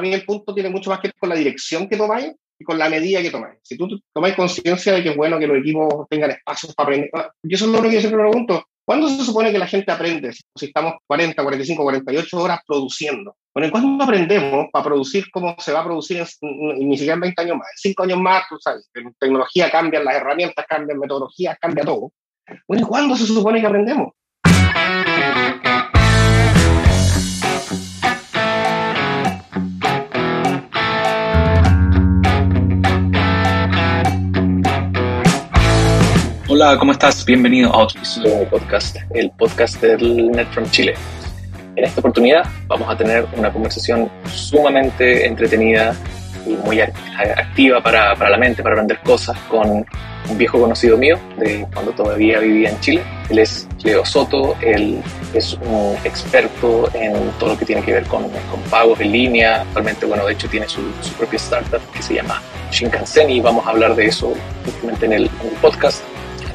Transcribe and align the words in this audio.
mí 0.00 0.12
el 0.12 0.24
punto 0.24 0.54
tiene 0.54 0.70
mucho 0.70 0.90
más 0.90 1.00
que 1.00 1.08
ver 1.08 1.14
con 1.18 1.28
la 1.28 1.34
dirección 1.34 1.88
que 1.88 1.96
tomáis 1.96 2.32
y 2.58 2.64
con 2.64 2.78
la 2.78 2.90
medida 2.90 3.22
que 3.22 3.30
tomáis. 3.30 3.58
Si 3.62 3.76
tú 3.76 3.88
tomáis 4.12 4.34
conciencia 4.34 4.92
de 4.92 5.02
que 5.02 5.10
es 5.10 5.16
bueno 5.16 5.38
que 5.38 5.46
los 5.46 5.58
equipos 5.58 6.06
tengan 6.08 6.30
espacios 6.30 6.74
para 6.74 6.88
aprender, 6.88 7.10
ah, 7.14 7.30
yo 7.42 7.54
eso 7.56 7.64
es 7.66 7.72
lo 7.72 7.82
que 7.82 7.92
yo 7.92 8.00
siempre 8.00 8.20
pregunto, 8.20 8.64
¿cuándo 8.84 9.08
se 9.08 9.24
supone 9.24 9.50
que 9.50 9.58
la 9.58 9.66
gente 9.66 9.90
aprende? 9.90 10.32
Si 10.32 10.66
estamos 10.66 10.94
40, 11.06 11.42
45, 11.42 11.82
48 11.82 12.38
horas 12.38 12.60
produciendo. 12.66 13.36
Bueno, 13.54 13.70
¿cuándo 13.72 14.04
aprendemos 14.04 14.66
para 14.70 14.84
producir 14.84 15.30
como 15.30 15.56
se 15.58 15.72
va 15.72 15.80
a 15.80 15.84
producir 15.84 16.18
en, 16.18 16.88
ni 16.88 16.96
siquiera 16.96 17.14
en 17.14 17.20
20 17.20 17.42
años 17.42 17.56
más? 17.56 17.68
En 17.72 17.90
5 17.92 18.02
años 18.02 18.18
más, 18.20 18.44
tú 18.48 18.56
sabes, 18.60 18.88
en 18.94 19.14
tecnología 19.14 19.70
cambian 19.70 20.04
las 20.04 20.16
herramientas, 20.16 20.66
cambian 20.68 20.98
metodologías, 20.98 21.56
cambia 21.58 21.84
todo. 21.84 22.12
Bueno, 22.68 22.86
¿cuándo 22.86 23.16
se 23.16 23.26
supone 23.26 23.60
que 23.60 23.66
aprendemos? 23.66 24.12
Hola, 36.52 36.76
¿cómo 36.76 36.90
estás? 36.90 37.24
Bienvenido 37.24 37.72
a 37.72 37.84
otro 37.84 37.98
episodio 37.98 38.40
de 38.40 38.46
podcast, 38.46 38.96
el 39.14 39.30
podcast 39.30 39.80
del 39.80 40.32
Net 40.32 40.48
from 40.50 40.68
Chile. 40.68 40.94
En 41.76 41.84
esta 41.84 42.00
oportunidad 42.00 42.42
vamos 42.66 42.90
a 42.90 42.96
tener 42.96 43.24
una 43.36 43.52
conversación 43.52 44.10
sumamente 44.26 45.28
entretenida 45.28 45.94
y 46.44 46.54
muy 46.66 46.80
activa 46.80 47.80
para, 47.80 48.16
para 48.16 48.30
la 48.30 48.36
mente, 48.36 48.64
para 48.64 48.74
aprender 48.74 48.98
cosas 49.04 49.38
con 49.48 49.86
un 50.28 50.38
viejo 50.38 50.60
conocido 50.60 50.98
mío 50.98 51.20
de 51.38 51.68
cuando 51.72 51.92
todavía 51.92 52.40
vivía 52.40 52.70
en 52.70 52.80
Chile. 52.80 53.02
Él 53.28 53.38
es 53.38 53.68
Leo 53.84 54.04
Soto, 54.04 54.56
él 54.60 55.00
es 55.32 55.54
un 55.54 55.96
experto 56.02 56.90
en 56.94 57.30
todo 57.38 57.50
lo 57.50 57.58
que 57.58 57.64
tiene 57.64 57.82
que 57.82 57.92
ver 57.92 58.06
con, 58.06 58.24
con 58.24 58.60
pagos 58.68 58.98
en 58.98 59.12
línea. 59.12 59.60
Actualmente, 59.60 60.04
bueno, 60.04 60.26
de 60.26 60.32
hecho 60.32 60.48
tiene 60.48 60.68
su, 60.68 60.80
su 61.00 61.12
propia 61.12 61.36
startup 61.36 61.80
que 61.92 62.02
se 62.02 62.14
llama 62.14 62.42
Shinkansen 62.72 63.30
y 63.30 63.38
vamos 63.38 63.64
a 63.68 63.70
hablar 63.70 63.94
de 63.94 64.06
eso 64.06 64.32
justamente 64.64 65.06
en 65.06 65.12
el, 65.12 65.30
en 65.42 65.46
el 65.46 65.54
podcast. 65.62 66.02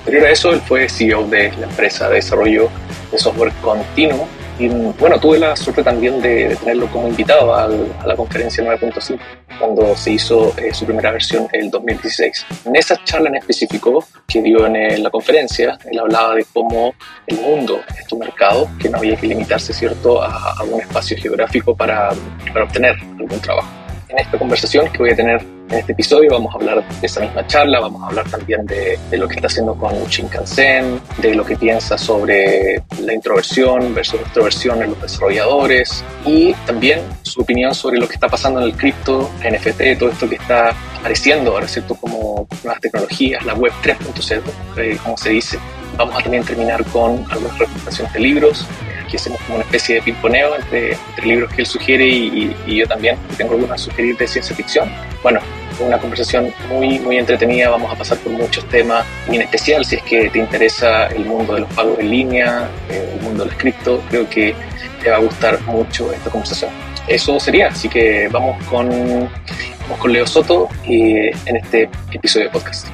Anterior 0.06 0.28
a 0.28 0.32
eso, 0.32 0.54
él 0.54 0.62
fue 0.62 0.88
CEO 0.88 1.26
de 1.26 1.52
la 1.54 1.66
empresa 1.66 2.08
de 2.10 2.18
desarrollo 2.18 2.70
de 3.12 3.18
software 3.18 3.52
continuo. 3.60 4.28
Y 4.60 4.68
bueno, 4.68 5.20
tuve 5.20 5.40
la 5.40 5.56
suerte 5.56 5.82
también 5.82 6.22
de, 6.22 6.56
tenerlo 6.58 6.86
como 6.92 7.08
invitado 7.08 7.56
a 7.56 7.68
la 7.68 8.16
conferencia 8.16 8.64
9.5, 8.64 9.20
cuando 9.58 9.98
se 9.98 10.12
hizo 10.12 10.54
eh, 10.58 10.72
su 10.76 10.86
primera 10.86 11.10
versión 11.10 11.48
en 11.52 11.62
el 11.62 11.72
2016. 11.72 12.46
En 12.66 12.76
esa 12.76 13.04
charla 13.04 13.30
en 13.30 13.38
específico 13.38 14.06
que 14.28 14.44
dio 14.44 14.68
en 14.68 15.02
la 15.02 15.10
conferencia, 15.10 15.76
él 15.92 16.00
hablaba 16.00 16.36
de 16.36 16.46
cómo 16.54 16.94
el 17.26 17.40
mundo 17.40 17.82
es 18.00 18.06
tu 18.06 18.20
mercado, 18.20 18.70
que 18.80 18.88
no 18.88 19.00
había 19.00 19.16
que 19.16 19.26
limitarse, 19.26 19.74
¿cierto?, 19.74 20.22
a, 20.22 20.54
a 20.54 20.64
un 20.64 20.82
espacio 20.82 21.18
geográfico 21.18 21.76
para, 21.76 22.12
para 22.54 22.66
obtener 22.66 22.96
algún 23.18 23.42
trabajo. 23.42 23.85
En 24.16 24.22
esta 24.22 24.40
conversación 24.40 24.90
que 24.94 25.00
voy 25.00 25.10
a 25.10 25.16
tener 25.16 25.42
en 25.70 25.78
este 25.78 25.92
episodio 25.92 26.30
vamos 26.32 26.54
a 26.54 26.58
hablar 26.58 26.88
de 26.88 27.06
esa 27.06 27.20
misma 27.20 27.46
charla, 27.48 27.82
vamos 27.82 28.02
a 28.02 28.06
hablar 28.06 28.30
también 28.30 28.66
de, 28.66 28.98
de 29.12 29.18
lo 29.18 29.28
que 29.28 29.36
está 29.36 29.48
haciendo 29.48 29.76
con 29.76 29.94
Shinkansen, 30.06 31.02
de 31.18 31.36
lo 31.36 31.44
que 31.44 31.58
piensa 31.58 31.98
sobre 31.98 32.82
la 33.02 33.14
introversión 33.14 33.94
versus 33.94 34.22
extroversión 34.22 34.82
en 34.82 34.92
los 34.92 35.02
desarrolladores 35.02 36.02
y 36.26 36.54
también 36.66 37.02
su 37.24 37.42
opinión 37.42 37.76
sobre 37.76 37.98
lo 37.98 38.08
que 38.08 38.14
está 38.14 38.30
pasando 38.30 38.62
en 38.62 38.68
el 38.68 38.78
cripto, 38.78 39.30
NFT, 39.40 40.00
todo 40.00 40.12
esto 40.12 40.30
que 40.30 40.36
está 40.36 40.74
apareciendo 40.98 41.52
ahora, 41.52 41.68
¿cierto? 41.68 41.96
Como 41.96 42.48
nuevas 42.64 42.80
tecnologías, 42.80 43.46
la 43.46 43.54
web 43.54 43.74
3.0, 43.84 44.42
eh, 44.78 44.98
como 45.04 45.18
se 45.18 45.32
dice. 45.32 45.60
Vamos 45.98 46.18
a 46.18 46.24
también 46.24 46.44
terminar 46.44 46.86
con 46.86 47.26
algunas 47.30 47.60
recomendaciones 47.60 48.14
de 48.14 48.20
libros, 48.22 48.66
aquí 49.06 49.16
hacemos 49.16 49.40
como 49.42 49.56
una 49.56 49.64
especie 49.64 49.96
de 49.96 50.02
pimponeo 50.02 50.56
entre, 50.56 50.94
entre 50.94 51.26
libros 51.26 51.54
que 51.54 51.62
él 51.62 51.68
sugiere 51.68 52.06
y, 52.08 52.56
y, 52.66 52.72
y 52.72 52.76
yo 52.78 52.88
también, 52.88 53.18
que 53.30 53.36
tengo 53.38 53.54
algunas 53.54 53.82
a 53.82 53.84
sugerir 53.86 54.18
de 54.18 54.28
ciencia 54.28 54.56
ficción. 54.56 54.90
Bueno, 55.24 55.40
una 55.80 55.98
conversación 55.98 56.54
muy, 56.70 57.00
muy 57.00 57.18
entretenida. 57.18 57.70
Vamos 57.70 57.92
a 57.92 57.98
pasar 57.98 58.18
por 58.20 58.32
muchos 58.32 58.68
temas, 58.70 59.06
y 59.30 59.36
en 59.36 59.42
especial 59.42 59.84
si 59.86 59.96
es 59.96 60.04
que 60.04 60.30
te 60.30 60.40
interesa 60.40 61.08
el 61.08 61.26
mundo 61.26 61.54
de 61.56 61.62
los 61.62 61.74
pagos 61.74 62.00
en 62.00 62.10
línea, 62.10 62.70
eh, 62.90 63.16
el 63.16 63.22
mundo 63.22 63.46
del 63.46 63.56
cripto, 63.58 64.02
creo 64.10 64.30
que 64.30 64.56
te 65.04 65.10
va 65.10 65.18
a 65.18 65.20
gustar 65.20 65.62
mucho 65.64 66.12
esta 66.12 66.30
conversación. 66.30 66.72
Eso 67.08 67.40
sería, 67.40 67.68
así 67.68 67.88
que 67.88 68.28
vamos 68.30 68.64
con, 68.66 68.90
vamos 68.90 70.00
con 70.00 70.12
Leo 70.12 70.26
Soto 70.26 70.68
y 70.86 71.28
en 71.28 71.56
este 71.56 71.90
episodio 72.12 72.46
de 72.46 72.52
podcast. 72.52 72.88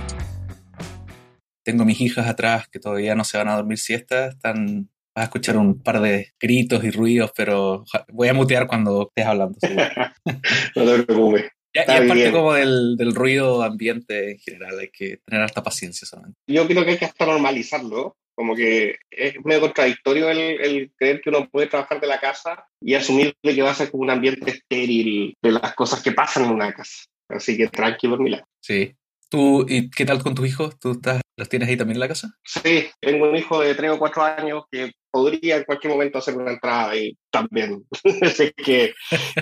Tengo 1.63 1.85
mis 1.85 2.01
hijas 2.01 2.27
atrás 2.27 2.67
que 2.67 2.79
todavía 2.79 3.15
no 3.15 3.23
se 3.23 3.37
van 3.37 3.47
a 3.47 3.55
dormir 3.55 3.77
siesta, 3.77 4.27
están 4.27 4.89
Vas 5.13 5.23
a 5.23 5.25
escuchar 5.25 5.57
un 5.57 5.81
par 5.81 6.01
de 6.01 6.31
gritos 6.39 6.83
y 6.83 6.91
ruidos, 6.91 7.31
pero 7.35 7.83
voy 8.09 8.29
a 8.29 8.33
mutear 8.33 8.67
cuando 8.67 9.07
estés 9.09 9.25
hablando. 9.25 9.57
no 10.75 10.85
te 10.85 11.03
preocupes. 11.03 11.51
Ya, 11.73 11.85
y 11.87 12.03
es 12.03 12.07
parte 12.07 12.31
como 12.31 12.53
del, 12.53 12.97
del, 12.97 13.15
ruido 13.15 13.63
ambiente 13.63 14.31
en 14.31 14.39
general, 14.39 14.77
hay 14.77 14.89
que 14.89 15.19
tener 15.25 15.41
harta 15.41 15.63
paciencia 15.63 16.05
solamente. 16.05 16.37
Yo 16.47 16.67
creo 16.67 16.83
que 16.83 16.91
hay 16.91 16.97
que 16.97 17.05
hasta 17.05 17.25
normalizarlo, 17.25 18.17
como 18.35 18.55
que 18.55 18.97
es 19.09 19.35
medio 19.45 19.61
contradictorio 19.61 20.29
el, 20.29 20.39
el, 20.39 20.91
creer 20.97 21.21
que 21.21 21.29
uno 21.29 21.49
puede 21.49 21.67
trabajar 21.67 22.01
de 22.01 22.07
la 22.07 22.19
casa 22.19 22.65
y 22.81 22.95
asumir 22.95 23.35
que 23.41 23.61
va 23.61 23.71
a 23.71 23.75
ser 23.75 23.89
como 23.89 24.03
un 24.03 24.09
ambiente 24.09 24.51
estéril 24.51 25.33
de 25.41 25.51
las 25.51 25.73
cosas 25.73 26.01
que 26.03 26.11
pasan 26.11 26.45
en 26.45 26.51
una 26.51 26.73
casa. 26.73 27.05
Así 27.29 27.57
que 27.57 27.67
tranquilo, 27.67 28.17
Milán. 28.17 28.43
Sí. 28.59 28.93
¿Tú, 29.29 29.65
y 29.67 29.89
qué 29.89 30.05
tal 30.05 30.21
con 30.21 30.35
tus 30.35 30.47
hijos? 30.47 30.77
¿Tú 30.77 30.91
estás, 30.91 31.21
los 31.37 31.47
tienes 31.47 31.69
ahí 31.69 31.77
también 31.77 31.95
en 31.95 32.01
la 32.01 32.07
casa? 32.09 32.37
Sí, 32.43 32.89
tengo 32.99 33.29
un 33.29 33.35
hijo 33.37 33.61
de 33.61 33.75
3 33.75 33.91
o 33.91 33.97
4 33.97 34.23
años 34.23 34.63
que 34.69 34.91
podría 35.11 35.57
en 35.57 35.63
cualquier 35.65 35.93
momento 35.93 36.17
hacer 36.17 36.35
una 36.37 36.51
entrada 36.51 36.95
y 36.95 37.17
también. 37.29 37.85
Así 38.21 38.51
que 38.53 38.93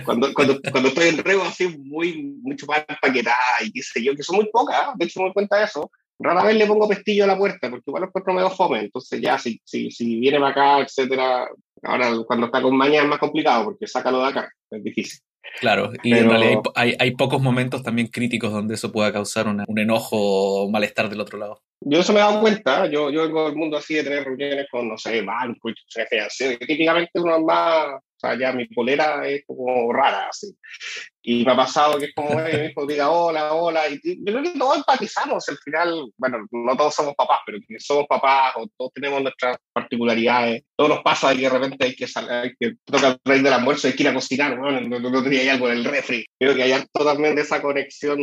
cuando, 0.03 0.33
cuando, 0.33 0.59
cuando 0.71 0.89
estoy 0.89 1.09
en 1.09 1.17
rego 1.19 1.43
así 1.43 1.67
muy, 1.77 2.37
mucho 2.41 2.65
más 2.65 2.83
empaquetada 2.87 3.63
y 3.63 3.71
qué 3.71 3.83
sé 3.83 4.03
yo, 4.03 4.15
que 4.15 4.23
son 4.23 4.37
muy 4.37 4.49
pocas, 4.51 4.97
de 4.97 5.05
hecho 5.05 5.19
me 5.19 5.27
doy 5.27 5.33
cuenta 5.33 5.57
de 5.57 5.65
eso, 5.65 5.91
rara 6.19 6.43
vez 6.43 6.57
le 6.57 6.65
pongo 6.65 6.87
pestillo 6.87 7.23
a 7.23 7.27
la 7.27 7.37
puerta 7.37 7.69
porque 7.69 7.85
igual 7.87 8.01
los 8.01 8.09
encuentro 8.09 8.33
medio 8.33 8.49
fome, 8.49 8.79
entonces 8.81 9.21
ya 9.21 9.37
si, 9.37 9.61
si, 9.63 9.91
si 9.91 10.19
viene 10.19 10.39
para 10.39 10.51
acá, 10.51 10.79
etcétera, 10.81 11.47
ahora 11.83 12.11
cuando 12.27 12.47
está 12.47 12.61
con 12.61 12.75
mañana 12.75 13.03
es 13.03 13.09
más 13.09 13.19
complicado 13.19 13.65
porque 13.65 13.87
sácalo 13.87 14.21
de 14.21 14.27
acá, 14.27 14.53
es 14.71 14.83
difícil. 14.83 15.19
Claro, 15.61 15.91
y 16.03 16.11
Pero... 16.11 16.23
en 16.23 16.29
realidad 16.29 16.61
hay, 16.75 16.89
hay, 16.89 16.97
hay, 16.99 17.11
pocos 17.15 17.41
momentos 17.41 17.81
también 17.81 18.07
críticos 18.07 18.51
donde 18.51 18.75
eso 18.75 18.91
pueda 18.91 19.11
causar 19.11 19.47
una, 19.47 19.65
un 19.67 19.79
enojo 19.79 20.17
o 20.17 20.69
malestar 20.69 21.09
del 21.09 21.21
otro 21.21 21.39
lado. 21.39 21.61
Yo 21.81 21.99
eso 21.99 22.11
me 22.11 22.19
he 22.19 22.23
dado 22.23 22.41
cuenta, 22.41 22.87
yo, 22.87 23.09
yo 23.09 23.23
vengo 23.23 23.45
del 23.45 23.55
mundo 23.55 23.77
así 23.77 23.95
de 23.95 24.03
tener 24.03 24.25
reuniones 24.25 24.67
con, 24.69 24.89
no 24.89 24.97
sé, 24.97 25.21
bancos, 25.21 25.73
financieros, 26.09 26.59
típicamente 26.59 27.19
uno 27.19 27.37
es 27.37 27.43
más, 27.43 28.01
o 28.21 28.27
sea, 28.27 28.37
ya 28.37 28.51
mi 28.51 28.65
polera 28.65 29.25
es 29.25 29.43
como 29.47 29.93
rara, 29.93 30.27
así. 30.27 30.53
Y 31.21 31.45
me 31.45 31.53
ha 31.53 31.55
pasado 31.55 31.97
que 31.97 32.05
es 32.05 32.13
como, 32.13 32.37
eh, 32.39 32.59
mi 32.59 32.67
hijo 32.67 32.85
diga 32.85 33.09
hola, 33.09 33.53
hola, 33.53 33.87
y 33.87 33.99
yo 34.03 34.33
creo 34.33 34.43
que 34.43 34.59
todos 34.59 34.77
empatizamos, 34.77 35.47
al 35.47 35.57
final, 35.57 36.11
bueno, 36.17 36.45
no 36.51 36.75
todos 36.75 36.95
somos 36.95 37.15
papás, 37.15 37.39
pero 37.45 37.59
que 37.65 37.79
somos 37.79 38.07
papás 38.07 38.53
o 38.57 38.67
todos 38.77 38.91
tenemos 38.93 39.21
nuestras 39.21 39.57
particularidades, 39.71 40.63
todos 40.75 40.89
nos 40.89 41.03
pasa 41.03 41.33
que 41.33 41.41
de 41.41 41.49
repente 41.49 41.85
hay 41.85 41.95
que 41.95 42.07
salir, 42.07 42.31
hay 42.31 42.53
que 42.59 42.73
tocar 42.83 43.11
el 43.11 43.19
rey 43.23 43.41
del 43.41 43.53
almuerzo, 43.53 43.87
hay 43.87 43.93
que 43.93 44.03
ir 44.03 44.09
a 44.09 44.13
cocinar, 44.13 44.57
bueno, 44.57 44.81
no, 44.81 44.99
no, 44.99 45.09
no 45.09 45.23
tenía 45.23 45.53
algo 45.53 45.69
en 45.69 45.77
el 45.77 45.85
refri. 45.85 46.25
Creo 46.37 46.55
que 46.55 46.63
hay 46.63 46.83
totalmente 46.91 47.41
esa 47.41 47.61
conexión 47.61 48.19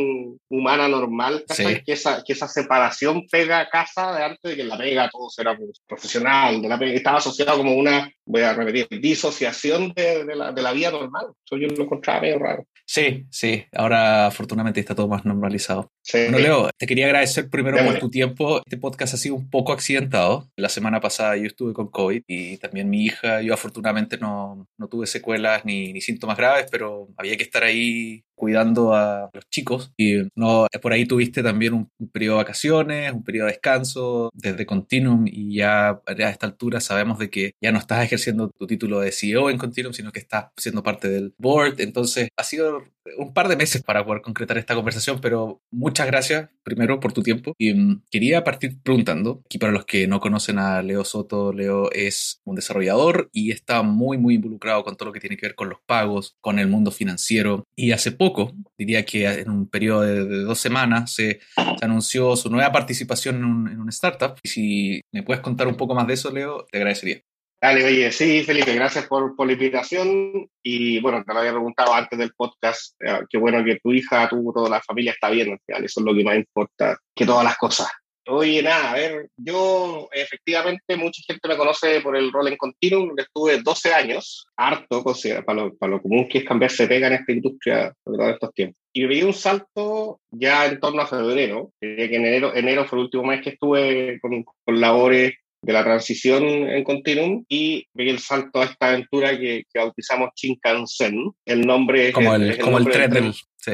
humana 0.49 0.87
normal, 0.87 1.43
sí. 1.49 1.63
que, 1.85 1.93
esa, 1.93 2.23
que 2.23 2.33
esa 2.33 2.47
separación 2.47 3.25
pega 3.27 3.46
casa 3.69 4.13
de 4.15 4.23
antes 4.23 4.51
de 4.51 4.55
que 4.55 4.63
la 4.63 4.77
pega 4.77 5.09
todo 5.09 5.29
será 5.29 5.57
profesional, 5.87 6.61
de 6.61 6.69
la 6.69 6.77
pega, 6.77 6.93
estaba 6.93 7.17
asociado 7.17 7.57
como 7.57 7.75
una, 7.75 8.09
voy 8.27 8.41
a 8.41 8.53
repetir, 8.53 8.87
disociación 9.01 9.93
de, 9.95 10.25
de, 10.25 10.35
la, 10.35 10.51
de 10.51 10.61
la 10.61 10.73
vida 10.73 10.91
normal. 10.91 11.27
Eso 11.45 11.57
yo 11.57 11.67
lo 11.67 11.83
encontraba 11.83 12.21
medio 12.21 12.39
raro. 12.39 12.65
Sí, 12.89 13.25
sí, 13.29 13.65
ahora 13.73 14.27
afortunadamente 14.27 14.79
está 14.79 14.95
todo 14.95 15.09
más 15.09 15.25
normalizado. 15.25 15.91
Sí. 16.01 16.19
Bueno, 16.19 16.39
Leo, 16.39 16.69
te 16.77 16.87
quería 16.87 17.07
agradecer 17.07 17.49
primero 17.49 17.83
por 17.83 17.99
tu 17.99 18.09
tiempo. 18.09 18.59
Este 18.59 18.77
podcast 18.77 19.13
ha 19.13 19.17
sido 19.17 19.35
un 19.35 19.49
poco 19.49 19.73
accidentado. 19.73 20.47
La 20.55 20.69
semana 20.69 21.01
pasada 21.01 21.35
yo 21.35 21.47
estuve 21.47 21.73
con 21.73 21.89
COVID 21.89 22.23
y 22.27 22.57
también 22.57 22.89
mi 22.89 23.03
hija, 23.03 23.41
yo 23.41 23.53
afortunadamente 23.53 24.17
no, 24.17 24.65
no 24.77 24.87
tuve 24.87 25.05
secuelas 25.05 25.65
ni, 25.65 25.91
ni 25.91 25.99
síntomas 25.99 26.37
graves, 26.37 26.67
pero 26.71 27.09
había 27.17 27.35
que 27.35 27.43
estar 27.43 27.63
ahí 27.63 28.23
cuidando 28.35 28.93
a 28.93 29.31
los 29.33 29.49
chicos 29.49 29.91
y 29.97 30.21
no 30.35 30.67
por 30.79 30.93
ahí 30.93 31.05
tuviste 31.05 31.41
también 31.41 31.73
un, 31.73 31.89
un, 31.97 32.09
periodo 32.09 32.37
de 32.37 32.43
vacaciones, 32.43 33.11
un 33.11 33.23
periodo 33.23 33.47
de 33.47 33.53
descanso 33.53 34.29
desde 34.31 34.67
Continuum 34.67 35.25
y 35.25 35.55
ya 35.55 35.89
a 36.05 36.29
esta 36.29 36.45
altura 36.45 36.79
sabemos 36.79 37.17
de 37.17 37.31
que 37.31 37.53
ya 37.59 37.71
no 37.71 37.79
estás 37.79 38.05
ejerciendo 38.05 38.16
tu 38.57 38.67
título 38.67 38.99
de 38.99 39.11
CEO 39.11 39.49
en 39.49 39.57
Continuum, 39.57 39.93
sino 39.93 40.11
que 40.11 40.19
estás 40.19 40.47
siendo 40.57 40.83
parte 40.83 41.09
del 41.09 41.33
board, 41.37 41.79
entonces 41.79 42.29
ha 42.37 42.43
sido 42.43 42.83
un 43.17 43.33
par 43.33 43.47
de 43.47 43.55
meses 43.55 43.81
para 43.83 44.05
poder 44.05 44.21
concretar 44.21 44.57
esta 44.57 44.75
conversación, 44.75 45.19
pero 45.21 45.61
muchas 45.71 46.07
gracias 46.07 46.49
primero 46.63 46.99
por 46.99 47.13
tu 47.13 47.23
tiempo 47.23 47.53
y 47.57 47.71
um, 47.71 48.01
quería 48.11 48.43
partir 48.43 48.81
preguntando, 48.83 49.41
aquí 49.45 49.57
para 49.57 49.71
los 49.71 49.85
que 49.85 50.07
no 50.07 50.19
conocen 50.19 50.59
a 50.59 50.81
Leo 50.81 51.05
Soto, 51.05 51.53
Leo 51.53 51.89
es 51.91 52.41
un 52.43 52.55
desarrollador 52.55 53.29
y 53.31 53.51
está 53.51 53.81
muy 53.81 54.17
muy 54.17 54.35
involucrado 54.35 54.83
con 54.83 54.97
todo 54.97 55.07
lo 55.07 55.13
que 55.13 55.21
tiene 55.21 55.37
que 55.37 55.47
ver 55.47 55.55
con 55.55 55.69
los 55.69 55.79
pagos, 55.85 56.35
con 56.41 56.59
el 56.59 56.67
mundo 56.67 56.91
financiero 56.91 57.63
y 57.75 57.91
hace 57.91 58.11
poco 58.11 58.53
diría 58.77 59.05
que 59.05 59.25
en 59.25 59.49
un 59.49 59.67
periodo 59.69 60.01
de, 60.01 60.25
de 60.25 60.39
dos 60.43 60.59
semanas, 60.59 61.13
se, 61.13 61.39
se, 61.79 61.85
anunció 61.85 62.35
su 62.35 62.49
nueva 62.49 62.71
participación 62.71 63.37
en 63.37 63.45
un, 63.45 63.67
en 63.67 63.89
startup. 63.89 64.35
Y 64.43 64.49
si 64.49 65.01
me 65.11 65.23
puedes 65.23 65.41
contar 65.41 65.67
un 65.67 65.75
poco 65.75 65.95
más 65.95 66.07
de 66.07 66.13
eso, 66.13 66.31
Leo, 66.31 66.65
te 66.71 66.77
agradecería. 66.77 67.21
Dale, 67.59 67.83
oye, 67.85 68.11
sí, 68.11 68.43
Felipe, 68.43 68.73
gracias 68.75 69.07
por, 69.07 69.35
por 69.35 69.47
la 69.47 69.53
invitación. 69.53 70.47
Y 70.61 70.99
bueno, 70.99 71.23
te 71.25 71.33
lo 71.33 71.39
había 71.39 71.51
preguntado 71.51 71.93
antes 71.93 72.19
del 72.19 72.33
podcast. 72.33 72.95
Eh, 73.01 73.21
qué 73.29 73.39
bueno 73.39 73.63
que 73.65 73.79
tu 73.79 73.91
hija, 73.91 74.29
tú, 74.29 74.51
toda 74.53 74.69
la 74.69 74.81
familia 74.81 75.13
está 75.13 75.29
bien. 75.31 75.59
Eso 75.65 75.99
es 75.99 76.05
lo 76.05 76.13
que 76.13 76.23
más 76.23 76.35
importa 76.35 76.97
que 77.15 77.25
todas 77.25 77.43
las 77.43 77.57
cosas. 77.57 77.87
Oye, 78.29 78.61
nada, 78.61 78.91
a 78.91 78.93
ver, 78.93 79.29
yo 79.37 80.09
efectivamente 80.11 80.97
mucha 80.97 81.21
gente 81.25 81.47
me 81.47 81.55
conoce 81.55 82.01
por 82.01 82.17
el 82.17 82.29
rol 82.31 82.49
en 82.49 82.57
Continuum, 82.57 83.13
estuve 83.17 83.61
12 83.61 83.93
años, 83.93 84.45
harto, 84.57 85.01
para 85.45 85.61
lo, 85.61 85.77
para 85.77 85.91
lo 85.93 86.01
común 86.01 86.27
que 86.27 86.39
es 86.39 86.43
cambiarse 86.43 86.83
de 86.83 86.89
pega 86.89 87.07
en 87.07 87.13
esta 87.13 87.31
industria 87.31 87.93
sobre 88.03 88.17
todo 88.17 88.29
estos 88.29 88.53
tiempos. 88.53 88.81
Y 88.91 89.05
vi 89.05 89.23
un 89.23 89.33
salto 89.33 90.19
ya 90.29 90.65
en 90.65 90.77
torno 90.81 91.03
a 91.03 91.07
febrero, 91.07 91.71
que 91.79 92.03
en 92.03 92.25
enero, 92.25 92.53
enero 92.53 92.83
fue 92.83 92.99
el 92.99 93.05
último 93.05 93.23
mes 93.23 93.41
que 93.41 93.51
estuve 93.51 94.19
con, 94.19 94.43
con 94.43 94.81
labores 94.81 95.35
de 95.67 95.73
la 95.73 95.83
transición 95.83 96.43
en 96.45 96.83
Continuum 96.85 97.43
y 97.49 97.85
vi 97.93 98.09
el 98.09 98.19
salto 98.19 98.61
a 98.61 98.65
esta 98.65 98.87
aventura 98.87 99.37
que, 99.37 99.63
que 99.71 99.79
bautizamos 99.79 100.29
Shinkansen. 100.33 101.31
El 101.45 101.61
nombre 101.61 102.13
como 102.13 102.33
el, 102.33 102.51
el, 102.51 102.57
como 102.57 102.77
el 102.77 102.85
tren, 102.85 103.11
del, 103.11 103.33
sí. 103.33 103.73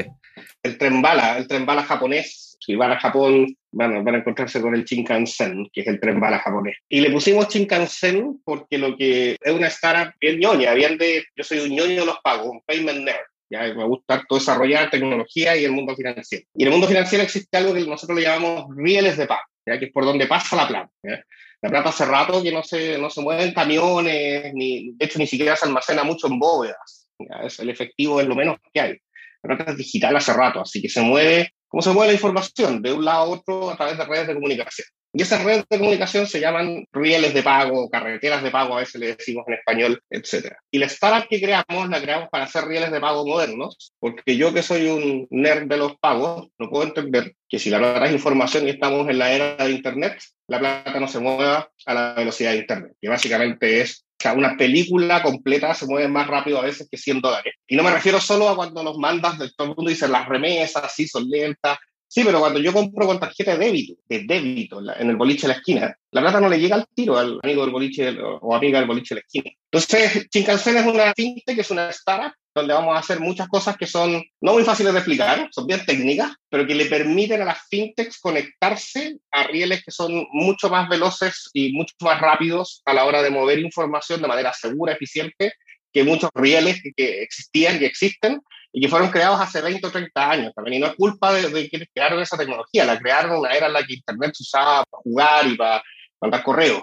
el 0.64 0.76
tren 0.76 1.00
bala, 1.00 1.38
el 1.38 1.46
tren 1.46 1.64
bala 1.64 1.84
japonés 1.84 2.54
si 2.64 2.74
van 2.76 2.92
a 2.92 2.98
Japón, 2.98 3.46
van, 3.72 4.04
van 4.04 4.14
a 4.14 4.18
encontrarse 4.18 4.60
con 4.60 4.74
el 4.74 4.84
Shinkansen, 4.84 5.68
que 5.72 5.82
es 5.82 5.86
el 5.86 6.00
tren 6.00 6.18
bala 6.18 6.38
japonés. 6.38 6.76
Y 6.88 7.00
le 7.00 7.10
pusimos 7.10 7.48
Shinkansen 7.48 8.40
porque 8.42 8.78
lo 8.78 8.96
que 8.96 9.36
es 9.40 9.52
una 9.52 9.66
startup 9.66 10.14
bien 10.18 10.38
ñoña, 10.38 10.72
bien 10.72 10.96
de, 10.96 11.24
yo 11.36 11.44
soy 11.44 11.58
un 11.58 11.70
ñoño 11.70 12.00
de 12.00 12.06
los 12.06 12.18
pagos, 12.22 12.48
un 12.48 12.62
payment 12.62 13.04
nerd. 13.04 13.26
Ya, 13.50 13.62
me 13.74 13.84
gusta 13.84 14.24
todo 14.26 14.38
desarrollar 14.38 14.90
tecnología 14.90 15.54
y 15.56 15.64
el 15.64 15.72
mundo 15.72 15.94
financiero. 15.94 16.46
Y 16.54 16.62
en 16.62 16.68
el 16.68 16.72
mundo 16.72 16.88
financiero 16.88 17.22
existe 17.22 17.56
algo 17.56 17.74
que 17.74 17.86
nosotros 17.86 18.18
le 18.18 18.24
llamamos 18.24 18.74
rieles 18.74 19.18
de 19.18 19.26
pago, 19.26 19.42
¿ya? 19.66 19.78
que 19.78 19.86
es 19.86 19.92
por 19.92 20.06
donde 20.06 20.26
pasa 20.26 20.56
la 20.56 20.66
plata. 20.66 20.90
¿ya? 21.02 21.22
La 21.62 21.70
plata 21.70 21.90
hace 21.90 22.04
rato 22.04 22.42
que 22.42 22.52
no 22.52 22.62
se, 22.62 22.98
no 22.98 23.10
se 23.10 23.22
mueve 23.22 23.44
en 23.44 23.54
camiones, 23.54 24.52
ni, 24.54 24.92
de 24.92 25.04
hecho 25.04 25.18
ni 25.18 25.26
siquiera 25.26 25.56
se 25.56 25.66
almacena 25.66 26.04
mucho 26.04 26.26
en 26.26 26.38
bóvedas. 26.38 27.08
¿ya? 27.18 27.46
Es, 27.46 27.58
el 27.58 27.70
efectivo 27.70 28.20
es 28.20 28.26
lo 28.26 28.34
menos 28.34 28.58
que 28.72 28.80
hay. 28.80 28.98
La 29.42 29.56
plata 29.56 29.72
es 29.72 29.78
digital 29.78 30.16
hace 30.16 30.32
rato, 30.32 30.60
así 30.60 30.80
que 30.80 30.88
se 30.88 31.02
mueve 31.02 31.50
cómo 31.68 31.82
se 31.82 31.90
mueve 31.90 32.12
la 32.12 32.14
información 32.14 32.82
de 32.82 32.92
un 32.92 33.04
lado 33.04 33.20
a 33.20 33.28
otro 33.28 33.70
a 33.70 33.76
través 33.76 33.98
de 33.98 34.04
redes 34.04 34.28
de 34.28 34.34
comunicación. 34.34 34.86
Y 35.16 35.22
esas 35.22 35.44
redes 35.44 35.64
de 35.70 35.78
comunicación 35.78 36.26
se 36.26 36.40
llaman 36.40 36.86
rieles 36.92 37.34
de 37.34 37.42
pago, 37.44 37.88
carreteras 37.88 38.42
de 38.42 38.50
pago, 38.50 38.76
a 38.76 38.80
veces 38.80 39.00
le 39.00 39.14
decimos 39.14 39.44
en 39.46 39.54
español, 39.54 40.02
etc. 40.10 40.56
Y 40.72 40.78
la 40.78 40.86
startup 40.86 41.28
que 41.28 41.40
creamos, 41.40 41.88
la 41.88 42.02
creamos 42.02 42.28
para 42.30 42.44
hacer 42.44 42.64
rieles 42.64 42.90
de 42.90 43.00
pago 43.00 43.24
modernos, 43.24 43.92
porque 44.00 44.36
yo 44.36 44.52
que 44.52 44.62
soy 44.62 44.88
un 44.88 45.28
nerd 45.30 45.68
de 45.68 45.76
los 45.76 45.96
pagos, 45.98 46.48
no 46.58 46.68
puedo 46.68 46.88
entender 46.88 47.32
que 47.54 47.60
si 47.60 47.70
la 47.70 47.78
plata 47.78 48.06
es 48.06 48.12
información 48.12 48.66
y 48.66 48.70
estamos 48.70 49.08
en 49.08 49.16
la 49.16 49.32
era 49.32 49.54
de 49.54 49.70
Internet, 49.70 50.20
la 50.48 50.58
plata 50.58 50.98
no 50.98 51.06
se 51.06 51.20
mueva 51.20 51.70
a 51.86 51.94
la 51.94 52.14
velocidad 52.14 52.50
de 52.50 52.58
Internet, 52.58 52.96
que 53.00 53.08
básicamente 53.08 53.80
es 53.80 54.04
o 54.18 54.22
sea, 54.24 54.32
una 54.32 54.56
película 54.56 55.22
completa 55.22 55.72
se 55.72 55.86
mueve 55.86 56.08
más 56.08 56.26
rápido 56.26 56.58
a 56.58 56.64
veces 56.64 56.88
que 56.90 56.96
100 56.96 57.20
dólares. 57.20 57.54
Y 57.68 57.76
no 57.76 57.84
me 57.84 57.92
refiero 57.92 58.20
solo 58.20 58.48
a 58.48 58.56
cuando 58.56 58.82
los 58.82 58.98
mandas, 58.98 59.38
de 59.38 59.52
todo 59.56 59.68
el 59.68 59.76
mundo 59.76 59.88
dice 59.88 60.08
las 60.08 60.28
remesas, 60.28 60.92
sí, 60.92 61.06
son 61.06 61.28
lentas. 61.28 61.78
Sí, 62.08 62.22
pero 62.24 62.40
cuando 62.40 62.58
yo 62.58 62.72
compro 62.72 63.06
con 63.06 63.20
tarjeta 63.20 63.56
de 63.56 63.66
débito, 63.66 63.94
de 64.08 64.24
débito 64.24 64.80
en 64.80 65.10
el 65.10 65.16
boliche 65.16 65.42
de 65.42 65.52
la 65.52 65.58
esquina, 65.58 65.96
la 66.10 66.20
plata 66.22 66.40
no 66.40 66.48
le 66.48 66.58
llega 66.58 66.74
al 66.74 66.86
tiro 66.92 67.16
al 67.16 67.38
amigo 67.40 67.62
del 67.62 67.70
boliche 67.70 68.16
o 68.40 68.52
amiga 68.52 68.80
del 68.80 68.88
boliche 68.88 69.14
de 69.14 69.20
la 69.20 69.26
esquina. 69.26 69.56
Entonces, 69.70 70.26
Shinkansen 70.28 70.76
es 70.78 70.86
una 70.86 71.12
fintech, 71.14 71.58
es 71.58 71.70
una 71.70 71.90
startup 71.90 72.32
donde 72.54 72.72
vamos 72.72 72.94
a 72.94 73.00
hacer 73.00 73.18
muchas 73.18 73.48
cosas 73.48 73.76
que 73.76 73.86
son 73.86 74.22
no 74.40 74.52
muy 74.52 74.62
fáciles 74.62 74.92
de 74.92 74.98
explicar, 75.00 75.48
son 75.50 75.66
bien 75.66 75.84
técnicas, 75.84 76.32
pero 76.48 76.66
que 76.66 76.74
le 76.74 76.86
permiten 76.86 77.42
a 77.42 77.46
las 77.46 77.66
fintechs 77.68 78.20
conectarse 78.20 79.16
a 79.32 79.44
rieles 79.44 79.82
que 79.84 79.90
son 79.90 80.26
mucho 80.32 80.70
más 80.70 80.88
veloces 80.88 81.50
y 81.52 81.72
mucho 81.72 81.94
más 82.00 82.20
rápidos 82.20 82.82
a 82.84 82.94
la 82.94 83.04
hora 83.04 83.22
de 83.22 83.30
mover 83.30 83.58
información 83.58 84.22
de 84.22 84.28
manera 84.28 84.52
segura, 84.52 84.92
eficiente, 84.92 85.52
que 85.92 86.04
muchos 86.04 86.30
rieles 86.34 86.80
que, 86.96 87.22
existían 87.22 87.82
y 87.82 87.84
existen 87.84 88.40
y 88.72 88.80
que 88.80 88.88
fueron 88.88 89.10
creados 89.10 89.40
hace 89.40 89.60
20 89.60 89.86
o 89.86 89.90
30 89.90 90.30
años 90.30 90.52
también. 90.54 90.78
Y 90.78 90.80
no 90.80 90.86
es 90.86 90.94
culpa 90.94 91.32
de, 91.32 91.48
de 91.48 91.68
quienes 91.68 91.88
crearon 91.92 92.20
esa 92.20 92.36
tecnología, 92.36 92.84
la 92.84 92.98
crearon 92.98 93.38
una 93.38 93.50
era 93.50 93.66
en 93.66 93.72
la 93.72 93.84
que 93.84 93.94
Internet 93.94 94.32
se 94.34 94.44
usaba 94.44 94.84
para 94.84 95.02
jugar 95.02 95.46
y 95.46 95.56
para 95.56 95.82
mandar 96.20 96.42
correos. 96.44 96.82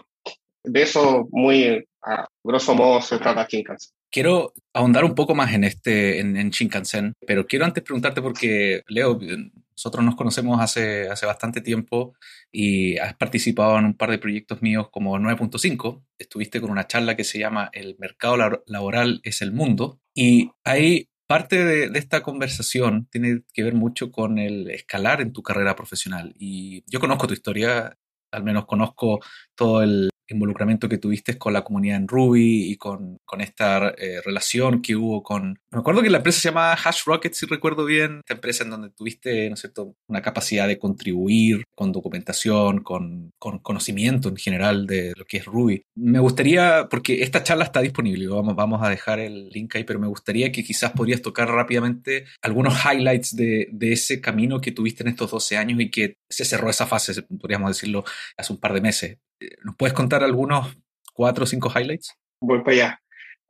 De 0.64 0.82
eso, 0.82 1.28
muy 1.32 1.86
a 2.04 2.28
grosso 2.44 2.76
modo, 2.76 3.02
se 3.02 3.18
trata 3.20 3.48
Shinkansen. 3.50 4.01
Quiero 4.12 4.54
ahondar 4.74 5.06
un 5.06 5.16
poco 5.16 5.36
más 5.36 5.54
en 5.54 5.64
este, 5.64 6.20
en, 6.20 6.36
en, 6.36 6.50
Shinkansen, 6.50 7.14
pero 7.26 7.48
quiero 7.48 7.66
antes 7.66 7.84
preguntarte 7.84 8.22
porque, 8.22 8.84
Leo, 8.88 9.18
nosotros 9.72 10.06
nos 10.06 10.16
conocemos 10.16 10.62
hace, 10.62 11.10
hace 11.10 11.26
bastante 11.26 11.62
tiempo 11.62 12.14
y 12.52 12.98
has 12.98 13.16
participado 13.16 13.80
en 13.80 13.86
un 13.86 13.94
par 13.96 14.12
de 14.12 14.20
proyectos 14.20 14.62
míos 14.62 14.90
como 14.92 15.18
9.5. 15.18 16.04
Estuviste 16.20 16.62
con 16.62 16.72
una 16.72 16.88
charla 16.88 17.16
que 17.16 17.24
se 17.24 17.40
llama 17.40 17.70
El 17.74 17.96
mercado 17.98 18.62
laboral 18.68 19.22
es 19.24 19.42
el 19.42 19.54
mundo 19.54 20.00
y 20.14 20.52
ahí 20.64 21.08
parte 21.26 21.64
de, 21.64 21.90
de, 21.90 21.98
esta 21.98 22.22
conversación 22.22 23.08
tiene 23.10 23.42
que 23.54 23.64
ver 23.64 23.74
mucho 23.74 24.12
con 24.12 24.38
el 24.38 24.70
escalar 24.70 25.22
en 25.22 25.32
tu 25.34 25.42
carrera 25.42 25.76
profesional. 25.76 26.36
Y 26.38 26.84
yo 26.86 27.00
conozco 27.00 27.26
tu 27.26 27.34
historia, 27.34 27.98
al 28.32 28.44
menos 28.44 28.66
conozco 28.66 29.20
todo 29.56 29.82
el, 29.82 30.11
involucramiento 30.32 30.90
que 30.90 30.98
tuviste 30.98 31.38
con 31.38 31.54
la 31.54 31.64
comunidad 31.64 31.98
en 31.98 32.08
Ruby 32.08 32.72
y 32.72 32.78
con, 32.78 33.18
con 33.26 33.42
esta 33.42 33.90
eh, 33.98 34.22
relación 34.24 34.82
que 34.82 34.96
hubo 34.96 35.24
con... 35.24 35.60
Me 35.72 35.80
acuerdo 35.80 36.02
que 36.02 36.10
la 36.10 36.18
empresa 36.18 36.42
se 36.42 36.50
llamaba 36.50 36.74
Hash 36.74 37.04
Rocket, 37.06 37.34
si 37.34 37.46
recuerdo 37.46 37.86
bien, 37.86 38.20
esta 38.20 38.34
empresa 38.34 38.64
en 38.64 38.70
donde 38.70 38.90
tuviste, 38.90 39.48
¿no 39.50 39.56
es 39.56 39.62
cierto?, 39.62 39.96
una 40.08 40.22
capacidad 40.22 40.68
de 40.68 40.80
contribuir 40.80 41.64
con 41.76 41.92
documentación, 41.92 42.84
con, 42.84 43.32
con 43.40 43.60
conocimiento 43.60 44.30
en 44.30 44.38
general 44.38 44.88
de 44.88 45.14
lo 45.16 45.26
que 45.26 45.38
es 45.38 45.46
Ruby. 45.46 45.84
Me 45.96 46.20
gustaría, 46.20 46.88
porque 46.90 47.24
esta 47.24 47.44
charla 47.44 47.66
está 47.66 47.82
disponible, 47.82 48.28
vamos, 48.28 48.56
vamos 48.56 48.82
a 48.84 48.90
dejar 48.90 49.20
el 49.20 49.50
link 49.50 49.76
ahí, 49.76 49.84
pero 49.84 50.00
me 50.00 50.08
gustaría 50.08 50.52
que 50.52 50.64
quizás 50.64 50.92
podrías 50.92 51.22
tocar 51.22 51.50
rápidamente 51.50 52.26
algunos 52.42 52.74
highlights 52.86 53.36
de, 53.36 53.68
de 53.72 53.94
ese 53.94 54.22
camino 54.22 54.62
que 54.62 54.72
tuviste 54.72 55.04
en 55.04 55.10
estos 55.10 55.32
12 55.32 55.58
años 55.58 55.80
y 55.80 55.90
que 55.90 56.18
se 56.30 56.46
cerró 56.46 56.70
esa 56.70 56.88
fase, 56.88 57.22
podríamos 57.24 57.70
decirlo, 57.70 58.04
hace 58.38 58.54
un 58.54 58.60
par 58.60 58.74
de 58.74 58.82
meses. 58.82 59.18
¿Nos 59.64 59.76
puedes 59.76 59.94
contar 59.94 60.24
algunos 60.24 60.76
cuatro 61.14 61.44
o 61.44 61.48
cinco 61.48 61.72
highlights? 61.74 62.16
Voy 62.40 62.60
para 62.60 62.72
allá. 62.72 63.02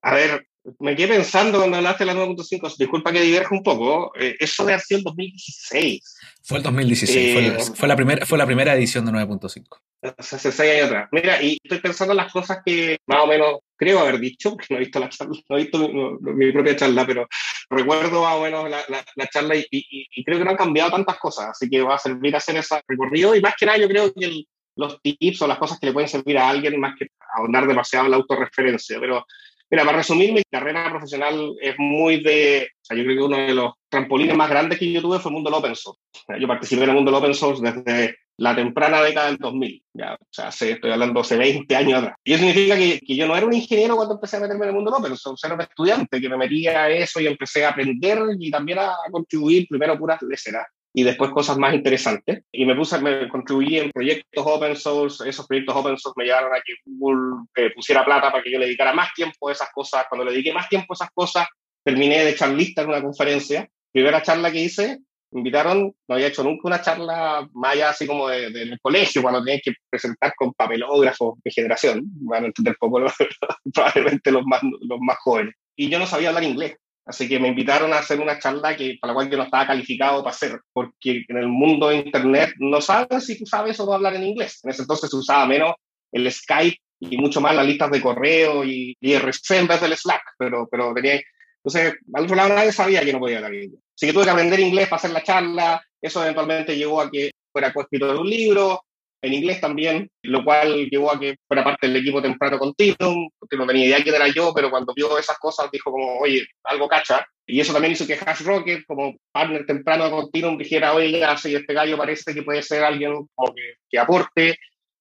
A 0.02 0.16
ver, 0.16 0.48
me 0.80 0.96
quedé 0.96 1.16
pensando 1.16 1.58
cuando 1.58 1.78
hablaste 1.78 2.06
de 2.06 2.14
la 2.14 2.26
9.5, 2.26 2.78
disculpa 2.78 3.12
que 3.12 3.22
diverja 3.22 3.56
un 3.56 3.64
poco, 3.64 4.12
eh, 4.20 4.36
eso 4.40 4.66
de 4.66 4.74
hacer 4.74 5.00
el 5.00 5.04
2016. 5.04 6.18
Fue 6.44 6.58
el 6.58 6.64
2016, 6.64 7.18
eh, 7.18 7.34
fue, 7.34 7.76
fue, 7.76 7.88
la 7.88 7.96
primera, 7.96 8.26
fue 8.26 8.38
la 8.38 8.46
primera 8.46 8.76
edición 8.76 9.06
de 9.06 9.12
9.5. 9.12 9.80
Hace 10.18 10.52
seis 10.52 10.60
años 10.60 10.88
atrás. 10.88 11.10
Mira, 11.12 11.42
y 11.44 11.58
estoy 11.64 11.80
pensando 11.80 12.14
en 12.14 12.18
las 12.18 12.34
cosas 12.34 12.60
que 12.66 12.98
más 13.06 13.20
o 13.24 13.28
menos 13.28 13.60
creo 13.76 14.00
haber 14.00 14.20
dicho, 14.20 14.52
porque 14.52 14.68
no 14.72 14.78
he 14.78 14.80
visto 14.80 15.00
la 15.00 15.10
charla, 15.10 15.40
no 15.48 15.58
he 15.58 15.62
visto 15.62 15.78
mi, 15.78 16.34
mi 16.34 16.52
propia 16.52 16.76
charla, 16.76 17.06
pero 17.06 17.28
recuerdo 17.70 18.24
más 18.24 18.36
o 18.36 18.42
menos 18.42 18.70
la, 18.70 18.84
la, 18.90 19.06
la 19.16 19.28
charla 19.28 19.56
y, 19.56 19.66
y, 19.70 20.08
y, 20.12 20.24
creo 20.24 20.40
que 20.40 20.44
no 20.44 20.52
han 20.52 20.58
cambiado 20.58 20.92
tantas 20.92 21.18
cosas, 21.20 21.50
así 21.50 21.70
que 21.70 21.82
va 21.82 21.96
a 21.96 22.00
servir 22.00 22.34
a 22.34 22.40
hacer 22.40 22.58
ese 22.58 22.82
recorrido 22.88 23.36
y 23.36 23.42
más 23.42 23.54
que 23.56 23.66
nada 23.66 23.78
yo 23.78 23.88
creo 23.88 24.12
que 24.12 24.26
el, 24.26 24.48
los 24.76 25.02
tips 25.02 25.42
o 25.42 25.48
las 25.48 25.58
cosas 25.58 25.80
que 25.80 25.88
le 25.88 25.94
pueden 25.94 26.10
servir 26.10 26.38
a 26.38 26.50
alguien 26.50 26.80
más 26.80 26.96
que 26.98 27.08
ahondar 27.36 27.68
demasiado 27.68 28.06
en 28.06 28.12
la 28.12 28.18
autorreferencia. 28.18 29.00
Pero, 29.00 29.26
mira, 29.70 29.86
para 29.86 29.98
resumir, 29.98 30.34
mi 30.34 30.44
carrera 30.50 30.90
profesional 30.90 31.56
es 31.62 31.76
muy 31.78 32.22
de. 32.22 32.70
O 32.82 32.86
sea, 32.86 32.98
yo 32.98 33.04
creo 33.04 33.18
que 33.18 33.24
uno 33.24 33.38
de 33.38 33.54
los 33.54 33.74
trampolines 33.90 34.36
más 34.36 34.50
grandes 34.50 34.80
que 34.80 34.92
yo 34.92 35.02
tuve 35.02 35.20
fue 35.20 35.30
el 35.30 35.36
mundo 35.36 35.50
del 35.50 35.60
open 35.60 35.76
source. 35.76 36.02
Yo 36.40 36.48
participé 36.48 36.84
en 36.84 36.90
el 36.90 36.96
mundo 36.96 37.12
del 37.12 37.20
open 37.20 37.34
source 37.34 37.62
desde 37.64 38.16
la 38.38 38.56
temprana 38.56 39.02
década 39.04 39.28
del 39.28 39.38
2000. 39.38 39.84
Ya, 39.94 40.16
o 40.16 40.28
sea, 40.32 40.48
hace, 40.48 40.72
estoy 40.72 40.92
hablando 40.92 41.20
hace 41.20 41.38
20 41.38 41.76
años 41.76 42.00
atrás. 42.00 42.16
Y 42.24 42.34
eso 42.34 42.44
significa 42.44 42.76
que, 42.76 43.00
que, 43.00 43.16
yo 43.16 43.28
no 43.28 43.36
era 43.36 43.46
un 43.46 43.54
ingeniero 43.54 43.96
cuando 43.96 44.16
empecé 44.16 44.38
a 44.38 44.40
meterme 44.40 44.64
en 44.64 44.70
el 44.70 44.76
mundo 44.76 44.92
del 44.92 45.00
open 45.00 45.16
source, 45.16 45.46
era 45.46 45.56
un 45.56 45.62
estudiante 45.62 46.20
que 46.20 46.30
me 46.30 46.38
metía 46.38 46.84
a 46.84 46.90
eso 46.90 47.20
y 47.20 47.28
empecé 47.28 47.66
a 47.66 47.70
aprender 47.70 48.20
y 48.40 48.50
también 48.50 48.80
a, 48.80 48.96
contribuir 49.12 49.68
primero 49.70 49.98
puras 49.98 50.20
leceras 50.24 50.66
y 50.94 51.04
después 51.04 51.32
cosas 51.32 51.58
más 51.58 51.74
interesantes. 51.74 52.44
Y 52.52 52.66
me 52.66 52.76
puse, 52.76 53.00
me 53.00 53.30
contribuí 53.30 53.78
en 53.78 53.92
proyectos 53.92 54.46
open 54.46 54.76
source, 54.76 55.28
esos 55.28 55.48
proyectos 55.48 55.76
open 55.76 55.98
source 55.98 56.16
me 56.18 56.26
llevaron 56.26 56.54
a 56.54 56.62
que 56.62 56.74
Google 56.86 57.46
eh, 57.56 57.72
pusiera 57.74 58.06
plata 58.06 58.32
para 58.32 58.44
que 58.44 58.52
yo 58.52 58.60
le 58.60 58.66
dedicara 58.66 58.94
más 58.94 59.14
tiempo 59.14 59.50
a 59.50 59.52
esas 59.52 59.70
cosas. 59.72 60.06
Cuando 60.10 60.26
le 60.26 60.32
dediqué 60.32 60.54
más 60.54 60.68
tiempo 60.70 60.94
a 60.94 60.96
esas 60.96 61.10
cosas, 61.14 61.48
terminé 61.84 62.24
de 62.24 62.32
echar 62.32 62.50
lista 62.50 62.82
en 62.82 62.90
una 62.90 63.02
conferencia. 63.02 63.68
Primera 63.92 64.22
charla 64.22 64.52
que 64.52 64.60
hice, 64.60 65.00
me 65.32 65.40
invitaron, 65.40 65.94
no 66.08 66.16
había 66.16 66.28
hecho 66.28 66.44
nunca 66.44 66.68
una 66.68 66.82
charla 66.82 67.48
más 67.54 67.74
allá 67.74 67.90
así 67.90 68.06
como 68.06 68.28
del 68.28 68.52
de, 68.52 68.66
de 68.66 68.80
colegio, 68.80 69.22
cuando 69.22 69.44
tenías 69.44 69.62
que 69.64 69.74
presentar 69.90 70.34
con 70.36 70.54
papelógrafos 70.54 71.40
de 71.44 71.52
generación, 71.52 72.04
van 72.22 72.44
a 72.44 72.48
entender 72.48 72.76
poco 72.80 73.02
probablemente 73.74 74.32
los 74.32 74.46
más, 74.46 74.62
los 74.64 75.00
más 75.00 75.18
jóvenes. 75.20 75.56
Y 75.76 75.90
yo 75.90 76.00
no 76.00 76.06
sabía 76.06 76.30
hablar 76.30 76.44
inglés. 76.44 76.76
Así 77.12 77.28
que 77.28 77.42
me 77.42 77.50
invitaron 77.50 77.92
a 77.92 77.98
hacer 77.98 78.22
una 78.22 78.40
charla 78.40 78.74
que, 78.78 78.98
para 79.02 79.12
la 79.12 79.16
cual 79.16 79.30
yo 79.30 79.36
no 79.38 79.44
estaba 79.44 79.68
calificado 79.68 80.24
para 80.24 80.34
hacer, 80.34 80.62
porque 80.72 81.26
en 81.28 81.38
el 81.38 81.50
mundo 81.50 81.90
de 81.90 81.98
Internet 81.98 82.54
no 82.58 82.80
sabes 82.80 83.26
si 83.26 83.38
tú 83.38 83.46
sabes 83.46 83.78
o 83.82 83.86
no 83.86 83.92
hablar 83.92 84.16
en 84.16 84.24
inglés. 84.24 84.62
En 84.64 84.70
ese 84.70 84.84
entonces 84.84 85.10
se 85.10 85.18
usaba 85.18 85.46
menos 85.46 85.74
el 86.14 86.32
Skype 86.32 86.78
y 87.02 87.18
mucho 87.18 87.42
más 87.42 87.54
las 87.54 87.66
listas 87.66 87.92
de 87.92 88.02
correo 88.02 88.64
y, 88.64 88.96
y 89.02 89.14
en 89.14 89.68
vez 89.68 89.82
del 89.82 89.98
Slack, 89.98 90.22
pero, 90.38 90.70
pero 90.72 90.94
tenía... 90.94 91.20
Entonces, 91.58 91.96
al 92.14 92.24
otro 92.24 92.36
lado 92.38 92.56
nadie 92.56 92.72
sabía 92.72 93.04
que 93.04 93.12
no 93.12 93.20
podía 93.20 93.38
hablar 93.38 93.56
inglés. 93.56 93.82
Así 93.94 94.08
que 94.08 94.14
tuve 94.14 94.24
que 94.24 94.30
aprender 94.30 94.60
inglés 94.62 94.88
para 94.88 94.96
hacer 94.96 95.12
la 95.12 95.22
charla, 95.22 95.84
eso 96.02 96.24
eventualmente 96.24 96.78
llegó 96.78 97.02
a 97.02 97.12
que 97.12 97.32
fuera 97.52 97.74
coescritor 97.74 98.14
de 98.14 98.20
un 98.20 98.30
libro, 98.30 98.86
en 99.22 99.34
inglés 99.34 99.62
también, 99.62 100.10
lo 100.24 100.44
cual 100.44 100.88
llevó 100.90 101.12
a 101.12 101.20
que 101.20 101.36
fuera 101.48 101.64
parte 101.64 101.88
del 101.88 101.98
equipo 101.98 102.22
temprano 102.22 102.58
continuo, 102.58 103.30
porque 103.38 103.58
no 103.58 103.68
tenía 103.68 103.86
idea 103.86 104.04
quién 104.04 104.16
era 104.16 104.28
yo, 104.30 104.52
pero 104.54 104.70
cuando 104.70 104.94
vio 104.96 105.18
esas 105.18 105.38
cosas 105.38 105.70
dijo 105.72 105.92
como, 105.92 106.18
oye, 106.20 106.46
algo 106.64 106.88
cacha. 106.88 107.26
Y 107.46 107.60
eso 107.60 107.74
también 107.74 107.94
hizo 107.94 108.08
que 108.08 108.14
Hash 108.14 108.42
Rocket, 108.42 108.84
como 108.88 109.16
partner 109.32 109.66
temprano 109.66 110.06
de 110.06 110.12
Continuum, 110.12 110.58
dijera, 110.58 110.94
oye, 110.94 111.12
ya, 111.12 111.38
si 111.38 111.54
este 111.54 111.74
gallo 111.74 111.98
parece 111.98 112.34
que 112.34 112.44
puede 112.44 112.64
ser 112.64 112.84
alguien 112.84 113.14
que, 113.56 113.76
que 113.90 114.00
aporte. 114.00 114.58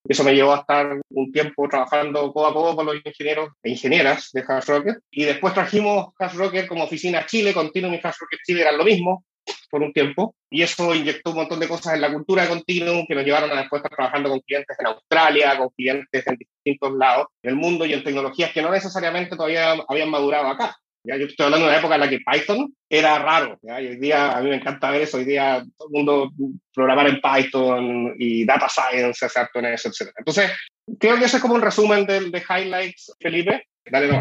Eso 0.09 0.25
me 0.25 0.35
llevó 0.35 0.55
a 0.55 0.61
estar 0.61 0.99
un 1.11 1.31
tiempo 1.31 1.69
trabajando 1.69 2.33
codo 2.33 2.47
a 2.47 2.55
codo 2.55 2.75
con 2.75 2.87
los 2.87 2.97
ingenieros 3.05 3.50
e 3.62 3.71
ingenieras 3.71 4.31
de 4.33 4.43
Hash 4.47 4.67
Rocket. 4.67 4.97
Y 5.11 5.25
después 5.25 5.55
trajimos 5.55 6.09
Hash 6.19 6.35
Rocket 6.35 6.67
como 6.67 6.85
oficina 6.85 7.27
Chile, 7.27 7.53
Continuum 7.53 7.95
y 7.95 8.00
Hash 8.03 8.17
Rocket 8.19 8.41
Chile 8.45 8.62
eran 8.62 8.79
lo 8.79 8.85
mismo 8.85 9.25
por 9.71 9.83
un 9.83 9.93
tiempo. 9.93 10.35
Y 10.51 10.63
eso 10.63 10.95
inyectó 10.95 11.31
un 11.31 11.37
montón 11.37 11.61
de 11.61 11.69
cosas 11.69 11.95
en 11.95 12.01
la 12.01 12.13
cultura 12.13 12.43
de 12.43 12.49
Continuum 12.49 13.07
que 13.07 13.15
nos 13.15 13.25
llevaron 13.25 13.51
a 13.53 13.61
después 13.61 13.81
estar 13.81 13.97
trabajando 13.97 14.29
con 14.31 14.41
clientes 14.41 14.77
en 14.79 14.87
Australia, 14.87 15.57
con 15.57 15.69
clientes 15.71 16.27
en 16.27 16.37
distintos 16.37 16.93
lados 16.97 17.29
del 17.43 17.57
mundo 17.57 17.87
y 17.87 17.93
en 17.93 18.03
tecnologías 18.03 18.53
que 18.53 18.63
no 18.63 18.71
necesariamente 18.71 19.37
todavía 19.37 19.77
habían 19.89 20.11
madurado 20.11 20.49
acá. 20.49 20.77
¿ya? 21.05 21.17
Yo 21.17 21.27
estoy 21.27 21.45
hablando 21.45 21.67
de 21.67 21.73
una 21.73 21.79
época 21.79 21.95
en 21.95 22.01
la 22.01 22.11
que 22.11 22.19
Python 22.19 22.75
era 22.89 23.19
raro. 23.21 23.59
¿ya? 23.63 23.81
Y 23.81 23.87
hoy 23.87 23.97
día, 23.97 24.37
a 24.37 24.41
mí 24.41 24.51
me 24.51 24.57
encanta 24.57 24.91
ver 24.91 25.03
eso, 25.03 25.19
hoy 25.19 25.25
día 25.25 25.65
todo 25.77 25.89
el 25.89 25.93
mundo 25.93 26.31
programar 26.75 27.09
en 27.09 27.21
Python 27.21 28.15
y 28.19 28.45
data 28.45 28.69
science, 28.69 29.25
etc. 29.25 30.11
Entonces, 30.17 30.51
creo 30.99 31.17
que 31.17 31.27
ese 31.27 31.37
es 31.37 31.43
como 31.43 31.55
un 31.55 31.63
resumen 31.63 32.07
de, 32.07 32.31
de 32.31 32.43
highlights, 32.49 33.15
Felipe. 33.21 33.70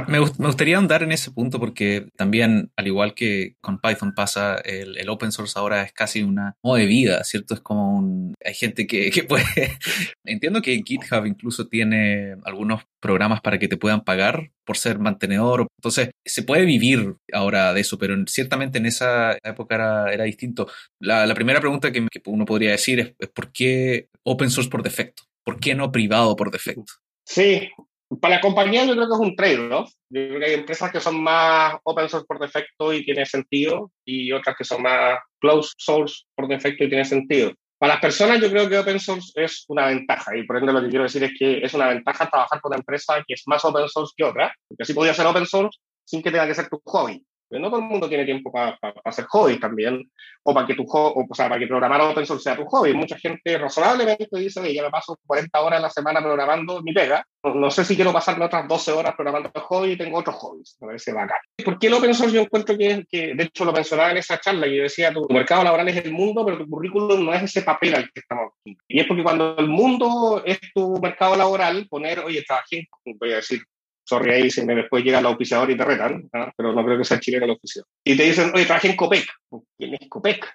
Me, 0.08 0.20
gustaría 0.20 0.78
andar 0.78 1.04
en 1.04 1.12
ese 1.12 1.32
punto 1.32 1.60
porque 1.60 2.08
también, 2.16 2.72
al 2.76 2.88
igual 2.88 3.14
que 3.14 3.56
con 3.62 3.80
Python 3.80 4.14
pasa, 4.14 4.56
el, 4.58 5.08
open 5.10 5.32
source 5.32 5.58
ahora 5.58 5.84
es 5.84 5.94
casi 5.94 6.24
una 6.24 6.56
modo 6.64 6.78
de 6.78 6.86
vida, 6.86 7.24
¿cierto? 7.24 7.54
Es 7.54 7.60
como 7.60 7.98
un... 7.98 8.34
Hay 8.44 8.54
gente 8.54 8.88
que, 8.88 9.12
que 9.12 9.24
puede... 9.24 9.46
Entiendo 10.26 10.62
que 10.62 10.82
GitHub 10.86 11.26
incluso 11.26 11.68
tiene 11.68 12.36
algunos 12.44 12.84
programas 13.00 13.42
para 13.42 13.60
que 13.60 13.68
te 13.68 13.78
puedan 13.78 14.04
pagar 14.04 14.52
por 14.66 14.78
ser 14.78 15.00
mantenedor. 15.00 15.68
Entonces, 15.80 16.12
se 16.26 16.44
puede 16.44 16.66
vivir 16.66 17.16
ahora 17.34 17.74
de 17.74 17.82
eso, 17.82 17.98
pero 17.98 18.16
ciertamente 18.28 18.78
en 18.78 18.86
esa 18.86 19.38
época 19.44 19.76
era, 19.76 20.14
era 20.14 20.24
distinto. 20.26 20.68
La, 21.00 21.26
la, 21.26 21.36
primera 21.36 21.60
pregunta 21.60 21.92
que, 21.92 22.06
que, 22.12 22.22
uno 22.26 22.46
podría 22.46 22.72
decir 22.72 23.00
es, 23.00 23.14
es 23.20 23.30
¿por 23.30 23.52
qué 23.52 24.10
open 24.24 24.50
source 24.50 24.70
por 24.70 24.84
defecto? 24.84 25.24
¿Por 25.44 25.60
qué 25.60 25.76
no 25.76 25.92
privado 25.92 26.36
por 26.36 26.52
defecto? 26.52 26.94
Sí, 27.26 27.70
para 28.18 28.36
la 28.36 28.42
compañía 28.42 28.86
yo 28.86 28.94
creo 28.94 29.08
que 29.08 29.14
es 29.14 29.20
un 29.20 29.36
trade-off. 29.36 29.90
Yo 30.10 30.28
creo 30.28 30.40
que 30.40 30.46
hay 30.46 30.54
empresas 30.54 30.92
que 30.92 31.00
son 31.00 31.22
más 31.22 31.76
open 31.84 32.10
source 32.10 32.26
por 32.26 32.40
defecto 32.40 32.92
y 32.92 33.06
tiene 33.06 33.26
sentido, 33.26 33.92
y 34.04 34.32
otras 34.32 34.56
que 34.58 34.64
son 34.64 34.82
más 34.82 35.20
closed 35.40 35.74
source 35.78 36.24
por 36.36 36.48
defecto 36.48 36.84
y 36.84 36.90
tiene 36.90 37.06
sentido. 37.06 37.54
Para 37.78 37.94
las 37.94 38.02
personas 38.02 38.42
yo 38.42 38.50
creo 38.50 38.68
que 38.68 38.78
open 38.78 39.00
source 39.00 39.32
es 39.36 39.64
una 39.68 39.88
ventaja, 39.88 40.36
y 40.36 40.44
por 40.44 40.58
ende 40.58 40.74
lo 40.74 40.82
que 40.82 40.90
quiero 40.90 41.04
decir 41.04 41.24
es 41.24 41.32
que 41.38 41.60
es 41.60 41.74
una 41.74 41.88
ventaja 41.88 42.30
trabajar 42.30 42.60
con 42.60 42.72
una 42.72 42.80
empresa 42.80 43.24
que 43.26 43.36
es 43.36 43.44
más 43.46 43.64
open 43.64 43.88
source 43.88 44.14
que 44.18 44.24
otra, 44.24 44.54
porque 44.68 44.84
así 44.84 44.94
podría 44.94 45.14
ser 45.14 45.28
open 45.28 45.46
source 45.46 45.80
sin 46.04 46.24
que 46.24 46.32
tenga 46.32 46.48
que 46.48 46.56
ser 46.56 46.68
tu 46.68 46.82
hobby. 46.86 47.24
Pero 47.50 47.62
no 47.62 47.70
todo 47.70 47.80
el 47.80 47.88
mundo 47.88 48.08
tiene 48.08 48.26
tiempo 48.26 48.52
para 48.52 48.78
hacer 49.04 49.26
hobbies 49.26 49.60
también, 49.60 50.10
o 50.44 50.54
para 50.54 50.68
que 50.68 50.76
tu 50.76 50.84
o, 50.88 51.26
o 51.28 51.36
sea, 51.36 51.50
para 51.50 51.60
que 51.60 51.68
programar 51.68 52.02
open 52.02 52.26
source 52.26 52.44
sea 52.44 52.56
tu 52.56 52.66
hobby. 52.66 52.94
Mucha 52.94 53.18
gente 53.18 53.58
razonablemente 53.58 54.28
dice, 54.40 54.60
oye, 54.60 54.74
ya 54.74 54.84
me 54.84 54.90
paso 54.90 55.18
40 55.26 55.60
horas 55.60 55.80
a 55.80 55.84
la 55.84 55.90
semana 55.90 56.22
programando 56.22 56.82
mi 56.82 56.94
pega, 56.94 57.26
no, 57.44 57.72
sé 57.72 57.86
si 57.86 57.96
quiero 57.96 58.12
pasarme 58.12 58.46
otras 58.46 58.68
12 58.68 58.92
horas 58.92 59.16
programando 59.16 59.50
el 59.54 59.62
hobby 59.62 59.92
y 59.92 59.98
tengo 59.98 60.18
otros 60.18 60.36
hobbies, 60.36 60.78
me 60.82 60.88
parece 60.88 61.14
bacán. 61.14 61.38
¿Por 61.64 61.80
qué 61.80 61.88
el 61.88 61.94
open 61.94 62.14
source 62.14 62.36
yo 62.36 62.42
encuentro 62.42 62.78
que, 62.78 63.06
que, 63.10 63.34
de 63.34 63.44
hecho 63.44 63.66
lo 63.66 63.72
mencionaba 63.72 64.12
en 64.12 64.18
esa 64.18 64.40
charla, 64.40 64.68
y 64.68 64.78
yo 64.78 64.84
decía, 64.84 65.14
tu 65.14 65.26
mercado 65.30 65.64
laboral 65.64 65.88
es 65.90 66.06
el 66.06 66.12
mundo, 66.12 66.46
pero 66.46 66.58
tu 66.58 66.70
currículum 66.70 67.26
no 67.26 67.34
es 67.34 67.44
ese 67.44 67.62
papel 67.62 67.96
al 67.96 68.12
que 68.12 68.20
estamos 68.20 68.52
aquí. 68.60 68.78
Y 68.88 69.00
es 69.00 69.08
porque 69.08 69.24
cuando 69.24 69.58
el 69.58 69.68
mundo 69.68 70.44
es 70.46 70.60
tu 70.74 71.00
mercado 71.02 71.36
laboral, 71.36 71.88
poner, 71.90 72.20
oye, 72.20 72.44
trabajé, 72.46 72.88
voy 73.06 73.32
a 73.32 73.38
decir, 73.38 73.62
sorry 74.10 74.34
ahí 74.34 74.50
si 74.50 74.66
me 74.66 74.76
después 74.76 75.04
llega 75.04 75.20
el 75.20 75.26
auspiciador 75.28 75.70
y 75.70 75.78
te 75.78 75.86
retan, 75.86 76.30
pero 76.58 76.74
no 76.74 76.84
creo 76.84 76.98
que 76.98 77.06
sea 77.06 77.20
chileno 77.20 77.46
el 77.46 77.52
oficial. 77.52 77.86
Y 78.04 78.18
te 78.18 78.24
dicen, 78.24 78.52
oye, 78.54 78.66
trabajé 78.66 78.90
en 78.90 78.96
COPEC. 78.96 79.28
¿Quién 79.78 79.94
es 79.94 80.10
COPEC? 80.10 80.46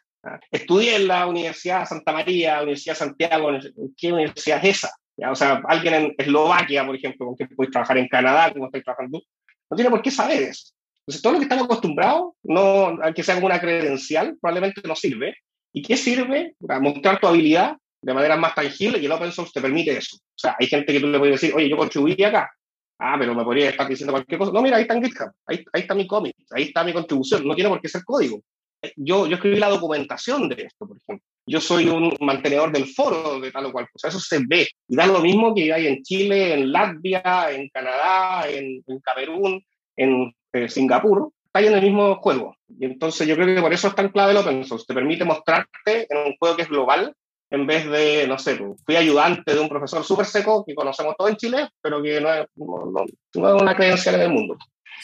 Estudié 0.51 0.97
en 0.97 1.09
la 1.09 1.27
Universidad 1.27 1.87
Santa 1.87 2.13
María, 2.13 2.63
Universidad 2.63 2.97
Santiago, 2.97 3.51
¿qué 3.97 4.13
universidad 4.13 4.65
es 4.65 4.79
esa? 4.79 4.91
O 5.31 5.35
sea, 5.35 5.63
alguien 5.69 5.95
en 5.95 6.15
Eslovaquia, 6.19 6.85
por 6.85 6.97
ejemplo, 6.97 7.27
con 7.27 7.37
quien 7.37 7.49
puedes 7.51 7.71
trabajar 7.71 7.99
en 7.99 8.09
Canadá, 8.09 8.53
como 8.53 8.67
estás 8.67 8.83
trabajando 8.83 9.21
tú, 9.21 9.27
no 9.71 9.77
tiene 9.77 9.91
por 9.91 10.03
qué 10.03 10.11
saber 10.11 10.43
eso. 10.43 10.73
Entonces, 11.01 11.23
todo 11.23 11.35
lo 11.35 11.39
que 11.39 11.45
estamos 11.45 11.67
acostumbrados, 11.67 12.33
no, 12.43 12.99
aunque 13.03 13.23
sea 13.23 13.35
como 13.35 13.47
una 13.47 13.61
credencial, 13.61 14.37
probablemente 14.41 14.81
no 14.87 14.97
sirve. 14.97 15.37
¿Y 15.73 15.83
qué 15.83 15.97
sirve? 15.97 16.55
Para 16.67 16.81
mostrar 16.81 17.21
tu 17.21 17.27
habilidad 17.27 17.77
de 18.01 18.15
manera 18.15 18.37
más 18.37 18.55
tangible 18.55 18.99
y 18.99 19.07
el 19.07 19.13
open 19.13 19.33
source 19.33 19.53
te 19.55 19.61
permite 19.61 19.97
eso. 19.97 20.17
O 20.17 20.39
sea, 20.39 20.57
hay 20.59 20.67
gente 20.67 20.93
que 20.93 21.01
tú 21.01 21.07
le 21.07 21.19
puedes 21.19 21.41
decir, 21.41 21.55
oye, 21.55 21.69
yo 21.69 21.77
contribuí 21.77 22.23
acá, 22.23 22.51
Ah, 22.99 23.17
pero 23.19 23.35
me 23.35 23.45
podría 23.45 23.71
estar 23.71 23.89
diciendo 23.89 24.13
cualquier 24.13 24.39
cosa. 24.39 24.53
No, 24.53 24.63
mira, 24.63 24.77
ahí 24.77 24.83
está 24.83 24.95
en 24.95 25.05
GitHub, 25.05 25.33
ahí, 25.47 25.65
ahí 25.73 25.83
está 25.83 25.95
mi 25.95 26.07
cómic, 26.07 26.37
ahí 26.51 26.65
está 26.65 26.85
mi 26.85 26.93
contribución, 26.93 27.47
no 27.47 27.55
tiene 27.55 27.71
por 27.71 27.81
qué 27.81 27.89
ser 27.89 28.05
código. 28.05 28.41
Eh, 28.83 28.93
yo, 28.97 29.27
yo 29.27 29.37
escribí 29.37 29.57
la 29.57 29.69
documentación 29.69 30.49
de 30.49 30.63
esto, 30.63 30.87
por 30.87 30.97
ejemplo. 30.97 31.27
Yo 31.47 31.61
soy 31.61 31.89
un 31.89 32.15
mantenedor 32.21 32.73
del 32.73 32.87
foro 32.87 33.39
de 33.39 33.53
tal 33.53 33.67
o 33.67 33.73
cual 33.73 33.89
cosa. 33.93 34.09
Eso 34.09 34.21
se 34.21 34.41
ve. 34.47 34.69
Y 34.89 34.97
da 34.97 35.07
lo 35.07 35.21
mismo 35.21 35.55
que 35.55 35.73
hay 35.73 35.89
en 35.89 36.03
Chile, 36.03 36.55
en 36.55 36.73
Latvia, 36.73 37.51
en 37.51 37.69
Canadá, 37.69 38.49
en, 38.49 38.83
en 38.87 39.01
Camerún, 39.01 39.63
en 39.97 40.33
eh, 40.53 40.69
Singapur. 40.69 41.33
Está 41.45 41.59
ahí 41.59 41.67
en 41.67 41.75
el 41.75 41.83
mismo 41.83 42.17
juego. 42.17 42.57
Y 42.69 42.87
entonces 42.87 43.29
yo 43.29 43.35
creo 43.35 43.55
que 43.55 43.61
por 43.61 43.75
eso 43.75 43.89
es 43.89 43.95
tan 43.95 44.09
clave 44.09 44.33
el 44.33 44.39
open 44.39 44.65
source. 44.65 44.87
Te 44.89 44.95
permite 44.95 45.25
mostrarte 45.25 46.07
en 46.09 46.29
un 46.29 46.37
juego 46.39 46.57
que 46.57 46.63
es 46.63 46.69
global 46.69 47.15
en 47.51 47.67
vez 47.67 47.89
de, 47.89 48.27
no 48.27 48.39
sé, 48.39 48.57
pues, 48.57 48.81
fui 48.85 48.97
ayudante 48.97 49.55
de 49.55 49.61
un 49.61 49.69
profesor 49.69 50.05
súper 50.05 50.27
seco 50.27 50.65
que 50.67 50.75
conocemos 50.75 51.15
todo 51.17 51.29
en 51.29 51.37
Chile, 51.37 51.69
pero 51.81 52.03
que 52.03 52.21
no 52.21 52.33
es, 52.33 52.47
no, 52.57 53.05
no 53.35 53.57
es 53.57 53.63
una 53.63 53.77
credencial 53.77 54.17
en 54.17 54.23
el 54.23 54.31
mundo. 54.31 54.57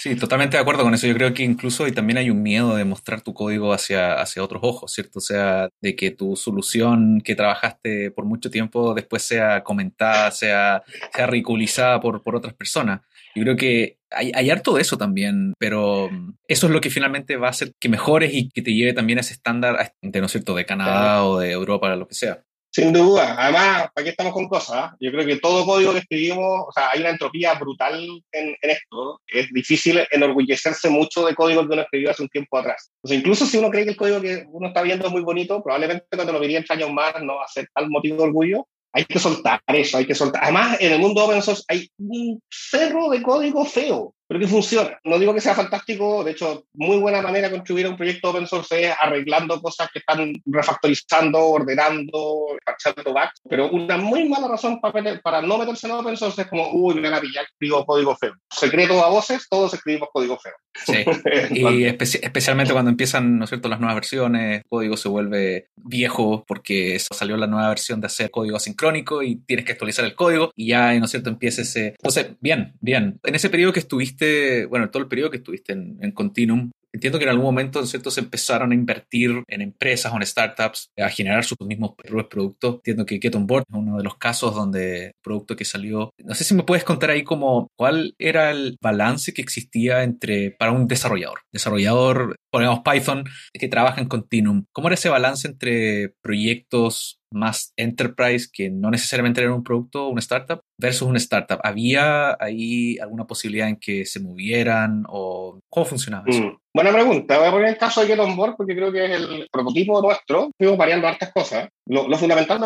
Sí, 0.03 0.17
totalmente 0.17 0.57
de 0.57 0.63
acuerdo 0.63 0.83
con 0.83 0.95
eso. 0.95 1.07
Yo 1.07 1.13
creo 1.13 1.35
que 1.35 1.43
incluso 1.43 1.87
y 1.87 1.93
también 1.93 2.17
hay 2.17 2.31
un 2.31 2.43
miedo 2.43 2.75
de 2.75 2.87
mostrar 2.87 3.21
tu 3.21 3.35
código 3.35 3.75
hacia, 3.75 4.15
hacia 4.15 4.43
otros 4.43 4.63
ojos, 4.65 4.93
¿cierto? 4.93 5.19
O 5.19 5.23
sea, 5.23 5.69
de 5.81 5.95
que 5.95 6.11
tu 6.11 6.37
solución 6.37 7.21
que 7.23 7.35
trabajaste 7.35 8.11
por 8.11 8.25
mucho 8.25 8.51
tiempo 8.51 8.95
después 8.95 9.23
sea 9.23 9.63
comentada, 9.63 10.31
sea, 10.31 10.83
sea 11.13 11.27
ridiculizada 11.27 12.01
por, 12.01 12.23
por 12.23 12.35
otras 12.35 12.55
personas. 12.55 13.03
Yo 13.35 13.43
creo 13.43 13.57
que 13.57 13.99
hay, 14.11 14.33
hay, 14.35 14.51
harto 14.51 14.75
de 14.75 14.83
eso 14.83 14.99
también, 14.99 15.55
pero 15.59 16.11
eso 16.49 16.67
es 16.67 16.73
lo 16.73 16.81
que 16.81 16.91
finalmente 16.91 17.37
va 17.37 17.47
a 17.47 17.51
hacer 17.51 17.73
que 17.79 17.89
mejores 17.89 18.35
y 18.35 18.51
que 18.51 18.63
te 18.63 18.75
lleve 18.75 18.93
también 18.93 19.19
a 19.19 19.21
ese 19.21 19.35
estándar, 19.35 19.93
de, 20.03 20.21
¿no 20.21 20.27
es 20.27 20.33
cierto?, 20.33 20.55
de 20.55 20.67
Canadá 20.67 21.25
o 21.25 21.39
de 21.39 21.53
Europa, 21.53 21.95
lo 21.95 22.09
que 22.09 22.15
sea. 22.15 22.43
Sin 22.73 22.93
duda. 22.93 23.35
Además, 23.37 23.89
¿para 23.93 24.05
qué 24.05 24.11
estamos 24.11 24.33
con 24.33 24.49
cosas? 24.49 24.93
Yo 25.01 25.11
creo 25.11 25.27
que 25.27 25.37
todo 25.37 25.67
código 25.67 25.93
que 25.93 25.99
escribimos, 25.99 26.67
o 26.69 26.73
sea, 26.73 26.91
hay 26.93 27.01
una 27.01 27.11
entropía 27.11 27.55
brutal 27.55 28.23
en, 28.31 28.57
en, 28.63 28.71
esto. 28.71 29.21
Es 29.27 29.53
difícil 29.53 30.01
enorgullecerse 30.11 30.89
mucho 30.89 31.27
de 31.27 31.35
código 31.35 31.67
que 31.67 31.73
uno 31.73 31.83
escribió 31.83 32.11
hace 32.11 32.23
un 32.23 32.29
tiempo 32.29 32.59
atrás. 32.59 32.93
O 33.03 33.09
sea, 33.09 33.17
incluso 33.17 33.45
si 33.45 33.59
uno 33.59 33.71
cree 33.71 33.85
que 33.85 33.91
el 33.91 33.97
código 33.97 34.21
que 34.21 34.45
uno 34.49 34.69
está 34.69 34.83
viendo 34.83 35.07
es 35.07 35.13
muy 35.13 35.23
bonito, 35.23 35.61
probablemente 35.65 36.07
cuando 36.15 36.33
lo 36.33 36.39
vería 36.39 36.59
en 36.59 36.65
años 36.69 36.93
más 36.93 37.21
no 37.21 37.37
va 37.37 37.45
a 37.45 37.49
ser 37.49 37.69
tal 37.75 37.91
motivo 37.91 38.19
de 38.19 38.23
orgullo. 38.23 38.69
Hay 38.93 39.05
que 39.05 39.19
soltar 39.19 39.61
eso, 39.69 39.99
hay 39.99 40.07
que 40.07 40.15
soltar. 40.15 40.43
Además, 40.43 40.77
en 40.81 40.93
el 40.93 40.99
mundo 40.99 41.25
open 41.25 41.43
source 41.43 41.63
hay 41.69 41.91
un 41.99 42.43
cerro 42.51 43.09
de 43.11 43.23
código 43.23 43.65
feo 43.65 44.15
pero 44.31 44.39
que 44.39 44.47
funciona. 44.47 44.97
No 45.03 45.19
digo 45.19 45.35
que 45.35 45.41
sea 45.41 45.57
fantástico, 45.57 46.23
de 46.23 46.31
hecho, 46.31 46.65
muy 46.75 46.99
buena 46.99 47.21
manera 47.21 47.49
de 47.49 47.57
contribuir 47.57 47.87
a 47.87 47.89
un 47.89 47.97
proyecto 47.97 48.31
open 48.31 48.47
source 48.47 48.85
es 48.85 48.95
arreglando 49.01 49.61
cosas 49.61 49.89
que 49.93 49.99
están 49.99 50.33
refactorizando, 50.47 51.49
ordenando, 51.49 52.57
parchando 52.65 53.13
bugs, 53.13 53.43
pero 53.49 53.69
una 53.71 53.97
muy 53.97 54.29
mala 54.29 54.47
razón 54.47 54.81
para, 54.81 55.21
para 55.21 55.43
no 55.43 55.59
meterse 55.59 55.89
en 55.89 55.95
open 55.95 56.17
source 56.17 56.43
es 56.43 56.47
como, 56.47 56.71
uy, 56.73 56.95
me 56.95 57.11
van 57.11 57.15
a 57.15 57.21
pillar, 57.21 57.45
escribo 57.45 57.85
código 57.85 58.15
feo. 58.15 58.35
Secreto 58.49 59.05
a 59.05 59.09
voces, 59.09 59.49
todos 59.51 59.75
escribimos 59.75 60.11
código 60.13 60.39
feo. 60.39 60.53
Sí, 60.87 61.05
y 61.51 61.87
especialmente 61.87 62.73
cuando 62.73 62.93
empiezan, 62.93 63.37
¿no 63.37 63.47
es 63.47 63.51
cierto?, 63.51 63.69
las 63.69 63.81
nuevas 63.81 63.97
versiones, 63.97 64.59
el 64.59 64.69
código 64.69 64.97
se 64.97 65.09
vuelve 65.09 65.71
viejo 65.75 66.45
porque 66.47 66.97
salió 67.01 67.37
la 67.37 67.49
nueva 67.49 67.71
versión 67.71 68.01
de 68.01 68.07
hacer 68.07 68.31
código 68.31 68.57
asincrónico 68.57 69.25
y 69.25 69.41
tienes 69.45 69.67
que 69.67 69.73
actualizar 69.73 70.05
el 70.05 70.15
código 70.15 70.53
y 70.55 70.69
ya, 70.69 70.95
¿no 70.95 71.07
es 71.07 71.11
cierto?, 71.11 71.31
empieza 71.31 71.63
ese... 71.63 71.89
Entonces, 71.99 72.29
bien, 72.39 72.75
bien. 72.81 73.19
En 73.25 73.35
ese 73.35 73.51
periodo 73.51 73.73
que 73.73 73.81
estuviste 73.81 74.20
bueno, 74.69 74.91
todo 74.91 75.03
el 75.03 75.09
periodo 75.09 75.31
que 75.31 75.39
estuviste 75.39 75.73
en, 75.73 76.13
Continuum, 76.13 76.71
entiendo 76.93 77.19
que 77.19 77.25
en 77.25 77.31
algún 77.31 77.45
momento, 77.45 77.85
¿cierto? 77.87 78.11
Se 78.11 78.21
empezaron 78.21 78.73
a 78.73 78.75
invertir 78.75 79.43
en 79.47 79.61
empresas 79.61 80.13
o 80.13 80.17
en 80.17 80.27
startups, 80.27 80.91
a 80.99 81.09
generar 81.09 81.45
sus 81.45 81.57
mismos 81.61 81.93
productos. 82.29 82.77
Entiendo 82.77 83.07
que 83.07 83.21
Get 83.21 83.35
On 83.35 83.47
Board 83.47 83.65
es 83.69 83.75
uno 83.75 83.97
de 83.97 84.05
los 84.05 84.17
casos 84.17 84.55
donde 84.55 85.07
el 85.07 85.13
producto 85.23 85.57
que 85.57 85.65
salió. 85.65 86.11
No 86.19 86.35
sé 86.35 86.45
si 86.45 86.55
me 86.55 86.65
puedes 86.65 86.85
contar 86.85 87.11
ahí 87.11 87.23
como 87.23 87.69
cuál 87.77 88.15
era 88.19 88.51
el 88.51 88.77
balance 88.83 89.33
que 89.33 89.43
existía 89.43 90.03
entre, 90.03 90.51
para 90.51 90.73
un 90.73 90.89
desarrollador. 90.89 91.41
Desarrollador, 91.53 92.37
ponemos 92.51 92.81
Python, 92.81 93.25
que 93.53 93.69
trabaja 93.69 94.01
en 94.01 94.09
Continuum. 94.09 94.65
¿Cómo 94.73 94.89
era 94.89 94.95
ese 94.95 95.09
balance 95.09 95.47
entre 95.47 96.15
proyectos 96.23 97.20
más 97.33 97.73
enterprise 97.77 98.49
que 98.53 98.71
no 98.71 98.91
necesariamente 98.91 99.41
era 99.41 99.55
un 99.55 99.63
producto, 99.63 100.09
una 100.09 100.21
startup, 100.21 100.61
versus 100.79 101.09
una 101.09 101.19
startup. 101.19 101.61
¿Había 101.63 102.37
ahí 102.41 102.99
alguna 102.99 103.27
posibilidad 103.27 103.69
en 103.69 103.77
que 103.77 104.05
se 104.05 104.21
movieran 104.21 105.05
o 105.09 105.61
cómo 105.69 105.87
funcionaba 105.87 106.25
eso? 106.27 106.43
Mm, 106.43 106.57
buena 106.75 106.93
pregunta. 106.93 107.39
Voy 107.39 107.49
a 107.49 107.51
poner 107.51 107.69
el 107.69 107.79
caso 107.79 108.01
de 108.01 108.09
Get 108.09 108.19
On 108.19 108.37
Board 108.37 108.57
porque 108.57 108.75
creo 108.75 108.93
que 108.93 109.05
es 109.05 109.11
el 109.11 109.49
prototipo 109.51 110.03
nuestro. 110.03 110.51
Fuimos 110.59 110.77
variando 110.77 111.09
hartas 111.09 111.33
cosas. 111.33 111.69
Lo, 111.87 112.05
fundamental 112.19 112.59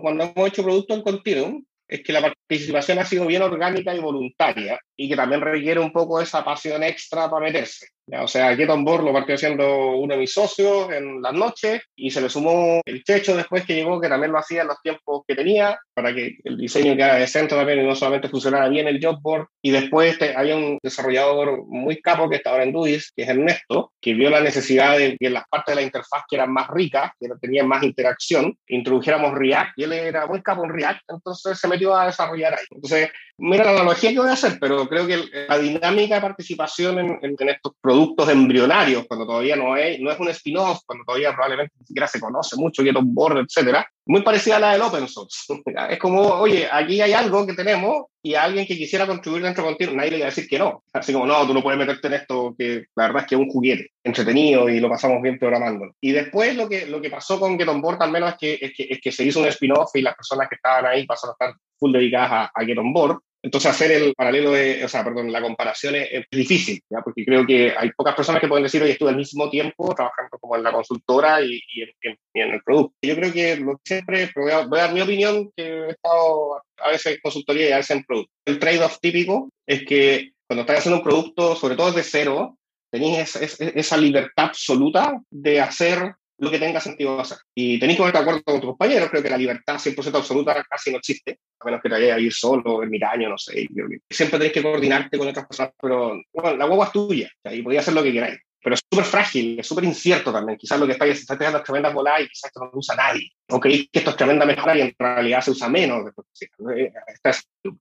cuando 0.00 0.24
hemos 0.24 0.48
hecho 0.48 0.62
producto 0.62 0.94
en 0.94 1.02
Continuum 1.02 1.64
es 1.88 2.02
que 2.02 2.12
la 2.12 2.22
participación 2.22 2.98
ha 2.98 3.04
sido 3.04 3.26
bien 3.26 3.42
orgánica 3.42 3.94
y 3.94 4.00
voluntaria 4.00 4.78
y 4.96 5.08
que 5.08 5.16
también 5.16 5.42
requiere 5.42 5.80
un 5.80 5.92
poco 5.92 6.20
esa 6.20 6.44
pasión 6.44 6.82
extra 6.82 7.28
para 7.30 7.46
meterse. 7.46 7.88
O 8.10 8.28
sea, 8.28 8.54
Get 8.56 8.68
On 8.68 8.84
Board 8.84 9.04
lo 9.04 9.12
partió 9.12 9.36
haciendo 9.36 9.96
uno 9.96 10.14
de 10.14 10.20
mis 10.20 10.32
socios 10.32 10.90
en 10.92 11.22
las 11.22 11.32
noches 11.32 11.82
y 11.94 12.10
se 12.10 12.20
le 12.20 12.28
sumó 12.28 12.80
el 12.84 13.04
Checho 13.04 13.36
después 13.36 13.64
que 13.64 13.74
llegó, 13.74 14.00
que 14.00 14.08
también 14.08 14.32
lo 14.32 14.38
hacía 14.38 14.62
en 14.62 14.68
los 14.68 14.80
tiempos 14.82 15.22
que 15.26 15.34
tenía, 15.34 15.78
para 15.94 16.12
que 16.14 16.36
el 16.44 16.56
diseño 16.56 16.96
quedara 16.96 17.14
decente 17.14 17.54
también 17.54 17.80
y 17.80 17.86
no 17.86 17.94
solamente 17.94 18.28
funcionara 18.28 18.68
bien 18.68 18.88
el 18.88 18.98
job 19.02 19.20
board. 19.22 19.46
Y 19.62 19.70
después 19.70 20.18
había 20.36 20.56
un 20.56 20.78
desarrollador 20.82 21.64
muy 21.66 22.00
capo 22.00 22.28
que 22.28 22.36
está 22.36 22.50
ahora 22.50 22.64
en 22.64 22.72
Duis, 22.72 23.12
que 23.14 23.22
es 23.22 23.28
Ernesto, 23.28 23.92
que 24.00 24.14
vio 24.14 24.30
la 24.30 24.40
necesidad 24.40 24.98
de 24.98 25.16
que 25.18 25.30
las 25.30 25.44
partes 25.48 25.74
de 25.74 25.80
la 25.80 25.86
interfaz 25.86 26.24
que 26.28 26.36
eran 26.36 26.52
más 26.52 26.68
ricas, 26.68 27.12
que 27.20 27.28
tenían 27.40 27.68
más 27.68 27.82
interacción, 27.82 28.56
introdujéramos 28.66 29.34
React 29.34 29.72
y 29.76 29.84
él 29.84 29.92
era 29.92 30.26
muy 30.26 30.42
capo 30.42 30.64
en 30.64 30.72
React, 30.72 31.02
entonces 31.08 31.58
se 31.58 31.68
metió 31.68 31.94
a 31.94 32.06
desarrollar 32.06 32.54
ahí. 32.54 32.64
Entonces, 32.70 33.10
mira 33.42 33.64
la 33.64 33.72
analogía 33.72 34.10
que 34.10 34.20
voy 34.20 34.28
a 34.28 34.34
hacer, 34.34 34.56
pero 34.60 34.88
creo 34.88 35.06
que 35.06 35.24
la 35.48 35.58
dinámica 35.58 36.14
de 36.14 36.20
participación 36.20 36.98
en, 37.00 37.18
en 37.22 37.48
estos 37.48 37.72
productos 37.80 38.28
embrionarios, 38.28 39.04
cuando 39.08 39.26
todavía 39.26 39.56
no, 39.56 39.74
hay, 39.74 40.00
no 40.00 40.10
es 40.12 40.20
un 40.20 40.28
spin-off, 40.28 40.80
cuando 40.86 41.04
todavía 41.04 41.32
probablemente 41.32 41.74
ni 41.80 41.86
siquiera 41.86 42.06
se 42.06 42.20
conoce 42.20 42.56
mucho, 42.56 42.84
Get 42.84 42.96
on 42.96 43.12
board, 43.12 43.38
etcétera, 43.38 43.84
muy 44.06 44.22
parecida 44.22 44.56
a 44.56 44.60
la 44.60 44.72
del 44.72 44.82
open 44.82 45.08
source. 45.08 45.52
es 45.90 45.98
como, 45.98 46.20
oye, 46.22 46.68
aquí 46.70 47.00
hay 47.00 47.12
algo 47.12 47.44
que 47.44 47.54
tenemos 47.54 48.06
y 48.22 48.34
a 48.34 48.44
alguien 48.44 48.64
que 48.64 48.76
quisiera 48.76 49.06
contribuir 49.06 49.42
dentro 49.42 49.64
contigo, 49.64 49.92
nadie 49.92 50.12
le 50.12 50.18
va 50.20 50.26
a 50.26 50.30
decir 50.30 50.46
que 50.46 50.58
no. 50.58 50.84
Así 50.92 51.12
como, 51.12 51.26
no, 51.26 51.44
tú 51.44 51.52
no 51.52 51.62
puedes 51.62 51.78
meterte 51.78 52.06
en 52.06 52.14
esto, 52.14 52.54
que 52.56 52.84
la 52.94 53.08
verdad 53.08 53.22
es 53.22 53.28
que 53.28 53.34
es 53.34 53.40
un 53.40 53.50
juguete 53.50 53.90
entretenido 54.04 54.68
y 54.68 54.78
lo 54.78 54.88
pasamos 54.88 55.20
bien 55.20 55.38
programando. 55.38 55.86
Y 56.00 56.12
después 56.12 56.56
lo 56.56 56.68
que, 56.68 56.86
lo 56.86 57.00
que 57.00 57.10
pasó 57.10 57.40
con 57.40 57.58
Get 57.58 57.68
On 57.68 57.80
Board 57.80 58.00
al 58.02 58.12
menos 58.12 58.30
es 58.30 58.38
que, 58.38 58.58
es 58.60 58.72
que, 58.76 58.86
es 58.88 59.00
que 59.00 59.10
se 59.10 59.24
hizo 59.24 59.40
un 59.40 59.46
spin-off 59.46 59.90
y 59.94 60.02
las 60.02 60.14
personas 60.14 60.48
que 60.48 60.54
estaban 60.54 60.86
ahí 60.86 61.04
pasaron 61.06 61.34
a 61.38 61.44
estar 61.44 61.60
full 61.76 61.92
dedicadas 61.92 62.30
a, 62.30 62.50
a 62.54 62.64
Get 62.64 62.78
On 62.78 62.92
Board. 62.92 63.18
Entonces 63.42 63.70
hacer 63.70 63.90
el 63.90 64.14
paralelo, 64.14 64.52
de, 64.52 64.84
o 64.84 64.88
sea, 64.88 65.02
perdón, 65.02 65.32
la 65.32 65.42
comparación 65.42 65.96
es, 65.96 66.24
difícil, 66.30 66.80
¿ya? 66.88 67.00
porque 67.02 67.24
creo 67.24 67.44
que 67.44 67.74
hay 67.76 67.90
pocas 67.90 68.14
personas 68.14 68.40
que 68.40 68.46
pueden 68.46 68.62
decir, 68.62 68.80
oye, 68.82 68.92
estuve 68.92 69.10
al 69.10 69.16
mismo 69.16 69.50
tiempo 69.50 69.92
trabajando 69.94 70.38
como 70.38 70.56
en 70.56 70.62
la 70.62 70.72
consultora 70.72 71.42
y, 71.42 71.60
y, 71.74 71.82
en, 71.82 72.16
el 72.34 72.62
producto. 72.62 72.94
Yo 73.02 73.16
creo 73.16 73.32
que 73.32 73.56
lo 73.56 73.80
siempre, 73.84 74.30
voy 74.36 74.52
a, 74.52 74.64
dar 74.66 74.94
mi 74.94 75.00
opinión, 75.00 75.50
que 75.56 75.64
he 75.64 75.90
estado 75.90 76.62
a 76.78 76.90
veces 76.90 77.14
en 77.14 77.20
consultoría 77.20 77.68
y 77.68 77.72
a 77.72 77.76
veces 77.78 77.96
en 77.96 78.04
producto. 78.04 78.32
El 78.46 78.58
trade-off 78.60 78.98
típico 79.00 79.50
es 79.66 79.84
que 79.84 80.30
cuando 80.46 80.60
estás 80.60 80.78
haciendo 80.78 80.98
un 80.98 81.04
producto, 81.04 81.56
sobre 81.56 81.74
todo 81.74 81.90
desde 81.90 82.08
cero, 82.08 82.58
tenéis 82.92 83.34
esa 83.36 83.96
libertad 83.96 84.46
absoluta 84.46 85.20
de 85.30 85.60
hacer 85.60 86.14
lo 86.38 86.50
que 86.50 86.58
tenga 86.58 86.80
sentido 86.80 87.20
hacer. 87.20 87.38
Y 87.54 87.78
tenéis 87.78 87.98
que 87.98 88.06
estar 88.06 88.24
de 88.24 88.30
acuerdo 88.30 88.42
con 88.42 88.60
tus 88.60 88.70
compañeros, 88.70 89.10
creo 89.10 89.22
que 89.22 89.30
la 89.30 89.36
libertad 89.36 89.76
100% 89.76 90.14
absoluta 90.16 90.64
casi 90.68 90.90
no 90.90 90.98
existe, 90.98 91.38
a 91.60 91.64
menos 91.64 91.80
que 91.80 91.88
te 91.88 91.94
vayas 91.94 92.16
a 92.16 92.20
ir 92.20 92.32
solo, 92.32 92.82
en 92.82 92.90
miraño, 92.90 93.28
no 93.28 93.38
sé. 93.38 93.66
Siempre 94.10 94.38
tenéis 94.38 94.52
que 94.52 94.62
coordinarte 94.62 95.18
con 95.18 95.28
otras 95.28 95.46
personas, 95.46 95.72
pero 95.80 96.20
bueno, 96.32 96.56
la 96.56 96.66
hueva 96.66 96.86
es 96.86 96.92
tuya, 96.92 97.30
y 97.44 97.62
podéis 97.62 97.82
hacer 97.82 97.94
lo 97.94 98.02
que 98.02 98.12
queráis. 98.12 98.38
Pero 98.62 98.74
es 98.74 98.80
súper 98.88 99.04
frágil, 99.04 99.58
es 99.58 99.66
súper 99.66 99.84
incierto 99.84 100.32
también. 100.32 100.56
Quizás 100.56 100.78
lo 100.78 100.86
que 100.86 100.92
estáis, 100.92 101.26
dejando 101.26 101.58
es 101.58 101.64
tremenda 101.64 101.90
bola 101.90 102.20
y 102.20 102.28
quizás 102.28 102.44
esto 102.44 102.60
no 102.60 102.66
lo 102.66 102.78
usa 102.78 102.94
nadie. 102.94 103.28
O 103.50 103.58
creéis 103.58 103.88
que 103.90 103.98
esto 103.98 104.10
es 104.10 104.16
tremenda 104.16 104.46
mejora 104.46 104.78
y 104.78 104.82
en 104.82 104.94
realidad 104.96 105.40
se 105.40 105.50
usa 105.50 105.68
menos. 105.68 106.12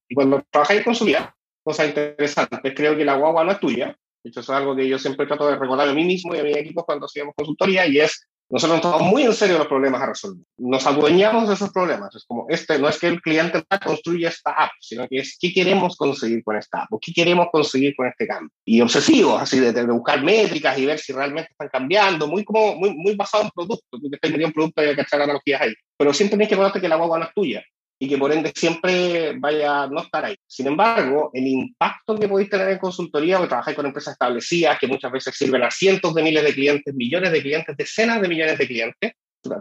Y 0.09 0.15
cuando 0.15 0.43
trabajáis 0.49 0.79
en 0.79 0.83
consultoría, 0.83 1.35
cosas 1.63 1.89
interesantes, 1.89 2.73
creo 2.75 2.97
que 2.97 3.05
la 3.05 3.13
guagua 3.13 3.43
no 3.43 3.51
es 3.51 3.59
tuya. 3.59 3.95
De 4.23 4.29
hecho, 4.29 4.39
eso 4.39 4.53
es 4.53 4.57
algo 4.57 4.75
que 4.75 4.87
yo 4.87 4.97
siempre 4.97 5.27
trato 5.27 5.47
de 5.47 5.55
recordar 5.55 5.87
a 5.87 5.93
mí 5.93 6.03
mismo 6.03 6.35
y 6.35 6.39
a 6.39 6.43
mi 6.43 6.53
equipo 6.53 6.83
cuando 6.83 7.05
hacemos 7.05 7.35
consultoría 7.35 7.85
y 7.85 7.99
es 7.99 8.27
nosotros 8.51 8.77
nos 8.77 8.81
tomamos 8.81 9.11
muy 9.11 9.23
en 9.23 9.33
serio 9.33 9.57
los 9.57 9.67
problemas 9.67 10.01
a 10.01 10.07
resolver. 10.07 10.43
Nos 10.57 10.85
adueñamos 10.85 11.47
de 11.47 11.53
esos 11.53 11.71
problemas. 11.71 12.13
Es 12.15 12.25
como, 12.25 12.45
este, 12.49 12.77
no 12.77 12.89
es 12.89 12.99
que 12.99 13.07
el 13.07 13.21
cliente 13.21 13.63
construya 13.83 14.27
esta 14.27 14.51
app, 14.51 14.71
sino 14.81 15.07
que 15.07 15.19
es 15.19 15.37
qué 15.39 15.53
queremos 15.53 15.95
conseguir 15.95 16.43
con 16.43 16.57
esta 16.57 16.83
app 16.83 16.91
o 16.91 16.99
qué 16.99 17.13
queremos 17.13 17.47
conseguir 17.49 17.95
con 17.95 18.07
este 18.07 18.27
cambio. 18.27 18.51
Y 18.65 18.81
obsesivos, 18.81 19.41
así 19.41 19.59
de, 19.59 19.83
buscar 19.85 20.21
métricas 20.21 20.77
y 20.77 20.85
ver 20.85 20.99
si 20.99 21.13
realmente 21.13 21.49
están 21.51 21.69
cambiando, 21.69 22.27
muy, 22.27 22.43
como, 22.43 22.75
muy, 22.75 22.93
muy 22.93 23.15
basado 23.15 23.45
en 23.45 23.49
producto. 23.51 23.85
Tú 23.89 24.09
que 24.09 24.17
estás 24.21 24.31
en 24.31 24.51
producto 24.51 24.83
y 24.83 24.87
hay 24.87 24.95
que 24.95 25.01
echar 25.01 25.21
analogías 25.21 25.61
ahí. 25.61 25.73
Pero 25.97 26.13
siempre 26.13 26.35
tienes 26.35 26.49
que 26.49 26.57
conocer 26.57 26.81
que 26.81 26.89
la 26.89 26.97
guagua 26.97 27.19
no 27.19 27.25
es 27.25 27.33
tuya 27.33 27.63
y 28.01 28.09
que 28.09 28.17
por 28.17 28.33
ende 28.33 28.51
siempre 28.55 29.33
vaya 29.37 29.83
a 29.83 29.87
no 29.87 30.01
estar 30.01 30.25
ahí. 30.25 30.35
Sin 30.47 30.65
embargo, 30.65 31.29
el 31.35 31.45
impacto 31.45 32.15
que 32.15 32.27
podéis 32.27 32.49
tener 32.49 32.69
en 32.69 32.79
consultoría, 32.79 33.39
o 33.39 33.47
trabajáis 33.47 33.77
con 33.77 33.85
empresas 33.85 34.13
establecidas 34.13 34.79
que 34.79 34.87
muchas 34.87 35.11
veces 35.11 35.35
sirven 35.37 35.61
a 35.61 35.69
cientos 35.69 36.15
de 36.15 36.23
miles 36.23 36.43
de 36.43 36.51
clientes, 36.51 36.95
millones 36.95 37.31
de 37.31 37.43
clientes, 37.43 37.77
decenas 37.77 38.19
de 38.19 38.27
millones 38.27 38.57
de 38.57 38.67
clientes, 38.67 39.11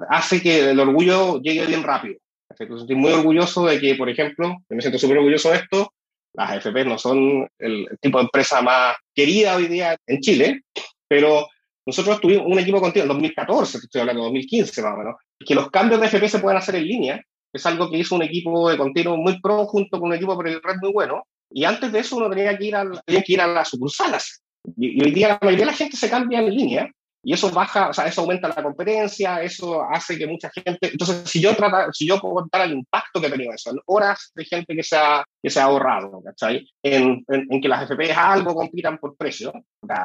hace 0.09 0.41
que 0.41 0.71
el 0.71 0.81
orgullo 0.81 1.39
llegue 1.43 1.67
bien 1.67 1.83
rápido. 1.83 2.19
Estoy 2.49 2.97
muy 2.97 3.13
orgulloso 3.13 3.67
de 3.67 3.79
que, 3.79 3.95
por 3.95 4.09
ejemplo, 4.09 4.57
me 4.71 4.81
siento 4.81 4.99
súper 4.99 5.19
orgulloso 5.19 5.51
de 5.51 5.57
esto, 5.57 5.93
las 6.33 6.51
AFP 6.53 6.87
no 6.87 6.97
son 6.97 7.47
el 7.59 7.89
tipo 8.01 8.17
de 8.17 8.25
empresa 8.25 8.63
más 8.63 8.97
querida 9.15 9.57
hoy 9.57 9.67
día 9.67 9.99
en 10.07 10.19
Chile, 10.21 10.63
pero 11.07 11.47
nosotros 11.85 12.19
tuvimos 12.23 12.47
un 12.47 12.59
equipo 12.59 12.81
contigo 12.81 13.03
en 13.03 13.09
2014, 13.09 13.79
estoy 13.79 14.01
hablando 14.01 14.23
de 14.23 14.29
2015 14.29 14.83
más 14.83 14.95
o 14.95 14.97
menos, 14.97 15.17
que 15.39 15.55
los 15.55 15.71
cambios 15.71 16.01
de 16.01 16.07
AFP 16.07 16.27
se 16.27 16.39
pueden 16.39 16.57
hacer 16.57 16.77
en 16.77 16.87
línea 16.87 17.23
es 17.53 17.67
algo 17.67 17.91
que 17.91 17.99
hizo 17.99 18.15
un 18.15 18.23
equipo 18.23 18.71
de 18.71 18.77
continuo 18.77 19.17
muy 19.17 19.41
pro 19.41 19.67
junto 19.67 19.99
con 19.99 20.09
un 20.09 20.15
equipo 20.15 20.35
por 20.35 20.49
el 20.49 20.63
red 20.63 20.77
muy 20.81 20.93
bueno. 20.93 21.25
Y 21.51 21.65
antes 21.65 21.91
de 21.93 21.99
eso 21.99 22.17
uno 22.17 22.31
tenía 22.31 22.57
que 22.57 22.67
ir 22.67 22.77
a, 22.77 22.85
tenía 23.05 23.23
que 23.23 23.33
ir 23.33 23.41
a 23.41 23.47
las 23.47 23.69
sucursales. 23.69 24.43
Y, 24.77 25.03
hoy 25.03 25.11
día 25.11 25.29
la 25.29 25.39
mayoría 25.43 25.67
de 25.67 25.73
la 25.73 25.77
gente 25.77 25.97
se 25.97 26.11
cambia 26.11 26.41
en 26.41 26.55
línea 26.55 26.91
y 27.23 27.35
eso 27.35 27.51
baja, 27.51 27.91
o 27.91 27.93
sea, 27.93 28.07
eso 28.07 28.23
aumenta 28.23 28.49
la 28.49 28.63
competencia, 28.63 29.43
eso 29.43 29.83
hace 29.83 30.17
que 30.17 30.27
mucha 30.27 30.51
gente... 30.51 30.79
Entonces, 30.81 31.29
si 31.29 31.41
yo, 31.41 31.55
trata, 31.55 31.93
si 31.93 32.07
yo 32.07 32.19
puedo 32.19 32.37
contar 32.37 32.63
el 32.63 32.73
impacto 32.73 33.21
que 33.21 33.27
ha 33.27 33.31
tenido 33.31 33.53
eso, 33.53 33.71
en 33.71 33.79
horas 33.87 34.33
de 34.35 34.45
gente 34.47 34.75
que 34.75 34.83
se 34.83 34.97
ha, 34.97 35.23
que 35.43 35.51
se 35.51 35.61
ha 35.61 35.65
ahorrado, 35.65 36.23
¿cachai? 36.25 36.67
En, 36.83 37.23
en, 37.29 37.61
que 37.61 37.69
las 37.69 37.87
FPs 37.87 38.17
algo 38.17 38.55
compitan 38.55 38.97
por 38.97 39.17
precio, 39.17 39.53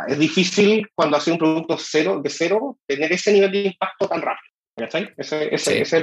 es 0.08 0.19
difícil 0.19 0.88
cuando 0.93 1.15
hace 1.15 1.31
un 1.31 1.38
producto 1.38 1.77
cero, 1.79 2.19
de 2.21 2.29
cero 2.29 2.77
tener 2.86 3.13
ese 3.13 3.31
nivel 3.31 3.51
de 3.51 3.63
impacto 3.67 4.10
tan 4.10 4.21
rápido. 4.21 4.51
¿Cachai? 4.77 5.13
Ese, 5.15 5.55
ese, 5.55 5.81
es 5.81 5.93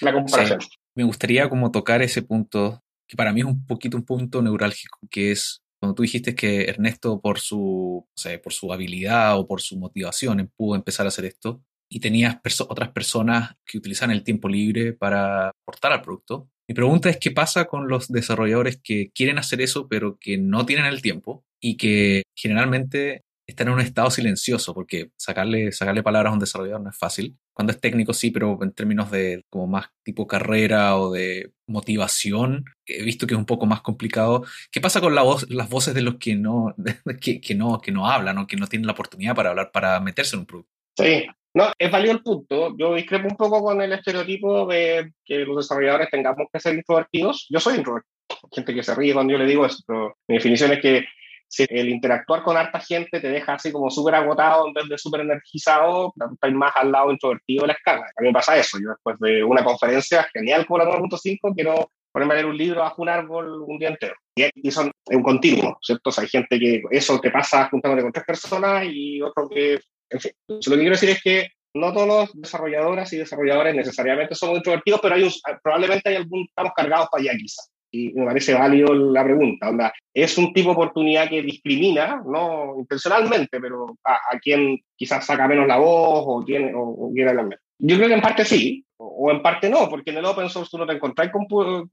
la 0.00 0.12
comparación. 0.12 0.60
Me 0.94 1.04
gustaría 1.04 1.48
como 1.48 1.70
tocar 1.70 2.02
ese 2.02 2.22
punto, 2.22 2.82
que 3.06 3.16
para 3.16 3.32
mí 3.32 3.40
es 3.40 3.46
un 3.46 3.66
poquito 3.66 3.96
un 3.96 4.04
punto 4.04 4.42
neurálgico, 4.42 4.98
que 5.10 5.32
es 5.32 5.62
cuando 5.78 5.94
tú 5.94 6.02
dijiste 6.02 6.34
que 6.34 6.64
Ernesto 6.64 7.20
por 7.20 7.38
su, 7.38 8.06
por 8.42 8.52
su 8.52 8.72
habilidad 8.72 9.38
o 9.38 9.46
por 9.46 9.60
su 9.60 9.78
motivación 9.78 10.50
pudo 10.56 10.74
empezar 10.74 11.06
a 11.06 11.08
hacer 11.08 11.26
esto, 11.26 11.62
y 11.88 12.00
tenías 12.00 12.38
otras 12.68 12.90
personas 12.90 13.54
que 13.64 13.78
utilizan 13.78 14.10
el 14.10 14.24
tiempo 14.24 14.48
libre 14.48 14.92
para 14.92 15.50
aportar 15.50 15.92
al 15.92 16.02
producto. 16.02 16.48
Mi 16.68 16.74
pregunta 16.74 17.08
es 17.08 17.18
qué 17.18 17.30
pasa 17.30 17.66
con 17.66 17.88
los 17.88 18.08
desarrolladores 18.08 18.80
que 18.82 19.10
quieren 19.14 19.38
hacer 19.38 19.60
eso 19.60 19.86
pero 19.88 20.18
que 20.18 20.36
no 20.36 20.66
tienen 20.66 20.86
el 20.86 21.00
tiempo 21.00 21.44
y 21.60 21.76
que 21.76 22.24
generalmente 22.34 23.22
están 23.46 23.68
en 23.68 23.74
un 23.74 23.80
estado 23.80 24.10
silencioso, 24.10 24.74
porque 24.74 25.10
sacarle, 25.16 25.72
sacarle 25.72 26.02
palabras 26.02 26.30
a 26.30 26.34
un 26.34 26.40
desarrollador 26.40 26.80
no 26.80 26.90
es 26.90 26.98
fácil. 26.98 27.36
Cuando 27.52 27.72
es 27.72 27.80
técnico 27.80 28.12
sí, 28.12 28.30
pero 28.30 28.58
en 28.62 28.72
términos 28.72 29.10
de 29.10 29.44
como 29.50 29.66
más 29.66 29.90
tipo 30.02 30.26
carrera 30.26 30.96
o 30.96 31.12
de 31.12 31.52
motivación, 31.66 32.64
he 32.86 33.02
visto 33.02 33.26
que 33.26 33.34
es 33.34 33.38
un 33.38 33.46
poco 33.46 33.66
más 33.66 33.82
complicado. 33.82 34.44
¿Qué 34.70 34.80
pasa 34.80 35.00
con 35.00 35.14
la 35.14 35.22
voz, 35.22 35.48
las 35.50 35.68
voces 35.68 35.94
de 35.94 36.02
los 36.02 36.16
que 36.16 36.34
no, 36.34 36.74
que, 37.20 37.40
que, 37.40 37.54
no, 37.54 37.80
que 37.80 37.92
no 37.92 38.08
hablan 38.08 38.38
o 38.38 38.46
que 38.46 38.56
no 38.56 38.66
tienen 38.66 38.86
la 38.86 38.92
oportunidad 38.92 39.34
para 39.34 39.50
hablar, 39.50 39.70
para 39.72 40.00
meterse 40.00 40.36
en 40.36 40.40
un 40.40 40.46
producto? 40.46 40.72
Sí, 40.96 41.26
no, 41.54 41.72
es 41.78 41.90
válido 41.90 42.12
el 42.12 42.22
punto. 42.22 42.76
Yo 42.76 42.94
discrepo 42.94 43.28
un 43.28 43.36
poco 43.36 43.62
con 43.62 43.80
el 43.80 43.92
estereotipo 43.92 44.66
de 44.66 45.12
que 45.24 45.38
los 45.38 45.56
desarrolladores 45.56 46.10
tengamos 46.10 46.48
que 46.52 46.60
ser 46.60 46.74
introvertidos. 46.74 47.46
Yo 47.48 47.60
soy 47.60 47.76
introvertido. 47.76 48.12
Gente 48.52 48.74
que 48.74 48.82
se 48.82 48.94
ríe 48.94 49.14
cuando 49.14 49.32
yo 49.32 49.38
le 49.38 49.46
digo 49.46 49.66
pero 49.86 50.16
mi 50.28 50.36
definición 50.36 50.72
es 50.72 50.80
que 50.80 51.06
si 51.48 51.66
el 51.68 51.88
interactuar 51.88 52.42
con 52.42 52.56
harta 52.56 52.80
gente 52.80 53.20
te 53.20 53.28
deja 53.28 53.54
así 53.54 53.72
como 53.72 53.90
súper 53.90 54.16
agotado 54.16 54.66
en 54.66 54.74
vez 54.74 54.88
de 54.88 54.98
súper 54.98 55.20
energizado, 55.20 56.12
estás 56.32 56.52
más 56.52 56.72
al 56.74 56.92
lado 56.92 57.12
introvertido 57.12 57.62
de 57.62 57.68
la 57.68 57.72
escala. 57.74 58.06
A 58.16 58.20
mí 58.20 58.28
me 58.28 58.32
pasa 58.32 58.56
eso. 58.56 58.78
Yo 58.78 58.90
después 58.90 59.16
de 59.20 59.44
una 59.44 59.64
conferencia 59.64 60.24
genial 60.32 60.66
como 60.66 60.78
la 60.78 60.86
9.5 60.86 61.54
quiero 61.54 61.90
ponerme 62.12 62.34
a 62.34 62.36
leer 62.36 62.46
un 62.46 62.56
libro 62.56 62.80
bajo 62.80 63.02
un 63.02 63.08
árbol 63.08 63.62
un 63.62 63.78
día 63.78 63.90
entero. 63.90 64.14
Y, 64.34 64.70
son 64.70 64.90
un 65.06 65.22
continuo, 65.22 65.78
¿cierto? 65.82 66.10
O 66.10 66.12
sea, 66.12 66.22
hay 66.22 66.28
gente 66.28 66.58
que 66.58 66.82
eso 66.90 67.20
te 67.20 67.30
pasa 67.30 67.68
juntándote 67.70 68.02
con 68.02 68.12
tres 68.12 68.26
personas 68.26 68.84
y 68.86 69.20
otro 69.22 69.48
que, 69.48 69.78
en 70.10 70.20
fin. 70.20 70.32
lo 70.48 70.58
que 70.58 70.76
quiero 70.76 70.90
decir 70.90 71.10
es 71.10 71.22
que 71.22 71.48
no 71.74 71.92
todos 71.92 72.06
los 72.06 72.40
desarrolladoras 72.40 73.12
y 73.12 73.18
desarrolladores 73.18 73.74
necesariamente 73.74 74.34
son 74.34 74.56
introvertidos, 74.56 75.00
pero 75.02 75.14
hay 75.14 75.28
probablemente 75.62 76.08
hay 76.08 76.16
algún, 76.16 76.46
estamos 76.48 76.72
cargados 76.74 77.08
para 77.10 77.22
allá 77.22 77.32
quizás 77.38 77.70
y 77.90 78.12
me 78.12 78.26
parece 78.26 78.54
válido 78.54 78.94
la 78.94 79.24
pregunta. 79.24 79.68
Onda, 79.68 79.92
es 80.12 80.36
un 80.38 80.52
tipo 80.52 80.70
de 80.70 80.74
oportunidad 80.74 81.28
que 81.28 81.42
discrimina, 81.42 82.22
no 82.26 82.74
intencionalmente, 82.78 83.60
pero 83.60 83.96
a, 84.04 84.38
quien 84.40 84.78
quizás 84.96 85.24
saca 85.24 85.48
menos 85.48 85.66
la 85.66 85.78
voz 85.78 86.24
o, 86.26 86.44
tiene, 86.44 86.72
o, 86.74 87.10
quiere 87.12 87.30
hablar 87.30 87.46
menos. 87.46 87.64
Yo 87.78 87.96
creo 87.96 88.08
que 88.08 88.14
en 88.14 88.22
parte 88.22 88.44
sí, 88.44 88.84
o 88.96 89.30
en 89.30 89.42
parte 89.42 89.68
no, 89.68 89.88
porque 89.88 90.10
en 90.10 90.18
el 90.18 90.24
open 90.24 90.48
source 90.48 90.70
tú 90.70 90.78
no 90.78 90.86
te 90.86 90.94
encontrás 90.94 91.30
con 91.30 91.46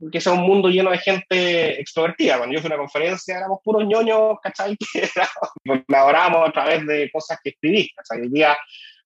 que 0.09 0.21
sea 0.21 0.31
un 0.31 0.41
mundo 0.41 0.69
lleno 0.69 0.91
de 0.91 0.97
gente 0.97 1.81
extrovertida. 1.81 2.37
Cuando 2.37 2.55
yo 2.55 2.61
fui 2.61 2.71
a 2.71 2.75
una 2.75 2.83
conferencia 2.83 3.37
éramos 3.37 3.59
puros 3.63 3.85
ñoños, 3.85 4.37
¿cachai? 4.41 4.77
Que 5.63 5.83
colaborábamos 5.85 6.49
a 6.49 6.51
través 6.51 6.85
de 6.87 7.09
cosas 7.11 7.39
que 7.43 7.49
escribí, 7.49 7.89
¿cachai? 7.95 8.21
Hoy 8.21 8.29
día 8.29 8.57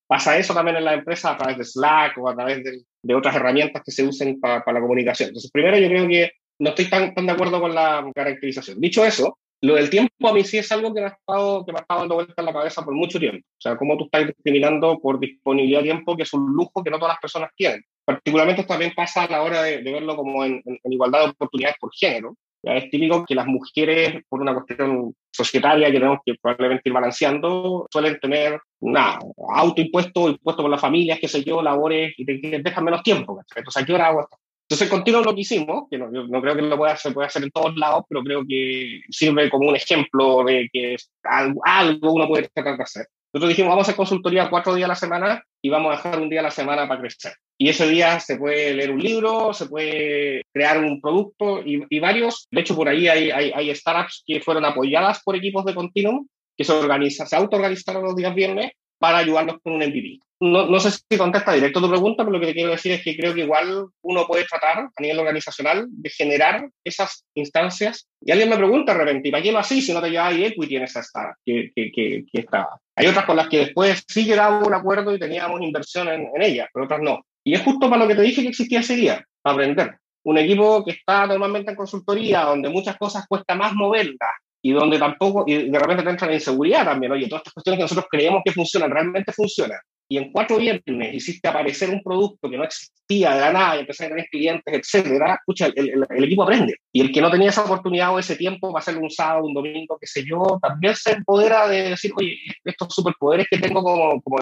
pasa 0.05 0.37
eso 0.37 0.53
también 0.53 0.77
en 0.77 0.85
la 0.85 0.93
empresa 0.93 1.31
a 1.31 1.37
través 1.37 1.57
de 1.57 1.65
Slack 1.65 2.17
o 2.19 2.29
a 2.29 2.35
través 2.35 2.63
de, 2.63 2.81
de 3.01 3.15
otras 3.15 3.35
herramientas 3.35 3.81
que 3.83 3.91
se 3.91 4.03
usen 4.03 4.39
para 4.39 4.63
la 4.71 4.79
comunicación. 4.79 5.29
Entonces, 5.29 5.51
primero 5.51 5.77
yo 5.77 5.89
creo 5.89 6.07
que 6.07 6.31
no 6.59 6.69
estoy 6.69 6.89
tan, 6.89 7.13
tan 7.13 7.25
de 7.25 7.31
acuerdo 7.31 7.59
con 7.59 7.73
la 7.73 8.09
caracterización. 8.13 8.79
Dicho 8.79 9.05
eso, 9.05 9.37
lo 9.61 9.75
del 9.75 9.89
tiempo 9.89 10.27
a 10.27 10.33
mí 10.33 10.43
sí 10.43 10.59
es 10.59 10.71
algo 10.71 10.93
que 10.93 11.01
me, 11.01 11.07
ha 11.07 11.09
estado, 11.09 11.65
que 11.65 11.71
me 11.71 11.79
ha 11.79 11.81
estado 11.81 12.01
dando 12.01 12.15
vuelta 12.15 12.33
en 12.37 12.45
la 12.45 12.53
cabeza 12.53 12.83
por 12.83 12.93
mucho 12.93 13.19
tiempo. 13.19 13.45
O 13.47 13.61
sea, 13.61 13.75
cómo 13.75 13.97
tú 13.97 14.05
estás 14.05 14.27
discriminando 14.27 14.99
por 14.99 15.19
disponibilidad 15.19 15.79
de 15.79 15.85
tiempo, 15.85 16.15
que 16.15 16.23
es 16.23 16.33
un 16.33 16.53
lujo 16.53 16.83
que 16.83 16.91
no 16.91 16.97
todas 16.97 17.13
las 17.13 17.21
personas 17.21 17.49
tienen. 17.55 17.83
Particularmente 18.05 18.63
también 18.63 18.93
pasa 18.95 19.23
a 19.23 19.29
la 19.29 19.41
hora 19.41 19.63
de, 19.63 19.81
verlo 19.81 20.15
como 20.15 20.45
en, 20.45 20.61
igualdad 20.85 21.23
de 21.23 21.29
oportunidades 21.31 21.77
por 21.79 21.89
género. 21.93 22.35
Ya 22.63 22.75
es 22.75 22.89
típico 22.89 23.25
que 23.25 23.35
las 23.35 23.47
mujeres, 23.47 24.23
por 24.29 24.41
una 24.41 24.53
cuestión 24.53 25.13
societaria 25.31 25.87
que 25.87 25.93
tenemos 25.93 26.19
que 26.25 26.35
probablemente 26.41 26.89
ir 26.89 26.93
balanceando, 26.93 27.87
suelen 27.91 28.19
tener 28.19 28.59
nada, 28.81 29.19
auto 29.55 29.81
impuesto, 29.81 30.37
por 30.43 30.69
las 30.69 30.81
familias, 30.81 31.19
qué 31.19 31.27
sé 31.27 31.43
yo, 31.43 31.61
labores, 31.61 32.13
y 32.17 32.25
te, 32.25 32.61
dejan 32.61 32.83
menos 32.83 33.03
tiempo. 33.03 33.39
Entonces, 33.55 33.81
¿a 33.81 33.85
qué 33.85 33.93
hora 33.93 34.07
hago 34.07 34.21
esto? 34.21 34.37
Entonces, 34.69 34.89
continuo 34.89 35.21
lo 35.21 35.33
que 35.33 35.41
hicimos, 35.41 35.85
que 35.89 35.97
no, 35.97 36.09
creo 36.41 36.55
que 36.55 36.61
lo 36.61 36.77
pueda, 36.77 36.97
se 36.97 37.11
pueda 37.11 37.27
hacer 37.27 37.41
en 37.41 37.51
todos 37.51 37.77
lados, 37.77 38.03
pero 38.09 38.21
creo 38.21 38.43
que 38.45 38.99
sirve 39.09 39.49
como 39.49 39.69
un 39.69 39.77
ejemplo 39.77 40.43
de 40.43 40.69
que 40.73 40.97
algo, 41.23 41.61
algo 41.63 42.11
uno 42.11 42.27
puede 42.27 42.49
tratar 42.49 42.75
de 42.75 42.83
hacer. 42.83 43.07
Nosotros 43.33 43.49
dijimos, 43.49 43.69
vamos 43.69 43.83
a 43.83 43.85
hacer 43.85 43.95
consultoría 43.95 44.49
cuatro 44.49 44.75
días 44.75 44.85
a 44.85 44.89
la 44.89 44.95
semana 44.95 45.43
y 45.61 45.69
vamos 45.69 45.93
a 45.93 45.97
dejar 45.97 46.19
un 46.19 46.29
día 46.29 46.41
a 46.41 46.43
la 46.43 46.51
semana 46.51 46.87
para 46.87 46.99
crecer. 46.99 47.33
Y 47.57 47.69
ese 47.69 47.87
día 47.87 48.19
se 48.19 48.37
puede 48.37 48.73
leer 48.73 48.91
un 48.91 48.99
libro, 48.99 49.53
se 49.53 49.67
puede 49.67 50.43
crear 50.53 50.83
un 50.83 50.99
producto 50.99 51.61
y, 51.63 51.99
varios. 51.99 52.47
De 52.51 52.61
hecho, 52.61 52.75
por 52.75 52.89
ahí 52.89 53.07
hay, 53.07 53.75
startups 53.75 54.23
que 54.25 54.41
fueron 54.41 54.65
apoyadas 54.65 55.21
por 55.23 55.35
equipos 55.35 55.65
de 55.65 55.75
Continuum 55.75 56.27
que 56.57 56.63
se, 56.63 56.73
organiza, 56.73 57.25
se 57.25 57.35
autoorganizaron 57.35 58.03
los 58.03 58.15
días 58.15 58.33
viernes 58.33 58.71
para 58.99 59.19
ayudarnos 59.19 59.57
con 59.61 59.73
un 59.73 59.79
MVP. 59.79 60.19
No, 60.39 60.67
no, 60.67 60.79
sé 60.79 60.91
si 60.91 61.17
contesta 61.17 61.53
directo 61.53 61.81
tu 61.81 61.89
pregunta, 61.89 62.23
pero 62.23 62.33
lo 62.33 62.39
que 62.39 62.47
te 62.47 62.53
quiero 62.53 62.69
decir 62.69 62.91
es 62.91 63.03
que 63.03 63.17
creo 63.17 63.33
que 63.33 63.41
igual 63.41 63.87
uno 64.03 64.27
puede 64.27 64.45
tratar 64.45 64.87
a 64.95 65.01
nivel 65.01 65.19
organizacional 65.19 65.87
de 65.89 66.09
generar 66.11 66.69
esas 66.83 67.25
instancias. 67.33 68.07
Y 68.21 68.31
alguien 68.31 68.49
me 68.49 68.57
pregunta 68.57 68.93
de 68.93 68.99
repente, 68.99 69.29
¿y 69.29 69.31
para 69.31 69.41
qué 69.41 69.51
lo 69.51 69.57
así 69.57 69.81
si 69.81 69.93
no 69.93 70.01
te 70.01 70.11
llevas 70.11 70.35
equity 70.35 70.75
en 70.75 70.83
esa 70.83 70.99
startup 70.99 71.37
que, 71.43 71.71
que, 71.75 71.91
que, 71.91 72.23
que 72.31 72.39
estaba? 72.41 72.79
Hay 72.95 73.07
otras 73.07 73.25
con 73.25 73.35
las 73.35 73.47
que 73.47 73.59
después 73.59 74.03
sí 74.07 74.25
llegamos 74.25 74.67
un 74.67 74.75
acuerdo 74.75 75.13
y 75.15 75.19
teníamos 75.19 75.59
inversión 75.61 76.07
en, 76.07 76.29
en 76.35 76.41
ellas, 76.43 76.67
pero 76.71 76.85
otras 76.85 77.01
no. 77.01 77.25
Y 77.43 77.55
es 77.55 77.61
justo 77.61 77.89
para 77.89 78.03
lo 78.03 78.07
que 78.07 78.15
te 78.15 78.21
dije 78.21 78.43
que 78.43 78.49
existía 78.49 78.81
ese 78.81 78.95
día, 78.95 79.25
para 79.41 79.55
aprender. 79.55 79.97
Un 80.23 80.37
equipo 80.37 80.83
que 80.85 80.91
está 80.91 81.25
normalmente 81.25 81.71
en 81.71 81.77
consultoría, 81.77 82.41
donde 82.41 82.69
muchas 82.69 82.95
cosas 82.97 83.25
cuesta 83.27 83.55
más 83.55 83.73
moverlas, 83.73 84.35
y 84.67 84.73
donde 84.73 84.99
tampoco, 84.99 85.45
y 85.47 85.69
de 85.69 85.79
repente 85.79 86.03
te 86.03 86.09
entra 86.09 86.27
la 86.27 86.33
inseguridad 86.33 86.83
también, 86.83 87.13
oye, 87.13 87.29
todas 87.29 87.39
estas 87.39 87.53
cuestiones 87.53 87.77
que 87.77 87.83
nosotros 87.83 88.05
creemos 88.11 88.41
que 88.43 88.51
funcionan, 88.51 88.91
realmente 88.91 89.31
funcionan. 89.31 89.79
Y 90.09 90.17
en 90.17 90.29
cuatro 90.29 90.57
viernes 90.57 91.13
hiciste 91.13 91.47
aparecer 91.47 91.89
un 91.89 92.03
producto 92.03 92.49
que 92.49 92.57
no 92.57 92.65
existía 92.65 93.33
de 93.33 93.39
la 93.39 93.53
nada 93.53 93.77
y 93.77 93.79
empezaste 93.79 94.05
a 94.11 94.15
tener 94.15 94.29
clientes, 94.29 94.73
etcétera, 94.73 95.35
escucha, 95.35 95.67
el, 95.73 96.05
el, 96.09 96.23
equipo 96.25 96.43
aprende. 96.43 96.75
Y 96.91 96.99
el 96.99 97.13
que 97.13 97.21
no 97.21 97.31
tenía 97.31 97.49
esa 97.49 97.63
oportunidad 97.63 98.13
o 98.13 98.19
ese 98.19 98.35
tiempo 98.35 98.73
para 98.73 98.81
hacerlo 98.81 99.03
un 99.03 99.09
sábado, 99.09 99.45
un 99.45 99.53
domingo, 99.53 99.97
qué 100.01 100.07
sé 100.07 100.25
yo, 100.25 100.59
también 100.61 100.95
se 100.95 101.11
empodera 101.11 101.65
de 101.69 101.91
decir, 101.91 102.11
oye, 102.17 102.37
estos 102.65 102.93
superpoderes 102.93 103.47
que 103.49 103.59
tengo 103.59 103.81
como, 103.81 104.21
como 104.21 104.37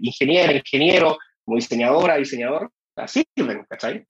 ingeniero, 0.00 0.52
ingeniero, 0.54 1.18
como 1.44 1.56
diseñadora, 1.56 2.16
diseñador, 2.16 2.70
sirven, 3.06 3.66
¿cachai? 3.68 4.06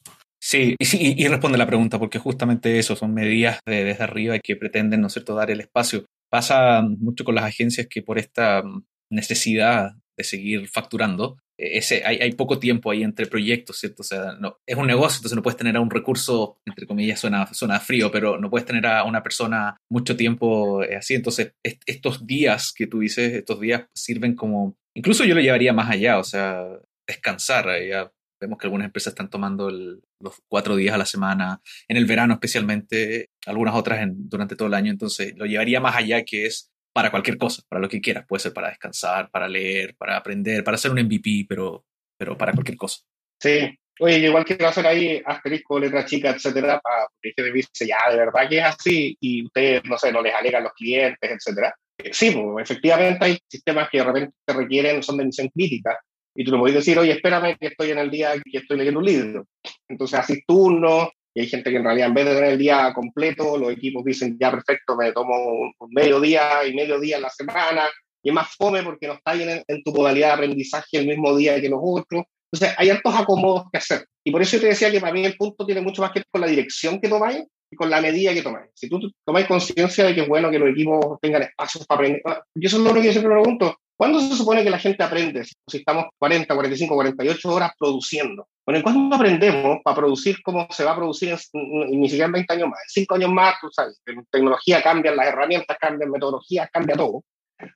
Sí, 0.50 0.76
y, 0.78 1.22
y, 1.22 1.28
responde 1.28 1.58
la 1.58 1.66
pregunta, 1.66 1.98
porque 1.98 2.18
justamente 2.18 2.78
eso 2.78 2.96
son 2.96 3.12
medidas 3.12 3.60
de, 3.66 3.84
desde 3.84 4.04
arriba 4.04 4.38
que 4.38 4.56
pretenden, 4.56 5.02
¿no 5.02 5.08
es 5.08 5.12
cierto?, 5.12 5.34
dar 5.34 5.50
el 5.50 5.60
espacio. 5.60 6.06
Pasa 6.30 6.80
mucho 6.80 7.22
con 7.22 7.34
las 7.34 7.44
agencias 7.44 7.86
que 7.86 8.00
por 8.00 8.18
esta 8.18 8.62
necesidad 9.10 9.92
de 10.16 10.24
seguir 10.24 10.66
facturando, 10.68 11.36
e, 11.58 11.76
ese, 11.76 12.02
hay, 12.02 12.32
poco 12.32 12.58
tiempo 12.58 12.90
ahí 12.90 13.02
entre 13.02 13.26
proyectos, 13.26 13.78
¿cierto? 13.78 14.00
O 14.00 14.04
sea, 14.04 14.38
es 14.66 14.74
un 14.78 14.86
negocio, 14.86 15.18
entonces 15.18 15.36
no 15.36 15.42
puedes 15.42 15.58
tener 15.58 15.76
a 15.76 15.80
un 15.80 15.90
recurso, 15.90 16.56
entre 16.64 16.86
comillas, 16.86 17.20
suena, 17.20 17.46
suena 17.52 17.78
frío, 17.78 18.10
pero 18.10 18.38
no 18.40 18.48
puedes 18.48 18.66
tener 18.66 18.86
a 18.86 19.04
una 19.04 19.22
persona 19.22 19.76
mucho 19.90 20.16
tiempo 20.16 20.82
eh, 20.82 20.96
así. 20.96 21.14
Entonces, 21.14 21.52
estos 21.62 22.26
días 22.26 22.72
que 22.74 22.86
tú 22.86 23.00
dices, 23.00 23.34
estos 23.34 23.60
días 23.60 23.84
sirven 23.94 24.34
como, 24.34 24.76
incluso 24.96 25.26
yo 25.26 25.34
lo 25.34 25.42
llevaría 25.42 25.74
más 25.74 25.90
allá, 25.90 26.18
o 26.18 26.24
sea, 26.24 26.64
descansar. 27.06 27.66
Ya 27.86 28.10
Vemos 28.40 28.58
que 28.58 28.66
algunas 28.66 28.86
empresas 28.86 29.12
están 29.12 29.30
tomando 29.30 29.70
los 29.70 30.42
cuatro 30.48 30.76
días 30.76 30.94
a 30.94 30.98
la 30.98 31.06
semana, 31.06 31.60
en 31.88 31.96
el 31.96 32.06
verano 32.06 32.34
especialmente, 32.34 33.30
algunas 33.46 33.74
otras 33.74 34.00
en, 34.00 34.28
durante 34.28 34.56
todo 34.56 34.68
el 34.68 34.74
año. 34.74 34.90
Entonces, 34.90 35.34
lo 35.36 35.46
llevaría 35.46 35.80
más 35.80 35.96
allá 35.96 36.24
que 36.24 36.46
es 36.46 36.70
para 36.92 37.10
cualquier 37.10 37.38
cosa, 37.38 37.62
para 37.68 37.80
lo 37.80 37.88
que 37.88 38.00
quieras. 38.00 38.26
Puede 38.26 38.40
ser 38.40 38.52
para 38.52 38.70
descansar, 38.70 39.30
para 39.30 39.48
leer, 39.48 39.94
para 39.96 40.16
aprender, 40.16 40.64
para 40.64 40.76
hacer 40.76 40.90
un 40.90 41.00
MVP, 41.00 41.46
pero, 41.48 41.84
pero 42.16 42.36
para 42.36 42.52
cualquier 42.52 42.76
cosa. 42.76 43.02
Sí. 43.40 43.78
Oye, 44.00 44.18
igual 44.18 44.44
quiero 44.44 44.68
hacer 44.68 44.86
ahí 44.86 45.20
asterisco, 45.24 45.78
letra 45.78 46.04
chica, 46.04 46.30
etcétera, 46.30 46.80
para 46.80 47.08
que 47.20 47.42
me 47.42 47.50
dice, 47.50 47.86
ya, 47.86 47.98
de 48.10 48.16
verdad 48.16 48.48
que 48.48 48.58
es 48.58 48.64
así, 48.64 49.16
y 49.20 49.44
ustedes, 49.44 49.82
no 49.84 49.98
sé, 49.98 50.12
no 50.12 50.22
les 50.22 50.34
alegan 50.34 50.62
los 50.62 50.72
clientes, 50.72 51.18
etcétera. 51.30 51.74
Sí, 52.12 52.30
pues, 52.30 52.70
efectivamente 52.70 53.24
hay 53.24 53.38
sistemas 53.48 53.88
que 53.90 53.98
de 53.98 54.04
repente 54.04 54.34
requieren, 54.46 55.02
son 55.02 55.16
de 55.16 55.24
misión 55.24 55.48
crítica, 55.48 55.98
y 56.38 56.44
tú 56.44 56.52
le 56.52 56.58
podés 56.58 56.76
decir, 56.76 56.96
oye, 56.96 57.10
espérame 57.10 57.56
que 57.58 57.66
estoy 57.66 57.90
en 57.90 57.98
el 57.98 58.12
día 58.12 58.32
que 58.34 58.58
estoy 58.58 58.78
leyendo 58.78 59.00
un 59.00 59.06
libro. 59.06 59.44
Entonces, 59.88 60.20
así 60.20 60.40
turno, 60.46 61.10
y 61.34 61.40
hay 61.40 61.48
gente 61.48 61.68
que 61.68 61.78
en 61.78 61.82
realidad 61.82 62.06
en 62.06 62.14
vez 62.14 62.26
de 62.26 62.34
tener 62.36 62.50
el 62.52 62.58
día 62.58 62.92
completo, 62.94 63.58
los 63.58 63.72
equipos 63.72 64.04
dicen, 64.04 64.38
ya 64.40 64.52
perfecto, 64.52 64.94
me 64.94 65.10
tomo 65.10 65.34
un, 65.34 65.72
medio 65.90 66.20
día 66.20 66.64
y 66.64 66.76
medio 66.76 67.00
día 67.00 67.16
en 67.16 67.22
la 67.22 67.30
semana, 67.30 67.88
y 68.22 68.30
más 68.30 68.54
fome 68.54 68.84
porque 68.84 69.08
no 69.08 69.14
está 69.14 69.34
en, 69.34 69.64
en 69.66 69.82
tu 69.82 69.92
modalidad 69.92 70.28
de 70.28 70.32
aprendizaje 70.34 70.98
el 70.98 71.08
mismo 71.08 71.36
día 71.36 71.60
que 71.60 71.68
los 71.68 71.80
otros. 71.82 72.22
Entonces, 72.52 72.76
hay 72.78 72.90
hartos 72.90 73.14
acomodos 73.16 73.64
que 73.72 73.78
hacer. 73.78 74.06
Y 74.22 74.30
por 74.30 74.40
eso 74.40 74.58
yo 74.58 74.60
te 74.60 74.68
decía 74.68 74.92
que 74.92 75.00
para 75.00 75.12
mí 75.12 75.24
el 75.24 75.36
punto 75.36 75.66
tiene 75.66 75.80
mucho 75.80 76.02
más 76.02 76.12
que 76.12 76.20
ver 76.20 76.26
con 76.30 76.40
la 76.40 76.46
dirección 76.46 77.00
que 77.00 77.08
tomáis 77.08 77.42
y 77.68 77.74
con 77.74 77.90
la 77.90 78.00
medida 78.00 78.32
que 78.32 78.42
tomáis. 78.42 78.70
Si 78.74 78.88
tú 78.88 79.00
tomáis 79.24 79.48
conciencia 79.48 80.04
de 80.04 80.14
que 80.14 80.20
es 80.20 80.28
bueno 80.28 80.52
que 80.52 80.60
los 80.60 80.68
equipos 80.68 81.18
tengan 81.20 81.42
espacios 81.42 81.84
para 81.84 81.98
aprender, 81.98 82.22
yo 82.54 82.66
eso 82.68 82.76
es 82.76 82.82
lo 82.84 82.94
que 82.94 83.02
yo 83.02 83.10
siempre 83.10 83.32
pregunto, 83.32 83.76
¿Cuándo 83.98 84.20
se 84.20 84.36
supone 84.36 84.62
que 84.62 84.70
la 84.70 84.78
gente 84.78 85.02
aprende? 85.02 85.44
Si 85.44 85.78
estamos 85.78 86.04
40, 86.18 86.54
45, 86.54 86.94
48 86.94 87.52
horas 87.52 87.72
produciendo. 87.76 88.46
Bueno, 88.64 88.80
¿cuándo 88.84 89.16
aprendemos 89.16 89.78
para 89.82 89.96
producir 89.96 90.40
como 90.40 90.68
se 90.70 90.84
va 90.84 90.92
a 90.92 90.96
producir 90.96 91.30
en, 91.30 92.00
ni 92.00 92.08
siquiera 92.08 92.26
en 92.26 92.32
20 92.32 92.54
años 92.54 92.68
más? 92.68 92.78
En 92.84 93.02
5 93.02 93.14
años 93.16 93.32
más, 93.32 93.56
tú 93.60 93.68
sabes, 93.72 94.00
tecnología 94.30 94.80
cambian, 94.82 95.16
las 95.16 95.26
herramientas 95.26 95.76
cambian, 95.80 96.12
metodologías, 96.12 96.70
cambia 96.72 96.94
todo. 96.94 97.24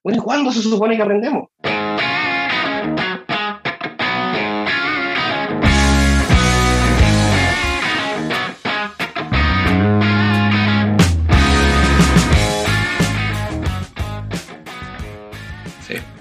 Bueno, 0.05 0.23
¿cuándo 0.23 0.53
se 0.53 0.63
supone 0.63 0.95
que 0.95 1.03
aprendemos? 1.03 1.49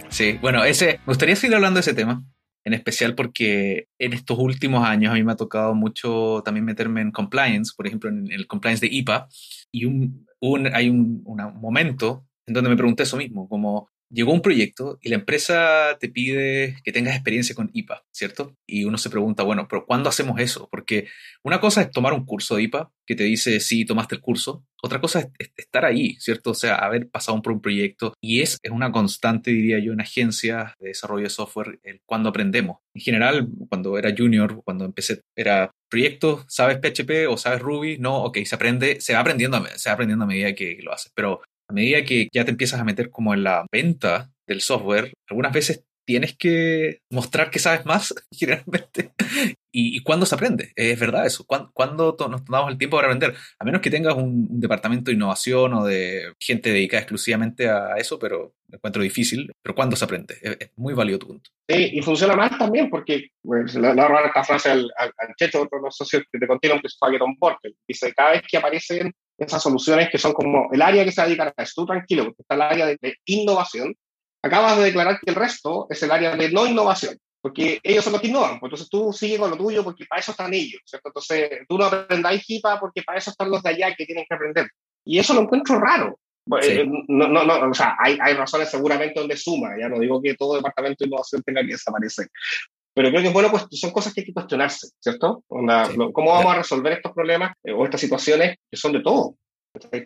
Sí, 0.10 0.38
bueno, 0.42 0.64
ese, 0.64 1.00
me 1.06 1.12
gustaría 1.14 1.36
seguir 1.36 1.56
hablando 1.56 1.78
de 1.78 1.82
ese 1.82 1.94
tema, 1.94 2.24
en 2.66 2.74
especial 2.74 3.16
porque 3.16 3.88
en 4.00 4.14
estos 4.14 4.38
últimos 4.38 4.88
años 4.88 5.12
a 5.12 5.16
mí 5.16 5.24
me 5.24 5.32
ha 5.32 5.38
tocado 5.38 5.74
mucho 5.74 6.42
también 6.44 6.66
meterme 6.66 7.02
en 7.02 7.12
compliance, 7.12 7.74
por 7.76 7.88
ejemplo, 7.88 8.10
en 8.10 8.32
el 8.32 8.48
compliance 8.48 8.86
de 8.86 8.94
IPA, 8.94 9.28
y 9.72 9.86
hay 10.74 10.90
un 10.90 11.24
momento 11.62 12.26
en 12.46 12.54
donde 12.54 12.70
me 12.70 12.76
pregunté 12.76 13.04
eso 13.04 13.18
mismo, 13.18 13.48
como 13.48 13.90
llegó 14.12 14.34
un 14.34 14.42
proyecto 14.42 15.00
y 15.02 15.10
la 15.10 15.16
empresa 15.16 15.98
te 16.00 16.10
pide 16.10 16.76
que 16.84 16.92
tengas 16.92 17.16
experiencia 17.16 17.56
con 17.56 17.70
IPA, 17.74 18.04
¿cierto? 18.12 18.56
Y 18.68 18.84
uno 18.84 18.98
se 18.98 19.10
pregunta, 19.10 19.44
bueno, 19.44 19.68
pero 19.70 19.86
¿cuándo 19.86 20.10
hacemos 20.10 20.40
eso? 20.40 20.68
Porque 20.70 21.08
una 21.44 21.60
cosa 21.60 21.82
es 21.82 21.92
tomar 21.92 22.14
un 22.14 22.26
curso 22.26 22.56
de 22.56 22.64
IPA 22.64 22.92
que 23.06 23.16
te 23.16 23.24
dice, 23.24 23.60
sí, 23.60 23.86
tomaste 23.86 24.16
el 24.16 24.22
curso. 24.22 24.66
Otra 24.82 25.00
cosa 25.02 25.20
es 25.38 25.52
estar 25.58 25.86
ahí, 25.86 26.16
¿cierto? 26.20 26.52
O 26.52 26.54
sea, 26.54 26.76
haber 26.76 27.10
pasado 27.10 27.42
por 27.42 27.54
un 27.54 27.62
proyecto. 27.62 28.14
Y 28.22 28.42
es, 28.42 28.58
es 28.64 28.72
una 28.72 28.92
constante, 28.92 29.52
diría 29.52 29.80
yo, 29.80 29.94
en 29.94 30.02
agencias 30.02 30.74
de 30.80 30.90
desarrollo 30.90 31.24
de 31.24 31.30
software, 31.30 31.80
el 31.84 32.02
cuando 32.06 32.30
aprendemos. 32.30 32.78
En 32.94 33.02
general, 33.02 33.48
cuando 33.70 33.98
era 33.98 34.14
junior, 34.18 34.62
cuando 34.64 34.86
empecé, 34.86 35.22
era 35.36 35.72
proyecto, 35.90 36.46
¿sabes 36.48 36.78
PHP 36.78 37.28
o 37.30 37.38
sabes 37.38 37.62
Ruby? 37.62 37.98
No, 38.00 38.24
ok, 38.24 38.40
se 38.46 38.56
aprende, 38.56 39.02
se 39.02 39.14
va 39.14 39.20
aprendiendo, 39.20 39.64
se 39.76 39.90
va 39.90 39.94
aprendiendo 39.94 40.24
a 40.24 40.28
medida 40.28 40.56
que 40.56 40.80
lo 40.82 40.94
haces. 40.94 41.12
Pero 41.14 41.42
a 41.72 41.74
medida 41.74 42.04
que 42.04 42.28
ya 42.34 42.44
te 42.44 42.52
empiezas 42.52 42.80
a 42.80 42.84
meter 42.84 43.10
como 43.10 43.34
en 43.34 43.44
la 43.44 43.66
venta 43.72 44.30
del 44.46 44.62
software, 44.62 45.14
algunas 45.30 45.54
veces 45.54 45.86
tienes 46.06 46.36
que 46.36 47.00
mostrar 47.10 47.50
que 47.50 47.60
sabes 47.60 47.86
más, 47.86 48.14
generalmente. 48.32 49.12
¿Y, 49.74 50.02
cuándo 50.04 50.26
se 50.26 50.36
aprende? 50.36 50.74
Es 50.76 51.00
verdad 51.00 51.26
eso. 51.26 51.46
¿Cuándo, 51.46 52.18
nos 52.30 52.44
tomamos 52.44 52.72
el 52.72 52.78
tiempo 52.78 52.98
para 52.98 53.08
aprender? 53.08 53.34
A 53.58 53.64
menos 53.64 53.80
que 53.80 53.90
tengas 53.90 54.16
un, 54.16 54.60
departamento 54.60 55.10
de 55.10 55.16
innovación 55.16 55.74
o 55.74 55.86
de 55.86 56.34
gente 56.38 56.74
dedicada 56.74 57.04
exclusivamente 57.04 57.70
a 57.70 57.96
eso, 57.96 58.20
pero 58.20 58.54
me 58.68 58.76
encuentro 58.76 59.02
difícil. 59.02 59.50
Pero 59.64 59.74
¿cuándo 59.74 59.96
se 59.96 60.04
aprende? 60.04 60.36
Es, 60.42 60.72
muy 60.76 60.94
válido 60.94 61.20
tu 61.20 61.28
punto. 61.28 61.50
Sí, 61.70 61.92
y 61.94 62.02
funciona 62.02 62.36
más 62.36 62.58
también 62.58 62.90
porque, 62.90 63.30
le 63.44 63.80
voy 63.80 64.00
a 64.00 64.08
robar 64.08 64.26
esta 64.26 64.44
frase 64.44 64.72
al, 64.72 64.92
al, 64.98 65.36
Checho, 65.38 65.62
otro 65.62 65.80
de 65.80 65.86
los 65.86 65.96
socios 65.96 66.24
de 66.34 66.48
Continuum, 66.48 66.82
que 66.82 66.88
es 66.88 66.98
Fageron 67.00 67.38
Porter. 67.38 67.72
Dice, 67.88 68.14
cada 68.14 68.32
vez 68.32 68.42
que 68.46 68.58
aparecen 68.58 69.14
esas 69.42 69.62
soluciones 69.62 70.10
que 70.10 70.18
son 70.18 70.34
como 70.34 70.70
el 70.72 70.82
área 70.82 71.04
que 71.04 71.12
se 71.12 71.22
dedica 71.24 71.54
a 71.56 71.64
esto, 71.64 71.86
tranquilo, 71.86 72.26
porque 72.26 72.42
está 72.42 72.56
el 72.56 72.62
área 72.62 72.86
de, 72.86 73.16
innovación, 73.26 73.96
acabas 74.42 74.78
de 74.78 74.84
declarar 74.84 75.20
que 75.20 75.32
el 75.32 75.36
resto 75.36 75.88
es 75.90 76.02
el 76.04 76.12
área 76.12 76.36
de 76.36 76.52
no 76.52 76.66
innovación, 76.66 77.18
porque 77.42 77.80
ellos 77.84 78.04
son 78.04 78.14
los 78.14 78.22
que 78.22 78.28
innovan, 78.28 78.60
pues 78.60 78.70
entonces 78.70 78.90
tú 78.90 79.12
sigues 79.12 79.40
con 79.40 79.50
lo 79.50 79.58
tuyo 79.58 79.84
porque 79.84 80.06
para 80.06 80.20
eso 80.20 80.32
están 80.32 80.54
ellos, 80.54 80.82
¿cierto? 80.86 81.10
Entonces 81.10 81.50
tú 81.68 81.78
no 81.78 81.86
aprendáis 81.86 82.44
HIPAA 82.48 82.80
porque 82.80 83.02
para 83.04 83.18
eso 83.18 83.32
están 83.32 83.50
los 83.50 83.64
de 83.64 83.70
allá 83.70 83.96
que 83.96 84.06
tienen 84.06 84.26
que 84.28 84.36
aprender. 84.36 84.68
Y 85.04 85.18
eso 85.18 85.34
lo 85.34 85.42
encuentro 85.42 85.80
raro. 85.80 86.20
Eh, 86.62 86.86
no, 87.08 87.28
no, 87.28 87.44
no, 87.44 87.70
o 87.70 87.74
sea, 87.74 87.96
hay, 88.00 88.18
hay 88.20 88.34
razones 88.34 88.70
seguramente 88.70 89.20
donde 89.20 89.38
suma, 89.38 89.78
ya 89.80 89.88
no 89.88 90.00
digo 90.00 90.22
que 90.22 90.36
todo 90.36 90.56
departamento 90.56 91.04
de 91.04 91.08
innovación 91.08 91.42
tenga 91.44 91.62
que 91.62 91.74
desaparecer, 91.74 92.28
pero 92.94 93.10
creo 93.10 93.22
que 93.22 93.30
bueno, 93.30 93.50
pues 93.50 93.68
son 93.72 93.92
cosas 93.92 94.14
que 94.14 94.22
hay 94.22 94.28
que 94.28 94.34
cuestionarse, 94.34 94.90
¿cierto? 95.00 95.44
¿Cómo 95.48 96.32
vamos 96.32 96.54
a 96.54 96.58
resolver 96.58 96.94
estos 96.94 97.14
problemas 97.14 97.54
eh, 97.64 97.72
o 97.72 97.86
estas 97.86 98.02
situaciones 98.02 98.58
que 98.70 98.78
son 98.78 98.94
de 98.94 99.02
todo? 99.02 99.36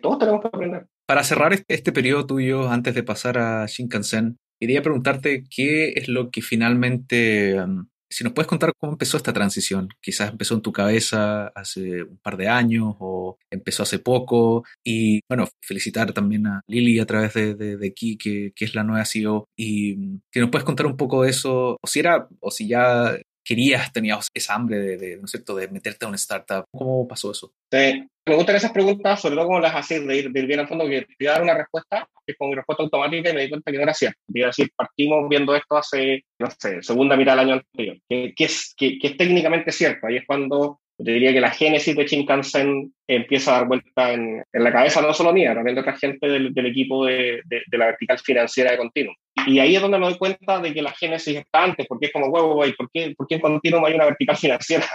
Todos 0.00 0.18
tenemos 0.18 0.40
que 0.40 0.48
aprender. 0.48 0.86
Para 1.06 1.24
cerrar 1.24 1.52
este, 1.52 1.74
este, 1.74 1.92
periodo 1.92 2.26
tuyo, 2.26 2.68
antes 2.68 2.94
de 2.94 3.02
pasar 3.02 3.38
a 3.38 3.66
Shinkansen, 3.66 4.38
quería 4.60 4.82
preguntarte 4.82 5.44
qué 5.50 5.94
es 5.96 6.08
lo 6.08 6.30
que 6.30 6.40
finalmente 6.40 7.60
um, 7.60 7.86
si 8.10 8.24
nos 8.24 8.32
puedes 8.32 8.48
contar 8.48 8.72
cómo 8.78 8.92
empezó 8.92 9.16
esta 9.16 9.32
transición, 9.32 9.88
quizás 10.00 10.30
empezó 10.30 10.54
en 10.54 10.62
tu 10.62 10.72
cabeza 10.72 11.48
hace 11.48 12.02
un 12.02 12.18
par 12.18 12.36
de 12.36 12.48
años 12.48 12.94
o 12.98 13.36
empezó 13.50 13.82
hace 13.82 13.98
poco. 13.98 14.64
Y 14.84 15.20
bueno, 15.28 15.48
felicitar 15.60 16.12
también 16.12 16.46
a 16.46 16.60
Lili 16.68 16.98
a 17.00 17.06
través 17.06 17.34
de, 17.34 17.54
de, 17.54 17.94
que, 17.94 18.52
es 18.58 18.74
la 18.74 18.84
nueva 18.84 19.04
CEO. 19.04 19.48
Y 19.56 19.96
mm, 19.96 20.20
si 20.32 20.40
nos 20.40 20.50
puedes 20.50 20.64
contar 20.64 20.86
un 20.86 20.96
poco 20.96 21.22
de 21.22 21.30
eso, 21.30 21.76
o 21.82 21.86
si 21.86 22.00
era, 22.00 22.28
o 22.40 22.50
si 22.50 22.68
ya 22.68 23.16
querías, 23.46 23.92
tenías 23.92 24.28
esa 24.34 24.54
hambre 24.54 24.78
de, 24.78 25.16
¿no 25.16 25.24
es 25.24 25.30
cierto?, 25.30 25.54
de 25.54 25.68
meterte 25.68 26.04
a 26.04 26.08
una 26.08 26.16
startup. 26.16 26.64
¿Cómo 26.72 27.06
pasó 27.06 27.30
eso? 27.30 27.52
Sí, 27.70 28.04
me 28.26 28.34
gustan 28.34 28.56
esas 28.56 28.72
preguntas, 28.72 29.20
sobre 29.20 29.36
todo 29.36 29.46
como 29.46 29.60
las 29.60 29.74
haces, 29.74 30.04
de 30.04 30.16
ir, 30.16 30.30
bien 30.30 30.58
al 30.58 30.68
fondo, 30.68 30.86
que 30.86 31.02
te 31.02 31.14
iba 31.20 31.30
a 31.30 31.34
dar 31.34 31.42
una 31.44 31.54
respuesta, 31.54 32.08
que 32.26 32.34
con 32.34 32.48
mi 32.48 32.56
respuesta 32.56 32.82
automática 32.82 33.30
y 33.30 33.34
me 33.34 33.42
di 33.42 33.48
cuenta 33.48 33.70
que 33.70 33.76
no 33.76 33.84
era 33.84 33.94
cierto. 33.94 34.18
Te 34.32 34.42
a 34.42 34.48
decir, 34.48 34.68
partimos 34.74 35.28
viendo 35.28 35.54
esto 35.54 35.76
hace, 35.76 36.24
no 36.40 36.48
sé, 36.50 36.82
segunda 36.82 37.16
mitad 37.16 37.32
del 37.32 37.46
año 37.46 37.54
anterior, 37.54 37.98
que, 38.08 38.34
que 38.34 38.44
es, 38.44 38.74
que, 38.76 38.98
que, 38.98 39.06
es 39.06 39.16
técnicamente 39.16 39.70
cierto. 39.70 40.08
Ahí 40.08 40.16
es 40.16 40.24
cuando 40.26 40.80
te 41.04 41.12
diría 41.12 41.32
que 41.32 41.40
la 41.40 41.50
génesis 41.50 41.94
de 41.94 42.06
Shinkansen 42.06 42.92
empieza 43.06 43.50
a 43.50 43.58
dar 43.58 43.68
vuelta 43.68 44.12
en, 44.12 44.42
en, 44.52 44.64
la 44.64 44.72
cabeza 44.72 45.02
no 45.02 45.12
solo 45.12 45.32
mía, 45.32 45.54
también 45.54 45.74
de 45.74 45.82
otra 45.82 45.96
gente 45.96 46.26
del, 46.26 46.54
del 46.54 46.66
equipo 46.66 47.04
de, 47.04 47.42
de, 47.44 47.62
de, 47.66 47.78
la 47.78 47.86
vertical 47.86 48.18
financiera 48.18 48.70
de 48.70 48.78
Continuum. 48.78 49.14
Y 49.46 49.58
ahí 49.58 49.76
es 49.76 49.82
donde 49.82 49.98
me 49.98 50.06
doy 50.06 50.16
cuenta 50.16 50.58
de 50.58 50.72
que 50.72 50.82
la 50.82 50.92
génesis 50.92 51.36
está 51.36 51.64
antes, 51.64 51.86
porque 51.86 52.06
es 52.06 52.12
como, 52.12 52.28
huevo, 52.28 52.54
güey, 52.54 52.72
¿por 52.74 52.90
qué, 52.90 53.14
¿por 53.16 53.26
qué 53.26 53.34
en 53.34 53.42
Continuum 53.42 53.84
hay 53.84 53.94
una 53.94 54.06
vertical 54.06 54.36
financiera? 54.36 54.86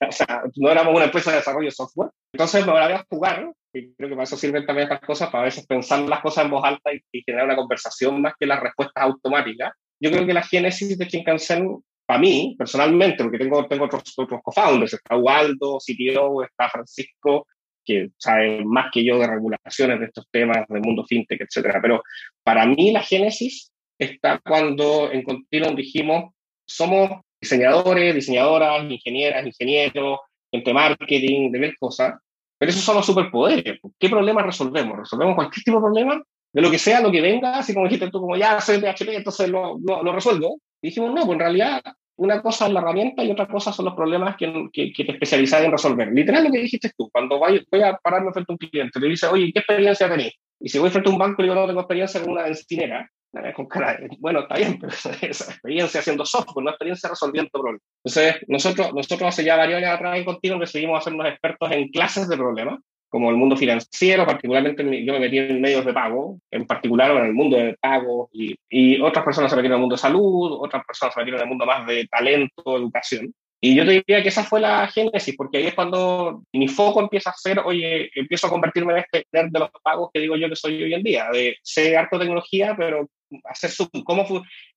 o 0.08 0.12
sea, 0.12 0.42
no 0.56 0.70
éramos 0.70 0.94
una 0.94 1.04
empresa 1.04 1.30
de 1.30 1.36
desarrollo 1.36 1.66
de 1.66 1.72
software. 1.72 2.10
Entonces 2.32 2.64
me 2.64 2.72
voy 2.72 2.80
a 2.80 3.06
jugar, 3.08 3.52
y 3.74 3.92
creo 3.94 4.08
que 4.08 4.14
para 4.14 4.24
eso 4.24 4.36
sirven 4.36 4.64
también 4.64 4.88
estas 4.90 5.06
cosas, 5.06 5.28
para 5.28 5.42
a 5.42 5.44
veces 5.44 5.66
pensar 5.66 6.00
las 6.00 6.20
cosas 6.20 6.46
en 6.46 6.50
voz 6.50 6.64
alta 6.64 6.92
y, 6.94 7.02
y 7.12 7.22
generar 7.22 7.46
una 7.46 7.56
conversación 7.56 8.22
más 8.22 8.32
que 8.40 8.46
las 8.46 8.60
respuestas 8.60 9.04
automáticas. 9.04 9.74
Yo 10.02 10.10
creo 10.10 10.26
que 10.26 10.32
la 10.32 10.42
génesis 10.42 10.96
de 10.96 11.04
Shinkansen 11.04 11.82
para 12.10 12.22
mí, 12.22 12.56
personalmente, 12.58 13.22
porque 13.22 13.38
tengo, 13.38 13.68
tengo 13.68 13.84
otros, 13.84 14.02
otros 14.16 14.40
co-founders, 14.42 14.94
está 14.94 15.16
Waldo, 15.16 15.78
CTO, 15.78 16.42
está 16.42 16.68
Francisco, 16.68 17.46
que 17.84 18.08
sabe 18.18 18.64
más 18.64 18.90
que 18.92 19.04
yo 19.04 19.16
de 19.20 19.28
regulaciones 19.28 20.00
de 20.00 20.06
estos 20.06 20.26
temas, 20.28 20.66
del 20.68 20.82
mundo 20.82 21.04
fintech, 21.06 21.40
etcétera. 21.40 21.78
Pero 21.80 22.02
para 22.42 22.66
mí 22.66 22.90
la 22.90 23.00
génesis 23.00 23.70
está 23.96 24.40
cuando 24.44 25.12
en 25.12 25.22
Continuum 25.22 25.76
dijimos, 25.76 26.34
somos 26.66 27.20
diseñadores, 27.40 28.12
diseñadoras, 28.12 28.90
ingenieras, 28.90 29.46
ingenieros, 29.46 30.18
gente 30.50 30.74
marketing, 30.74 31.52
de 31.52 31.58
mil 31.60 31.76
cosas, 31.78 32.14
pero 32.58 32.70
esos 32.70 32.82
son 32.82 32.96
los 32.96 33.06
superpoderes. 33.06 33.78
¿Qué 34.00 34.08
problemas 34.08 34.46
resolvemos? 34.46 34.98
¿Resolvemos 34.98 35.36
cualquier 35.36 35.62
tipo 35.62 35.76
de 35.76 35.82
problema? 35.82 36.20
De 36.52 36.60
lo 36.60 36.72
que 36.72 36.78
sea, 36.78 37.00
lo 37.00 37.12
que 37.12 37.20
venga, 37.20 37.58
así 37.58 37.72
como 37.72 37.86
dijiste 37.86 38.10
tú, 38.10 38.20
como 38.20 38.36
ya 38.36 38.60
soy 38.60 38.78
PHP, 38.78 39.10
entonces 39.10 39.48
lo, 39.48 39.78
lo, 39.78 40.02
lo 40.02 40.12
resuelvo. 40.12 40.58
Y 40.82 40.88
dijimos, 40.88 41.14
no, 41.14 41.24
pues 41.24 41.34
en 41.34 41.38
realidad 41.38 41.82
una 42.20 42.42
cosa 42.42 42.66
es 42.66 42.72
la 42.72 42.80
herramienta 42.80 43.24
y 43.24 43.30
otra 43.30 43.46
cosa 43.46 43.72
son 43.72 43.86
los 43.86 43.94
problemas 43.94 44.36
que, 44.36 44.68
que, 44.74 44.92
que 44.92 45.04
te 45.04 45.12
especializas 45.12 45.62
en 45.62 45.72
resolver. 45.72 46.12
Literal 46.12 46.44
lo 46.44 46.52
que 46.52 46.58
dijiste 46.58 46.92
tú, 46.96 47.08
cuando 47.10 47.38
voy, 47.38 47.66
voy 47.70 47.82
a 47.82 47.96
pararme 47.96 48.30
frente 48.30 48.52
a 48.52 48.54
un 48.54 48.58
cliente, 48.58 49.00
le 49.00 49.08
dice, 49.08 49.26
oye, 49.26 49.50
¿qué 49.52 49.60
experiencia 49.60 50.06
tenés? 50.06 50.34
Y 50.60 50.68
si 50.68 50.78
voy 50.78 50.90
frente 50.90 51.08
a 51.08 51.12
un 51.12 51.18
banco 51.18 51.40
y 51.40 51.44
digo, 51.44 51.54
no 51.54 51.66
tengo 51.66 51.80
experiencia 51.80 52.20
con 52.20 52.32
una 52.32 52.42
bencinera, 52.42 53.10
con 53.54 53.66
cara 53.66 53.98
bueno, 54.18 54.40
está 54.40 54.56
bien, 54.56 54.78
pero 54.78 54.92
esa 54.92 55.50
experiencia 55.52 56.00
haciendo 56.00 56.26
software, 56.26 56.62
no 56.62 56.70
experiencia 56.70 57.08
resolviendo 57.08 57.50
problemas. 57.52 57.82
Entonces, 58.04 58.42
nosotros, 58.48 58.92
nosotros 58.92 59.28
hace 59.28 59.42
ya 59.42 59.56
varios 59.56 59.78
años 59.78 59.90
atrás 59.90 60.18
en 60.18 60.24
Continuo 60.26 60.58
decidimos 60.58 60.98
hacernos 60.98 61.26
expertos 61.26 61.72
en 61.72 61.88
clases 61.88 62.28
de 62.28 62.36
problemas 62.36 62.80
como 63.10 63.28
el 63.28 63.36
mundo 63.36 63.56
financiero, 63.56 64.24
particularmente 64.24 64.82
yo 65.04 65.12
me 65.12 65.20
metí 65.20 65.38
en 65.38 65.60
medios 65.60 65.84
de 65.84 65.92
pago, 65.92 66.38
en 66.50 66.66
particular 66.66 67.10
en 67.10 67.26
el 67.26 67.34
mundo 67.34 67.56
de 67.56 67.76
pago, 67.80 68.30
y, 68.32 68.56
y 68.70 69.00
otras 69.00 69.24
personas 69.24 69.50
se 69.50 69.56
metieron 69.56 69.74
en 69.74 69.78
el 69.78 69.82
mundo 69.82 69.96
de 69.96 70.00
salud, 70.00 70.58
otras 70.60 70.84
personas 70.86 71.12
se 71.12 71.20
metieron 71.20 71.40
en 71.40 71.44
el 71.44 71.48
mundo 71.48 71.66
más 71.66 71.86
de 71.86 72.06
talento, 72.06 72.76
educación. 72.78 73.34
Y 73.62 73.74
yo 73.74 73.84
te 73.84 73.90
diría 73.90 74.22
que 74.22 74.30
esa 74.30 74.44
fue 74.44 74.60
la 74.60 74.86
génesis, 74.86 75.34
porque 75.36 75.58
ahí 75.58 75.66
es 75.66 75.74
cuando 75.74 76.44
mi 76.52 76.66
foco 76.66 77.00
empieza 77.00 77.30
a 77.30 77.34
ser, 77.34 77.58
oye, 77.58 78.10
empiezo 78.14 78.46
a 78.46 78.50
convertirme 78.50 78.94
en 78.94 78.98
este 79.00 79.26
nerd 79.32 79.50
de 79.50 79.58
los 79.58 79.70
pagos 79.82 80.08
que 80.14 80.20
digo 80.20 80.36
yo 80.36 80.48
que 80.48 80.56
soy 80.56 80.82
hoy 80.82 80.94
en 80.94 81.02
día, 81.02 81.28
de 81.30 81.56
ser 81.62 81.98
harto 81.98 82.18
tecnología, 82.18 82.74
pero 82.78 83.06
hacer 83.44 83.70
su, 83.70 83.88
cómo 84.04 84.24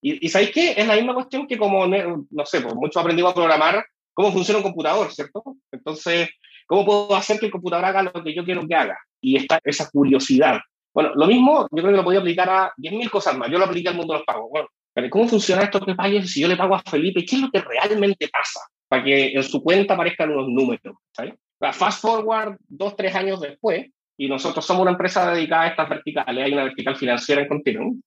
y, 0.02 0.26
y 0.26 0.30
¿sabéis 0.30 0.52
qué? 0.52 0.74
Es 0.76 0.86
la 0.86 0.96
misma 0.96 1.14
cuestión 1.14 1.48
que 1.48 1.58
como, 1.58 1.88
no 1.88 2.46
sé, 2.46 2.60
pues 2.62 2.76
muchos 2.76 3.02
aprendimos 3.02 3.32
a 3.32 3.36
programar 3.36 3.86
cómo 4.14 4.32
funciona 4.32 4.58
un 4.58 4.64
computador, 4.64 5.12
¿cierto? 5.12 5.44
Entonces, 5.72 6.30
¿Cómo 6.74 6.86
puedo 6.88 7.16
hacer 7.16 7.40
que 7.40 7.46
el 7.46 7.52
computador 7.52 7.86
haga 7.86 8.02
lo 8.02 8.24
que 8.24 8.34
yo 8.34 8.44
quiero 8.44 8.68
que 8.68 8.74
haga? 8.74 8.98
Y 9.22 9.38
está 9.38 9.60
esa 9.64 9.92
curiosidad. 9.92 10.60
Bueno, 10.92 11.12
lo 11.14 11.28
mismo 11.28 11.68
yo 11.70 11.84
creo 11.84 11.92
que 11.92 11.98
lo 11.98 12.04
podía 12.04 12.20
aplicar 12.20 12.50
a 12.50 12.74
10.000 12.78 13.12
cosas 13.12 13.38
más. 13.38 13.48
Yo 13.52 13.60
lo 13.60 13.66
apliqué 13.66 13.90
al 13.90 13.96
mundo 13.96 14.14
de 14.14 14.18
los 14.18 14.26
pagos. 14.26 14.50
Bueno, 14.50 14.68
¿cómo 15.12 15.28
funciona 15.28 15.62
esto 15.62 15.80
que 15.82 15.94
pague 15.94 16.24
si 16.24 16.42
yo 16.42 16.48
le 16.48 16.58
pago 16.58 16.74
a 16.74 16.82
Felipe? 16.82 17.24
¿Qué 17.24 17.36
es 17.36 17.42
lo 17.44 17.52
que 17.52 17.62
realmente 17.62 18.28
pasa? 18.28 18.60
Para 18.88 19.04
que 19.04 19.34
en 19.34 19.44
su 19.44 19.62
cuenta 19.62 19.94
aparezcan 19.94 20.32
unos 20.32 20.48
números. 20.48 20.96
¿sabes? 21.12 21.36
Fast 21.60 22.02
forward 22.02 22.58
dos, 22.68 22.96
tres 22.96 23.14
años 23.14 23.40
después, 23.40 23.92
y 24.18 24.28
nosotros 24.28 24.66
somos 24.66 24.82
una 24.82 24.92
empresa 24.94 25.32
dedicada 25.32 25.66
a 25.66 25.68
estas 25.68 25.90
verticales, 25.90 26.44
hay 26.44 26.54
una 26.54 26.64
vertical 26.64 26.96
financiera 26.96 27.44
en 27.44 27.50
Continuum, 27.50 28.02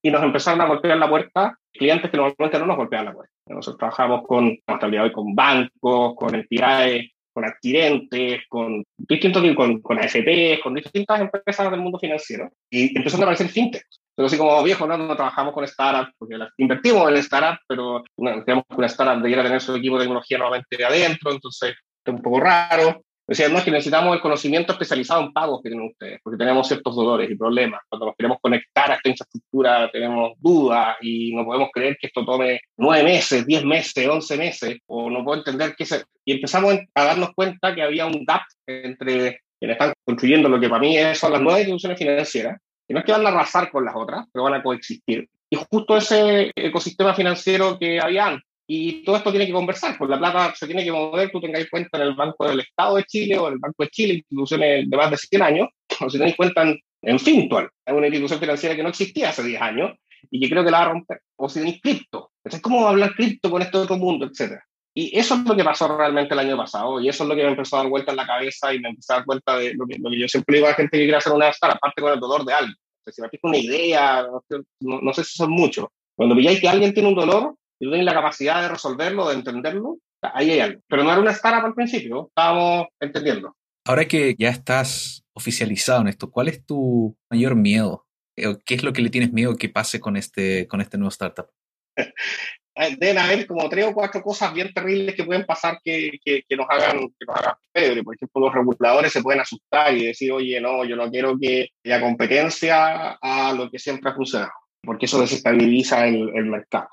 y 0.00 0.12
nos 0.12 0.22
empezaron 0.22 0.60
a 0.60 0.66
golpear 0.66 0.96
la 0.96 1.08
puerta 1.08 1.58
clientes 1.72 2.08
que 2.08 2.16
normalmente 2.16 2.58
no 2.60 2.66
nos 2.66 2.76
golpean 2.76 3.06
la 3.06 3.14
puerta. 3.14 3.32
Nosotros 3.46 3.78
trabajamos 3.78 4.22
con, 4.28 4.56
hasta 4.64 4.86
el 4.86 4.92
día 4.92 5.00
de 5.00 5.06
hoy, 5.08 5.12
con 5.12 5.34
bancos, 5.34 6.14
con 6.14 6.36
entidades 6.36 7.11
con 7.32 7.44
adquirentes, 7.44 8.42
con 8.48 8.84
distintos 8.96 9.42
con, 9.54 9.80
con 9.80 9.98
AFP, 9.98 10.60
con 10.62 10.74
distintas 10.74 11.20
empresas 11.20 11.70
del 11.70 11.80
mundo 11.80 11.98
financiero 11.98 12.50
y 12.70 12.96
empezaron 12.96 13.22
a 13.22 13.24
aparecer 13.24 13.48
fintech. 13.48 13.86
Pero 14.14 14.26
así 14.26 14.36
como 14.36 14.62
viejo, 14.62 14.86
¿no? 14.86 14.98
no 14.98 15.16
trabajamos 15.16 15.54
con 15.54 15.66
startups, 15.66 16.14
porque 16.18 16.36
las, 16.36 16.50
invertimos 16.58 17.10
en 17.10 17.22
startups, 17.22 17.60
pero 17.66 18.04
no, 18.18 18.44
tenemos 18.44 18.64
que 18.68 18.76
una 18.76 18.86
startup 18.86 19.22
debiera 19.22 19.42
tener 19.42 19.60
su 19.60 19.74
equipo 19.74 19.96
de 19.96 20.04
tecnología 20.04 20.38
nuevamente 20.38 20.76
de 20.76 20.84
adentro, 20.84 21.32
entonces 21.32 21.74
es 22.04 22.12
un 22.12 22.20
poco 22.20 22.40
raro. 22.40 23.02
Decía, 23.26 23.48
no, 23.48 23.58
es 23.58 23.64
que 23.64 23.70
necesitamos 23.70 24.14
el 24.14 24.20
conocimiento 24.20 24.72
especializado 24.72 25.22
en 25.22 25.32
pagos 25.32 25.60
que 25.62 25.70
tienen 25.70 25.88
ustedes, 25.88 26.20
porque 26.22 26.36
tenemos 26.36 26.66
ciertos 26.66 26.94
dolores 26.94 27.30
y 27.30 27.36
problemas. 27.36 27.80
Cuando 27.88 28.06
nos 28.06 28.16
queremos 28.16 28.38
conectar 28.40 28.90
a 28.90 28.94
esta 28.96 29.08
infraestructura 29.08 29.90
tenemos 29.92 30.32
dudas 30.38 30.96
y 31.00 31.34
no 31.34 31.44
podemos 31.44 31.68
creer 31.72 31.96
que 32.00 32.08
esto 32.08 32.24
tome 32.24 32.60
nueve 32.76 33.04
meses, 33.04 33.46
diez 33.46 33.64
meses, 33.64 34.08
once 34.08 34.36
meses, 34.36 34.78
o 34.86 35.08
no 35.08 35.24
puedo 35.24 35.38
entender 35.38 35.74
que 35.76 35.86
se... 35.86 36.02
Y 36.24 36.32
empezamos 36.32 36.74
a 36.94 37.04
darnos 37.04 37.30
cuenta 37.34 37.74
que 37.74 37.82
había 37.82 38.06
un 38.06 38.24
gap 38.24 38.42
entre 38.66 39.40
quienes 39.58 39.76
están 39.76 39.92
construyendo 40.04 40.48
lo 40.48 40.58
que 40.58 40.68
para 40.68 40.80
mí 40.80 40.96
son 41.14 41.32
las 41.32 41.40
nuevas 41.40 41.60
instituciones 41.60 41.98
financieras, 41.98 42.60
que 42.86 42.94
no 42.94 43.00
es 43.00 43.06
que 43.06 43.12
van 43.12 43.24
a 43.24 43.28
arrasar 43.28 43.70
con 43.70 43.84
las 43.84 43.94
otras, 43.94 44.26
pero 44.32 44.44
van 44.44 44.54
a 44.54 44.62
coexistir. 44.62 45.28
Y 45.48 45.56
justo 45.70 45.96
ese 45.96 46.50
ecosistema 46.56 47.14
financiero 47.14 47.78
que 47.78 48.00
había 48.00 48.26
antes, 48.26 48.48
y 48.74 49.04
todo 49.04 49.16
esto 49.16 49.30
tiene 49.30 49.46
que 49.46 49.52
conversar, 49.52 49.98
pues 49.98 50.08
la 50.08 50.18
plata 50.18 50.54
se 50.56 50.64
tiene 50.64 50.82
que 50.82 50.90
mover, 50.90 51.30
tú 51.30 51.42
tengáis 51.42 51.68
cuenta 51.68 51.98
en 51.98 52.04
el 52.04 52.14
Banco 52.14 52.48
del 52.48 52.60
Estado 52.60 52.96
de 52.96 53.04
Chile 53.04 53.36
o 53.36 53.48
en 53.48 53.54
el 53.54 53.58
Banco 53.58 53.82
de 53.82 53.90
Chile, 53.90 54.14
instituciones 54.14 54.88
de 54.88 54.96
más 54.96 55.10
de 55.10 55.18
100 55.18 55.42
años, 55.42 55.68
o 56.00 56.08
si 56.08 56.16
tenéis 56.16 56.36
cuenta 56.36 56.62
en, 56.62 56.80
en 57.02 57.18
Fintual, 57.18 57.68
es 57.84 57.94
una 57.94 58.06
institución 58.06 58.40
financiera 58.40 58.74
que 58.74 58.82
no 58.82 58.88
existía 58.88 59.28
hace 59.28 59.42
10 59.42 59.60
años 59.60 59.92
y 60.30 60.40
que 60.40 60.48
creo 60.48 60.64
que 60.64 60.70
la 60.70 60.78
va 60.78 60.84
a 60.86 60.88
romper, 60.88 61.20
o 61.36 61.50
si 61.50 61.58
tenéis 61.58 61.82
cripto, 61.82 62.30
entonces 62.42 62.62
¿cómo 62.62 62.88
hablar 62.88 63.14
cripto 63.14 63.50
con 63.50 63.60
este 63.60 63.76
otro 63.76 63.98
mundo, 63.98 64.24
etcétera? 64.24 64.64
Y 64.94 65.18
eso 65.18 65.34
es 65.34 65.44
lo 65.44 65.54
que 65.54 65.64
pasó 65.64 65.94
realmente 65.94 66.32
el 66.32 66.40
año 66.40 66.56
pasado, 66.56 66.98
y 66.98 67.10
eso 67.10 67.24
es 67.24 67.28
lo 67.28 67.36
que 67.36 67.42
me 67.42 67.50
empezó 67.50 67.76
a 67.76 67.80
dar 67.80 67.90
vuelta 67.90 68.12
en 68.12 68.16
la 68.16 68.26
cabeza 68.26 68.72
y 68.72 68.80
me 68.80 68.88
empezó 68.88 69.12
a 69.12 69.16
dar 69.16 69.26
cuenta 69.26 69.58
de 69.58 69.74
lo 69.74 69.86
que, 69.86 69.98
lo 69.98 70.08
que 70.08 70.18
yo 70.18 70.28
siempre 70.28 70.56
digo 70.56 70.66
a 70.66 70.70
la 70.70 70.76
gente 70.76 70.96
que 70.96 71.04
quiere 71.04 71.18
hacer 71.18 71.34
una 71.34 71.48
startup, 71.48 71.76
aparte 71.76 72.00
con 72.00 72.12
el 72.12 72.20
dolor 72.20 72.42
de 72.46 72.54
algo. 72.54 72.72
O 72.72 73.04
sea, 73.04 73.12
si 73.12 73.20
me 73.20 73.28
pico 73.28 73.48
una 73.48 73.58
idea, 73.58 74.26
no, 74.80 75.00
no, 75.02 75.12
sé 75.12 75.24
si 75.24 75.36
son 75.36 75.50
muchos, 75.50 75.88
Cuando 76.14 76.34
veáis 76.34 76.58
que 76.58 76.68
alguien 76.68 76.94
tiene 76.94 77.08
un 77.10 77.14
dolor 77.14 77.54
y 77.82 77.86
tú 77.86 77.90
tienes 77.90 78.06
la 78.06 78.14
capacidad 78.14 78.62
de 78.62 78.68
resolverlo, 78.68 79.28
de 79.28 79.34
entenderlo, 79.34 79.98
ahí 80.22 80.52
hay 80.52 80.60
algo. 80.60 80.80
Pero 80.86 81.02
no 81.02 81.10
era 81.10 81.20
una 81.20 81.32
startup 81.32 81.66
al 81.66 81.74
principio, 81.74 82.28
estábamos 82.28 82.86
entendiendo. 83.00 83.56
Ahora 83.84 84.04
que 84.04 84.36
ya 84.38 84.50
estás 84.50 85.24
oficializado 85.32 86.02
en 86.02 86.08
esto, 86.08 86.30
¿cuál 86.30 86.46
es 86.46 86.64
tu 86.64 87.16
mayor 87.28 87.56
miedo? 87.56 88.06
¿Qué 88.36 88.74
es 88.74 88.84
lo 88.84 88.92
que 88.92 89.02
le 89.02 89.10
tienes 89.10 89.32
miedo 89.32 89.56
que 89.56 89.68
pase 89.68 89.98
con 89.98 90.16
este, 90.16 90.68
con 90.68 90.80
este 90.80 90.96
nuevo 90.96 91.10
startup? 91.10 91.48
Eh, 92.74 92.96
deben 92.98 93.18
haber 93.18 93.46
como 93.46 93.68
tres 93.68 93.84
o 93.84 93.92
cuatro 93.92 94.22
cosas 94.22 94.54
bien 94.54 94.72
terribles 94.72 95.14
que 95.14 95.24
pueden 95.24 95.44
pasar 95.44 95.78
que, 95.84 96.12
que, 96.24 96.56
nos 96.56 96.64
hagan 96.70 97.00
que 97.00 97.26
nos 97.26 97.36
hagan 97.36 97.54
pebre. 97.70 98.02
Por 98.02 98.14
ejemplo, 98.14 98.40
los 98.40 98.54
reguladores 98.54 99.12
se 99.12 99.22
pueden 99.22 99.42
asustar 99.42 99.94
y 99.94 100.06
decir, 100.06 100.32
oye, 100.32 100.58
no, 100.58 100.82
yo 100.82 100.96
no 100.96 101.10
quiero 101.10 101.38
que 101.38 101.68
haya 101.84 102.00
competencia 102.00 103.18
a 103.20 103.52
lo 103.52 103.70
que 103.70 103.78
siempre 103.78 104.10
ha 104.10 104.14
funcionado, 104.14 104.52
porque 104.82 105.04
eso 105.04 105.20
desestabiliza 105.20 106.08
el, 106.08 106.30
el 106.34 106.46
mercado. 106.46 106.88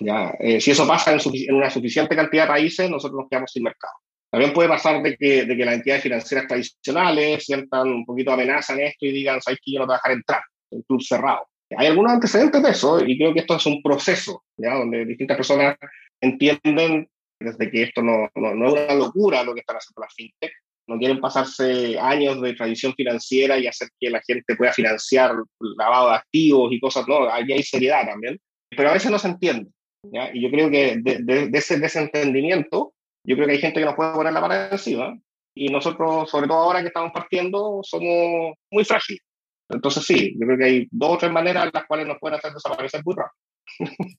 ¿Ya? 0.00 0.34
Eh, 0.38 0.60
si 0.60 0.70
eso 0.70 0.86
pasa 0.86 1.12
en, 1.12 1.20
en, 1.20 1.54
una 1.54 1.70
suficiente 1.70 2.16
cantidad 2.16 2.44
de 2.44 2.48
países, 2.48 2.90
nosotros 2.90 3.20
nos 3.20 3.28
quedamos 3.28 3.50
sin 3.50 3.62
mercado. 3.62 3.94
También 4.30 4.52
puede 4.54 4.68
pasar 4.68 5.02
de 5.02 5.16
que, 5.16 5.44
de 5.44 5.56
que 5.56 5.64
las 5.64 5.74
entidades 5.74 6.02
financieras 6.02 6.46
tradicionales 6.46 7.44
sientan 7.44 7.88
un 7.88 8.04
poquito 8.06 8.32
amenaza 8.32 8.72
en 8.72 8.80
esto 8.80 9.04
y 9.04 9.12
digan, 9.12 9.42
sabes 9.42 9.60
que 9.62 9.72
yo 9.72 9.78
no 9.78 9.84
te 9.84 9.88
voy 9.88 9.94
a 9.94 9.98
dejar 9.98 10.12
entrar, 10.12 10.42
un 10.70 10.82
club 10.82 11.02
cerrado. 11.02 11.46
Hay 11.76 11.86
algunos 11.86 12.12
antecedentes 12.12 12.62
de 12.62 12.70
eso 12.70 13.04
y 13.04 13.18
creo 13.18 13.34
que 13.34 13.40
esto 13.40 13.56
es 13.56 13.66
un 13.66 13.82
proceso, 13.82 14.44
¿ya? 14.56 14.74
donde 14.74 15.04
distintas 15.04 15.36
personas 15.36 15.76
entienden 16.20 17.08
desde 17.38 17.70
que 17.70 17.82
esto 17.82 18.02
no, 18.02 18.30
no, 18.34 18.66
es 18.68 18.72
una 18.72 18.94
locura 18.94 19.42
lo 19.42 19.54
que 19.54 19.60
están 19.60 19.76
haciendo 19.76 20.00
las 20.00 20.14
fintech, 20.14 20.52
no 20.86 20.98
quieren 20.98 21.20
pasarse 21.20 21.98
años 21.98 22.40
de 22.40 22.54
tradición 22.54 22.94
financiera 22.94 23.58
y 23.58 23.66
hacer 23.66 23.88
que 23.98 24.10
la 24.10 24.20
gente 24.26 24.56
pueda 24.56 24.72
financiar 24.72 25.34
lavado 25.76 26.10
de 26.10 26.16
activos 26.16 26.72
y 26.72 26.80
cosas, 26.80 27.06
no, 27.06 27.30
ahí 27.30 27.52
hay 27.52 27.62
seriedad 27.62 28.06
también, 28.06 28.38
pero 28.76 28.90
a 28.90 28.94
veces 28.94 29.10
no 29.10 29.18
se 29.18 29.28
entiende. 29.28 29.70
¿ya? 30.04 30.30
Y 30.32 30.42
yo 30.42 30.50
creo 30.50 30.70
que 30.70 30.96
de, 30.98 31.18
de, 31.22 31.58
ese 31.58 31.78
desentendimiento, 31.78 32.94
yo 33.24 33.36
creo 33.36 33.46
que 33.46 33.52
hay 33.52 33.60
gente 33.60 33.80
que 33.80 33.86
nos 33.86 33.94
puede 33.94 34.14
poner 34.14 34.32
la 34.32 34.40
mano 34.40 34.54
encima 34.54 35.16
y 35.54 35.68
nosotros, 35.68 36.30
sobre 36.30 36.46
todo 36.46 36.58
ahora 36.58 36.80
que 36.80 36.88
estamos 36.88 37.12
partiendo, 37.12 37.80
somos 37.82 38.54
muy 38.70 38.84
frágiles. 38.84 39.22
Entonces 39.68 40.04
sí, 40.04 40.34
yo 40.38 40.46
creo 40.46 40.58
que 40.58 40.64
hay 40.64 40.88
dos 40.90 41.10
o 41.12 41.18
tres 41.18 41.32
maneras 41.32 41.66
en 41.66 41.70
las 41.72 41.86
cuales 41.86 42.06
nos 42.06 42.18
pueden 42.18 42.38
hacer 42.38 42.52
desaparecer 42.52 43.02
muy 43.04 43.14
rápido. 43.14 44.18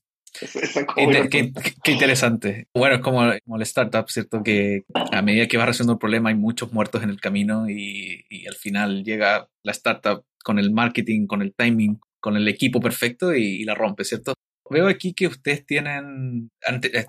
qué, 1.30 1.52
qué, 1.82 1.92
interesante. 1.92 2.66
Bueno, 2.74 2.96
es 2.96 3.02
como, 3.02 3.20
como 3.44 3.56
el 3.56 3.62
startup, 3.62 4.08
¿cierto? 4.08 4.42
Que 4.42 4.82
a 5.12 5.22
medida 5.22 5.46
que 5.46 5.56
va 5.56 5.66
resolviendo 5.66 5.92
el 5.94 5.98
problema 5.98 6.30
hay 6.30 6.34
muchos 6.34 6.72
muertos 6.72 7.02
en 7.02 7.10
el 7.10 7.20
camino 7.20 7.68
y, 7.68 8.24
y, 8.28 8.46
al 8.46 8.54
final 8.54 9.04
llega 9.04 9.48
la 9.62 9.72
startup 9.72 10.24
con 10.42 10.58
el 10.58 10.72
marketing, 10.72 11.26
con 11.26 11.42
el 11.42 11.54
timing, 11.54 12.00
con 12.24 12.38
el 12.38 12.48
equipo 12.48 12.80
perfecto 12.80 13.34
y, 13.34 13.64
la 13.64 13.74
rompe, 13.74 14.02
¿cierto? 14.02 14.32
Veo 14.70 14.88
aquí 14.88 15.12
que 15.12 15.26
ustedes 15.26 15.66
tienen, 15.66 16.50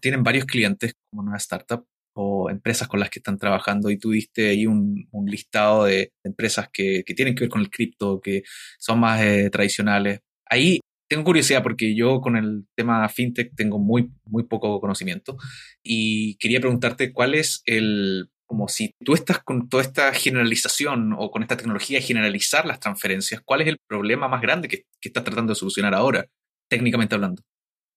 tienen 0.01 0.23
varios 0.23 0.43
clientes 0.43 0.91
como 1.09 1.21
una 1.21 1.37
startup 1.37 1.85
o 2.17 2.49
empresas 2.49 2.89
con 2.89 2.99
las 2.99 3.09
que 3.09 3.19
están 3.19 3.37
trabajando 3.37 3.89
y 3.89 3.97
tuviste 3.97 4.49
ahí 4.49 4.65
un, 4.65 5.07
un 5.11 5.25
listado 5.27 5.85
de 5.85 6.11
empresas 6.21 6.67
que, 6.69 7.03
que, 7.05 7.13
tienen 7.13 7.33
que 7.33 7.45
ver 7.45 7.49
con 7.49 7.61
el 7.61 7.69
cripto, 7.69 8.19
que 8.19 8.43
son 8.77 8.99
más 8.99 9.21
eh, 9.21 9.49
tradicionales. 9.49 10.19
Ahí 10.49 10.81
tengo 11.07 11.23
curiosidad 11.23 11.63
porque 11.63 11.95
yo 11.95 12.19
con 12.19 12.35
el 12.35 12.65
tema 12.75 13.07
fintech 13.07 13.55
tengo 13.55 13.79
muy, 13.79 14.11
muy 14.25 14.43
poco 14.43 14.81
conocimiento 14.81 15.37
y 15.81 16.35
quería 16.39 16.59
preguntarte 16.59 17.13
cuál 17.13 17.35
es 17.35 17.61
el, 17.65 18.31
como 18.55 18.69
si 18.69 18.95
tú 19.03 19.15
estás 19.15 19.39
con 19.43 19.67
toda 19.67 19.83
esta 19.83 20.13
generalización 20.13 21.13
o 21.17 21.29
con 21.29 21.41
esta 21.41 21.57
tecnología 21.57 21.99
de 21.99 22.05
generalizar 22.05 22.65
las 22.65 22.79
transferencias, 22.79 23.41
¿cuál 23.43 23.59
es 23.59 23.67
el 23.67 23.79
problema 23.85 24.29
más 24.29 24.41
grande 24.41 24.69
que, 24.69 24.85
estás 25.01 25.25
tratando 25.25 25.51
de 25.51 25.59
solucionar 25.59 25.93
ahora, 25.93 26.25
técnicamente 26.69 27.15
hablando? 27.15 27.43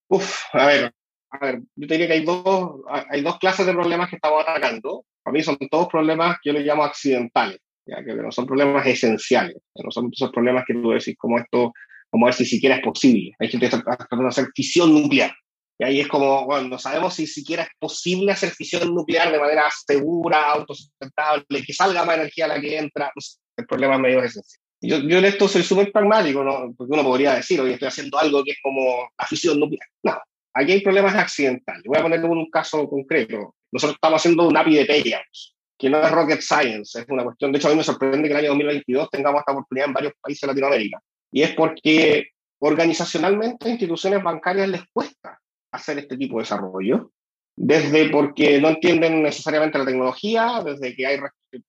Uf, 0.09 0.35
a 0.51 0.65
ver, 0.67 0.93
a 1.31 1.37
ver, 1.45 1.61
yo 1.75 1.87
te 1.87 1.93
diría 1.93 2.07
que 2.07 2.13
hay 2.15 2.25
dos, 2.25 2.81
hay 3.09 3.21
dos 3.21 3.39
clases 3.39 3.65
de 3.67 3.71
problemas 3.71 4.09
que 4.09 4.17
estamos 4.17 4.43
atacando. 4.45 5.05
Para 5.23 5.31
mí 5.33 5.41
son 5.41 5.57
todos 5.71 5.87
problemas 5.87 6.35
que 6.43 6.49
yo 6.49 6.53
les 6.53 6.65
llamo 6.65 6.83
accidentales, 6.83 7.61
¿ya? 7.85 8.03
que 8.03 8.13
no 8.15 8.29
son 8.29 8.45
problemas 8.45 8.85
esenciales, 8.85 9.55
no 9.75 9.91
son 9.91 10.09
esos 10.11 10.29
problemas 10.29 10.65
que 10.67 10.73
tú 10.73 10.89
decís 10.89 11.15
como 11.17 11.39
esto, 11.39 11.71
como 12.09 12.25
ver 12.25 12.35
si 12.35 12.43
siquiera 12.43 12.75
es 12.75 12.81
posible. 12.81 13.31
Hay 13.39 13.47
gente 13.47 13.69
que 13.69 13.77
está 13.77 13.95
tratando 13.95 14.23
de 14.23 14.29
hacer 14.29 14.47
fisión 14.53 14.93
nuclear. 14.93 15.33
Y 15.79 15.85
ahí 15.85 15.99
es 16.01 16.07
como, 16.07 16.45
bueno, 16.45 16.67
no 16.67 16.77
sabemos 16.77 17.13
si 17.13 17.25
siquiera 17.25 17.63
es 17.63 17.69
posible 17.79 18.33
hacer 18.33 18.51
fisión 18.51 18.93
nuclear 18.93 19.31
de 19.31 19.39
manera 19.39 19.69
segura, 19.87 20.51
autosustentable, 20.51 21.63
que 21.65 21.73
salga 21.73 22.03
más 22.03 22.17
energía 22.17 22.45
a 22.45 22.49
la 22.49 22.61
que 22.61 22.77
entra. 22.77 23.09
Pues, 23.13 23.39
el 23.57 23.65
problema 23.65 23.95
es 23.95 24.01
medio 24.01 24.23
esencial. 24.23 24.61
Yo, 24.81 24.97
en 24.97 25.25
esto 25.25 25.47
soy 25.47 25.63
súper 25.63 25.91
pragmático, 25.91 26.43
¿no? 26.43 26.73
porque 26.77 26.93
uno 26.93 27.03
podría 27.03 27.35
decir, 27.35 27.59
oye, 27.59 27.73
estoy 27.73 27.87
haciendo 27.89 28.17
algo 28.17 28.43
que 28.43 28.51
es 28.51 28.57
como 28.61 29.09
la 29.17 29.25
fisión 29.25 29.59
nuclear. 29.59 29.87
No, 30.03 30.17
Aquí 30.53 30.71
hay 30.73 30.81
problemas 30.81 31.15
accidentales. 31.15 31.83
Voy 31.85 31.97
a 31.97 32.01
poner 32.01 32.23
un 32.25 32.49
caso 32.49 32.87
concreto. 32.89 33.55
Nosotros 33.71 33.95
estamos 33.95 34.19
haciendo 34.19 34.47
un 34.47 34.57
API 34.57 34.75
de 34.75 34.85
payouts, 34.85 35.55
que 35.77 35.89
no 35.89 36.01
es 36.01 36.11
rocket 36.11 36.41
science, 36.41 36.99
es 36.99 37.05
una 37.07 37.23
cuestión. 37.23 37.51
De 37.51 37.59
hecho, 37.59 37.67
a 37.67 37.71
mí 37.71 37.77
me 37.77 37.83
sorprende 37.83 38.27
que 38.27 38.33
el 38.33 38.39
año 38.39 38.49
2022 38.49 39.09
tengamos 39.09 39.39
esta 39.39 39.51
oportunidad 39.51 39.87
en 39.87 39.93
varios 39.93 40.13
países 40.19 40.41
de 40.41 40.47
Latinoamérica. 40.47 40.99
Y 41.31 41.43
es 41.43 41.51
porque 41.53 42.29
organizacionalmente 42.59 43.67
a 43.67 43.71
instituciones 43.71 44.23
bancarias 44.23 44.67
les 44.67 44.81
cuesta 44.91 45.39
hacer 45.71 45.99
este 45.99 46.17
tipo 46.17 46.37
de 46.37 46.43
desarrollo. 46.43 47.11
Desde 47.55 48.09
porque 48.09 48.61
no 48.61 48.69
entienden 48.69 49.21
necesariamente 49.21 49.77
la 49.77 49.85
tecnología, 49.85 50.61
desde 50.63 50.95
que 50.95 51.05
hay 51.05 51.19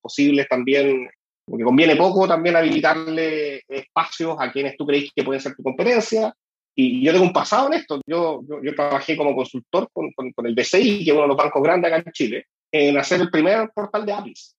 posibles 0.00 0.46
también, 0.48 1.08
porque 1.44 1.64
conviene 1.64 1.96
poco 1.96 2.28
también 2.28 2.54
habilitarle 2.54 3.62
espacios 3.68 4.36
a 4.38 4.52
quienes 4.52 4.76
tú 4.76 4.86
crees 4.86 5.10
que 5.14 5.24
pueden 5.24 5.40
ser 5.40 5.56
tu 5.56 5.62
competencia, 5.64 6.32
y 6.74 7.04
yo 7.04 7.12
tengo 7.12 7.24
un 7.24 7.32
pasado 7.32 7.66
en 7.66 7.74
esto. 7.74 8.00
Yo, 8.06 8.42
yo, 8.62 8.74
trabajé 8.74 9.16
como 9.16 9.34
consultor 9.34 9.88
con, 9.92 10.10
con, 10.12 10.46
el 10.46 10.54
BCI, 10.54 11.04
que 11.04 11.10
es 11.10 11.12
uno 11.12 11.22
de 11.22 11.28
los 11.28 11.36
bancos 11.36 11.62
grandes 11.62 11.92
acá 11.92 12.02
en 12.06 12.12
Chile, 12.12 12.46
en 12.72 12.96
hacer 12.96 13.20
el 13.20 13.30
primer 13.30 13.70
portal 13.74 14.06
de 14.06 14.12
APIs. 14.12 14.56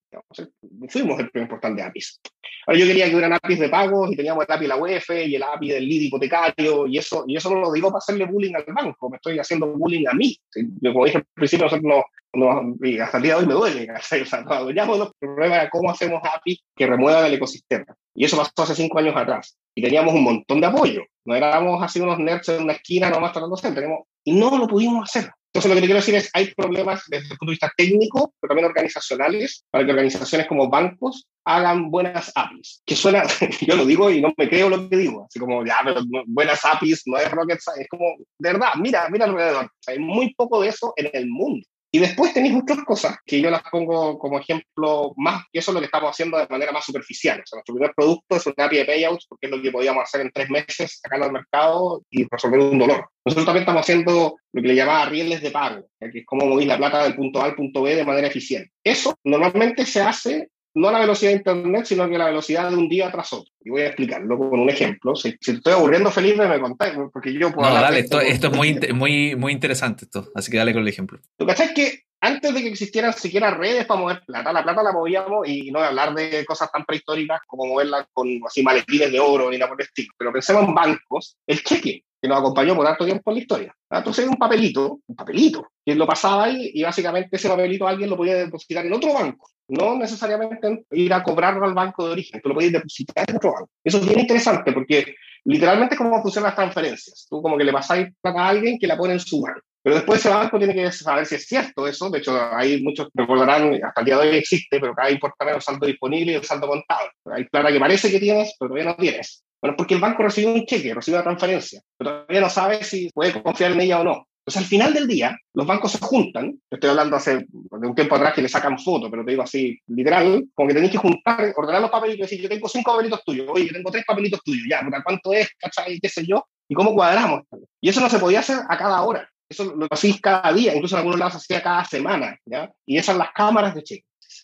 Fuimos 0.90 1.20
el 1.20 1.30
primer 1.30 1.50
portal 1.50 1.76
de 1.76 1.84
APIs. 1.84 2.20
Ahora 2.68 2.80
yo 2.80 2.86
quería 2.86 3.06
que 3.06 3.14
hubieran 3.16 3.34
APIs 3.34 3.60
de 3.60 3.70
pagos 3.70 4.12
y 4.12 4.16
teníamos 4.16 4.46
el 4.46 4.54
API 4.54 4.64
de 4.64 4.68
la 4.68 4.78
UEF 4.78 5.10
y 5.10 5.36
el 5.36 5.44
API 5.44 5.70
del 5.70 5.88
lead 5.88 6.02
hipotecario 6.02 6.88
y 6.88 6.98
eso, 6.98 7.24
y 7.28 7.36
eso 7.36 7.50
no 7.50 7.60
lo 7.60 7.72
digo 7.72 7.90
para 7.90 8.00
hacerle 8.00 8.26
bullying 8.26 8.54
al 8.56 8.66
banco, 8.74 9.10
me 9.10 9.18
estoy 9.18 9.40
haciendo 9.40 9.68
bullying 9.68 10.08
a 10.08 10.14
mí. 10.14 10.38
Yo, 10.82 10.94
como 10.94 11.06
dije 11.06 11.18
al 11.18 11.26
principio, 11.34 11.66
nosotros 11.66 11.86
no, 11.86 12.04
no, 12.34 12.76
hasta 13.04 13.18
el 13.18 13.24
día 13.24 13.34
de 13.36 13.42
hoy 13.42 13.48
me 13.48 13.54
duele. 13.54 13.88
O 13.92 14.02
sea, 14.02 14.18
el 14.18 15.10
problema 15.20 15.56
era 15.56 15.70
cómo 15.70 15.90
hacemos 15.90 16.22
APIs 16.24 16.64
que 16.76 16.88
remuevan 16.88 17.26
el 17.26 17.34
ecosistema. 17.34 17.86
Y 18.14 18.26
eso 18.26 18.38
pasó 18.38 18.64
hace 18.64 18.76
cinco 18.76 19.00
años 19.00 19.16
atrás. 19.16 19.58
Y 19.76 19.82
teníamos 19.82 20.14
un 20.14 20.24
montón 20.24 20.62
de 20.62 20.68
apoyo. 20.68 21.04
No 21.26 21.36
éramos 21.36 21.82
así 21.82 22.00
unos 22.00 22.20
nerds 22.20 22.50
en 22.50 22.64
una 22.64 22.74
esquina 22.74 23.10
nomás 23.10 23.32
tratando 23.32 23.56
de 23.56 23.70
hacer. 23.70 23.90
Y 24.24 24.34
no 24.34 24.58
lo 24.58 24.68
pudimos 24.68 25.10
hacer. 25.10 25.32
Entonces, 25.54 25.70
lo 25.70 25.76
que 25.76 25.82
te 25.82 25.88
quiero 25.88 26.00
decir 26.00 26.16
es, 26.16 26.30
hay 26.34 26.54
problemas 26.54 27.04
desde 27.08 27.26
el 27.26 27.38
punto 27.38 27.48
de 27.48 27.52
vista 27.52 27.74
técnico, 27.76 28.34
pero 28.40 28.52
también 28.52 28.68
organizacionales, 28.68 29.66
para 29.70 29.84
que 29.84 29.92
organizaciones 29.92 30.48
como 30.48 30.70
bancos 30.70 31.28
hagan 31.44 31.92
buenas 31.92 32.32
APIs. 32.36 32.82
Que 32.86 32.96
suena, 32.96 33.24
yo 33.62 33.76
lo 33.76 33.86
digo 33.86 34.10
y 34.10 34.22
no 34.22 34.34
me 34.38 34.48
creo 34.48 34.70
lo 34.70 34.88
que 34.90 34.96
digo, 34.96 35.26
así 35.26 35.40
como, 35.40 35.66
ya, 35.66 35.80
pero 35.84 36.04
buenas 36.28 36.64
APIs 36.64 37.04
no 37.06 37.18
es 37.18 37.30
rocket 37.32 37.60
science, 37.60 37.82
es 37.82 37.90
como, 37.90 38.16
de 38.18 38.54
verdad, 38.54 38.70
mira, 38.78 39.10
mira 39.10 39.26
alrededor. 39.26 39.70
hay 39.88 40.00
muy 40.00 40.34
poco 40.36 40.62
de 40.62 40.70
eso 40.70 40.94
en 40.96 41.10
el 41.12 41.28
mundo. 41.28 41.68
Y 41.94 42.00
después 42.00 42.34
tenéis 42.34 42.56
otras 42.56 42.84
cosas 42.86 43.18
que 43.26 43.42
yo 43.42 43.50
las 43.50 43.64
pongo 43.70 44.18
como 44.18 44.40
ejemplo 44.40 45.14
más, 45.18 45.44
que 45.52 45.60
eso 45.60 45.72
es 45.72 45.76
lo 45.76 45.82
que 45.82 45.88
estamos 45.88 46.10
haciendo 46.10 46.38
de 46.38 46.48
manera 46.48 46.72
más 46.72 46.86
superficial. 46.86 47.40
O 47.40 47.46
sea, 47.46 47.58
nuestro 47.58 47.76
primer 47.76 47.94
producto 47.94 48.38
es 48.38 48.46
una 48.48 48.66
API 48.66 48.78
de 48.78 48.86
payouts, 48.86 49.26
porque 49.28 49.48
es 49.48 49.52
lo 49.52 49.62
que 49.62 49.72
podíamos 49.72 50.04
hacer 50.04 50.22
en 50.22 50.32
tres 50.32 50.50
meses, 50.50 51.00
sacarlo 51.02 51.26
al 51.26 51.34
mercado 51.34 52.02
y 52.10 52.26
resolver 52.30 52.62
un 52.62 52.80
dolor. 52.80 53.10
Nosotros 53.26 53.46
también 53.46 53.64
estamos 53.64 53.82
haciendo 53.82 54.38
lo 54.54 54.62
que 54.62 54.68
le 54.70 54.76
llamaba 54.76 55.06
rieles 55.06 55.42
de 55.42 55.52
pago, 55.52 55.86
que 56.00 56.20
es 56.20 56.26
como 56.26 56.46
movir 56.46 56.68
la 56.68 56.78
plata 56.78 57.04
del 57.04 57.16
punto 57.16 57.42
A 57.42 57.46
al 57.46 57.56
punto 57.56 57.82
B 57.82 57.96
de 57.96 58.06
manera 58.06 58.28
eficiente. 58.28 58.72
Eso 58.84 59.16
normalmente 59.26 59.86
se 59.86 60.02
hace 60.02 60.50
no 60.74 60.92
la 60.92 61.00
velocidad 61.00 61.32
de 61.32 61.38
Internet, 61.38 61.86
sino 61.86 62.10
que 62.10 62.18
la 62.18 62.26
velocidad 62.26 62.70
de 62.70 62.78
un 62.78 62.88
día 62.88 63.12
tras 63.12 63.34
otro. 63.34 63.52
Y 63.62 63.70
voy 63.70 63.82
a 63.82 63.88
explicarlo 63.88 64.38
con 64.38 64.60
un 64.60 64.70
ejemplo. 64.70 65.16
Si, 65.16 65.36
si 65.40 65.52
estoy 65.52 65.74
aburriendo, 65.74 66.12
Felipe, 66.12 66.48
me 66.48 66.60
contáis, 66.60 66.94
porque 67.12 67.34
yo 67.34 67.52
puedo... 67.52 67.70
No, 67.70 67.76
dale, 67.76 68.00
esto, 68.00 68.20
esto, 68.22 68.48
es 68.48 68.56
muy, 68.56 68.80
muy, 68.94 69.36
muy 69.36 69.52
interesante, 69.52 70.06
esto. 70.06 70.30
así 70.36 70.52
que 70.52 70.58
dale 70.58 70.74
con 70.74 70.82
el 70.82 70.88
ejemplo. 70.88 71.20
¿Tú 71.38 71.46
cachás 71.46 71.72
que 71.72 72.04
antes 72.22 72.54
de 72.54 72.62
que 72.62 72.70
existieran 72.70 73.14
siquiera 73.14 73.52
redes 73.52 73.86
para 73.86 74.00
mover 74.00 74.22
plata, 74.26 74.54
la 74.54 74.64
plata 74.64 74.84
la 74.84 74.92
movíamos 74.92 75.48
y 75.48 75.72
no 75.72 75.82
de 75.82 75.88
hablar 75.88 76.14
de 76.14 76.46
cosas 76.46 76.72
tan 76.72 76.86
prehistóricas 76.86 77.42
como 77.48 77.66
moverla 77.66 78.08
con 78.14 78.28
así 78.46 78.62
maletines 78.62 79.12
de 79.12 79.20
oro 79.20 79.50
ni 79.50 79.58
nada 79.58 79.70
por 79.70 79.82
el 79.82 79.88
estilo. 79.88 80.14
Pero 80.18 80.32
pensemos 80.32 80.64
en 80.64 80.76
bancos, 80.76 81.38
el 81.48 81.64
cheque 81.64 82.04
que 82.22 82.28
nos 82.28 82.38
acompañó 82.38 82.76
por 82.76 82.86
tanto 82.86 83.06
tiempo 83.06 83.32
en 83.32 83.36
la 83.36 83.42
historia. 83.42 83.76
Entonces 83.90 84.28
un 84.28 84.36
papelito, 84.36 85.00
un 85.08 85.16
papelito, 85.16 85.72
que 85.84 85.96
lo 85.96 86.06
pasaba 86.06 86.44
ahí 86.44 86.70
y 86.76 86.84
básicamente 86.84 87.38
ese 87.38 87.50
papelito 87.50 87.88
alguien 87.88 88.12
lo 88.12 88.18
podía 88.18 88.36
depositar 88.36 88.86
en 88.86 88.94
otro 88.94 89.14
banco. 89.14 89.50
No 89.72 89.98
necesariamente 89.98 90.84
ir 90.92 91.14
a 91.14 91.24
cobrarlo 91.24 91.66
al 91.66 91.74
banco 91.74 92.06
de 92.06 92.12
origen, 92.12 92.42
tú 92.42 92.50
lo 92.50 92.56
podías 92.56 92.74
depositar 92.74 93.30
en 93.30 93.38
otro 93.38 93.54
banco. 93.54 93.70
Eso 93.82 94.00
es 94.00 94.06
bien 94.06 94.20
interesante 94.20 94.74
porque 94.74 95.16
literalmente 95.46 95.96
es 95.96 95.98
como 95.98 96.22
funcionan 96.22 96.50
las 96.50 96.56
transferencias. 96.56 97.26
Tú 97.30 97.42
como 97.42 97.58
que 97.58 97.64
le 97.64 97.72
pasáis 97.72 98.08
plata 98.22 98.42
a 98.42 98.50
alguien 98.50 98.78
que 98.78 98.88
la 98.88 98.98
pone 98.98 99.14
en 99.14 99.22
su 99.22 99.40
banco. 99.42 99.62
Pero 99.82 99.96
después 99.96 100.20
ese 100.20 100.30
banco 100.30 100.58
tiene 100.58 100.76
que 100.76 100.92
saber 100.92 101.26
si 101.26 101.36
es 101.36 101.46
cierto 101.48 101.88
eso. 101.88 102.10
De 102.10 102.20
hecho, 102.20 102.38
hay 102.54 102.84
muchos 102.84 103.08
recordarán, 103.14 103.74
hasta 103.84 104.02
el 104.02 104.06
día 104.06 104.18
de 104.18 104.30
hoy 104.30 104.36
existe, 104.36 104.78
pero 104.80 104.94
cada 104.94 105.10
importa 105.10 105.50
el 105.50 105.62
saldo 105.62 105.88
disponible 105.88 106.34
y 106.34 106.36
el 106.36 106.44
saldo 106.44 106.68
contado. 106.68 107.10
Hay 107.34 107.46
plata 107.46 107.72
que 107.72 107.80
parece 107.80 108.12
que 108.12 108.20
tienes, 108.20 108.54
pero 108.60 108.70
todavía 108.70 108.92
no 108.92 108.98
tienes. 108.98 109.44
Bueno, 109.62 109.78
porque 109.78 109.94
el 109.94 110.02
banco 110.02 110.24
recibe 110.24 110.52
un 110.52 110.66
cheque, 110.66 110.94
recibe 110.94 111.18
una 111.18 111.24
transferencia, 111.24 111.82
pero 111.98 112.12
todavía 112.12 112.42
no 112.42 112.50
sabe 112.50 112.84
si 112.84 113.10
puede 113.14 113.42
confiar 113.42 113.72
en 113.72 113.82
ella 113.82 114.02
o 114.02 114.04
no. 114.04 114.28
Entonces, 114.42 114.64
al 114.64 114.68
final 114.68 114.94
del 114.94 115.08
día, 115.08 115.38
los 115.54 115.68
bancos 115.68 115.92
se 115.92 116.00
juntan, 116.00 116.60
estoy 116.70 116.90
hablando 116.90 117.16
hace 117.16 117.46
de 117.48 117.88
un 117.88 117.94
tiempo 117.94 118.16
atrás 118.16 118.34
que 118.34 118.42
le 118.42 118.50
sacan 118.50 118.80
fotos, 118.80 119.10
pero 119.12 119.24
te 119.24 119.32
digo 119.32 119.44
así, 119.44 119.80
literal, 119.88 120.48
como 120.56 120.68
que 120.68 120.74
tenéis 120.74 120.92
que 120.92 120.98
juntar, 120.98 121.54
ordenar 121.56 121.82
los 121.82 121.92
papelitos 121.92 122.20
y 122.20 122.22
decir, 122.24 122.42
yo 122.42 122.50
tengo 122.50 122.68
cinco 122.68 122.92
papelitos 122.92 123.24
tuyos, 123.24 123.48
oye, 123.50 123.68
yo 123.68 123.74
tengo 123.74 123.92
tres 123.92 124.04
papelitos 124.06 124.42
tuyos, 124.44 124.66
ya, 124.68 124.82
¿cuánto 125.04 125.32
es? 125.32 125.48
¿Cachai? 125.60 126.00
¿Qué 126.00 126.10
sé 126.10 126.26
yo? 126.26 126.44
¿Y 126.68 126.74
cómo 126.74 126.94
cuadramos? 126.96 127.42
Y 127.80 127.90
eso 127.90 128.02
no 128.02 128.10
se 128.10 128.18
podía 128.18 128.40
hacer 128.40 128.58
a 128.68 128.78
cada 128.78 129.04
hora. 129.04 129.30
Eso 129.48 129.76
lo 129.76 129.86
hacéis 129.92 130.20
cada 130.20 130.52
día, 130.54 130.74
incluso 130.74 130.96
en 130.96 131.00
algunos 131.00 131.20
lados 131.20 131.36
hacía 131.36 131.62
cada 131.62 131.86
semana, 131.86 132.38
¿ya? 132.46 132.72
Y 132.86 132.96
esas 132.96 133.08
son 133.08 133.18
las 133.20 133.32
cámaras 133.34 133.76
de 133.76 133.84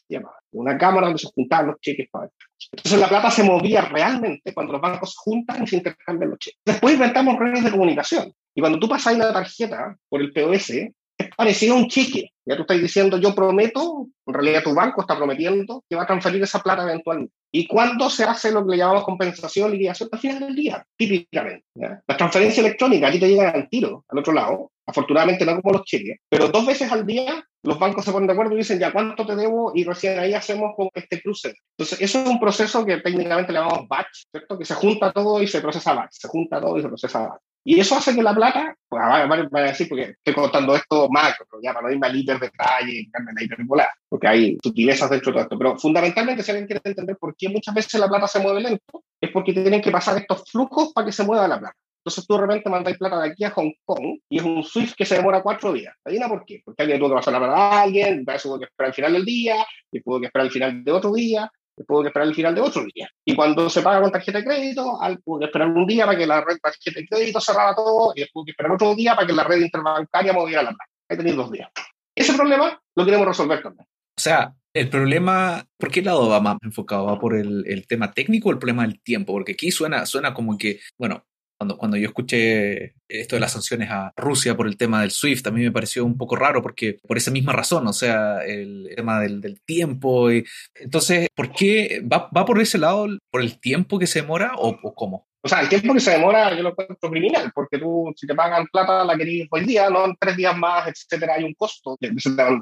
cheques, 0.08 0.28
Una 0.52 0.78
cámara 0.78 1.08
donde 1.08 1.20
se 1.20 1.30
juntaban 1.34 1.68
los 1.68 1.80
cheques 1.80 2.08
para 2.12 2.30
Entonces 2.72 3.00
la 3.00 3.08
plata 3.08 3.32
se 3.32 3.44
movía 3.44 3.82
realmente 3.82 4.54
cuando 4.54 4.74
los 4.74 4.82
bancos 4.82 5.12
se 5.12 5.18
juntan 5.18 5.64
y 5.64 5.68
se 5.68 5.78
intercambian 5.78 6.32
los 6.32 6.40
cheques. 6.40 6.60
Después 6.66 6.94
inventamos 6.96 7.38
redes 7.38 7.64
de 7.64 7.72
comunicación. 7.72 8.34
Y 8.56 8.62
cuando 8.62 8.80
tú 8.80 8.90
pasas 8.90 9.16
una 9.16 9.32
tarjeta 9.32 9.96
por 10.10 10.22
el 10.22 10.34
POS, 10.34 10.72
es 11.18 11.30
parecido 11.36 11.76
a 11.76 11.78
un 11.78 11.88
cheque. 11.88 12.32
Ya 12.46 12.56
tú 12.56 12.62
estás 12.62 12.80
diciendo, 12.80 13.18
yo 13.18 13.34
prometo, 13.34 14.08
en 14.26 14.34
realidad 14.34 14.64
tu 14.64 14.74
banco 14.74 15.02
está 15.02 15.18
prometiendo 15.18 15.84
que 15.90 15.96
va 15.96 16.04
a 16.04 16.08
transferir 16.08 16.42
esa 16.44 16.60
plata 16.60 16.84
eventualmente. 16.84 17.34
¿Y 17.52 17.68
cuándo 17.68 18.10
se 18.10 18.24
hace 18.24 18.52
lo 18.52 18.66
que 18.66 18.72
le 18.72 18.78
llamamos 18.78 19.04
compensación, 19.04 19.72
liquidación? 19.72 20.10
Al 20.12 20.20
final 20.20 20.40
del 20.40 20.56
día, 20.56 20.86
típicamente. 20.96 21.66
La 21.76 22.18
transferencia 22.18 22.62
electrónica, 22.62 23.08
aquí 23.08 23.20
te 23.20 23.30
llega 23.30 23.50
al 23.50 23.68
tiro, 23.70 24.06
al 24.08 24.20
otro 24.20 24.34
lado. 24.34 24.72
Afortunadamente 24.88 25.46
no 25.46 25.62
como 25.62 25.78
los 25.78 25.86
cheques, 25.86 26.18
pero 26.30 26.48
dos 26.48 26.66
veces 26.66 26.90
al 26.92 27.06
día 27.06 27.44
los 27.64 27.78
bancos 27.78 28.06
se 28.06 28.12
ponen 28.14 28.28
de 28.28 28.34
acuerdo 28.34 28.54
y 28.54 28.60
dicen, 28.60 28.80
ya, 28.80 28.94
¿cuánto 28.94 29.26
te 29.26 29.36
debo? 29.36 29.74
Y 29.76 29.84
recién 29.84 30.18
ahí 30.18 30.34
hacemos 30.34 30.74
con 30.78 30.90
este 30.94 31.22
cruce. 31.22 31.56
Entonces, 31.78 32.00
eso 32.02 32.22
es 32.22 32.28
un 32.28 32.40
proceso 32.40 32.86
que 32.86 32.98
técnicamente 32.98 33.52
le 33.52 33.60
llamamos 33.60 33.88
batch, 33.90 34.28
¿cierto? 34.32 34.58
Que 34.58 34.64
se 34.64 34.74
junta 34.76 35.12
todo 35.12 35.42
y 35.42 35.48
se 35.48 35.60
procesa 35.60 35.94
batch, 35.94 36.14
se 36.14 36.28
junta 36.30 36.62
todo 36.62 36.78
y 36.78 36.82
se 36.82 36.88
procesa 36.88 37.20
batch. 37.28 37.42
Y 37.66 37.82
eso 37.82 37.98
hace 37.98 38.16
que 38.16 38.24
la 38.24 38.34
plata, 38.34 38.74
pues 38.88 39.02
van 39.02 39.50
a 39.52 39.68
decir, 39.68 39.90
porque 39.90 40.16
estoy 40.24 40.34
contando 40.34 40.74
esto 40.74 41.10
macro, 41.10 41.46
ya 41.62 41.74
para 41.74 41.88
no 41.88 41.94
irme 41.94 42.08
al 42.08 42.16
hiper 42.16 42.40
detalle, 42.40 43.10
la 43.12 43.44
hiperbola, 43.44 43.90
porque 44.08 44.28
hay 44.28 44.58
sutilezas 44.64 45.10
dentro 45.10 45.32
de 45.32 45.34
todo 45.34 45.44
esto. 45.44 45.58
Pero 45.58 45.78
fundamentalmente, 45.78 46.44
si 46.44 46.52
alguien 46.52 46.68
quiere 46.68 46.82
entender 46.86 47.18
por 47.18 47.36
qué 47.36 47.50
muchas 47.50 47.76
veces 47.76 48.00
la 48.00 48.08
plata 48.08 48.28
se 48.28 48.40
mueve 48.40 48.62
lento, 48.62 49.04
es 49.20 49.30
porque 49.32 49.52
tienen 49.52 49.82
que 49.82 49.92
pasar 49.92 50.18
estos 50.18 50.50
flujos 50.50 50.94
para 50.94 51.08
que 51.08 51.12
se 51.12 51.26
mueva 51.26 51.46
la 51.46 51.60
plata. 51.60 51.76
Entonces 52.08 52.26
tú 52.26 52.36
de 52.36 52.42
repente 52.42 52.70
mandáis 52.70 52.98
plata 52.98 53.20
de 53.20 53.32
aquí 53.32 53.44
a 53.44 53.52
Hong 53.52 53.74
Kong 53.84 54.20
y 54.30 54.38
es 54.38 54.44
un 54.46 54.64
SWIFT 54.64 54.96
que 54.96 55.06
se 55.06 55.16
demora 55.16 55.44
cuatro 55.44 55.74
días. 55.74 55.94
¿Adivina 56.06 56.30
por 56.30 56.46
qué? 56.46 56.62
Porque 56.64 56.84
alguien 56.84 57.00
tuvo 57.00 57.10
que 57.10 57.16
pasar 57.16 57.34
la 57.34 57.40
plata 57.40 57.56
a 57.56 57.82
alguien, 57.82 58.24
para 58.24 58.38
eso 58.38 58.48
tuvo 58.48 58.60
que 58.60 58.66
esperar 58.66 58.88
el 58.88 58.94
final 58.94 59.12
del 59.12 59.26
día, 59.26 59.56
y 59.92 60.02
tuvo 60.02 60.22
que 60.22 60.28
esperar 60.28 60.46
el 60.46 60.52
final 60.54 60.84
de 60.86 60.92
otro 60.94 61.12
día, 61.12 61.52
puedo 61.86 62.04
que 62.04 62.08
esperar 62.08 62.30
el 62.30 62.34
final 62.34 62.56
de 62.56 62.62
otro 62.62 62.86
día. 62.94 63.10
Y 63.26 63.36
cuando 63.36 63.70
se 63.70 63.82
paga 63.82 64.00
con 64.00 64.10
tarjeta 64.10 64.38
de 64.38 64.46
crédito, 64.46 64.98
puedo 65.22 65.40
que 65.40 65.46
esperar 65.48 65.68
un 65.68 65.86
día 65.86 66.06
para 66.06 66.18
que 66.18 66.26
la 66.26 66.40
red 66.40 66.58
tarjeta 66.62 66.98
de 66.98 67.08
crédito 67.08 67.42
cerrara 67.42 67.76
todo 67.76 68.14
y 68.16 68.22
después 68.22 68.46
que 68.46 68.52
esperar 68.52 68.72
otro 68.72 68.96
día 68.96 69.14
para 69.14 69.28
que 69.28 69.34
la 69.34 69.44
red 69.44 69.60
interbancaria 69.60 70.32
moviera 70.32 70.64
la 70.64 70.70
plata. 70.70 70.92
Ahí 71.10 71.18
tenéis 71.18 71.36
dos 71.36 71.52
días. 71.52 71.70
Ese 72.16 72.34
problema 72.36 72.82
lo 72.96 73.04
queremos 73.04 73.28
resolver 73.28 73.62
también. 73.62 73.86
O 73.86 74.22
sea, 74.22 74.54
el 74.74 74.90
problema, 74.90 75.66
¿por 75.78 75.92
qué 75.92 76.02
lado 76.02 76.30
va 76.30 76.40
más 76.40 76.58
enfocado? 76.62 77.06
¿Va 77.06 77.20
por 77.20 77.36
el, 77.36 77.66
el, 77.68 77.86
tema 77.86 78.14
técnico 78.14 78.48
o 78.48 78.52
el 78.54 78.60
problema 78.60 78.84
del 78.84 79.02
tiempo? 79.02 79.34
Porque 79.34 79.52
aquí 79.52 79.72
suena, 79.72 80.06
suena 80.06 80.34
como 80.34 80.58
que, 80.58 80.80
bueno, 80.98 81.26
cuando, 81.58 81.78
cuando 81.78 81.98
yo 81.98 82.08
escuché 82.08 82.94
esto 83.08 83.36
de 83.36 83.40
las 83.40 83.54
sanciones 83.54 83.90
a 83.90 84.14
Rusia 84.16 84.56
por 84.56 84.68
el 84.68 84.78
tema 84.78 85.02
del 85.02 85.12
SWIFT, 85.12 85.48
a 85.48 85.52
mí 85.52 85.64
me 85.64 85.72
pareció 85.72 86.06
un 86.06 86.18
poco 86.18 86.36
raro 86.36 86.62
porque 86.62 87.00
por 87.08 87.18
esa 87.18 87.32
misma 87.32 87.54
razón, 87.54 87.88
o 87.88 87.94
sea, 87.94 88.44
el 88.46 88.90
tema 88.96 89.20
del, 89.22 89.42
del 89.42 89.62
tiempo. 89.62 90.32
Y, 90.32 90.46
entonces, 90.76 91.28
¿por 91.36 91.52
qué 91.52 92.02
va, 92.02 92.30
va, 92.36 92.46
por 92.46 92.62
ese 92.62 92.78
lado, 92.78 93.08
por 93.32 93.42
el 93.42 93.60
tiempo 93.60 93.98
que 93.98 94.08
se 94.08 94.22
demora 94.22 94.54
o, 94.56 94.78
o, 94.82 94.94
cómo? 94.94 95.28
O 95.42 95.50
sea, 95.50 95.62
el 95.62 95.70
tiempo 95.70 95.94
que 95.94 96.00
se 96.00 96.12
demora 96.12 96.56
yo 96.56 96.62
lo 96.62 96.70
encuentro 96.70 97.10
criminal, 97.10 97.52
porque 97.56 97.80
tú, 97.80 98.14
si 98.16 98.28
te 98.28 98.36
pagan 98.36 98.68
plata, 98.68 99.04
la 99.04 99.18
querís 99.18 99.48
hoy 99.50 99.66
día, 99.66 99.90
no 99.90 100.06
en 100.06 100.16
tres 100.20 100.36
días 100.36 100.56
más, 100.58 100.88
etcétera, 100.88 101.36
hay 101.36 101.44
un 101.44 101.54
costo. 101.54 101.98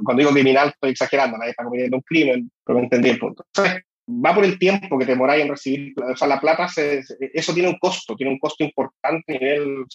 Cuando 0.03 0.21
digo 0.21 0.31
criminal, 0.31 0.69
estoy 0.69 0.91
exagerando, 0.91 1.37
nadie 1.37 1.51
está 1.51 1.63
cometiendo 1.63 1.97
un 1.97 2.03
crimen, 2.03 2.51
pero 2.63 2.79
me 2.79 2.85
entendí 2.85 3.09
el 3.09 3.19
punto. 3.19 3.43
Entonces, 3.47 3.83
va 4.07 4.35
por 4.35 4.45
el 4.45 4.59
tiempo 4.59 4.97
que 4.97 5.05
te 5.05 5.11
demoráis 5.11 5.43
en 5.43 5.49
recibir, 5.49 5.93
o 5.99 6.15
sea, 6.15 6.27
la 6.27 6.39
plata, 6.39 6.67
eso 7.33 7.53
tiene 7.53 7.69
un 7.69 7.79
costo, 7.79 8.15
tiene 8.15 8.31
un 8.31 8.39
costo 8.39 8.63
importante 8.63 9.35
a 9.35 9.39
nivel. 9.39 9.85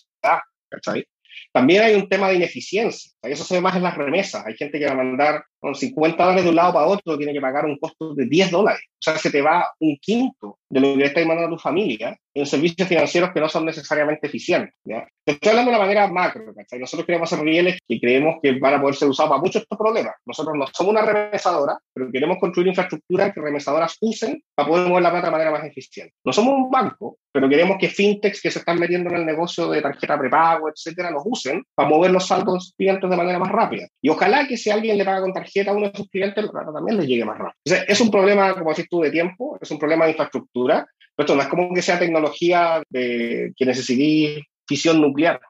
También 1.52 1.82
hay 1.82 1.94
un 1.94 2.08
tema 2.08 2.28
de 2.28 2.36
ineficiencia, 2.36 3.12
eso 3.22 3.44
se 3.44 3.54
ve 3.54 3.61
más 3.61 3.76
en 3.76 3.82
las 3.82 3.96
remesas, 3.96 4.44
hay 4.46 4.56
gente 4.56 4.78
que 4.78 4.86
va 4.86 4.92
a 4.92 4.96
mandar 4.96 5.44
con 5.61 5.74
50 5.74 6.22
dólares 6.22 6.44
de 6.44 6.50
un 6.50 6.56
lado 6.56 6.72
para 6.72 6.86
otro, 6.86 7.16
tiene 7.16 7.32
que 7.32 7.40
pagar 7.40 7.66
un 7.66 7.78
costo 7.78 8.14
de 8.14 8.26
10 8.26 8.50
dólares, 8.50 8.82
o 9.00 9.02
sea, 9.02 9.16
se 9.16 9.30
te 9.30 9.40
va 9.40 9.66
un 9.78 9.96
quinto 9.96 10.58
de 10.68 10.80
lo 10.80 10.92
que 10.92 10.96
le 10.98 11.06
estás 11.06 11.24
mandando 11.24 11.54
a 11.54 11.58
tu 11.58 11.62
familia 11.62 12.18
en 12.34 12.46
servicios 12.46 12.86
financieros 12.86 13.30
que 13.32 13.40
no 13.40 13.48
son 13.48 13.64
necesariamente 13.64 14.26
eficientes. 14.26 14.74
¿ya? 14.84 15.06
Te 15.24 15.32
estoy 15.32 15.50
hablando 15.50 15.70
de 15.70 15.76
una 15.76 15.84
manera 15.84 16.06
macro, 16.06 16.54
¿cachai? 16.54 16.78
Nosotros 16.78 17.06
queremos 17.06 17.32
hacer 17.32 17.44
rieles 17.44 17.78
que 17.88 17.98
creemos 17.98 18.36
que 18.42 18.58
van 18.58 18.74
a 18.74 18.80
poder 18.80 18.94
ser 18.94 19.08
usados 19.08 19.30
para 19.30 19.40
muchos 19.40 19.62
estos 19.62 19.78
problemas. 19.78 20.14
Nosotros 20.26 20.54
no 20.56 20.66
somos 20.72 20.92
una 20.92 21.02
remesadora, 21.02 21.78
pero 21.92 22.11
queremos 22.12 22.38
construir 22.38 22.68
infraestructura 22.68 23.32
que 23.32 23.40
remesadoras 23.40 23.96
usen 24.00 24.40
para 24.54 24.68
poder 24.68 24.88
mover 24.88 25.02
la 25.02 25.11
plata 25.11 25.26
de 25.26 25.32
manera 25.32 25.50
más 25.50 25.64
eficiente. 25.64 26.14
No 26.24 26.32
somos 26.32 26.54
un 26.54 26.70
banco, 26.70 27.18
pero 27.32 27.48
queremos 27.48 27.78
que 27.78 27.88
fintechs 27.88 28.40
que 28.40 28.50
se 28.50 28.61
están 28.61 28.78
metiendo 28.78 29.11
en 29.11 29.16
el 29.16 29.26
negocio 29.26 29.70
de 29.70 29.82
tarjeta 29.82 30.18
prepago, 30.18 30.68
etcétera, 30.68 31.11
los 31.11 31.22
usen 31.24 31.64
para 31.74 31.88
mover 31.88 32.11
los 32.11 32.26
saldos 32.26 32.74
clientes 32.76 33.08
de 33.08 33.16
manera 33.16 33.38
más 33.38 33.50
rápida. 33.50 33.88
Y 34.00 34.08
ojalá 34.08 34.46
que 34.46 34.56
si 34.56 34.70
alguien 34.70 34.98
le 34.98 35.04
paga 35.04 35.22
con 35.22 35.32
tarjeta 35.32 35.49
a 35.66 35.72
uno 35.72 35.90
de 35.90 35.96
sus 35.96 36.09
clientes, 36.09 36.44
la 36.44 36.51
plata 36.51 36.72
también 36.72 36.98
le 36.98 37.07
llegue 37.07 37.24
más 37.24 37.38
rápido. 37.38 37.84
es 37.86 38.01
un 38.01 38.11
problema, 38.11 38.55
como 38.55 38.70
decís 38.70 38.88
tú, 38.88 39.01
de 39.01 39.11
tiempo, 39.11 39.59
es 39.61 39.70
un 39.70 39.78
problema 39.78 40.05
de 40.05 40.12
infraestructura, 40.12 40.86
esto 41.16 41.36
no 41.36 41.42
es 41.42 41.48
como 41.48 41.74
que 41.74 41.82
sea 41.82 41.98
tecnología 41.98 42.82
de, 42.88 43.53
que 43.57 43.66
necesite 43.66 44.46
fisión 44.66 45.01
nuclear, 45.01 45.40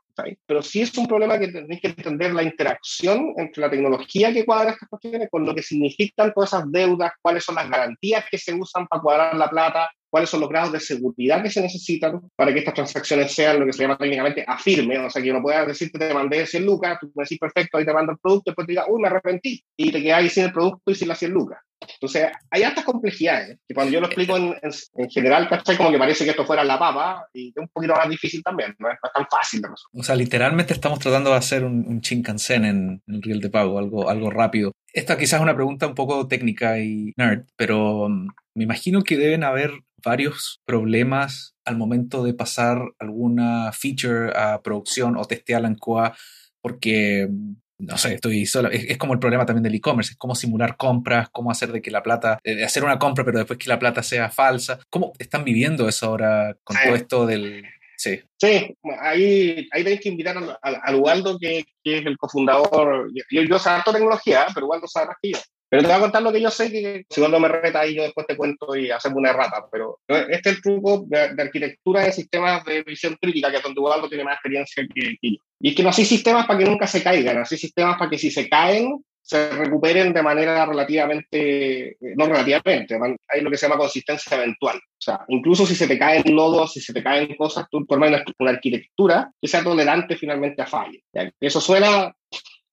pero 0.47 0.63
sí 0.63 0.83
es 0.83 0.97
un 0.99 1.07
problema 1.07 1.39
que 1.39 1.49
tenéis 1.49 1.81
que 1.81 1.89
entender 1.89 2.33
la 2.33 2.43
interacción 2.43 3.35
entre 3.37 3.63
la 3.63 3.71
tecnología 3.71 4.33
que 4.33 4.45
cuadra 4.45 4.73
estas 4.73 4.89
cuestiones 4.89 5.29
con 5.31 5.45
lo 5.45 5.55
que 5.55 5.63
significan 5.63 6.33
todas 6.35 6.53
esas 6.53 6.71
deudas, 6.71 7.13
cuáles 7.23 7.45
son 7.45 7.55
las 7.55 7.69
garantías 7.69 8.25
que 8.31 8.39
se 8.39 8.55
usan 8.55 8.87
para 8.87 9.03
cuadrar 9.03 9.37
la 9.37 9.49
plata, 9.49 9.91
cuáles 10.11 10.29
son 10.29 10.41
los 10.41 10.49
grados 10.49 10.73
de 10.73 10.81
seguridad 10.81 11.43
que 11.43 11.51
se 11.51 11.63
necesitan 11.63 12.21
para 12.37 12.53
que 12.53 12.59
estas 12.59 12.75
transacciones 12.75 13.33
sean 13.33 13.61
lo 13.61 13.67
que 13.67 13.73
se 13.73 13.83
llama 13.83 13.97
técnicamente 13.97 14.45
afirme, 14.47 14.99
o 14.99 15.09
sea, 15.09 15.23
que 15.23 15.31
uno 15.31 15.43
pueda 15.43 15.65
decir 15.65 15.91
que 15.91 15.99
te 15.99 16.13
mandé 16.13 16.47
100 16.47 16.67
lucas, 16.67 16.99
tú 17.01 17.11
me 17.15 17.23
decís 17.23 17.39
perfecto, 17.39 17.79
ahí 17.79 17.85
te 17.85 17.93
mando 17.93 18.13
el 18.13 18.19
producto, 18.19 18.51
después 18.51 18.67
te 18.67 18.73
diga, 18.73 18.87
uy, 18.89 19.01
me 19.01 19.09
arrepentí, 19.09 19.63
y 19.77 19.93
te 19.93 20.03
quedas 20.03 20.19
ahí 20.19 20.29
sin 20.29 20.45
el 20.45 20.53
producto 20.53 20.91
y 20.91 20.95
sin 20.95 21.09
las 21.09 21.19
100 21.19 21.31
lucas. 21.31 21.59
Entonces, 21.95 22.29
hay 22.51 22.63
altas 22.63 22.85
complejidades, 22.85 23.59
que 23.67 23.75
cuando 23.75 23.93
yo 23.93 24.01
lo 24.01 24.07
explico 24.07 24.37
en, 24.37 24.55
en, 24.63 25.11
general, 25.11 25.49
¿cachai? 25.49 25.77
Como 25.79 25.91
que 25.91 25.99
parece 25.99 26.25
que 26.25 26.31
esto 26.31 26.45
fuera 26.45 26.63
la 26.63 26.79
papa, 26.79 27.27
y 27.33 27.49
es 27.49 27.57
un 27.57 27.69
poquito 27.69 27.95
más 27.95 28.09
difícil 28.09 28.43
también, 28.43 28.75
no 28.79 28.91
es 28.91 28.99
tan 29.15 29.27
fácil 29.31 29.63
de 29.63 29.69
resolver. 29.69 30.01
O 30.01 30.03
sea, 30.03 30.15
literalmente 30.15 30.75
estamos 30.75 30.99
tratando 30.99 31.31
de 31.31 31.37
hacer 31.37 31.65
un, 31.65 31.87
un 31.87 32.01
Shinkansen 32.01 32.65
en, 32.65 33.03
en 33.07 33.15
el 33.15 33.23
riel 33.23 33.41
de 33.41 33.49
pago, 33.49 33.79
algo, 33.79 34.11
algo 34.11 34.31
rápido. 34.31 34.73
Esta 34.93 35.17
quizás 35.17 35.35
es 35.35 35.43
una 35.43 35.55
pregunta 35.55 35.87
un 35.87 35.95
poco 35.95 36.27
técnica 36.27 36.79
y 36.79 37.13
nerd, 37.17 37.45
pero 37.57 38.09
mm, 38.09 38.29
me 38.55 38.65
imagino 38.65 39.03
que 39.03 39.17
deben 39.17 39.45
haber 39.45 39.71
varios 40.03 40.61
problemas 40.65 41.55
al 41.65 41.77
momento 41.77 42.25
de 42.25 42.35
pasar 42.35 42.83
alguna 42.99 43.73
feature 43.73 44.33
a 44.37 44.61
producción 44.63 45.17
o 45.17 45.25
testearla 45.25 45.69
en 45.69 45.77
QA, 45.77 46.15
porque 46.61 47.29
mm, 47.31 47.55
no 47.81 47.97
sé, 47.97 48.15
estoy 48.15 48.47
solo. 48.47 48.71
Es, 48.71 48.99
como 48.99 49.15
el 49.15 49.19
problema 49.19 49.47
también 49.47 49.63
del 49.63 49.75
e-commerce, 49.75 50.13
es 50.13 50.19
cómo 50.19 50.35
simular 50.35 50.77
compras, 50.77 51.29
cómo 51.31 51.51
hacer 51.51 51.73
de 51.73 51.81
que 51.81 51.91
la 51.91 52.03
plata, 52.03 52.39
de 52.45 52.65
hacer 52.65 52.85
una 52.85 52.99
compra, 52.99 53.25
pero 53.25 53.39
después 53.39 53.59
que 53.59 53.69
la 53.69 53.79
plata 53.79 54.03
sea 54.03 54.31
falsa. 54.31 54.79
¿Cómo 54.91 55.13
están 55.19 55.45
viviendo 55.45 55.89
eso 55.89 56.07
ahora 56.07 56.57
con 56.63 56.77
todo 56.77 56.95
esto 56.95 57.27
del. 57.27 57.65
Sí. 57.97 58.21
Sí, 58.39 58.77
ahí, 59.01 59.69
ahí 59.73 59.85
tenéis 59.85 60.01
que 60.01 60.09
invitar 60.09 60.37
al, 60.63 60.95
Ubaldo, 60.95 61.39
que, 61.39 61.65
que, 61.85 61.99
es 61.99 62.07
el 62.07 62.17
cofundador. 62.17 63.11
Yo, 63.31 63.43
yo 63.43 63.59
sé 63.59 63.69
harto 63.69 63.93
tecnología, 63.93 64.47
pero 64.55 64.67
Ubaldo 64.67 64.87
sabe 64.87 65.09
más 65.09 65.17
que 65.21 65.33
yo. 65.33 65.39
Pero 65.71 65.83
te 65.83 65.89
voy 65.89 65.97
a 65.97 66.01
contar 66.01 66.23
lo 66.23 66.33
que 66.33 66.41
yo 66.41 66.51
sé, 66.51 66.69
que 66.73 67.05
si 67.09 67.21
Ubaldo 67.21 67.39
me 67.39 67.47
reta 67.47 67.81
ahí, 67.81 67.95
yo 67.95 68.03
después 68.03 68.27
te 68.27 68.37
cuento 68.37 68.75
y 68.75 68.91
hacemos 68.91 69.19
una 69.19 69.31
errata. 69.31 69.67
Pero 69.71 70.01
este 70.09 70.51
es 70.51 70.57
el 70.57 70.63
truco 70.63 71.05
de, 71.07 71.41
arquitectura 71.41 72.03
de 72.03 72.13
sistemas 72.13 72.65
de 72.65 72.83
visión 72.83 73.17
crítica, 73.21 73.53
que 73.53 73.59
es 73.59 73.63
donde 73.63 74.09
tiene 74.09 74.25
más 74.25 74.35
experiencia 74.35 74.85
que, 74.93 75.17
yo. 75.23 75.39
Y 75.61 75.69
es 75.69 75.77
que 75.77 75.85
no 75.85 75.91
hay 75.91 76.05
sistemas 76.05 76.47
para 76.47 76.59
que 76.59 76.65
nunca 76.65 76.89
se 76.89 77.05
caigan, 77.05 77.37
no 77.37 77.43
hay 77.49 77.57
sistemas 77.57 77.97
para 77.97 78.11
que 78.11 78.19
si 78.19 78.33
se 78.33 78.49
caen, 78.49 79.05
se 79.23 79.51
recuperen 79.51 80.13
de 80.13 80.23
manera 80.25 80.67
relativamente, 80.67 81.97
no 82.17 82.27
relativamente, 82.27 82.99
hay 83.29 83.41
lo 83.41 83.51
que 83.51 83.57
se 83.57 83.69
llama 83.69 83.79
consistencia 83.79 84.37
eventual. 84.39 84.77
O 84.77 85.01
sea, 85.01 85.21
incluso 85.29 85.67
si 85.67 85.77
se 85.77 85.87
te 85.87 85.97
caen 85.97 86.25
nodos, 86.35 86.73
si 86.73 86.81
se 86.81 86.93
te 86.93 87.01
caen 87.01 87.37
cosas, 87.37 87.67
tú 87.71 87.85
formas 87.89 88.09
una, 88.09 88.25
una 88.41 88.51
arquitectura 88.51 89.31
que 89.41 89.47
sea 89.47 89.63
tolerante 89.63 90.17
finalmente 90.17 90.63
a 90.63 90.67
fallos. 90.67 91.03
Eso 91.39 91.61
suena 91.61 92.13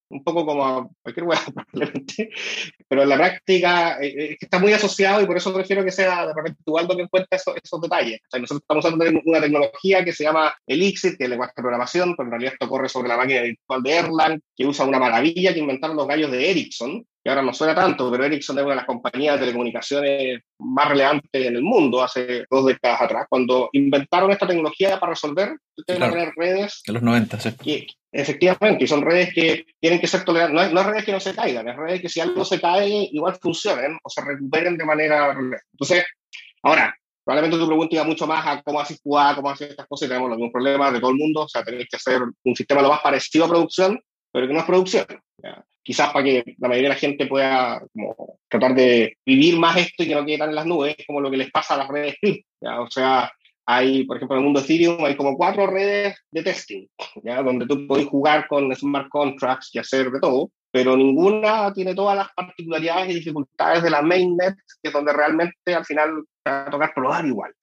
un 0.09 0.23
poco 0.23 0.45
como 0.45 0.95
cualquier 1.01 1.25
hueá, 1.25 1.39
probablemente, 1.71 2.29
pero 2.87 3.03
en 3.03 3.09
la 3.09 3.17
práctica 3.17 3.97
eh, 4.01 4.07
eh, 4.17 4.37
está 4.39 4.59
muy 4.59 4.73
asociado 4.73 5.21
y 5.21 5.25
por 5.25 5.37
eso 5.37 5.53
prefiero 5.53 5.83
que 5.83 5.91
sea 5.91 6.27
de 6.27 6.33
repente 6.33 6.61
Ubaldo 6.65 6.95
que 6.95 7.03
encuentre 7.03 7.37
esos, 7.37 7.55
esos 7.61 7.81
detalles. 7.81 8.19
O 8.21 8.29
sea, 8.31 8.39
nosotros 8.39 8.61
estamos 8.61 8.85
usando 8.85 9.21
una 9.25 9.41
tecnología 9.41 10.03
que 10.03 10.13
se 10.13 10.23
llama 10.23 10.53
Elixir, 10.65 11.17
que 11.17 11.25
es 11.25 11.29
lenguaje 11.29 11.53
de 11.55 11.61
programación, 11.61 12.15
pero 12.15 12.27
en 12.27 12.31
realidad 12.31 12.53
esto 12.53 12.69
corre 12.69 12.89
sobre 12.89 13.09
la 13.09 13.17
máquina 13.17 13.41
virtual 13.41 13.83
de 13.83 13.95
Erlang, 13.95 14.41
que 14.55 14.65
usa 14.65 14.85
una 14.85 14.99
maravilla 14.99 15.53
que 15.53 15.59
inventaron 15.59 15.97
los 15.97 16.07
gallos 16.07 16.31
de 16.31 16.51
Ericsson, 16.51 17.05
ahora 17.29 17.41
no 17.41 17.53
suena 17.53 17.75
tanto, 17.75 18.09
pero 18.11 18.25
Ericsson 18.25 18.57
es 18.57 18.63
una 18.63 18.73
de 18.73 18.77
las 18.77 18.85
compañías 18.85 19.35
de 19.35 19.39
telecomunicaciones 19.41 20.41
más 20.59 20.89
relevantes 20.89 21.45
en 21.45 21.55
el 21.55 21.61
mundo 21.61 22.03
hace 22.03 22.45
dos 22.49 22.65
décadas 22.65 23.01
atrás, 23.01 23.25
cuando 23.29 23.69
inventaron 23.73 24.31
esta 24.31 24.47
tecnología 24.47 24.99
para 24.99 25.11
resolver 25.11 25.57
el 25.77 25.85
tema 25.85 26.09
de 26.09 26.31
redes. 26.35 26.81
En 26.85 26.93
los 26.93 27.03
90, 27.03 27.39
sí. 27.39 27.51
Que, 27.63 27.87
efectivamente, 28.11 28.83
y 28.83 28.87
son 28.87 29.01
redes 29.01 29.33
que 29.33 29.65
tienen 29.79 29.99
que 29.99 30.07
ser 30.07 30.23
toleradas, 30.23 30.53
no, 30.53 30.69
no 30.69 30.81
es 30.81 30.87
redes 30.87 31.05
que 31.05 31.11
no 31.11 31.19
se 31.19 31.35
caigan, 31.35 31.67
es 31.67 31.75
redes 31.75 32.01
que 32.01 32.09
si 32.09 32.19
algo 32.19 32.45
se 32.45 32.61
cae, 32.61 33.09
igual 33.11 33.35
funcionen 33.41 33.97
o 34.03 34.09
se 34.09 34.21
recuperen 34.21 34.77
de 34.77 34.85
manera... 34.85 35.35
Entonces, 35.71 36.05
ahora, 36.63 36.95
Probablemente 37.27 37.57
tu 37.57 37.67
pregunta 37.67 37.93
iba 37.93 38.05
mucho 38.05 38.25
más 38.25 38.47
a 38.47 38.61
cómo 38.61 38.79
haces 38.79 39.01
jugar, 39.03 39.35
cómo 39.35 39.49
haces 39.49 39.71
estas 39.71 39.85
cosas 39.85 40.05
y 40.05 40.09
tenemos 40.09 40.29
los 40.29 40.37
mismos 40.37 40.53
problemas 40.53 40.93
de 40.93 41.01
todo 41.01 41.11
el 41.11 41.17
mundo. 41.17 41.41
O 41.41 41.49
sea, 41.49 41.61
tenéis 41.61 41.89
que 41.89 41.97
hacer 41.97 42.21
un 42.21 42.55
sistema 42.55 42.81
lo 42.81 42.87
más 42.87 43.01
parecido 43.01 43.43
a 43.43 43.49
producción, 43.49 43.99
pero 44.31 44.47
que 44.47 44.53
no 44.53 44.59
es 44.61 44.65
producción. 44.65 45.05
Quizás 45.87 46.11
para 46.11 46.25
que 46.25 46.43
la 46.57 46.67
mayoría 46.67 46.89
de 46.89 46.95
la 46.95 46.99
gente 46.99 47.27
pueda 47.27 47.81
como, 47.93 48.39
tratar 48.49 48.75
de 48.75 49.17
vivir 49.25 49.57
más 49.57 49.77
esto 49.77 50.03
y 50.03 50.07
que 50.07 50.15
no 50.15 50.25
quede 50.25 50.37
tan 50.37 50.49
en 50.49 50.55
las 50.55 50.65
nubes, 50.65 50.97
como 51.07 51.21
lo 51.21 51.31
que 51.31 51.37
les 51.37 51.49
pasa 51.49 51.75
a 51.75 51.77
las 51.77 51.87
redes 51.87 52.15
O 52.61 52.89
sea, 52.89 53.31
hay, 53.65 54.03
por 54.03 54.17
ejemplo, 54.17 54.35
en 54.35 54.39
el 54.39 54.43
mundo 54.43 54.59
Ethereum 54.59 55.05
hay 55.05 55.15
como 55.15 55.37
cuatro 55.37 55.65
redes 55.65 56.13
de 56.29 56.43
testing, 56.43 56.87
¿ya? 57.23 57.41
donde 57.41 57.65
tú 57.65 57.87
podés 57.87 58.05
jugar 58.05 58.49
con 58.49 58.75
smart 58.75 59.07
contracts 59.07 59.69
y 59.71 59.79
hacer 59.79 60.11
de 60.11 60.19
todo, 60.19 60.51
pero 60.71 60.97
ninguna 60.97 61.71
tiene 61.71 61.95
todas 61.95 62.17
las 62.17 62.33
particularidades 62.33 63.09
y 63.09 63.19
dificultades 63.19 63.81
de 63.81 63.89
la 63.89 64.01
mainnet, 64.01 64.55
que 64.83 64.89
es 64.89 64.91
donde 64.91 65.13
realmente 65.13 65.73
al 65.73 65.85
final 65.85 66.21
va 66.45 66.65
a 66.65 66.69
tocar 66.69 66.93
probar 66.93 67.25
igual. 67.25 67.53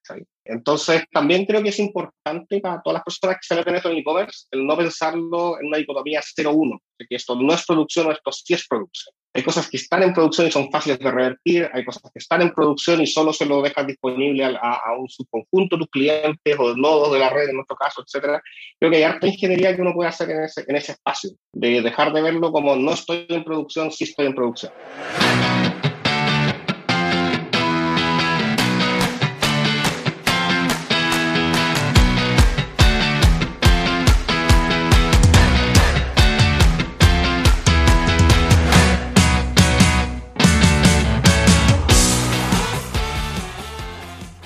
Entonces, 0.45 1.05
también 1.11 1.47
creo 1.47 1.63
que 1.63 1.71
es 1.71 1.79
importante 1.79 2.61
para 2.61 2.83
todas 2.83 2.95
las 2.95 3.05
personas 3.05 3.37
que 3.37 3.47
se 3.47 3.57
meten 3.57 3.93
en 3.93 3.99
e-commerce 3.99 4.47
el 4.51 4.67
no 4.67 4.77
pensarlo 4.77 5.59
en 5.59 5.69
una 5.69 5.79
dicotomía 5.79 6.21
0-1, 6.21 6.79
de 6.99 7.07
que 7.07 7.17
esto 7.17 7.35
no 7.35 7.55
es 7.55 7.65
producción 7.65 8.07
o 8.07 8.13
esto 8.13 8.31
sí 8.33 8.55
es 8.55 8.67
producción. 8.69 9.15
Hay 9.37 9.43
cosas 9.43 9.69
que 9.69 9.79
están 9.79 10.03
en 10.05 10.13
producción 10.13 10.47
y 10.47 10.51
son 10.53 10.71
fáciles 10.71 10.99
de 11.01 11.11
revertir, 11.11 11.69
hay 11.73 11.85
cosas 11.85 12.03
que 12.13 12.21
están 12.21 12.43
en 12.43 12.53
producción 12.53 13.01
y 13.01 13.07
solo 13.07 13.33
se 13.33 13.47
lo 13.47 13.63
dejas 13.63 13.85
disponible 13.85 14.45
a, 14.45 14.97
un 14.97 15.09
subconjunto 15.09 15.77
de 15.77 15.81
tus 15.81 15.91
clientes 15.91 16.57
o 16.57 16.77
nodos 16.77 17.13
de 17.13 17.19
la 17.19 17.31
red, 17.31 17.49
en 17.49 17.57
nuestro 17.57 17.77
caso, 17.77 18.03
etcétera. 18.03 18.41
Creo 18.79 18.93
que 18.93 18.99
hay 18.99 19.03
harta 19.03 19.27
ingeniería 19.27 19.75
que 19.75 19.83
uno 19.83 19.93
puede 19.93 20.11
hacer 20.11 20.31
en 20.31 20.45
ese, 20.45 20.65
en 20.69 20.77
ese 20.77 20.93
espacio, 20.93 21.31
de 21.53 21.83
dejar 21.83 22.13
de 22.13 22.23
verlo 22.23 22.53
como 22.53 22.77
no 22.77 22.93
estoy 22.93 23.27
en 23.29 23.43
producción, 23.43 23.91
sí 23.91 24.05
estoy 24.05 24.27
en 24.27 24.35
producción. 24.37 24.73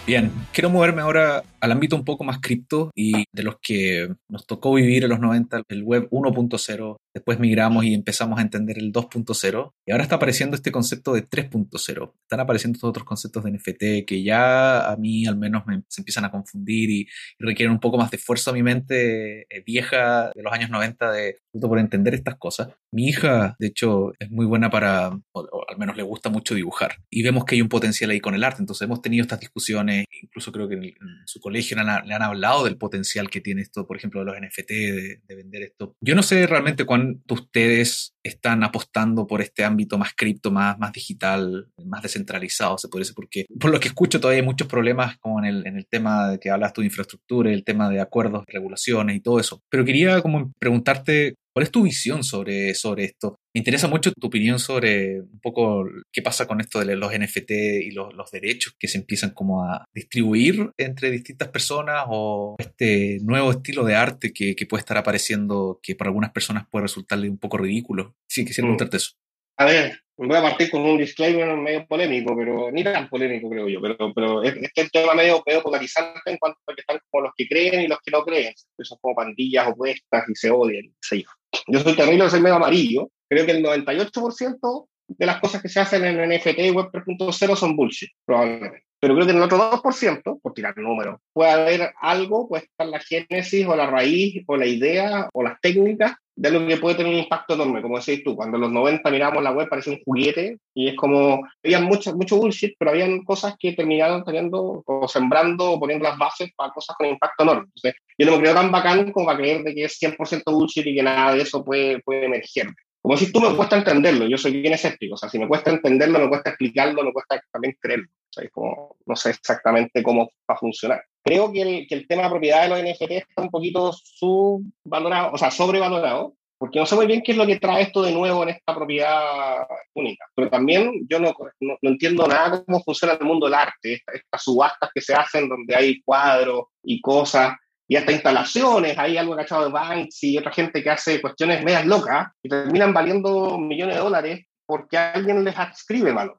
Bien, 0.08 0.32
quiero 0.52 0.70
moverme 0.70 1.02
ahora 1.02 1.42
al 1.60 1.72
ámbito 1.72 1.96
un 1.96 2.04
poco 2.04 2.24
más 2.24 2.38
cripto 2.40 2.90
y 2.94 3.24
de 3.32 3.42
los 3.42 3.56
que 3.60 4.08
nos 4.28 4.46
tocó 4.46 4.74
vivir 4.74 5.04
en 5.04 5.10
los 5.10 5.20
90, 5.20 5.62
el 5.68 5.82
web 5.82 6.08
1.0, 6.10 6.96
después 7.14 7.38
migramos 7.38 7.84
y 7.84 7.94
empezamos 7.94 8.38
a 8.38 8.42
entender 8.42 8.78
el 8.78 8.92
2.0 8.92 9.72
y 9.86 9.92
ahora 9.92 10.04
está 10.04 10.16
apareciendo 10.16 10.56
este 10.56 10.72
concepto 10.72 11.14
de 11.14 11.28
3.0. 11.28 12.12
Están 12.22 12.40
apareciendo 12.40 12.76
estos 12.76 12.90
otros 12.90 13.04
conceptos 13.04 13.44
de 13.44 13.52
NFT 13.52 14.06
que 14.06 14.22
ya 14.22 14.90
a 14.90 14.96
mí 14.96 15.26
al 15.26 15.36
menos 15.36 15.66
me, 15.66 15.82
se 15.88 16.00
empiezan 16.00 16.24
a 16.24 16.30
confundir 16.30 16.90
y, 16.90 17.08
requieren 17.40 17.72
un 17.72 17.80
poco 17.80 17.96
más 17.96 18.10
de 18.10 18.16
esfuerzo 18.16 18.50
a 18.50 18.52
mi 18.52 18.62
mente 18.62 19.42
eh, 19.42 19.62
vieja 19.64 20.30
de 20.34 20.42
los 20.42 20.52
años 20.52 20.70
90 20.70 21.12
de 21.12 21.36
por 21.66 21.78
entender 21.78 22.14
estas 22.14 22.36
cosas. 22.36 22.68
Mi 22.92 23.08
hija, 23.08 23.56
de 23.58 23.66
hecho, 23.66 24.12
es 24.18 24.30
muy 24.30 24.46
buena 24.46 24.70
para, 24.70 25.10
o, 25.32 25.64
al 25.68 25.78
menos 25.78 25.96
le 25.96 26.02
gusta 26.02 26.30
mucho 26.30 26.54
dibujar 26.54 26.96
y 27.10 27.22
vemos 27.22 27.44
que 27.44 27.56
hay 27.56 27.62
un 27.62 27.68
potencial 27.68 28.10
ahí 28.10 28.20
con 28.20 28.34
el 28.34 28.44
arte. 28.44 28.62
Entonces 28.62 28.86
hemos 28.86 29.02
tenido 29.02 29.22
estas 29.22 29.40
discusiones, 29.40 30.04
incluso 30.22 30.47
creo 30.52 30.68
que 30.68 30.74
en, 30.74 30.94
su 31.26 31.40
colegio 31.40 31.76
le 31.76 32.14
han, 32.14 32.22
hablado 32.22 32.64
del 32.64 32.76
potencial 32.76 33.30
que 33.30 33.40
tiene 33.40 33.62
esto, 33.62 33.86
por 33.86 33.96
ejemplo, 33.96 34.20
de 34.20 34.26
los 34.26 34.36
NFT, 34.36 34.68
de, 34.70 35.20
de 35.26 35.34
vender 35.34 35.62
esto. 35.62 35.94
Yo 36.00 36.14
no 36.14 36.22
sé 36.22 36.46
realmente 36.46 36.84
cuánto 36.84 37.34
ustedes 37.34 38.14
están 38.22 38.62
apostando 38.62 39.26
por 39.26 39.40
este 39.40 39.64
ámbito 39.64 39.98
más 39.98 40.12
cripto, 40.14 40.50
más, 40.50 40.78
más 40.78 40.92
digital, 40.92 41.68
más 41.84 42.02
descentralizado, 42.02 42.78
se 42.78 42.88
puede 42.88 43.02
decir, 43.02 43.14
porque 43.14 43.46
por 43.58 43.70
lo 43.70 43.80
que 43.80 43.88
escucho 43.88 44.20
todavía 44.20 44.40
hay 44.40 44.46
muchos 44.46 44.68
problemas 44.68 45.18
como 45.18 45.38
en 45.40 45.46
el, 45.46 45.66
en 45.66 45.76
el 45.76 45.86
tema 45.86 46.30
de 46.30 46.38
que 46.38 46.50
hablas 46.50 46.72
tú 46.72 46.80
de 46.80 46.86
infraestructura, 46.86 47.52
el 47.52 47.64
tema 47.64 47.88
de 47.90 48.00
acuerdos, 48.00 48.44
regulaciones 48.46 49.16
y 49.16 49.20
todo 49.20 49.40
eso. 49.40 49.62
Pero 49.68 49.84
quería 49.84 50.20
como 50.22 50.52
preguntarte 50.58 51.36
¿Cuál 51.58 51.66
es 51.66 51.72
tu 51.72 51.82
visión 51.82 52.22
sobre, 52.22 52.72
sobre 52.76 53.02
esto? 53.02 53.40
Me 53.52 53.58
interesa 53.58 53.88
mucho 53.88 54.12
tu 54.12 54.28
opinión 54.28 54.60
sobre 54.60 55.22
un 55.22 55.40
poco 55.42 55.86
qué 56.12 56.22
pasa 56.22 56.46
con 56.46 56.60
esto 56.60 56.78
de 56.78 56.94
los 56.94 57.12
NFT 57.12 57.50
y 57.82 57.90
los, 57.90 58.14
los, 58.14 58.30
derechos 58.30 58.76
que 58.78 58.86
se 58.86 58.98
empiezan 58.98 59.30
como 59.30 59.64
a 59.64 59.84
distribuir 59.92 60.70
entre 60.78 61.10
distintas 61.10 61.48
personas 61.48 62.04
o 62.06 62.54
este 62.60 63.18
nuevo 63.24 63.50
estilo 63.50 63.84
de 63.84 63.96
arte 63.96 64.32
que, 64.32 64.54
que 64.54 64.66
puede 64.66 64.82
estar 64.82 64.98
apareciendo 64.98 65.80
que 65.82 65.96
para 65.96 66.10
algunas 66.10 66.30
personas 66.30 66.68
puede 66.70 66.84
resultarle 66.84 67.28
un 67.28 67.38
poco 67.38 67.58
ridículo. 67.58 68.14
Sí, 68.30 68.44
quisiera 68.44 68.66
mm. 68.66 68.68
preguntarte 68.68 68.98
eso. 68.98 69.14
A 69.58 69.64
ver, 69.64 70.02
voy 70.26 70.36
a 70.36 70.42
partir 70.42 70.70
con 70.70 70.82
un 70.82 70.98
disclaimer 70.98 71.56
medio 71.56 71.86
polémico, 71.86 72.36
pero 72.36 72.70
ni 72.72 72.82
tan 72.82 73.08
polémico 73.08 73.48
creo 73.48 73.68
yo, 73.68 73.80
pero, 73.80 74.12
pero 74.12 74.42
es, 74.42 74.56
es 74.56 74.70
el 74.74 74.90
tema 74.90 75.14
medio, 75.14 75.42
medio 75.46 75.62
polarizante 75.62 76.20
en 76.26 76.38
cuanto 76.38 76.58
a 76.66 76.74
que 76.74 76.80
están 76.80 76.98
como 77.08 77.24
los 77.24 77.32
que 77.36 77.46
creen 77.46 77.82
y 77.82 77.86
los 77.86 77.98
que 78.00 78.10
no 78.10 78.24
creen, 78.24 78.52
que 78.76 78.84
son 78.84 78.98
como 79.00 79.14
pandillas 79.14 79.68
opuestas 79.68 80.28
y 80.28 80.34
se 80.34 80.50
odian, 80.50 80.92
se 81.00 81.22
Yo. 81.22 81.80
Soy 81.80 81.94
terrible, 81.94 82.28
soy 82.28 82.40
medio 82.40 82.56
amarillo, 82.56 83.10
creo 83.28 83.46
que 83.46 83.52
el 83.52 83.64
98% 83.64 84.88
de 85.08 85.26
las 85.26 85.40
cosas 85.40 85.62
que 85.62 85.68
se 85.68 85.80
hacen 85.80 86.04
en 86.04 86.28
NFT 86.28 86.58
y 86.58 86.70
Web 86.70 86.90
3.0 86.92 87.56
son 87.56 87.76
bullshit, 87.76 88.10
probablemente. 88.24 88.87
Pero 89.00 89.14
creo 89.14 89.26
que 89.26 89.32
en 89.32 89.38
el 89.38 89.44
otro 89.44 89.58
2%, 89.58 90.40
por 90.42 90.54
tirar 90.54 90.76
números, 90.76 91.20
puede 91.32 91.50
haber 91.50 91.92
algo, 92.00 92.48
puede 92.48 92.64
estar 92.64 92.86
la 92.88 92.98
génesis 92.98 93.66
o 93.66 93.76
la 93.76 93.86
raíz 93.86 94.42
o 94.46 94.56
la 94.56 94.66
idea 94.66 95.28
o 95.32 95.42
las 95.42 95.60
técnicas 95.60 96.14
de 96.38 96.52
lo 96.52 96.64
que 96.66 96.76
puede 96.76 96.94
tener 96.94 97.12
un 97.12 97.18
impacto 97.18 97.54
enorme, 97.54 97.82
como 97.82 97.98
decís 97.98 98.22
tú, 98.22 98.36
cuando 98.36 98.58
en 98.58 98.60
los 98.60 98.70
90 98.70 99.10
miramos 99.10 99.42
la 99.42 99.50
web 99.50 99.68
parece 99.68 99.90
un 99.90 100.00
juguete 100.04 100.58
y 100.72 100.88
es 100.88 100.94
como, 100.94 101.40
había 101.64 101.80
mucho, 101.80 102.14
mucho 102.14 102.36
bullshit, 102.36 102.76
pero 102.78 102.92
habían 102.92 103.24
cosas 103.24 103.56
que 103.58 103.72
terminaron 103.72 104.22
teniendo 104.22 104.84
o 104.86 105.08
sembrando 105.08 105.72
o 105.72 105.80
poniendo 105.80 106.04
las 106.04 106.16
bases 106.16 106.52
para 106.54 106.72
cosas 106.72 106.94
con 106.96 107.08
impacto 107.08 107.42
enorme. 107.42 107.68
Yo 108.16 108.26
no 108.26 108.32
me 108.32 108.38
creo 108.38 108.54
tan 108.54 108.70
bacán 108.70 109.10
como 109.10 109.26
para 109.26 109.38
creer 109.38 109.64
de 109.64 109.74
que 109.74 109.84
es 109.84 110.00
100% 110.00 110.42
bullshit 110.46 110.86
y 110.86 110.94
que 110.94 111.02
nada 111.02 111.34
de 111.34 111.42
eso 111.42 111.64
puede, 111.64 112.00
puede 112.02 112.26
emerger. 112.26 112.68
Como 113.02 113.16
si 113.16 113.32
tú 113.32 113.40
me 113.40 113.56
cuesta 113.56 113.76
entenderlo, 113.76 114.28
yo 114.28 114.38
soy 114.38 114.60
bien 114.60 114.74
escéptico, 114.74 115.14
o 115.14 115.16
sea, 115.16 115.28
si 115.28 115.40
me 115.40 115.48
cuesta 115.48 115.70
entenderlo, 115.70 116.20
me 116.20 116.28
cuesta 116.28 116.50
explicarlo, 116.50 117.02
me 117.02 117.12
cuesta 117.12 117.40
también 117.50 117.76
creerlo. 117.80 118.06
O 118.30 118.32
sea, 118.32 118.48
como, 118.50 118.96
no 119.06 119.16
sé 119.16 119.30
exactamente 119.30 120.02
cómo 120.02 120.30
va 120.48 120.54
a 120.54 120.58
funcionar. 120.58 121.02
Creo 121.24 121.52
que 121.52 121.62
el, 121.62 121.86
que 121.86 121.94
el 121.94 122.06
tema 122.06 122.24
de 122.24 122.30
propiedad 122.30 122.62
de 122.62 122.68
los 122.68 122.82
NFT 122.82 123.10
está 123.12 123.42
un 123.42 123.50
poquito 123.50 123.92
subvalorado, 123.92 125.32
o 125.32 125.38
sea, 125.38 125.50
sobrevalorado, 125.50 126.34
porque 126.58 126.80
no 126.80 126.86
sé 126.86 126.96
muy 126.96 127.06
bien 127.06 127.22
qué 127.22 127.32
es 127.32 127.38
lo 127.38 127.46
que 127.46 127.58
trae 127.58 127.82
esto 127.82 128.02
de 128.02 128.12
nuevo 128.12 128.42
en 128.42 128.50
esta 128.50 128.74
propiedad 128.74 129.66
única. 129.94 130.26
Pero 130.34 130.50
también 130.50 131.06
yo 131.08 131.20
no, 131.20 131.32
no, 131.60 131.76
entiendo 131.82 132.26
nada 132.26 132.64
cómo 132.64 132.82
funciona 132.82 133.14
el 133.14 133.24
mundo 133.24 133.46
del 133.46 133.54
arte, 133.54 134.02
estas 134.12 134.42
subastas 134.42 134.90
que 134.92 135.00
se 135.00 135.14
hacen 135.14 135.48
donde 135.48 135.74
hay 135.74 136.02
cuadros 136.02 136.64
y 136.82 137.00
cosas 137.00 137.54
y 137.86 137.96
hasta 137.96 138.12
instalaciones, 138.12 138.98
hay 138.98 139.16
algo 139.16 139.34
cachado 139.34 139.64
de 139.64 139.72
Banks 139.72 140.22
y 140.24 140.36
otra 140.36 140.52
gente 140.52 140.82
que 140.82 140.90
hace 140.90 141.22
cuestiones 141.22 141.64
medias 141.64 141.86
locas 141.86 142.28
y 142.42 142.48
terminan 142.48 142.92
valiendo 142.92 143.56
millones 143.56 143.94
de 143.94 144.02
dólares 144.02 144.46
porque 144.66 144.98
alguien 144.98 145.42
les 145.42 145.56
adscribe 145.56 146.12
valor. 146.12 146.38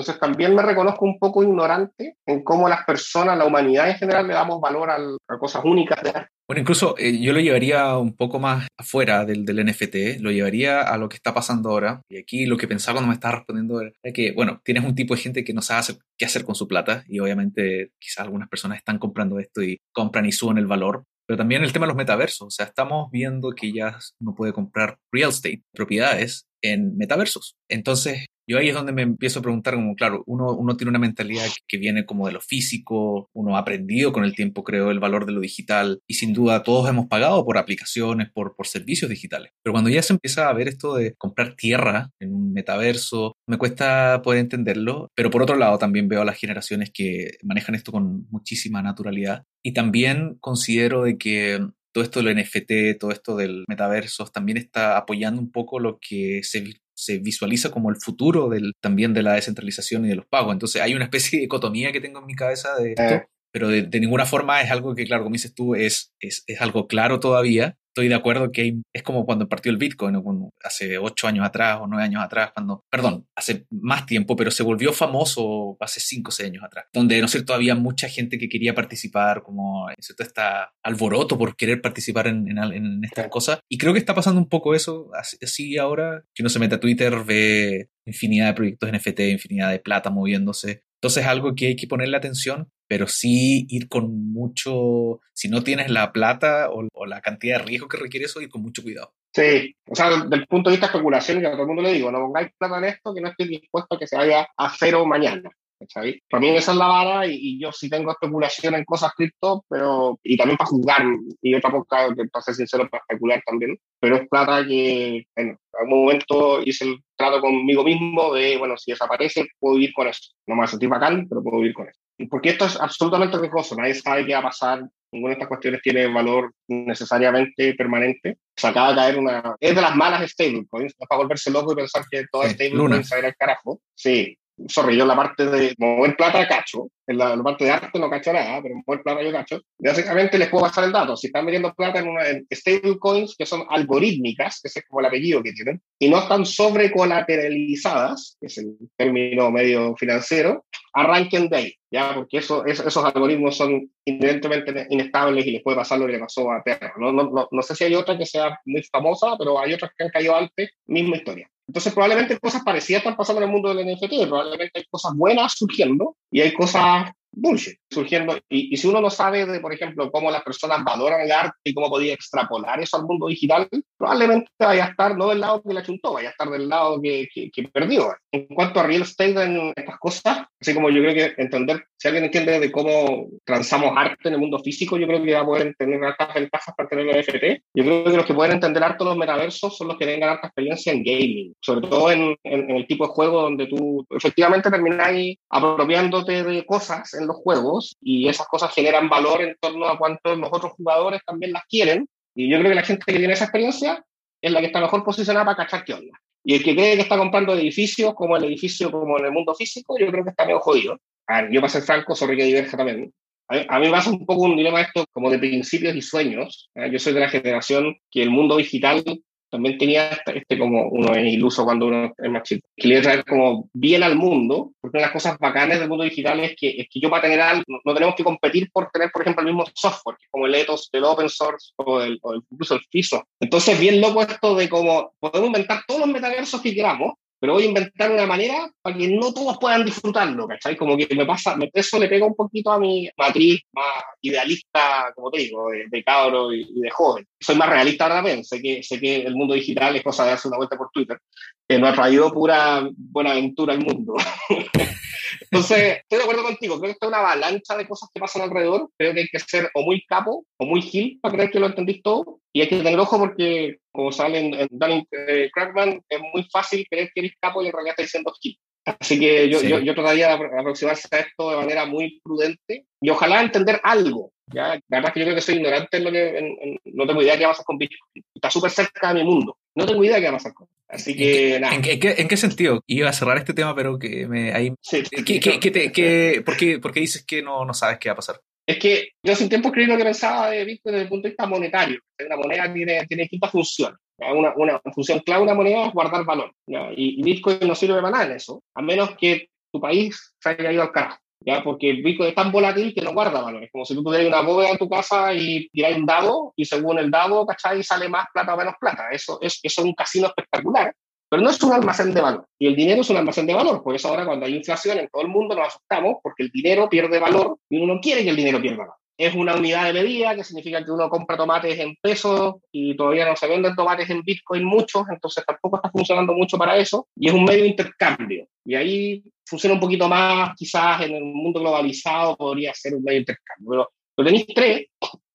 Entonces 0.00 0.18
también 0.18 0.54
me 0.54 0.62
reconozco 0.62 1.04
un 1.04 1.18
poco 1.18 1.42
ignorante 1.42 2.16
en 2.24 2.42
cómo 2.42 2.70
las 2.70 2.86
personas, 2.86 3.36
la 3.36 3.44
humanidad 3.44 3.90
en 3.90 3.96
general, 3.96 4.26
le 4.26 4.32
damos 4.32 4.58
valor 4.58 4.88
a, 4.90 4.98
cosas 5.38 5.62
únicas 5.62 6.02
de. 6.02 6.12
Bueno, 6.48 6.62
incluso 6.62 6.94
eh, 6.96 7.20
yo 7.20 7.34
lo 7.34 7.40
llevaría 7.40 7.98
un 7.98 8.16
poco 8.16 8.38
más 8.38 8.66
afuera 8.78 9.26
del, 9.26 9.44
del, 9.44 9.66
NFT, 9.66 10.20
lo 10.20 10.30
llevaría 10.30 10.80
a 10.80 10.96
lo 10.96 11.10
que 11.10 11.16
está 11.16 11.34
pasando 11.34 11.68
ahora. 11.68 12.00
Y 12.08 12.16
aquí 12.16 12.46
lo 12.46 12.56
que 12.56 12.66
pensaba 12.66 12.94
cuando 12.94 13.08
me 13.08 13.14
estaba 13.14 13.36
respondiendo 13.36 13.82
era 13.82 13.92
que, 14.14 14.32
bueno, 14.32 14.62
tienes 14.64 14.84
un 14.84 14.94
tipo 14.94 15.14
de 15.14 15.20
gente 15.20 15.44
que 15.44 15.52
no 15.52 15.60
sabe 15.60 15.98
qué 16.16 16.24
hacer 16.24 16.44
con 16.44 16.54
su 16.54 16.66
plata 16.66 17.04
y 17.06 17.20
obviamente 17.20 17.92
quizás 18.00 18.24
algunas 18.24 18.48
personas 18.48 18.78
están 18.78 18.98
comprando 18.98 19.38
esto 19.38 19.62
y 19.62 19.78
compran 19.92 20.24
y 20.24 20.32
suben 20.32 20.56
el 20.56 20.66
valor. 20.66 21.04
Pero 21.26 21.36
también 21.36 21.62
el 21.62 21.72
tema 21.74 21.84
de 21.84 21.90
los 21.90 21.96
metaversos, 21.96 22.46
o 22.46 22.50
sea, 22.50 22.66
estamos 22.66 23.10
viendo 23.12 23.52
que 23.52 23.70
ya 23.70 23.98
uno 24.18 24.34
puede 24.34 24.54
comprar 24.54 24.96
real 25.12 25.30
estate, 25.30 25.62
propiedades 25.72 26.46
en 26.62 26.96
metaversos. 26.96 27.54
Entonces, 27.68 28.26
yo 28.50 28.58
ahí 28.58 28.68
es 28.68 28.74
donde 28.74 28.90
me 28.90 29.02
empiezo 29.02 29.38
a 29.38 29.42
preguntar, 29.42 29.76
como 29.76 29.94
claro, 29.94 30.24
uno, 30.26 30.52
uno 30.56 30.76
tiene 30.76 30.90
una 30.90 30.98
mentalidad 30.98 31.46
que 31.68 31.78
viene 31.78 32.04
como 32.04 32.26
de 32.26 32.32
lo 32.32 32.40
físico, 32.40 33.30
uno 33.32 33.56
ha 33.56 33.60
aprendido 33.60 34.12
con 34.12 34.24
el 34.24 34.34
tiempo, 34.34 34.64
creo, 34.64 34.90
el 34.90 34.98
valor 34.98 35.24
de 35.24 35.30
lo 35.30 35.40
digital 35.40 36.00
y 36.08 36.14
sin 36.14 36.32
duda 36.32 36.64
todos 36.64 36.88
hemos 36.88 37.06
pagado 37.06 37.44
por 37.44 37.58
aplicaciones, 37.58 38.28
por, 38.32 38.56
por 38.56 38.66
servicios 38.66 39.08
digitales. 39.08 39.52
Pero 39.62 39.72
cuando 39.72 39.88
ya 39.88 40.02
se 40.02 40.14
empieza 40.14 40.48
a 40.48 40.52
ver 40.52 40.66
esto 40.66 40.96
de 40.96 41.14
comprar 41.16 41.54
tierra 41.54 42.10
en 42.18 42.34
un 42.34 42.52
metaverso, 42.52 43.36
me 43.46 43.56
cuesta 43.56 44.20
poder 44.24 44.40
entenderlo, 44.40 45.12
pero 45.14 45.30
por 45.30 45.44
otro 45.44 45.54
lado 45.54 45.78
también 45.78 46.08
veo 46.08 46.22
a 46.22 46.24
las 46.24 46.36
generaciones 46.36 46.90
que 46.92 47.38
manejan 47.44 47.76
esto 47.76 47.92
con 47.92 48.26
muchísima 48.30 48.82
naturalidad 48.82 49.44
y 49.62 49.74
también 49.74 50.38
considero 50.40 51.04
de 51.04 51.18
que 51.18 51.60
todo 51.92 52.04
esto 52.04 52.22
del 52.22 52.36
NFT, 52.36 52.98
todo 52.98 53.10
esto 53.10 53.36
del 53.36 53.64
metaverso, 53.68 54.24
también 54.26 54.58
está 54.58 54.96
apoyando 54.96 55.40
un 55.40 55.50
poco 55.50 55.78
lo 55.78 55.98
que 56.00 56.40
se 56.42 56.64
se 57.04 57.18
visualiza 57.18 57.70
como 57.70 57.90
el 57.90 57.96
futuro 57.96 58.48
del, 58.48 58.74
también 58.80 59.14
de 59.14 59.22
la 59.22 59.34
descentralización 59.34 60.04
y 60.04 60.08
de 60.08 60.16
los 60.16 60.26
pagos. 60.26 60.52
Entonces 60.52 60.82
hay 60.82 60.94
una 60.94 61.04
especie 61.04 61.38
de 61.38 61.42
dicotomía 61.42 61.92
que 61.92 62.00
tengo 62.00 62.20
en 62.20 62.26
mi 62.26 62.34
cabeza 62.34 62.76
de 62.76 62.90
esto, 62.90 63.02
eh. 63.02 63.26
pero 63.52 63.68
de, 63.68 64.00
ninguna 64.00 64.26
forma 64.26 64.60
es 64.62 64.70
algo 64.70 64.94
que, 64.94 65.04
claro, 65.04 65.24
como 65.24 65.34
dices 65.34 65.54
tú, 65.54 65.74
es, 65.74 66.14
es, 66.20 66.44
es 66.46 66.60
algo 66.60 66.86
claro 66.86 67.20
todavía 67.20 67.76
estoy 68.00 68.08
de 68.08 68.14
acuerdo 68.14 68.50
que 68.50 68.80
es 68.94 69.02
como 69.02 69.26
cuando 69.26 69.46
partió 69.46 69.70
el 69.70 69.76
Bitcoin, 69.76 70.16
hace 70.64 70.96
ocho 70.96 71.28
años 71.28 71.46
atrás 71.46 71.80
o 71.82 71.86
nueve 71.86 72.04
años 72.04 72.22
atrás, 72.22 72.50
cuando, 72.54 72.82
perdón, 72.90 73.26
hace 73.36 73.66
más 73.70 74.06
tiempo, 74.06 74.36
pero 74.36 74.50
se 74.50 74.62
volvió 74.62 74.92
famoso 74.94 75.76
hace 75.80 76.00
cinco 76.00 76.30
o 76.30 76.32
seis 76.32 76.48
años 76.48 76.64
atrás, 76.64 76.86
donde, 76.94 77.20
¿no 77.20 77.28
cierto?, 77.28 77.52
había 77.52 77.74
mucha 77.74 78.08
gente 78.08 78.38
que 78.38 78.48
quería 78.48 78.74
participar, 78.74 79.42
como, 79.42 79.86
¿no 79.88 79.94
es 79.98 80.06
cierto?, 80.06 80.22
está 80.22 80.72
alboroto 80.82 81.36
por 81.36 81.56
querer 81.56 81.82
participar 81.82 82.28
en, 82.28 82.46
en, 82.48 83.04
estas 83.04 83.28
cosas. 83.28 83.60
Y 83.68 83.76
creo 83.76 83.92
que 83.92 83.98
está 83.98 84.14
pasando 84.14 84.40
un 84.40 84.48
poco 84.48 84.74
eso, 84.74 85.10
así 85.14 85.76
ahora, 85.76 86.24
que 86.34 86.42
uno 86.42 86.48
se 86.48 86.58
mete 86.58 86.76
a 86.76 86.80
Twitter, 86.80 87.22
ve 87.22 87.90
infinidad 88.06 88.46
de 88.46 88.54
proyectos 88.54 88.90
NFT, 88.90 89.20
infinidad 89.20 89.70
de 89.70 89.78
plata 89.78 90.08
moviéndose. 90.08 90.84
Entonces 90.96 91.24
es 91.24 91.28
algo 91.28 91.54
que 91.54 91.66
hay 91.66 91.76
que 91.76 91.86
ponerle 91.86 92.16
atención 92.16 92.70
pero 92.90 93.06
sí 93.06 93.66
ir 93.68 93.88
con 93.88 94.32
mucho, 94.32 95.20
si 95.32 95.48
no 95.48 95.62
tienes 95.62 95.92
la 95.92 96.10
plata 96.10 96.70
o, 96.72 97.06
la 97.06 97.20
cantidad 97.20 97.58
de 97.58 97.64
riesgo 97.64 97.86
que 97.86 97.96
requiere 97.96 98.26
eso, 98.26 98.40
ir 98.40 98.48
con 98.48 98.62
mucho 98.62 98.82
cuidado. 98.82 99.12
Sí, 99.32 99.76
o 99.88 99.94
sea, 99.94 100.10
desde 100.10 100.34
el 100.34 100.46
punto 100.48 100.70
de 100.70 100.74
vista 100.74 100.88
de 100.88 100.94
especulación, 100.94 101.40
y 101.40 101.44
a 101.44 101.52
todo 101.52 101.62
el 101.62 101.66
mundo 101.68 101.82
le 101.82 101.92
digo, 101.92 102.10
no 102.10 102.18
pongáis 102.18 102.48
plata 102.58 102.78
en 102.78 102.84
esto 102.86 103.14
que 103.14 103.20
no 103.20 103.28
estoy 103.28 103.46
dispuesto 103.46 103.94
a 103.94 103.98
que 103.98 104.08
se 104.08 104.16
vaya 104.16 104.48
a 104.56 104.74
cero 104.76 105.06
mañana. 105.06 105.48
¿sabes? 105.88 106.16
Para 106.28 106.40
mí 106.40 106.48
esa 106.48 106.72
es 106.72 106.78
la 106.78 106.88
vara 106.88 107.26
y, 107.28 107.60
yo 107.60 107.70
sí 107.70 107.88
tengo 107.88 108.10
especulación 108.10 108.74
en 108.74 108.84
cosas 108.84 109.12
cripto, 109.16 109.64
pero 109.68 110.18
y 110.24 110.36
también 110.36 110.58
para 110.58 110.68
jugar 110.68 111.02
y 111.40 111.54
otra 111.54 111.70
poca, 111.70 112.08
para 112.32 112.42
ser 112.42 112.56
sincero, 112.56 112.88
para 112.90 113.04
especular 113.08 113.40
también, 113.46 113.78
pero 114.00 114.16
es 114.16 114.28
plata 114.28 114.66
que 114.66 115.24
en 115.36 115.56
algún 115.78 116.00
momento 116.00 116.60
hice 116.64 116.86
el 116.86 116.96
trato 117.16 117.40
conmigo 117.40 117.84
mismo 117.84 118.34
de, 118.34 118.58
bueno, 118.58 118.76
si 118.76 118.90
desaparece, 118.90 119.46
puedo 119.60 119.76
vivir 119.76 119.92
con 119.94 120.08
eso. 120.08 120.32
No 120.48 120.56
me 120.56 120.62
va 120.62 120.64
a 120.64 120.68
sentir 120.68 120.88
bacán, 120.88 121.28
pero 121.28 121.40
puedo 121.40 121.58
vivir 121.58 121.74
con 121.74 121.88
eso 121.88 122.00
porque 122.28 122.50
esto 122.50 122.66
es 122.66 122.80
absolutamente 122.80 123.38
riesgoso, 123.38 123.76
nadie 123.76 123.94
sabe 123.94 124.26
qué 124.26 124.32
va 124.32 124.40
a 124.40 124.44
pasar, 124.44 124.82
ninguna 125.12 125.30
de 125.30 125.34
estas 125.34 125.48
cuestiones 125.48 125.82
tiene 125.82 126.06
valor 126.06 126.52
necesariamente 126.68 127.74
permanente. 127.74 128.38
Se 128.56 128.66
acaba 128.66 128.90
de 128.90 128.96
caer 128.96 129.18
una... 129.18 129.56
Es 129.58 129.74
de 129.74 129.80
las 129.80 129.96
malas 129.96 130.30
stablecoins, 130.30 130.94
no 130.98 131.06
para 131.06 131.22
volverse 131.22 131.50
loco 131.50 131.72
y 131.72 131.76
pensar 131.76 132.04
que 132.10 132.24
todas 132.30 132.52
stablecoins 132.52 133.08
se 133.08 133.14
va 133.14 133.16
a 133.16 133.20
ir 133.20 133.26
al 133.26 133.36
carajo. 133.36 133.80
Sí, 133.94 134.38
sorry, 134.68 134.96
yo 134.96 135.06
la 135.06 135.16
parte 135.16 135.46
de 135.46 135.74
mover 135.78 136.16
plata 136.16 136.46
cacho, 136.46 136.88
en 137.06 137.18
la, 137.18 137.36
parte 137.42 137.64
de 137.64 137.70
arte 137.70 137.98
no 137.98 138.10
cacho 138.10 138.32
nada, 138.32 138.60
pero 138.62 138.76
mover 138.86 139.02
plata 139.02 139.22
yo 139.22 139.32
cacho. 139.32 139.60
Básicamente 139.78 140.38
les 140.38 140.48
puedo 140.48 140.64
pasar 140.64 140.84
el 140.84 140.92
dato. 140.92 141.16
Si 141.16 141.28
están 141.28 141.44
metiendo 141.44 141.74
plata 141.74 142.00
en, 142.00 142.08
una, 142.08 142.22
stablecoins 142.52 143.36
que 143.36 143.46
son 143.46 143.64
algorítmicas, 143.68 144.60
que 144.60 144.68
ese 144.68 144.80
es 144.80 144.84
como 144.86 145.00
el 145.00 145.06
apellido 145.06 145.42
que 145.42 145.52
tienen, 145.52 145.80
y 145.98 146.08
no 146.08 146.18
están 146.18 146.46
sobrecolateralizadas, 146.46 148.36
que 148.40 148.46
es 148.46 148.58
el 148.58 148.76
término 148.96 149.50
medio 149.50 149.96
financiero, 149.96 150.64
arranquen 150.92 151.48
de 151.48 151.56
ahí, 151.56 151.74
¿ya? 151.90 152.14
Porque 152.14 152.38
eso, 152.38 152.64
esos 152.66 153.04
algoritmos 153.04 153.56
son 153.56 153.90
inherentemente 154.04 154.86
inestables 154.90 155.46
y 155.46 155.52
les 155.52 155.62
puede 155.62 155.76
pasar 155.76 155.98
lo 155.98 156.06
que 156.06 156.12
le 156.12 156.18
pasó 156.18 156.50
a 156.50 156.62
Terra. 156.62 156.94
No, 156.98 157.12
no, 157.12 157.30
no, 157.30 157.48
no 157.50 157.62
sé 157.62 157.74
si 157.74 157.84
hay 157.84 157.94
otra 157.94 158.18
que 158.18 158.26
sea 158.26 158.58
muy 158.64 158.82
famosa, 158.82 159.36
pero 159.38 159.58
hay 159.60 159.74
otras 159.74 159.92
que 159.96 160.04
han 160.04 160.10
caído 160.10 160.36
antes, 160.36 160.70
misma 160.86 161.16
historia. 161.16 161.48
Entonces, 161.70 161.92
probablemente 161.92 162.36
cosas 162.40 162.64
parecidas 162.64 162.98
están 162.98 163.16
pasando 163.16 163.40
en 163.40 163.48
el 163.48 163.52
mundo 163.52 163.72
del 163.72 163.86
NFT, 163.86 164.26
probablemente 164.26 164.80
hay 164.80 164.84
cosas 164.90 165.12
buenas 165.14 165.52
surgiendo 165.52 166.16
y 166.28 166.40
hay 166.40 166.52
cosas 166.52 167.12
bullshit 167.30 167.78
surgiendo. 167.88 168.36
Y, 168.48 168.76
si 168.76 168.88
uno 168.88 169.00
no 169.00 169.08
sabe, 169.08 169.46
de, 169.46 169.60
por 169.60 169.72
ejemplo, 169.72 170.10
cómo 170.10 170.32
las 170.32 170.42
personas 170.42 170.82
valoran 170.82 171.20
el 171.20 171.30
arte 171.30 171.56
y 171.62 171.72
cómo 171.72 171.88
podía 171.88 172.12
extrapolar 172.12 172.80
eso 172.80 172.96
al 172.96 173.04
mundo 173.04 173.28
digital, 173.28 173.68
probablemente 173.96 174.50
vaya 174.58 174.86
a 174.86 174.88
estar 174.88 175.16
no 175.16 175.28
del 175.28 175.38
lado 175.38 175.62
que 175.62 175.72
la 175.72 175.84
chuntó, 175.84 176.14
vaya 176.14 176.30
a 176.30 176.32
estar 176.32 176.50
del 176.50 176.68
lado 176.68 177.00
que, 177.00 177.28
que, 177.32 177.68
perdió. 177.68 178.16
En 178.32 178.46
cuanto 178.46 178.80
a 178.80 178.82
real 178.82 179.02
estate 179.02 179.40
en 179.40 179.72
estas 179.76 179.98
cosas, 180.00 180.48
así 180.60 180.74
como 180.74 180.90
yo 180.90 181.00
creo 181.02 181.14
que 181.14 181.40
entender, 181.40 181.84
si 182.00 182.08
alguien 182.08 182.24
entiende 182.24 182.58
de 182.58 182.72
cómo 182.72 183.26
transamos 183.44 183.92
arte 183.94 184.28
en 184.28 184.34
el 184.34 184.40
mundo 184.40 184.58
físico, 184.60 184.96
yo 184.96 185.06
creo 185.06 185.22
que 185.22 185.34
va 185.34 185.40
a 185.40 185.44
poder 185.44 185.74
tener 185.76 186.02
altas 186.02 186.32
ventajas 186.32 186.74
para 186.74 186.88
tener 186.88 187.06
el 187.06 187.20
NFT. 187.20 187.62
Yo 187.74 187.84
creo 187.84 188.04
que 188.04 188.16
los 188.16 188.24
que 188.24 188.32
pueden 188.32 188.54
entender 188.54 188.82
harto 188.82 189.04
los 189.04 189.18
metaversos 189.18 189.76
son 189.76 189.88
los 189.88 189.98
que 189.98 190.06
tengan 190.06 190.30
alta 190.30 190.46
experiencia 190.46 190.94
en 190.94 191.04
gaming, 191.04 191.54
sobre 191.60 191.86
todo 191.86 192.10
en, 192.10 192.34
en, 192.42 192.70
el 192.70 192.86
tipo 192.86 193.06
de 193.06 193.12
juego 193.12 193.42
donde 193.42 193.66
tú 193.66 194.06
efectivamente 194.08 194.70
termináis 194.70 195.36
apropiándote 195.50 196.42
de 196.42 196.64
cosas 196.64 197.12
en 197.12 197.26
los 197.26 197.36
juegos 197.36 197.94
y 198.00 198.28
esas 198.28 198.46
cosas 198.48 198.74
generan 198.74 199.10
valor 199.10 199.42
en 199.42 199.54
torno 199.60 199.86
a 199.86 199.98
cuántos 199.98 200.38
los 200.38 200.48
otros 200.50 200.72
jugadores 200.72 201.20
también 201.26 201.52
las 201.52 201.64
quieren. 201.66 202.08
Y 202.34 202.50
yo 202.50 202.56
creo 202.60 202.70
que 202.70 202.76
la 202.76 202.82
gente 202.82 203.04
que 203.04 203.18
tiene 203.18 203.34
esa 203.34 203.44
experiencia 203.44 204.02
es 204.40 204.50
la 204.50 204.60
que 204.60 204.66
está 204.68 204.80
mejor 204.80 205.04
posicionada 205.04 205.44
para 205.44 205.58
cachar 205.58 205.84
qué 205.84 205.92
onda. 205.92 206.18
Y 206.44 206.54
el 206.54 206.64
que 206.64 206.74
cree 206.74 206.96
que 206.96 207.02
está 207.02 207.18
comprando 207.18 207.54
edificios 207.54 208.14
como 208.14 208.36
el 208.36 208.44
edificio, 208.44 208.90
como 208.90 209.18
en 209.18 209.26
el 209.26 209.32
mundo 209.32 209.54
físico, 209.54 209.98
yo 209.98 210.10
creo 210.10 210.24
que 210.24 210.30
está 210.30 210.44
medio 210.44 210.60
jodido. 210.60 210.98
A 211.26 211.42
ver, 211.42 211.52
yo 211.52 211.60
para 211.60 211.72
ser 211.72 211.82
franco, 211.82 212.14
sobre 212.14 212.36
que 212.36 212.44
diverja 212.44 212.76
también. 212.76 213.12
A 213.48 213.80
mí, 213.80 213.86
me 213.86 213.90
pasa 213.90 214.10
un 214.10 214.24
poco 214.24 214.42
un 214.42 214.56
dilema 214.56 214.80
esto 214.80 215.04
como 215.12 215.28
de 215.28 215.38
principios 215.38 215.96
y 215.96 216.02
sueños. 216.02 216.70
¿eh? 216.76 216.88
Yo 216.92 217.00
soy 217.00 217.12
de 217.12 217.20
la 217.20 217.28
generación 217.28 217.96
que 218.10 218.22
el 218.22 218.30
mundo 218.30 218.56
digital 218.56 219.02
también 219.50 219.78
tenía 219.78 220.10
este 220.26 220.58
como 220.58 220.88
uno 220.88 221.14
es 221.14 221.32
iluso 221.32 221.64
cuando 221.64 221.86
uno 221.86 222.12
es 222.16 222.30
más 222.30 222.42
chico, 222.44 222.66
que 222.76 222.88
le 222.88 223.00
traer 223.00 223.24
como 223.24 223.68
bien 223.72 224.02
al 224.02 224.16
mundo, 224.16 224.72
porque 224.80 224.98
una 224.98 225.06
de 225.06 225.06
las 225.06 225.12
cosas 225.12 225.38
bacanas 225.38 225.78
del 225.78 225.88
mundo 225.88 226.04
digital 226.04 226.40
es 226.40 226.54
que, 226.56 226.70
es 226.70 226.88
que 226.90 227.00
yo 227.00 227.10
para 227.10 227.22
tener 227.22 227.40
algo, 227.40 227.64
no, 227.84 227.94
tenemos 227.94 228.14
que 228.14 228.24
competir 228.24 228.70
por 228.72 228.90
tener, 228.90 229.10
por 229.10 229.22
ejemplo, 229.22 229.42
el 229.42 229.54
mismo 229.54 229.64
software, 229.74 230.16
como 230.30 230.46
el 230.46 230.54
ethos 230.54 230.88
del 230.92 231.04
open 231.04 231.28
source 231.28 231.72
o, 231.76 232.00
el, 232.00 232.20
incluso 232.50 232.74
el 232.74 232.80
FISO. 232.90 233.24
Entonces, 233.40 233.78
bien 233.78 234.00
loco 234.00 234.22
esto 234.22 234.54
de 234.54 234.68
cómo 234.68 235.12
podemos 235.18 235.46
inventar 235.48 235.82
todos 235.86 236.00
los 236.00 236.08
metaversos 236.08 236.60
que 236.60 236.74
queramos, 236.74 237.14
pero 237.40 237.54
voy 237.54 237.62
a 237.62 237.66
inventar 237.66 238.12
una 238.12 238.26
manera 238.26 238.70
para 238.82 238.96
que 238.96 239.08
no 239.08 239.32
todos 239.32 239.56
puedan 239.58 239.84
disfrutarlo, 239.84 240.46
¿cachai? 240.46 240.76
Como 240.76 240.96
que 240.96 241.08
me 241.14 241.24
pasa, 241.24 241.56
eso 241.72 241.98
le 241.98 242.08
pega 242.08 242.26
un 242.26 242.34
poquito 242.34 242.70
a 242.70 242.78
mi 242.78 243.08
matriz 243.16 243.62
más 243.72 244.04
idealista, 244.20 245.10
como 245.14 245.30
te 245.30 245.40
digo, 245.40 245.70
de, 245.90 246.04
cabro 246.04 246.52
y, 246.52 246.80
de 246.80 246.90
joven. 246.90 247.26
Soy 247.40 247.56
más 247.56 247.68
realista 247.68 248.04
ahora 248.04 248.16
también, 248.16 248.44
sé 248.44 248.60
que, 248.60 248.82
sé 248.82 249.00
que 249.00 249.22
el 249.22 249.34
mundo 249.34 249.54
digital 249.54 249.96
es 249.96 250.02
cosa 250.02 250.24
de 250.24 250.30
darse 250.30 250.48
una 250.48 250.58
vuelta 250.58 250.76
por 250.76 250.90
Twitter, 250.92 251.18
que 251.66 251.78
nos 251.78 251.90
ha 251.90 251.94
traído 251.94 252.32
pura 252.32 252.88
buena 252.96 253.30
aventura 253.30 253.72
al 253.72 253.80
mundo. 253.80 254.14
Entonces, 255.50 255.98
estoy 256.02 256.18
de 256.18 256.22
acuerdo 256.22 256.42
contigo, 256.42 256.78
creo 256.78 256.88
que 256.88 256.92
esto 256.92 257.06
es 257.06 257.08
una 257.08 257.18
avalancha 257.18 257.76
de 257.76 257.88
cosas 257.88 258.08
que 258.12 258.20
pasan 258.20 258.42
alrededor, 258.42 258.88
creo 258.96 259.14
que 259.14 259.20
hay 259.20 259.28
que 259.28 259.38
ser 259.38 259.70
o 259.74 259.82
muy 259.82 260.04
capo 260.04 260.44
o 260.58 260.66
muy 260.66 260.82
gil 260.82 261.18
para 261.20 261.34
creer 261.34 261.50
que 261.50 261.60
lo 261.60 261.66
entendís 261.66 262.02
todo, 262.02 262.40
y 262.52 262.60
hay 262.60 262.68
que 262.68 262.76
tener 262.76 262.98
ojo 262.98 263.18
porque, 263.18 263.78
como 263.90 264.12
sale 264.12 264.38
en, 264.38 264.68
Danny 264.70 265.06
eh, 265.10 265.50
Crackman, 265.52 266.00
es 266.08 266.20
muy 266.32 266.44
fácil 266.52 266.86
creer 266.88 267.10
que 267.14 267.20
eres 267.20 267.32
capo 267.40 267.62
y 267.62 267.66
en 267.66 267.72
realidad 267.72 267.94
estás 267.94 268.06
diciendo 268.06 268.32
gil. 268.40 268.58
Así 268.84 269.18
que 269.18 269.48
yo, 269.48 269.60
yo, 269.62 269.78
yo, 269.78 269.94
trataría 269.94 270.28
de 270.28 270.58
aproximarse 270.58 271.08
a 271.12 271.18
esto 271.18 271.50
de 271.50 271.56
manera 271.56 271.84
muy 271.84 272.20
prudente 272.22 272.86
y 273.00 273.10
ojalá 273.10 273.42
entender 273.42 273.80
algo. 273.82 274.32
¿Ya? 274.52 274.68
La 274.88 274.98
verdad 274.98 275.08
es 275.08 275.12
que 275.12 275.20
yo 275.20 275.26
creo 275.26 275.34
que 275.34 275.40
soy 275.40 275.56
ignorante 275.56 275.96
en 275.96 276.04
lo 276.04 276.12
que 276.12 276.78
no 276.84 277.06
tengo 277.06 277.22
idea 277.22 277.32
de 277.32 277.38
qué 277.38 277.44
va 277.44 277.50
a 277.50 277.52
pasar 277.52 277.64
con 277.64 277.78
Bitcoin. 277.78 278.24
Está 278.34 278.50
súper 278.50 278.70
cerca 278.70 279.12
de 279.12 279.22
mi 279.22 279.24
mundo. 279.24 279.56
No 279.74 279.86
tengo 279.86 280.04
idea 280.04 280.16
de 280.16 280.20
qué 280.22 280.26
va 280.26 280.34
a 280.34 280.38
pasar 280.38 280.54
con 280.54 280.68
Así 280.88 281.16
que 281.16 281.54
¿En 281.54 281.60
nada. 281.62 281.74
¿En 281.74 281.82
qué, 281.82 282.14
en 282.18 282.28
qué, 282.28 282.36
sentido? 282.36 282.82
Iba 282.86 283.10
a 283.10 283.12
cerrar 283.12 283.38
este 283.38 283.54
tema, 283.54 283.74
pero 283.74 283.98
que 283.98 284.26
me. 284.26 284.52
Ahí, 284.52 284.72
sí, 284.80 285.02
¿qué, 285.24 285.38
qué, 285.38 285.60
qué, 285.60 286.42
por, 286.44 286.56
qué, 286.56 286.78
¿Por 286.80 286.92
qué 286.92 287.00
dices 287.00 287.24
que 287.24 287.42
no, 287.42 287.64
no 287.64 287.72
sabes 287.74 287.98
qué 287.98 288.08
va 288.08 288.14
a 288.14 288.16
pasar? 288.16 288.40
Es 288.66 288.78
que 288.78 289.10
yo 289.22 289.32
hace 289.32 289.44
un 289.44 289.48
tiempo 289.48 289.72
creí 289.72 289.86
lo 289.86 289.96
que 289.96 290.04
pensaba 290.04 290.50
de 290.50 290.64
Bitcoin 290.64 290.94
desde 290.94 291.04
el 291.04 291.08
punto 291.08 291.24
de 291.24 291.30
vista 291.30 291.46
monetario. 291.46 292.00
La 292.18 292.36
moneda 292.36 292.72
tiene, 292.72 293.06
tiene 293.06 293.22
distintas 293.24 293.50
funciones. 293.50 293.98
Una, 294.18 294.52
una, 294.54 294.80
función 294.94 295.20
clave 295.20 295.40
de 295.40 295.44
una 295.44 295.54
moneda 295.54 295.86
es 295.86 295.92
guardar 295.92 296.24
valor. 296.24 296.52
Y, 296.96 297.22
Bitcoin 297.22 297.58
no 297.62 297.74
sirve 297.74 297.96
para 297.96 298.10
nada 298.10 298.26
en 298.26 298.32
eso, 298.32 298.62
a 298.74 298.82
menos 298.82 299.16
que 299.16 299.48
tu 299.72 299.80
país 299.80 300.34
se 300.38 300.50
haya 300.50 300.72
ido 300.72 300.82
al 300.82 300.92
carajo. 300.92 301.18
¿Ya? 301.40 301.62
Porque 301.62 301.90
el 301.90 302.02
Bitcoin 302.02 302.30
es 302.30 302.34
tan 302.34 302.52
volátil 302.52 302.94
que 302.94 303.02
no 303.02 303.12
guarda 303.12 303.42
valor. 303.42 303.64
Es 303.64 303.70
como 303.72 303.84
si 303.84 303.94
tú 303.94 304.02
tuvieras 304.02 304.26
una 304.26 304.42
bóveda 304.42 304.70
en 304.70 304.78
tu 304.78 304.88
casa 304.88 305.32
y 305.34 305.68
tiráis 305.70 305.96
un 305.96 306.06
dado 306.06 306.52
y 306.56 306.64
según 306.64 306.98
el 306.98 307.10
dado, 307.10 307.46
¿cachai? 307.46 307.82
Sale 307.82 308.08
más 308.08 308.26
plata 308.32 308.54
o 308.54 308.56
menos 308.56 308.74
plata. 308.80 309.08
Eso 309.10 309.38
es, 309.40 309.58
eso 309.62 309.80
es 309.80 309.84
un 309.86 309.94
casino 309.94 310.26
espectacular 310.26 310.94
pero 311.30 311.42
no 311.42 311.50
es 311.50 311.62
un 311.62 311.72
almacén 311.72 312.12
de 312.12 312.20
valor. 312.20 312.44
Y 312.58 312.66
el 312.66 312.74
dinero 312.74 313.02
es 313.02 313.10
un 313.10 313.16
almacén 313.16 313.46
de 313.46 313.54
valor. 313.54 313.84
Por 313.84 313.94
eso 313.94 314.08
ahora 314.08 314.26
cuando 314.26 314.46
hay 314.46 314.56
inflación 314.56 314.98
en 314.98 315.08
todo 315.08 315.22
el 315.22 315.28
mundo 315.28 315.54
nos 315.54 315.68
asustamos 315.68 316.16
porque 316.22 316.42
el 316.42 316.50
dinero 316.50 316.88
pierde 316.88 317.20
valor 317.20 317.56
y 317.70 317.80
uno 317.80 317.94
no 317.94 318.00
quiere 318.00 318.24
que 318.24 318.30
el 318.30 318.36
dinero 318.36 318.60
pierda 318.60 318.78
valor. 318.78 318.94
Es 319.16 319.34
una 319.34 319.54
unidad 319.54 319.86
de 319.86 319.92
medida 319.92 320.34
que 320.34 320.44
significa 320.44 320.84
que 320.84 320.90
uno 320.90 321.10
compra 321.10 321.36
tomates 321.36 321.78
en 321.78 321.94
pesos 322.00 322.56
y 322.72 322.96
todavía 322.96 323.26
no 323.26 323.36
se 323.36 323.46
venden 323.46 323.74
tomates 323.74 324.08
en 324.08 324.22
Bitcoin 324.22 324.64
muchos, 324.64 325.04
entonces 325.10 325.44
tampoco 325.44 325.76
está 325.76 325.90
funcionando 325.90 326.32
mucho 326.32 326.56
para 326.56 326.76
eso. 326.78 327.06
Y 327.16 327.28
es 327.28 327.34
un 327.34 327.44
medio 327.44 327.62
de 327.62 327.68
intercambio. 327.68 328.46
Y 328.64 328.74
ahí 328.74 329.22
funciona 329.44 329.74
un 329.74 329.80
poquito 329.80 330.08
más, 330.08 330.54
quizás 330.56 331.02
en 331.02 331.16
el 331.16 331.24
mundo 331.24 331.60
globalizado 331.60 332.36
podría 332.36 332.72
ser 332.74 332.94
un 332.94 333.02
medio 333.02 333.16
de 333.16 333.20
intercambio. 333.20 333.70
Pero, 333.70 333.90
pero 334.16 334.26
tenéis 334.26 334.46
tres 334.54 334.86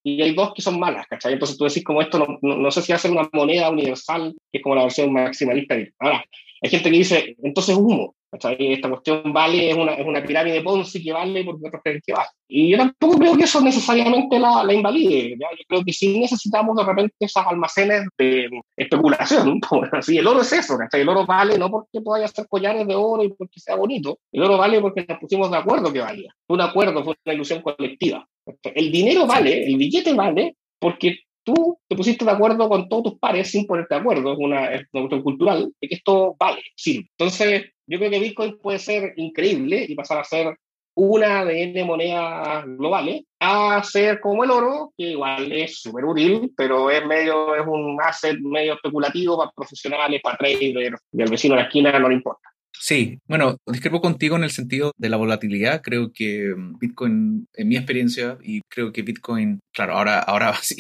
y 0.08 0.22
hay 0.22 0.36
dos 0.36 0.54
que 0.54 0.62
son 0.62 0.80
malas, 0.80 1.08
¿cachai? 1.08 1.34
Entonces 1.34 1.58
tú 1.58 1.66
decís 1.66 1.84
como 1.84 2.00
esto, 2.00 2.20
no, 2.20 2.38
no, 2.42 2.72
sé 2.72 2.84
si 2.84 2.96
ser 2.96 3.10
una 3.10 3.28
moneda 3.34 3.72
universal, 3.72 4.36
que 4.52 4.60
es 4.60 4.64
como 4.64 4.76
la 4.76 4.84
versión 4.84 5.12
maximalista. 5.12 5.76
Ahora, 5.98 6.24
hay 6.62 6.70
gente 6.70 6.92
que 6.92 6.98
dice, 6.98 7.36
entonces 7.42 7.76
humo. 7.76 8.16
Esta 8.36 8.90
cuestión 8.90 9.34
vale, 9.34 9.70
es 9.70 9.76
una, 9.76 9.94
es 9.94 10.06
una 10.06 10.24
pirámide 10.24 10.62
Ponzi 10.62 11.04
que 11.04 11.14
vale 11.14 11.44
porque 11.44 11.68
otros 11.68 11.82
creen 11.84 12.02
que 12.06 12.14
vale. 12.14 12.30
Y 12.48 12.72
yo 12.72 12.78
tampoco 12.78 13.18
creo 13.18 13.36
que 13.36 13.44
eso 13.44 13.62
necesariamente 13.62 14.40
la, 14.40 14.64
la 14.64 14.74
invalide. 14.74 15.32
Yo 15.40 15.48
creo 15.68 15.84
que 15.84 15.94
sí 15.94 16.20
necesitamos 16.20 16.76
de 16.78 16.84
repente 16.84 17.16
esos 17.20 17.46
almacenes 17.46 18.04
de 18.18 18.50
especulación. 18.78 19.60
Así, 19.92 20.18
el 20.18 20.28
oro 20.28 20.42
es 20.42 20.54
eso, 20.54 20.78
El 20.92 21.10
oro 21.10 21.26
vale 21.26 21.58
no 21.58 21.70
porque 21.70 22.02
pueda 22.02 22.26
hacer 22.26 22.48
collares 22.48 22.88
de 22.88 22.96
oro 22.96 23.24
y 23.24 23.30
porque 23.34 23.60
sea 23.60 23.76
bonito. 23.76 24.20
El 24.32 24.44
oro 24.44 24.58
vale 24.58 24.80
porque 24.80 25.06
nos 25.08 25.20
pusimos 25.20 25.50
de 25.52 25.58
acuerdo 25.58 25.92
que 25.92 26.00
valía. 26.00 26.34
Fue 26.48 26.56
un 26.56 26.62
acuerdo, 26.62 27.04
fue 27.04 27.16
una 27.26 27.36
ilusión 27.36 27.62
colectiva. 27.62 28.26
El 28.64 28.92
dinero 28.92 29.26
vale, 29.26 29.66
el 29.66 29.78
billete 29.78 30.14
vale 30.14 30.56
porque 30.80 31.25
tú 31.46 31.78
te 31.88 31.96
pusiste 31.96 32.26
de 32.26 32.32
acuerdo 32.32 32.68
con 32.68 32.90
todos 32.90 33.04
tus 33.04 33.20
pares 33.20 33.50
sin 33.50 33.66
ponerte 33.66 33.96
de 33.96 34.02
acuerdo, 34.02 34.34
es 34.34 34.40
una, 34.40 35.22
cultural, 35.22 35.72
de 35.80 35.88
que 35.88 35.96
esto 35.96 36.36
vale, 36.38 36.62
sí. 36.76 37.08
Entonces, 37.18 37.72
yo 37.88 38.00
creo 38.00 38.12
que 38.12 38.20
Bitcoin 38.20 38.58
puede 38.58 38.80
ser 38.80 39.14
increíble 39.16 39.86
y 39.88 39.96
pasar 39.96 40.18
a 40.18 40.24
ser 40.24 40.58
una 40.98 41.44
de 41.46 41.64
N 41.64 41.84
monedas 41.84 42.66
globales 42.66 43.24
a 43.40 43.84
ser 43.84 44.20
como 44.22 44.44
el 44.44 44.52
oro, 44.52 44.94
que 44.98 45.12
igual 45.12 45.52
es 45.52 45.82
súper 45.82 46.06
útil, 46.06 46.54
pero 46.56 46.90
es 46.90 47.06
medio, 47.06 47.56
es 47.56 47.66
un 47.68 47.98
asset 48.02 48.38
medio 48.40 48.74
especulativo 48.74 49.38
para 49.38 49.52
profesionales, 49.52 50.22
para 50.24 50.38
traders, 50.38 51.02
y 51.12 51.22
al 51.22 51.30
vecino 51.30 51.56
de 51.56 51.62
la 51.62 51.68
esquina 51.68 52.00
no 52.00 52.10
le 52.10 52.16
importa. 52.16 52.50
Sí, 52.80 53.20
bueno, 53.28 53.58
discrepo 53.66 54.02
contigo 54.02 54.36
en 54.36 54.44
el 54.44 54.52
sentido 54.52 54.92
de 54.98 55.10
la 55.10 55.18
volatilidad. 55.18 55.82
Creo 55.82 56.12
que 56.14 56.54
mm, 56.56 56.78
Bitcoin, 56.80 57.48
en 57.54 57.68
mi 57.68 57.78
experiencia, 57.78 58.38
y 58.44 58.62
creo 58.70 58.92
que 58.92 59.02
Bitcoin, 59.02 59.60
claro, 59.74 59.94
ahora, 59.94 60.20
ahora 60.20 60.54
si, 60.62 60.76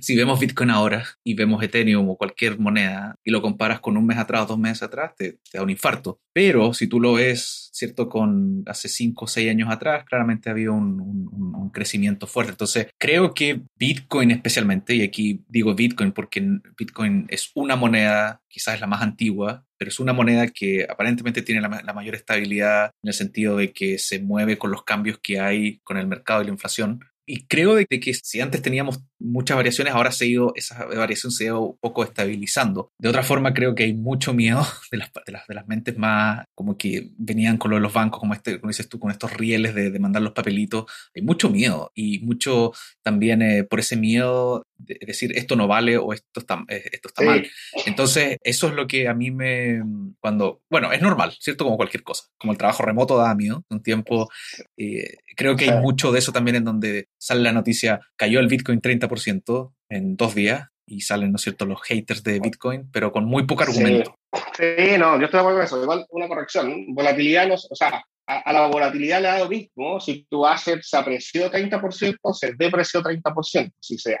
si 0.00 0.16
vemos 0.16 0.40
Bitcoin 0.40 0.70
ahora 0.70 1.04
y 1.24 1.34
vemos 1.34 1.62
Ethereum 1.62 2.08
o 2.08 2.16
cualquier 2.16 2.58
moneda 2.58 3.16
y 3.24 3.30
lo 3.30 3.42
comparas 3.42 3.80
con 3.80 3.96
un 3.96 4.06
mes 4.06 4.18
atrás 4.18 4.48
dos 4.48 4.58
meses 4.58 4.82
atrás, 4.82 5.14
te, 5.16 5.38
da 5.52 5.62
un 5.62 5.70
infarto. 5.70 6.18
Pero 6.32 6.74
si 6.74 6.86
tú 6.86 7.00
lo 7.00 7.14
ves, 7.14 7.70
¿cierto? 7.72 8.08
Con 8.08 8.62
hace 8.66 8.88
cinco 8.88 9.24
o 9.24 9.28
seis 9.28 9.50
años 9.50 9.68
atrás, 9.70 10.04
claramente 10.04 10.50
había 10.50 10.70
un, 10.70 11.00
un, 11.00 11.54
un 11.54 11.70
crecimiento 11.70 12.26
fuerte. 12.26 12.52
Entonces, 12.52 12.88
creo 12.98 13.34
que 13.34 13.62
Bitcoin 13.76 14.30
especialmente, 14.30 14.94
y 14.94 15.02
aquí 15.02 15.44
digo 15.48 15.74
Bitcoin 15.74 16.12
porque 16.12 16.46
Bitcoin 16.78 17.26
es 17.28 17.50
una 17.54 17.76
moneda, 17.76 18.42
quizás 18.48 18.74
es 18.74 18.80
la 18.80 18.86
más 18.86 19.02
antigua, 19.02 19.66
pero 19.80 19.88
es 19.88 19.98
una 19.98 20.12
moneda 20.12 20.46
que 20.48 20.86
aparentemente 20.86 21.40
tiene 21.40 21.62
la, 21.62 21.94
mayor 21.94 22.14
estabilidad 22.14 22.90
en 23.02 23.08
el 23.08 23.14
sentido 23.14 23.56
de 23.56 23.72
que 23.72 23.96
se 23.96 24.18
mueve 24.18 24.58
con 24.58 24.70
los 24.70 24.84
cambios 24.84 25.18
que 25.22 25.40
hay 25.40 25.78
con 25.84 25.96
el 25.96 26.06
mercado 26.06 26.42
y 26.42 26.44
la 26.44 26.50
inflación. 26.50 27.00
Y 27.26 27.46
creo 27.46 27.74
de 27.74 27.86
que 27.86 28.12
si 28.12 28.42
antes 28.42 28.60
teníamos 28.60 29.00
muchas 29.18 29.56
variaciones, 29.56 29.94
ahora 29.94 30.12
se 30.12 30.24
ha 30.24 30.28
ido, 30.28 30.52
esa 30.54 30.84
variación 30.84 31.32
se 31.32 31.44
ha 31.44 31.46
ido 31.46 31.60
un 31.60 31.78
poco 31.80 32.04
estabilizando. 32.04 32.90
De 32.98 33.08
otra 33.08 33.22
forma, 33.22 33.54
creo 33.54 33.74
que 33.74 33.84
hay 33.84 33.94
mucho 33.94 34.34
miedo 34.34 34.66
de 34.90 34.98
las, 34.98 35.10
de 35.24 35.32
las, 35.32 35.46
de 35.46 35.54
las 35.54 35.66
mentes 35.66 35.96
más 35.96 36.44
como 36.54 36.76
que 36.76 37.12
venían 37.16 37.56
con 37.56 37.70
lo 37.70 37.78
de 37.78 37.82
los 37.82 37.94
bancos, 37.94 38.20
como, 38.20 38.34
este, 38.34 38.60
como 38.60 38.68
dices 38.68 38.86
tú, 38.86 38.98
con 38.98 39.10
estos 39.10 39.32
rieles 39.32 39.74
de, 39.74 39.90
de 39.90 39.98
mandar 39.98 40.20
los 40.20 40.32
papelitos. 40.32 40.84
Hay 41.16 41.22
mucho 41.22 41.48
miedo 41.48 41.90
y 41.94 42.18
mucho 42.18 42.72
también 43.02 43.40
eh, 43.40 43.64
por 43.64 43.80
ese 43.80 43.96
miedo 43.96 44.62
decir 44.80 45.36
esto 45.36 45.56
no 45.56 45.66
vale 45.66 45.96
o 45.98 46.12
esto 46.12 46.40
está, 46.40 46.64
eh, 46.68 46.82
esto 46.92 47.08
está 47.08 47.24
mal. 47.24 47.46
Entonces, 47.86 48.36
eso 48.42 48.68
es 48.68 48.74
lo 48.74 48.86
que 48.86 49.08
a 49.08 49.14
mí 49.14 49.30
me, 49.30 49.80
cuando, 50.20 50.62
bueno, 50.70 50.92
es 50.92 51.00
normal, 51.00 51.34
¿cierto? 51.40 51.64
Como 51.64 51.76
cualquier 51.76 52.02
cosa, 52.02 52.24
como 52.38 52.52
el 52.52 52.58
trabajo 52.58 52.82
remoto 52.82 53.16
da 53.16 53.34
miedo, 53.34 53.64
un 53.68 53.82
tiempo, 53.82 54.28
eh, 54.76 55.18
creo 55.36 55.56
que 55.56 55.70
hay 55.70 55.80
mucho 55.80 56.12
de 56.12 56.18
eso 56.18 56.32
también 56.32 56.56
en 56.56 56.64
donde 56.64 57.08
sale 57.18 57.42
la 57.42 57.52
noticia, 57.52 58.00
cayó 58.16 58.40
el 58.40 58.48
Bitcoin 58.48 58.80
30% 58.80 59.74
en 59.88 60.16
dos 60.16 60.34
días 60.34 60.68
y 60.90 61.00
salen, 61.00 61.30
¿no 61.30 61.36
es 61.36 61.42
cierto?, 61.42 61.66
los 61.66 61.80
haters 61.82 62.22
de 62.24 62.40
Bitcoin, 62.40 62.90
pero 62.90 63.12
con 63.12 63.24
muy 63.24 63.44
poco 63.44 63.62
argumento. 63.62 64.16
Sí, 64.56 64.98
no, 64.98 65.18
yo 65.18 65.24
estoy 65.24 65.38
de 65.38 65.40
acuerdo 65.40 65.58
con 65.58 65.64
eso. 65.64 65.82
Igual 65.82 66.06
una 66.10 66.28
corrección. 66.28 66.86
Volatilidad, 66.94 67.46
no, 67.46 67.54
o 67.54 67.76
sea, 67.76 68.04
a, 68.26 68.52
la 68.52 68.66
volatilidad 68.66 69.20
le 69.20 69.28
da 69.28 69.38
lo 69.38 69.48
mismo. 69.48 70.00
Si 70.00 70.26
tu 70.28 70.46
asset 70.46 70.80
se 70.82 70.96
apreció 70.96 71.50
30%, 71.50 72.34
se 72.34 72.54
depreció 72.54 73.02
30%. 73.02 73.72
Si 73.80 73.98
se 73.98 74.18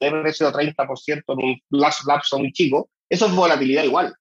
depreció 0.00 0.52
30% 0.52 1.22
en 1.26 1.44
un 1.44 1.60
lapso 1.70 2.38
muy 2.38 2.52
chico, 2.52 2.90
eso 3.08 3.26
es 3.26 3.32
volatilidad 3.32 3.84
igual. 3.84 4.14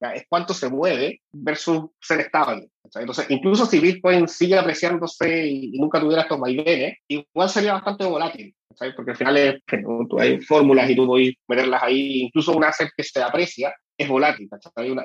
Es 0.00 0.24
cuánto 0.28 0.54
se 0.54 0.68
mueve 0.68 1.20
versus 1.32 1.90
ser 2.00 2.20
estable. 2.20 2.68
Entonces, 2.94 3.26
incluso 3.28 3.66
si 3.66 3.78
Bitcoin 3.78 4.26
sigue 4.26 4.58
apreciándose 4.58 5.46
y, 5.46 5.78
nunca 5.78 6.00
tuviera 6.00 6.22
estos 6.22 6.40
vaivenes, 6.40 6.98
igual 7.08 7.48
sería 7.48 7.74
bastante 7.74 8.04
volátil. 8.04 8.54
Porque 8.96 9.10
al 9.10 9.16
final 9.16 9.36
es, 9.36 9.54
hay 10.18 10.40
fórmulas 10.40 10.88
y 10.88 10.96
tú 10.96 11.06
puedes 11.06 11.34
meterlas 11.46 11.82
ahí. 11.82 12.22
Incluso 12.22 12.56
un 12.56 12.64
asset 12.64 12.88
que 12.96 13.02
se 13.02 13.22
aprecia 13.22 13.74
es 14.02 14.08
volátil, 14.08 14.48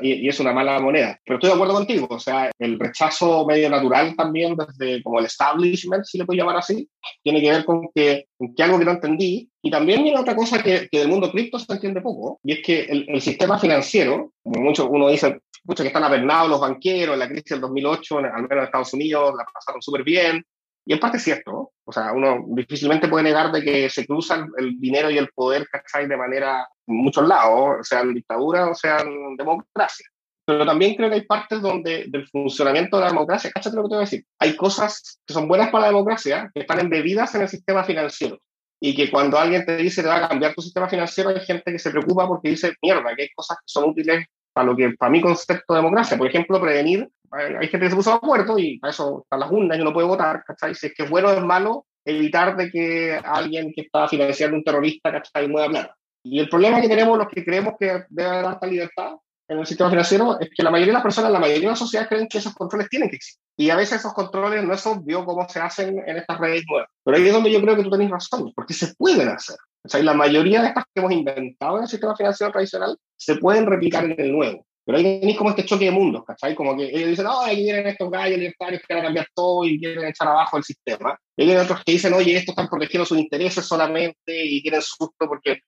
y, 0.02 0.28
es 0.28 0.40
una 0.40 0.54
mala 0.54 0.80
moneda. 0.80 1.20
Pero 1.26 1.38
estoy 1.38 1.50
de 1.50 1.56
acuerdo 1.56 1.74
contigo, 1.74 2.08
o 2.10 2.20
sea, 2.20 2.50
el 2.58 2.80
rechazo 2.80 3.46
medio 3.46 3.70
natural 3.70 4.16
también, 4.16 4.56
desde 4.56 5.04
como 5.04 5.20
el 5.20 5.26
establishment, 5.26 6.06
si 6.06 6.18
le 6.18 6.26
puedo 6.26 6.38
llamar 6.38 6.58
así, 6.58 6.90
tiene 7.22 7.42
que 7.42 7.52
ver 7.52 7.66
con 7.66 7.90
que, 7.94 8.28
que 8.56 8.64
algo 8.64 8.80
que 8.80 8.86
no 8.86 8.92
entendí. 8.92 9.50
Y 9.62 9.70
también 9.70 10.04
viene 10.04 10.20
otra 10.20 10.36
cosa 10.36 10.62
que, 10.64 10.88
que, 10.90 11.00
del 11.00 11.10
mundo 11.10 11.32
cripto 11.32 11.60
se 11.60 11.72
entiende 11.72 12.02
poco, 12.02 12.40
y 12.44 12.54
es 12.54 12.60
que 12.64 12.84
el, 12.84 13.06
el 13.10 13.22
sistema 13.22 13.60
financiero, 13.60 14.32
como 14.44 14.62
mucho 14.62 14.90
uno 14.90 15.10
dice, 15.10 15.40
mucho 15.66 15.84
que 15.84 15.88
están 15.88 16.04
avernados 16.04 16.50
los 16.50 16.62
banqueros, 16.62 17.14
en 17.14 17.20
la 17.20 17.28
crisis 17.28 17.50
del 17.50 17.62
2008, 17.62 18.18
al 18.20 18.24
menos 18.44 18.52
en 18.52 18.60
Estados 18.60 18.94
Unidos, 18.94 19.34
la 19.38 19.46
pasaron 19.52 19.82
súper 19.82 20.04
bien, 20.04 20.46
y 20.86 20.94
en 20.94 21.00
parte 21.00 21.18
es 21.18 21.24
cierto, 21.24 21.72
o 21.84 21.92
sea, 21.92 22.14
uno 22.14 22.46
difícilmente 22.50 23.08
puede 23.08 23.24
negar 23.24 23.52
de 23.52 23.64
que 23.64 23.90
se 23.90 24.06
cruzan 24.06 24.50
el 24.58 24.80
dinero 24.80 25.10
y 25.10 25.18
el 25.18 25.30
poder, 25.30 25.68
¿cachai? 25.68 26.08
De 26.08 26.16
manera, 26.16 26.68
en 26.86 26.96
muchos 26.96 27.28
lados, 27.28 27.88
sean 27.88 28.14
dictaduras 28.14 28.70
o 28.70 28.76
sean 28.76 29.36
democracia. 29.36 30.06
Pero 30.46 30.64
también 30.64 30.94
creo 30.94 31.10
que 31.10 31.16
hay 31.16 31.26
partes 31.26 31.60
donde 31.60 32.06
del 32.08 32.28
funcionamiento 32.28 32.98
de 32.98 33.04
la 33.04 33.10
democracia, 33.10 33.50
¿cachai 33.52 33.74
lo 33.74 33.82
que 33.82 33.90
te 33.90 33.96
voy 33.96 34.04
a 34.04 34.06
decir? 34.06 34.26
Hay 34.38 34.56
cosas 34.56 35.20
que 35.26 35.34
son 35.34 35.48
buenas 35.48 35.72
para 35.72 35.84
la 35.84 35.88
democracia, 35.88 36.52
que 36.54 36.62
están 36.62 36.80
embebidas 36.80 37.34
en 37.34 37.42
el 37.42 37.50
sistema 37.50 37.84
financiero. 37.84 38.38
Y 38.80 38.96
que 38.96 39.10
cuando 39.10 39.40
alguien 39.40 39.66
te 39.66 39.78
dice 39.78 40.04
te 40.04 40.08
va 40.08 40.24
a 40.24 40.30
cambiar 40.30 40.54
tu 40.54 40.62
sistema 40.62 40.88
financiero, 40.88 41.32
hay 41.32 41.40
gente 41.40 41.72
que 41.72 41.80
se 41.80 41.90
preocupa 41.90 42.28
porque 42.28 42.50
dice, 42.50 42.76
mierda, 42.84 43.16
que 43.16 43.24
hay 43.24 43.30
cosas 43.36 43.58
que 43.58 43.64
son 43.66 43.90
útiles 43.90 44.28
para 44.54 44.68
lo 44.68 44.76
que, 44.76 44.92
para 44.92 45.10
mi 45.10 45.20
concepto 45.20 45.74
de 45.74 45.80
democracia. 45.80 46.16
Por 46.16 46.28
ejemplo, 46.28 46.62
prevenir 46.62 47.10
hay 47.36 47.68
gente 47.68 47.86
que 47.86 47.90
se 47.90 47.96
puso 47.96 48.12
de 48.12 48.16
acuerdo 48.18 48.58
y 48.58 48.80
para 48.80 48.92
eso 48.92 49.22
están 49.24 49.40
las 49.40 49.52
urnas 49.52 49.78
y 49.78 49.82
uno 49.82 49.94
puede 49.94 50.08
votar, 50.08 50.44
¿cachai? 50.46 50.76
Si 50.76 50.88
es 50.88 50.94
que 50.94 51.04
es 51.04 51.10
bueno 51.10 51.30
o 51.30 51.32
es 51.32 51.44
malo, 51.44 51.86
evitar 52.06 52.56
de 52.56 52.70
que 52.70 53.20
alguien 53.24 53.72
que 53.74 53.82
está 53.82 54.08
financiando 54.08 54.58
un 54.58 54.64
terrorista, 54.64 55.12
¿cachai? 55.12 55.48
Mueva 55.48 55.70
plata. 55.70 55.96
Y 56.24 56.40
el 56.40 56.50
problema 56.50 56.82
que 56.82 56.88
tenemos 56.88 57.18
los 57.18 57.28
que 57.28 57.44
creemos 57.44 57.76
que 57.80 58.04
debe 58.10 58.30
haber 58.30 58.46
alta 58.46 58.68
libertad 58.68 59.14
en 59.48 59.60
el 59.60 59.66
sistema 59.66 59.90
financiero 59.90 60.40
es 60.40 60.50
que 60.56 60.64
la 60.64 60.72
mayoría 60.72 60.92
de 60.92 60.98
las 60.98 61.04
personas, 61.04 61.32
la 61.32 61.40
mayoría 61.40 61.64
de 61.64 61.70
las 61.70 61.80
sociedades 61.80 62.10
creen 62.10 62.28
que 62.28 62.40
esos 62.40 62.54
controles 62.56 62.90
tienen 62.90 63.10
que 63.10 63.18
existir. 63.18 63.44
Y 63.58 63.70
a 63.70 63.76
veces 63.76 64.00
esos 64.00 64.14
controles 64.14 64.64
no 64.64 64.74
es 64.74 64.86
obvio 64.88 65.24
cómo 65.24 65.48
se 65.48 65.60
hacen 65.60 66.02
en 66.06 66.18
estas 66.18 66.40
redes 66.40 66.64
nuevas. 66.68 66.90
Pero 67.04 67.18
ahí 67.18 67.28
es 67.28 67.34
donde 67.34 67.52
yo 67.52 67.62
creo 67.62 67.76
que 67.76 67.84
tú 67.84 67.92
tenés 67.92 68.10
razón, 68.10 68.52
porque 68.56 68.74
se 68.74 68.96
pueden 68.96 69.30
hacer. 69.30 69.58
O 69.84 69.90
sea, 69.90 70.02
la 70.02 70.16
mayoría 70.16 70.62
de 70.62 70.70
estas 70.70 70.86
que 70.86 71.00
hemos 71.00 71.12
inventado 71.12 71.78
en 71.78 71.84
el 71.84 71.90
sistema 71.90 72.16
financiero 72.16 72.52
tradicional 72.52 72.98
se 73.16 73.36
pueden 73.36 73.68
replicar 73.68 74.04
en 74.06 74.20
el 74.20 74.32
nuevo. 74.32 74.66
Pero 74.86 74.98
ahí 74.98 75.20
tenéis 75.20 75.38
como 75.38 75.50
este 75.50 75.66
choque 75.66 75.86
de 75.86 75.92
mundos, 75.92 76.24
¿cachai? 76.26 76.54
Como 76.54 76.78
que 76.78 76.84
ellos 76.84 77.10
dicen, 77.10 77.26
no, 77.26 77.42
aquí 77.42 77.64
vienen 77.64 77.88
estos 77.88 78.12
gallos 78.12 78.38
libertarios 78.38 78.82
que 78.88 78.94
van 78.94 79.02
a 79.02 79.06
cambiar 79.08 79.28
todo 79.34 79.66
y 79.66 79.80
quieren 79.80 80.06
echar 80.06 80.28
abajo 80.28 80.58
el 80.58 80.64
sistema. 80.64 81.18
Y 81.36 81.50
hay 81.50 81.58
otros 81.58 81.84
que 81.84 81.94
dicen, 81.94 82.14
oye, 82.14 82.36
estos 82.36 82.54
están 82.54 82.70
protegiendo 82.70 83.06
sus 83.06 83.18
intereses 83.18 83.66
solamente 83.66 84.46
y 84.46 84.62
tienen 84.62 84.82
susto 84.82 85.28
porque... 85.28 85.62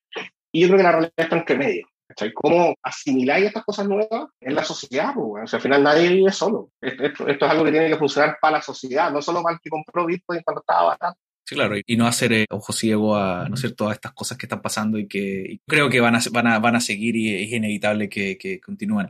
Y 0.52 0.62
yo 0.62 0.68
creo 0.68 0.78
que 0.78 0.84
la 0.84 0.92
realidad 0.92 1.14
está 1.18 1.36
entre 1.36 1.58
medio. 1.58 1.88
¿cachai? 2.08 2.32
¿Cómo 2.34 2.76
asimiláis 2.82 3.46
estas 3.46 3.66
cosas 3.66 3.88
nuevas 3.88 4.30
en 4.40 4.56
la 4.56 4.64
sociedad? 4.64 5.14
Pues, 5.14 5.44
o 5.44 5.48
sea, 5.48 5.58
al 5.58 5.64
final 5.64 5.84
nadie 5.84 6.10
vive 6.10 6.32
solo. 6.32 6.70
Esto, 6.82 7.28
esto, 7.28 7.46
es 7.46 7.52
algo 7.52 7.66
que 7.66 7.72
tiene 7.72 7.90
que 7.90 7.98
funcionar 7.98 8.38
para 8.40 8.58
la 8.58 8.62
sociedad, 8.62 9.12
no 9.12 9.22
solo 9.22 9.42
para 9.42 9.56
el 9.56 9.60
que 9.62 9.70
compró 9.70 10.06
Bitcoin 10.06 10.42
cuando 10.44 10.62
estaba 10.62 10.96
barato. 10.96 11.20
Sí, 11.48 11.56
claro, 11.56 11.76
y 11.86 11.96
no 11.96 12.08
hacer 12.08 12.34
eh, 12.34 12.46
ojo 12.50 12.74
ciego 12.74 13.16
a, 13.16 13.48
¿no 13.48 13.56
es 13.56 13.62
cierto?, 13.62 13.88
a 13.88 13.94
estas 13.94 14.12
cosas 14.12 14.38
que 14.38 14.48
están 14.48 14.62
pasando 14.62 14.98
y 14.98 15.08
que 15.08 15.60
creo 15.66 15.90
que 15.90 16.02
van 16.02 16.16
a, 16.16 16.20
van 16.32 16.48
a, 16.48 16.60
van 16.60 16.76
a 16.76 16.82
seguir 16.82 17.16
y 17.16 17.34
es 17.36 17.52
inevitable 17.54 18.10
que, 18.10 18.38
que 18.38 18.60
continúen. 18.60 19.08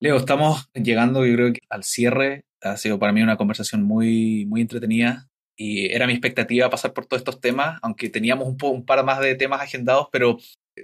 Leo, 0.00 0.16
estamos 0.16 0.68
llegando, 0.74 1.24
yo 1.24 1.34
creo 1.34 1.52
que 1.52 1.60
al 1.70 1.84
cierre. 1.84 2.42
Ha 2.60 2.76
sido 2.76 2.98
para 2.98 3.12
mí 3.12 3.22
una 3.22 3.36
conversación 3.36 3.82
muy, 3.82 4.46
muy 4.46 4.60
entretenida 4.60 5.28
y 5.56 5.92
era 5.92 6.06
mi 6.06 6.12
expectativa 6.12 6.70
pasar 6.70 6.92
por 6.92 7.06
todos 7.06 7.20
estos 7.20 7.40
temas, 7.40 7.78
aunque 7.82 8.08
teníamos 8.08 8.48
un, 8.48 8.56
un 8.60 8.84
par 8.84 9.04
más 9.04 9.20
de 9.20 9.34
temas 9.34 9.60
agendados, 9.60 10.08
pero 10.10 10.38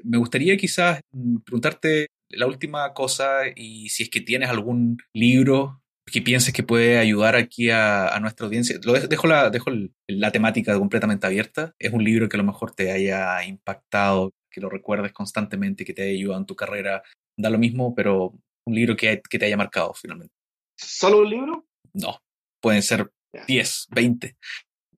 me 0.05 0.19
gustaría 0.19 0.57
quizás 0.57 1.01
mm, 1.13 1.39
preguntarte 1.39 2.09
la 2.31 2.47
última 2.47 2.93
cosa 2.95 3.41
y 3.55 3.89
si 3.89 4.05
es 4.05 4.11
que 4.11 4.21
tienes 4.21 4.51
algún 4.51 4.99
libro 5.15 5.81
que 6.11 6.23
pienses 6.23 6.53
que 6.53 6.63
puede 6.63 6.99
ayudar 6.99 7.37
aquí 7.37 7.71
a, 7.71 8.17
nuestra 8.21 8.47
audiencia. 8.47 8.79
Lo 8.85 8.93
dejo, 8.93 9.27
la, 9.27 9.51
dejo 9.51 9.71
la 10.07 10.31
temática 10.31 10.79
completamente 10.79 11.27
abierta. 11.27 11.75
Es 11.79 11.93
un 11.93 12.05
libro 12.05 12.29
que 12.29 12.37
a 12.37 12.39
lo 12.39 12.45
mejor 12.45 12.75
te 12.75 12.93
haya 12.93 13.45
impactado, 13.45 14.33
que 14.51 14.61
lo 14.61 14.69
recuerdes 14.69 15.13
constantemente, 15.13 15.85
que 15.85 15.95
te 15.95 16.03
haya 16.03 16.13
ayudado 16.13 16.41
en 16.41 16.47
tu 16.47 16.57
carrera. 16.57 17.03
Da 17.37 17.51
lo 17.51 17.59
mismo, 17.59 17.95
pero 17.95 18.35
un 18.67 18.75
libro 18.75 18.97
que, 18.97 19.23
que 19.29 19.39
te 19.39 19.47
haya 19.47 19.57
marcado 19.57 19.95
finalmente. 19.95 20.35
¿Solo 20.77 21.21
un 21.21 21.31
libro? 21.31 21.67
No, 21.95 22.21
pueden 22.61 22.83
ser 22.83 23.11
10, 23.47 23.87
20. 23.91 24.37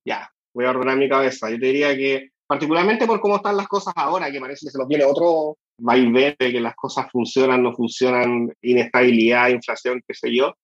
Ya, 0.04 0.32
voy 0.54 0.64
a 0.64 0.70
ordenar 0.70 0.96
mi 0.96 1.08
cabeza. 1.08 1.50
Yo 1.50 1.58
te 1.58 1.66
diría 1.66 1.96
que, 1.96 2.30
particularmente 2.46 3.06
por 3.06 3.20
cómo 3.20 3.36
están 3.36 3.56
las 3.56 3.68
cosas 3.68 3.94
ahora, 3.96 4.30
que 4.30 4.40
parece 4.40 4.66
que 4.66 4.72
se 4.72 4.78
nos 4.78 4.88
viene 4.88 5.04
otro 5.04 5.56
vaivén 5.78 6.36
de 6.38 6.52
que 6.52 6.60
las 6.60 6.74
cosas 6.76 7.10
funcionan, 7.10 7.62
no 7.62 7.72
funcionan, 7.72 8.52
inestabilidad, 8.60 9.48
inflación, 9.48 10.02
qué 10.06 10.14
sé 10.14 10.34
yo, 10.34 10.54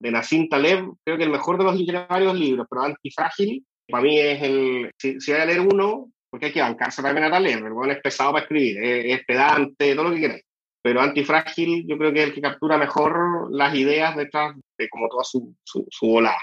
de 0.00 0.10
Nassim 0.10 0.48
Taleb, 0.48 0.84
creo 1.04 1.18
que 1.18 1.24
el 1.24 1.30
mejor 1.30 1.58
de 1.58 1.64
los 1.64 2.08
varios 2.08 2.38
libros, 2.38 2.66
pero 2.70 2.82
Antifrágil, 2.82 3.64
para 3.88 4.02
mí 4.02 4.18
es 4.18 4.42
el, 4.42 4.90
si, 4.98 5.20
si, 5.20 5.32
voy 5.32 5.40
a 5.40 5.46
leer 5.46 5.60
uno, 5.60 6.10
porque 6.30 6.46
hay 6.46 6.52
que 6.52 6.60
bancarse 6.60 7.02
también 7.02 7.24
a 7.24 7.30
Taleb, 7.30 7.64
el 7.64 7.72
bueno 7.72 7.92
es 7.92 8.00
pesado 8.00 8.32
para 8.32 8.42
escribir, 8.44 8.82
es, 8.82 9.24
pedante, 9.24 9.94
todo 9.94 10.08
lo 10.08 10.14
que 10.14 10.20
queráis. 10.20 10.44
Pero 10.80 11.00
Antifrágil 11.00 11.84
yo 11.86 11.98
creo 11.98 12.12
que 12.12 12.20
es 12.20 12.28
el 12.28 12.34
que 12.34 12.40
captura 12.40 12.78
mejor 12.78 13.48
las 13.50 13.74
ideas 13.74 14.16
detrás 14.16 14.54
de 14.78 14.88
como 14.88 15.08
toda 15.08 15.24
su, 15.24 15.54
su, 15.64 15.86
su 15.90 16.06
volada. 16.06 16.38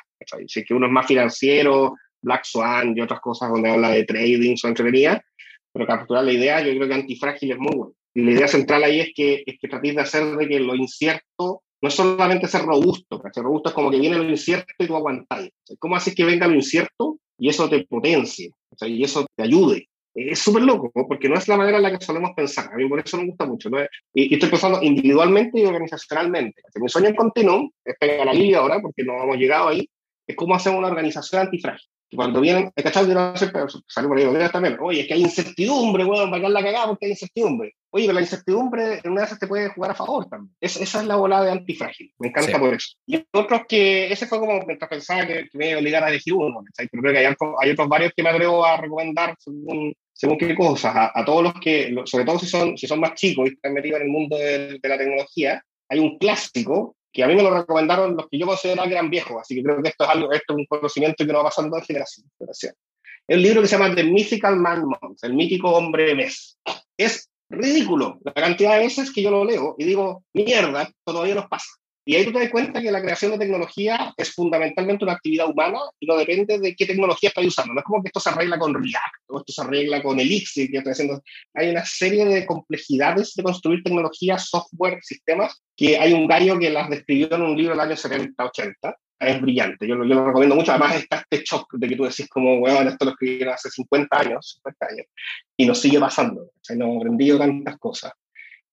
Si 0.48 0.60
es 0.60 0.66
que 0.66 0.74
uno 0.74 0.88
es 0.88 0.92
más 0.92 1.08
financiero, 1.08 1.96
Black 2.22 2.44
Swan 2.44 2.98
y 2.98 3.02
otras 3.02 3.22
cosas 3.22 3.50
donde 3.50 3.70
habla 3.70 3.90
de 3.90 4.04
trading, 4.04 4.58
su 4.58 4.68
entretenida, 4.68 5.24
pero 5.72 5.88
capturar 5.88 6.24
la 6.24 6.34
idea, 6.34 6.62
yo 6.62 6.76
creo 6.76 6.88
que 6.88 6.94
Antifrágil 6.94 7.52
es 7.52 7.58
muy 7.58 7.76
bueno. 7.76 7.94
Y 8.14 8.22
la 8.24 8.32
idea 8.32 8.48
central 8.48 8.84
ahí 8.84 9.02
es 9.02 9.12
que, 9.14 9.44
es 9.46 9.58
que 9.60 9.68
tratéis 9.68 9.96
de 9.96 10.02
hacer 10.02 10.24
de 10.36 10.48
que 10.48 10.60
lo 10.60 10.74
incierto 10.74 11.64
no 11.82 11.90
es 11.90 11.96
solamente 11.96 12.48
ser 12.48 12.64
robusto, 12.64 13.22
ser 13.32 13.44
robusto 13.44 13.70
es 13.70 13.76
como 13.76 13.92
que 13.92 14.00
viene 14.00 14.18
lo 14.18 14.24
incierto 14.24 14.74
y 14.80 14.88
tú 14.88 14.96
aguantáis. 14.96 15.52
¿Cómo 15.80 15.96
haces 15.96 16.16
que 16.16 16.26
venga 16.26 16.48
lo 16.48 16.56
incierto 16.56 17.18
y 17.38 17.50
eso 17.50 17.70
te 17.70 17.86
potencie 17.86 18.52
y 18.82 19.04
eso 19.04 19.26
te 19.36 19.44
ayude? 19.44 19.88
Es 20.16 20.40
súper 20.40 20.64
loco, 20.64 20.92
porque 20.94 21.28
no 21.28 21.36
es 21.36 21.48
la 21.50 21.58
manera 21.58 21.78
en 21.78 21.84
la 21.84 21.92
que 21.92 22.06
solemos 22.06 22.32
pensar. 22.34 22.72
A 22.72 22.78
mí 22.78 22.88
por 22.88 23.00
eso 23.00 23.18
me 23.18 23.26
gusta 23.26 23.46
mucho. 23.46 23.70
Y, 24.14 24.34
estoy 24.34 24.50
pensando 24.50 24.82
individualmente 24.82 25.60
y 25.60 25.66
organizacionalmente. 25.66 26.62
Mi 26.76 26.88
sueño 26.88 27.10
en 27.10 27.16
continuo 27.16 27.70
es 27.84 27.96
pegar 28.00 28.26
la 28.26 28.34
línea 28.34 28.60
ahora, 28.60 28.80
porque 28.82 29.04
no 29.04 29.22
hemos 29.22 29.36
llegado 29.36 29.68
ahí, 29.68 29.90
es 30.26 30.36
cómo 30.38 30.56
hacer 30.56 30.74
una 30.74 30.88
organización 30.88 31.42
antifrágil. 31.42 31.90
Y 32.10 32.16
cuando 32.16 32.40
vienen, 32.40 32.72
es 32.76 32.84
cachado 32.84 33.08
que 33.08 33.14
no 33.14 33.22
hacer, 33.22 33.52
pero 33.52 33.68
sale 33.88 34.08
por 34.08 34.18
ahí, 34.18 34.50
también, 34.52 34.78
oye, 34.80 35.02
es 35.02 35.08
que 35.08 35.16
hay 35.16 35.22
incertidumbre, 35.22 36.04
bueno, 36.04 36.30
para 36.30 36.48
la 36.50 36.64
cagada 36.64 36.88
porque 36.88 37.06
hay 37.06 37.12
incertidumbre. 37.12 37.74
Oye, 37.90 38.06
pero 38.06 38.16
la 38.16 38.22
incertidumbre 38.22 39.00
en 39.04 39.12
una 39.12 39.22
de 39.22 39.28
esas 39.28 39.40
te 39.40 39.48
puede 39.48 39.70
jugar 39.70 39.92
a 39.92 39.96
favor 39.96 40.28
también. 40.28 40.56
esa 40.60 41.02
es 41.02 41.08
la 41.08 41.16
volada 41.16 41.46
de 41.46 41.52
antifrágil, 41.52 42.14
me 42.20 42.28
encanta 42.28 42.60
por 42.60 42.74
eso. 42.74 42.98
Y 43.08 43.26
otros 43.32 43.62
que, 43.68 44.12
ese 44.12 44.28
fue 44.28 44.40
como 44.40 44.62
mientras 44.66 44.90
pensaba 44.90 45.26
que, 45.26 45.48
me 45.54 45.70
iba 45.70 45.78
a 45.78 45.80
obligar 45.80 46.04
a 46.04 46.10
elegir 46.10 46.34
uno, 46.34 46.64
pero 46.76 46.90
creo 46.90 47.14
que 47.14 47.20
hay, 47.20 47.26
hay, 47.62 47.72
otros 47.72 47.88
varios 47.88 48.14
que 48.16 48.22
me 48.22 48.30
atrevo 48.30 48.66
a 48.66 48.78
recomendar 48.78 49.36
según, 49.40 49.94
según 50.14 50.38
qué 50.38 50.54
cosas, 50.54 50.94
a, 50.96 51.26
todos 51.26 51.44
los 51.44 51.54
que, 51.56 51.96
sobre 52.06 52.26
todo 52.26 52.38
si 52.38 52.48
son, 52.48 52.78
si 52.78 52.86
son 52.86 53.00
más 53.00 53.16
chicos 53.16 53.50
y 53.50 53.54
están 53.54 53.74
metidos 53.74 54.02
en 54.02 54.08
el 54.08 54.12
mundo 54.12 54.38
de, 54.38 54.78
de 54.80 54.90
la 54.90 54.98
tecnología, 54.98 55.64
hay 55.90 56.00
un 56.00 56.18
clásico 56.18 56.96
que 57.16 57.24
a 57.24 57.28
mí 57.28 57.36
me 57.36 57.44
lo 57.44 57.58
recomendaron 57.58 58.18
los 58.18 58.28
que 58.30 58.38
yo 58.38 58.46
consideraba 58.46 58.90
que 58.90 58.94
eran 58.94 59.10
viejos, 59.10 59.38
así 59.40 59.56
que 59.56 59.64
creo 59.64 59.82
que 59.82 59.88
esto 59.88 60.04
es 60.04 60.10
algo, 60.10 60.34
esto 60.34 60.54
es 60.54 60.58
un 60.58 60.66
conocimiento 60.66 61.26
que 61.26 61.32
no 61.32 61.38
va 61.38 61.46
pasando 61.46 61.78
de 61.78 61.84
generación 61.84 62.26
en 62.26 62.38
generación. 62.38 62.74
Es 63.26 63.38
un 63.38 63.42
libro 63.42 63.62
que 63.62 63.68
se 63.70 63.78
llama 63.78 63.96
The 63.96 64.04
Mythical 64.04 64.58
Man 64.58 64.84
Month, 64.86 65.24
el 65.24 65.34
mítico 65.34 65.72
hombre 65.72 66.14
mes. 66.14 66.58
Es 66.98 67.30
ridículo 67.50 68.20
la 68.22 68.34
cantidad 68.34 68.74
de 68.74 68.80
veces 68.80 69.14
que 69.14 69.22
yo 69.22 69.32
lo 69.32 69.46
leo 69.46 69.76
y 69.78 69.86
digo, 69.86 70.26
mierda, 70.34 70.92
todavía 71.06 71.36
nos 71.36 71.48
pasa. 71.48 71.70
Y 72.08 72.16
ahí 72.16 72.24
tú 72.24 72.32
te 72.32 72.40
das 72.40 72.52
cuenta 72.52 72.82
que 72.82 72.92
la 72.92 73.02
creación 73.02 73.32
de 73.32 73.40
tecnología 73.40 74.14
es 74.16 74.32
fundamentalmente 74.32 75.04
una 75.04 75.14
actividad 75.14 75.50
humana 75.50 75.80
y 76.00 76.06
no 76.06 76.16
depende 76.16 76.60
de 76.60 76.76
qué 76.76 76.86
tecnología 76.86 77.30
estás 77.30 77.46
usando. 77.46 77.74
No 77.74 77.80
es 77.80 77.86
como 77.86 78.04
que 78.04 78.10
esto 78.10 78.20
se 78.20 78.30
arregla 78.30 78.60
con 78.60 78.76
React 78.76 79.16
o 79.28 79.40
esto 79.40 79.52
se 79.52 79.62
arregla 79.64 80.04
con 80.04 80.20
Elixir, 80.20 80.70
que 80.70 80.78
estoy 80.78 80.92
haciendo. 80.92 81.24
Hay 81.56 81.70
una 81.70 81.84
serie 81.84 82.26
de 82.26 82.46
complejidades 82.46 83.34
de 83.34 83.42
construir 83.42 83.82
tecnología, 83.82 84.38
software, 84.38 85.00
sistemas, 85.02 85.64
que 85.76 85.98
hay 85.98 86.14
un 86.14 86.28
gallo 86.28 86.60
que 86.60 86.70
las 86.70 86.92
describió 86.92 87.34
en 87.34 87.42
un 87.42 87.58
libro 87.58 87.72
del 87.72 87.82
año 87.82 87.96
70-80. 87.96 88.96
Es 89.18 89.42
brillante, 89.42 89.88
yo 89.88 89.96
lo, 89.96 90.06
yo 90.06 90.14
lo, 90.14 90.28
recomiendo 90.28 90.56
mucho. 90.56 90.74
Además, 90.74 90.98
está 90.98 91.26
este 91.28 91.44
shock 91.44 91.74
de 91.74 91.88
que 91.88 91.96
tú 91.96 92.04
decís, 92.04 92.28
como, 92.30 92.60
bueno, 92.60 92.88
esto 92.88 93.06
lo 93.06 93.12
escribieron 93.12 93.56
hace 93.56 93.72
50 93.72 94.20
años, 94.20 94.60
50 94.64 94.86
años, 94.86 95.06
y 95.58 95.66
nos 95.66 95.80
sigue 95.80 96.00
pasando. 96.00 96.42
O 96.42 96.52
sea, 96.62 96.76
no 96.76 96.98
aprendido 96.98 97.40
tantas 97.40 97.80
cosas. 97.80 98.12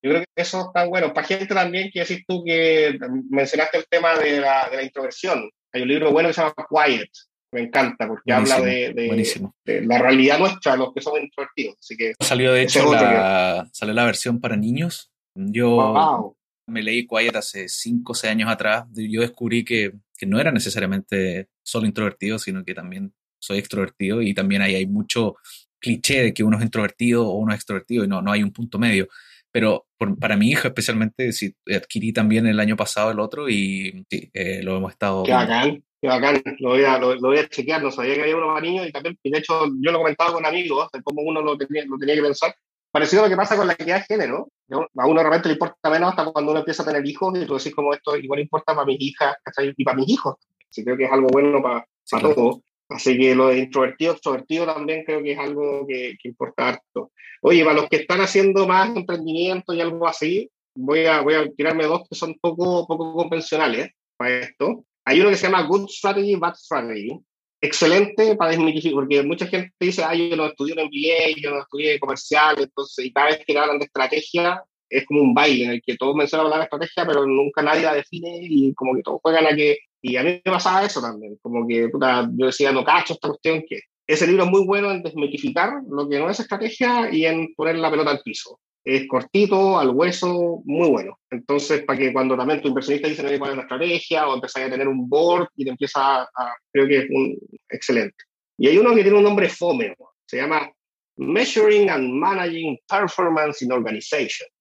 Yo 0.03 0.11
creo 0.11 0.21
que 0.21 0.41
eso 0.41 0.67
está 0.67 0.85
bueno. 0.85 1.13
Para 1.13 1.25
gente 1.25 1.47
también 1.47 1.89
que 1.91 2.01
decís 2.01 2.23
tú 2.27 2.43
que 2.45 2.99
mencionaste 3.29 3.77
el 3.77 3.85
tema 3.89 4.17
de 4.17 4.41
la, 4.41 4.69
de 4.69 4.77
la 4.77 4.83
introversión. 4.83 5.49
Hay 5.71 5.83
un 5.83 5.87
libro 5.87 6.11
bueno 6.11 6.27
que 6.27 6.33
se 6.33 6.41
llama 6.41 6.53
Quiet, 6.69 7.09
me 7.53 7.61
encanta 7.61 8.07
porque 8.07 8.33
habla 8.33 8.59
de, 8.59 8.93
de, 8.93 9.81
la 9.85 9.99
realidad 9.99 10.39
nuestra, 10.39 10.75
los 10.75 10.93
que 10.93 11.01
somos 11.01 11.21
introvertidos. 11.21 11.77
Así 11.79 11.95
que 11.95 12.13
salió 12.19 12.51
de 12.51 12.63
hecho 12.63 12.91
la, 12.93 13.69
salió 13.71 13.93
la 13.93 14.05
versión 14.05 14.41
para 14.41 14.57
niños. 14.57 15.11
Yo 15.35 16.35
me 16.67 16.83
leí 16.83 17.07
Quiet 17.07 17.35
hace 17.35 17.69
5 17.69 18.11
o 18.11 18.15
6 18.15 18.31
años 18.31 18.49
atrás. 18.49 18.85
Yo 18.91 19.21
descubrí 19.21 19.63
que, 19.63 19.93
que, 20.17 20.25
no 20.25 20.39
era 20.39 20.51
necesariamente 20.51 21.47
solo 21.63 21.85
introvertido, 21.85 22.39
sino 22.39 22.63
que 22.65 22.73
también 22.73 23.13
soy 23.39 23.59
extrovertido 23.59 24.21
y 24.21 24.33
también 24.33 24.61
ahí 24.61 24.75
hay 24.75 24.85
mucho 24.85 25.35
cliché 25.79 26.23
de 26.23 26.33
que 26.33 26.43
uno 26.43 26.57
es 26.57 26.63
introvertido 26.63 27.27
o 27.27 27.37
uno 27.37 27.53
es 27.53 27.57
extrovertido 27.57 28.03
y 28.03 28.07
no, 28.07 28.21
no 28.21 28.31
hay 28.31 28.41
un 28.43 28.51
punto 28.51 28.79
medio 28.79 29.07
pero 29.53 29.85
para 30.19 30.35
mi 30.35 30.49
hija 30.49 30.69
especialmente, 30.69 31.31
sí, 31.31 31.55
adquirí 31.73 32.11
también 32.11 32.47
el 32.47 32.59
año 32.59 32.75
pasado 32.75 33.11
el 33.11 33.19
otro 33.19 33.47
y 33.47 34.03
sí, 34.09 34.31
eh, 34.33 34.63
lo 34.63 34.77
hemos 34.77 34.91
estado... 34.91 35.23
Qué 35.23 35.31
bacán, 35.31 35.83
qué 36.01 36.07
bacán, 36.07 36.41
lo 36.59 36.69
voy, 36.69 36.83
a, 36.83 36.97
lo, 36.97 37.19
voy 37.19 37.37
a 37.37 37.47
chequear, 37.47 37.83
no 37.83 37.91
sabía 37.91 38.15
que 38.15 38.23
había 38.23 38.35
uno 38.35 38.47
para 38.47 38.61
niños 38.61 38.87
y 38.87 38.91
también, 38.91 39.15
y 39.21 39.29
de 39.29 39.37
hecho 39.37 39.67
yo 39.79 39.91
lo 39.91 39.99
comentaba 39.99 40.33
con 40.33 40.43
amigos, 40.43 40.89
de 40.91 41.03
cómo 41.03 41.21
uno 41.21 41.43
lo 41.43 41.55
tenía, 41.55 41.85
lo 41.85 41.99
tenía 41.99 42.15
que 42.15 42.23
pensar, 42.23 42.55
parecido 42.91 43.21
a 43.21 43.25
lo 43.25 43.29
que 43.29 43.37
pasa 43.37 43.55
con 43.55 43.67
la 43.67 43.73
equidad 43.73 43.97
de 43.97 44.05
género, 44.05 44.49
a 44.71 45.07
uno 45.07 45.21
realmente 45.21 45.49
le 45.49 45.53
importa 45.53 45.89
menos 45.91 46.09
hasta 46.09 46.25
cuando 46.31 46.49
uno 46.49 46.61
empieza 46.61 46.81
a 46.81 46.87
tener 46.87 47.05
hijos 47.05 47.37
y 47.37 47.45
tú 47.45 47.55
decís 47.55 47.75
como 47.75 47.93
esto 47.93 48.17
igual 48.17 48.39
importa 48.39 48.73
para 48.73 48.87
mis 48.87 48.99
hijas 49.01 49.35
y 49.77 49.83
para 49.83 49.97
mis 49.97 50.09
hijos, 50.09 50.37
así 50.67 50.83
creo 50.83 50.97
que 50.97 51.03
es 51.03 51.11
algo 51.11 51.27
bueno 51.27 51.61
para, 51.61 51.85
para 52.09 52.33
todos. 52.33 52.61
Así 52.93 53.17
que 53.17 53.33
lo 53.33 53.47
de 53.47 53.57
introvertido, 53.57 54.13
extrovertido 54.13 54.67
también 54.67 55.03
creo 55.03 55.23
que 55.23 55.31
es 55.31 55.39
algo 55.39 55.85
que, 55.87 56.15
que, 56.21 56.29
importa 56.29 56.69
harto. 56.69 57.11
Oye, 57.41 57.63
para 57.63 57.77
los 57.77 57.89
que 57.89 57.97
están 57.97 58.21
haciendo 58.21 58.67
más 58.67 58.95
emprendimiento 58.95 59.73
y 59.73 59.81
algo 59.81 60.07
así, 60.07 60.49
voy 60.75 61.05
a, 61.05 61.21
voy 61.21 61.33
a 61.33 61.49
tirarme 61.51 61.85
dos 61.85 62.07
que 62.07 62.15
son 62.15 62.35
poco, 62.39 62.85
poco 62.85 63.15
convencionales 63.15 63.89
para 64.15 64.39
esto. 64.39 64.85
Hay 65.05 65.19
uno 65.19 65.31
que 65.31 65.37
se 65.37 65.47
llama 65.47 65.63
Good 65.63 65.89
Strategy, 65.89 66.35
Bad 66.35 66.55
Strategy. 66.55 67.19
Excelente 67.61 68.35
para 68.35 68.51
desmitificar, 68.51 68.95
porque 68.95 69.23
mucha 69.23 69.47
gente 69.47 69.73
dice, 69.79 70.03
ay, 70.03 70.29
yo 70.29 70.35
no 70.35 70.45
estudié 70.45 70.73
en 70.73 70.85
MBA, 70.85 71.41
yo 71.41 71.49
no 71.49 71.61
estudié 71.61 71.99
comercial, 71.99 72.57
entonces, 72.59 73.05
y 73.05 73.11
cada 73.11 73.27
vez 73.27 73.39
que 73.45 73.57
hablan 73.57 73.79
de 73.79 73.85
estrategia, 73.85 74.61
es 74.89 75.05
como 75.05 75.21
un 75.21 75.33
baile 75.33 75.65
en 75.65 75.71
el 75.71 75.81
que 75.81 75.97
todos 75.97 76.13
mencionan 76.13 76.49
la 76.49 76.63
estrategia, 76.63 77.07
pero 77.07 77.25
nunca 77.25 77.63
nadie 77.63 77.83
la 77.83 77.95
define 77.95 78.39
y 78.41 78.73
como 78.75 78.93
que 78.93 79.01
todos 79.01 79.19
juegan 79.23 79.47
a 79.47 79.55
que 79.55 79.79
y 80.03 80.17
a 80.17 80.23
mí 80.23 80.41
me 80.43 80.51
pasaba 80.51 80.85
eso 80.85 81.01
también, 81.01 81.37
como 81.41 81.65
que 81.65 81.87
puta, 81.87 82.29
yo 82.35 82.47
decía, 82.47 82.73
no 82.73 82.83
cacho 82.83 83.13
esta 83.13 83.29
cuestión, 83.29 83.63
que 83.67 83.79
ese 84.05 84.27
libro 84.27 84.43
es 84.43 84.51
muy 84.51 84.65
bueno 84.65 84.91
en 84.91 85.01
desmitificar 85.01 85.81
lo 85.89 86.09
que 86.09 86.19
no 86.19 86.29
es 86.29 86.41
estrategia 86.41 87.09
y 87.09 87.25
en 87.25 87.53
poner 87.55 87.77
la 87.77 87.89
pelota 87.89 88.11
al 88.11 88.21
piso. 88.21 88.59
Es 88.83 89.07
cortito, 89.07 89.79
al 89.79 89.91
hueso, 89.91 90.61
muy 90.65 90.89
bueno. 90.89 91.17
Entonces, 91.31 91.83
para 91.85 91.97
que 91.97 92.11
cuando 92.11 92.35
también 92.35 92.61
tu 92.61 92.67
inversionista 92.67 93.07
dice 93.07 93.39
cuál 93.39 93.51
es 93.51 93.55
la 93.55 93.63
estrategia 93.63 94.27
o 94.27 94.35
empiezas 94.35 94.63
a 94.63 94.69
tener 94.69 94.89
un 94.89 95.07
board 95.07 95.47
y 95.55 95.63
te 95.63 95.71
empieza 95.71 96.23
a, 96.23 96.53
creo 96.69 96.85
que 96.85 96.97
es 96.97 97.09
un 97.09 97.37
excelente. 97.69 98.25
Y 98.57 98.67
hay 98.67 98.77
uno 98.77 98.93
que 98.93 99.03
tiene 99.03 99.17
un 99.17 99.23
nombre 99.23 99.47
fome, 99.47 99.95
se 100.25 100.35
llama 100.35 100.69
Measuring 101.15 101.89
and 101.89 102.11
Managing 102.11 102.77
Performance 102.89 103.63
in 103.63 103.71
Organizations 103.71 104.51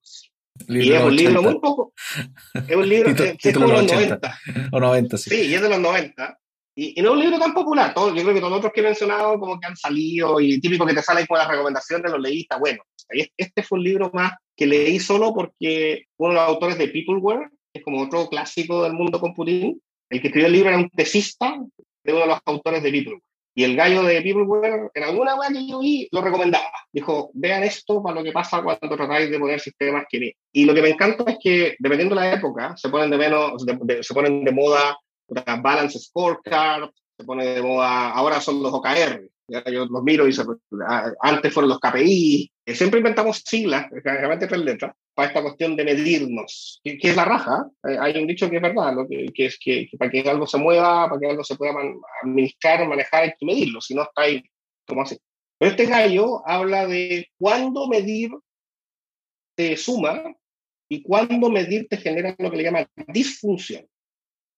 y 0.68 0.92
es 0.92 1.02
un 1.02 1.16
libro 1.16 1.42
muy 1.42 1.58
poco. 1.58 1.92
Es 2.68 2.76
un 2.76 2.88
libro 2.88 3.14
que, 3.14 3.36
es 3.42 3.54
como 3.54 3.66
los 3.66 3.84
90. 3.84 4.38
O 4.72 4.80
90, 4.80 5.16
sí. 5.18 5.30
Sí, 5.30 5.42
y 5.48 5.54
es 5.54 5.62
de 5.62 5.68
los 5.68 5.80
90. 5.80 6.38
Y, 6.74 7.00
no 7.02 7.08
es 7.08 7.14
un 7.14 7.20
libro 7.20 7.38
tan 7.38 7.52
popular. 7.52 7.92
Todo, 7.94 8.14
yo 8.14 8.22
creo 8.22 8.34
que 8.34 8.40
todos 8.40 8.50
los 8.50 8.58
otros 8.58 8.72
que 8.72 8.80
he 8.80 8.84
mencionado, 8.84 9.38
como 9.38 9.58
que 9.60 9.66
han 9.66 9.76
salido, 9.76 10.40
y 10.40 10.60
típico 10.60 10.86
que 10.86 10.94
te 10.94 11.02
salen 11.02 11.26
con 11.26 11.38
las 11.38 11.48
recomendaciones, 11.48 12.10
los 12.10 12.20
leí, 12.20 12.40
está 12.42 12.58
bueno. 12.58 12.82
Este 13.36 13.62
fue 13.62 13.78
un 13.78 13.84
libro 13.84 14.10
más 14.14 14.32
que 14.56 14.66
leí 14.66 14.98
solo 14.98 15.34
porque 15.34 16.06
uno 16.16 16.30
de 16.30 16.34
los 16.36 16.48
autores 16.48 16.78
de 16.78 16.88
Peopleware, 16.88 17.50
que 17.72 17.80
es 17.80 17.84
como 17.84 18.02
otro 18.02 18.28
clásico 18.28 18.82
del 18.84 18.94
mundo 18.94 19.20
computing, 19.20 19.80
el 20.10 20.20
que 20.20 20.28
escribió 20.28 20.46
el 20.46 20.52
libro 20.52 20.68
era 20.70 20.78
un 20.78 20.90
tesista 20.90 21.58
de 22.04 22.12
uno 22.12 22.22
de 22.22 22.28
los 22.28 22.38
autores 22.46 22.82
de 22.82 22.90
Peopleware. 22.90 23.22
Y 23.54 23.64
el 23.64 23.76
gallo 23.76 24.02
de 24.02 24.22
Peopleware, 24.22 24.90
en 24.94 25.02
alguna 25.02 25.36
web 25.36 25.52
que 25.52 25.66
yo 25.66 25.80
vi, 25.80 26.08
lo 26.10 26.22
recomendaba. 26.22 26.72
Dijo, 26.90 27.30
vean 27.34 27.62
esto 27.62 28.02
para 28.02 28.16
lo 28.16 28.24
que 28.24 28.32
pasa 28.32 28.62
cuando 28.62 28.96
tratáis 28.96 29.30
de 29.30 29.38
poner 29.38 29.60
sistemas 29.60 30.04
que... 30.08 30.34
Y 30.52 30.64
lo 30.64 30.74
que 30.74 30.82
me 30.82 30.90
encanta 30.90 31.30
es 31.30 31.38
que, 31.42 31.76
dependiendo 31.78 32.14
de 32.14 32.20
la 32.22 32.34
época, 32.34 32.74
se 32.76 32.88
ponen 32.88 33.10
de, 33.10 33.18
menos, 33.18 33.62
se 34.00 34.14
ponen 34.14 34.44
de 34.44 34.52
moda 34.52 34.96
Balance 35.28 35.98
Scorecard, 35.98 36.90
se 37.16 37.24
pone 37.24 37.46
de 37.46 37.62
moda, 37.62 38.10
ahora 38.10 38.40
son 38.40 38.62
los 38.62 38.72
OKR. 38.72 39.22
Yo 39.48 39.84
los 39.86 40.02
miro 40.02 40.26
y 40.26 40.32
se, 40.32 40.44
antes 41.20 41.52
fueron 41.52 41.70
los 41.70 41.80
KPI. 41.80 42.50
Siempre 42.66 43.00
inventamos 43.00 43.42
siglas, 43.44 43.86
realmente 43.90 44.46
tres 44.46 44.60
letras, 44.60 44.94
para 45.14 45.28
esta 45.28 45.42
cuestión 45.42 45.76
de 45.76 45.84
medirnos, 45.84 46.80
que, 46.84 46.98
es 47.02 47.16
la 47.16 47.24
raja. 47.24 47.66
Eh, 47.88 47.96
hay 48.00 48.18
un 48.20 48.26
dicho 48.26 48.48
que 48.48 48.56
es 48.56 48.62
verdad, 48.62 48.94
que, 49.34 49.46
es 49.46 49.58
que, 49.58 49.88
para 49.98 50.10
que 50.10 50.20
algo 50.20 50.46
se 50.46 50.58
mueva, 50.58 51.08
para 51.08 51.20
que 51.20 51.26
algo 51.26 51.44
se 51.44 51.56
pueda 51.56 51.74
administrar, 52.22 52.86
manejar, 52.88 53.24
hay 53.24 53.32
que 53.38 53.46
medirlo, 53.46 53.80
si 53.80 53.94
no 53.94 54.02
está 54.02 54.22
ahí, 54.22 54.42
como 54.86 55.02
así. 55.02 55.18
Pero 55.58 55.72
este 55.72 55.86
gallo 55.86 56.46
habla 56.48 56.86
de 56.86 57.28
cuándo 57.38 57.88
medir 57.88 58.30
te 59.56 59.76
suma 59.76 60.34
y 60.88 61.02
cuándo 61.02 61.50
medir 61.50 61.88
te 61.88 61.96
genera 61.96 62.34
lo 62.38 62.50
que 62.50 62.56
le 62.56 62.62
llama 62.62 62.88
disfunción. 63.08 63.86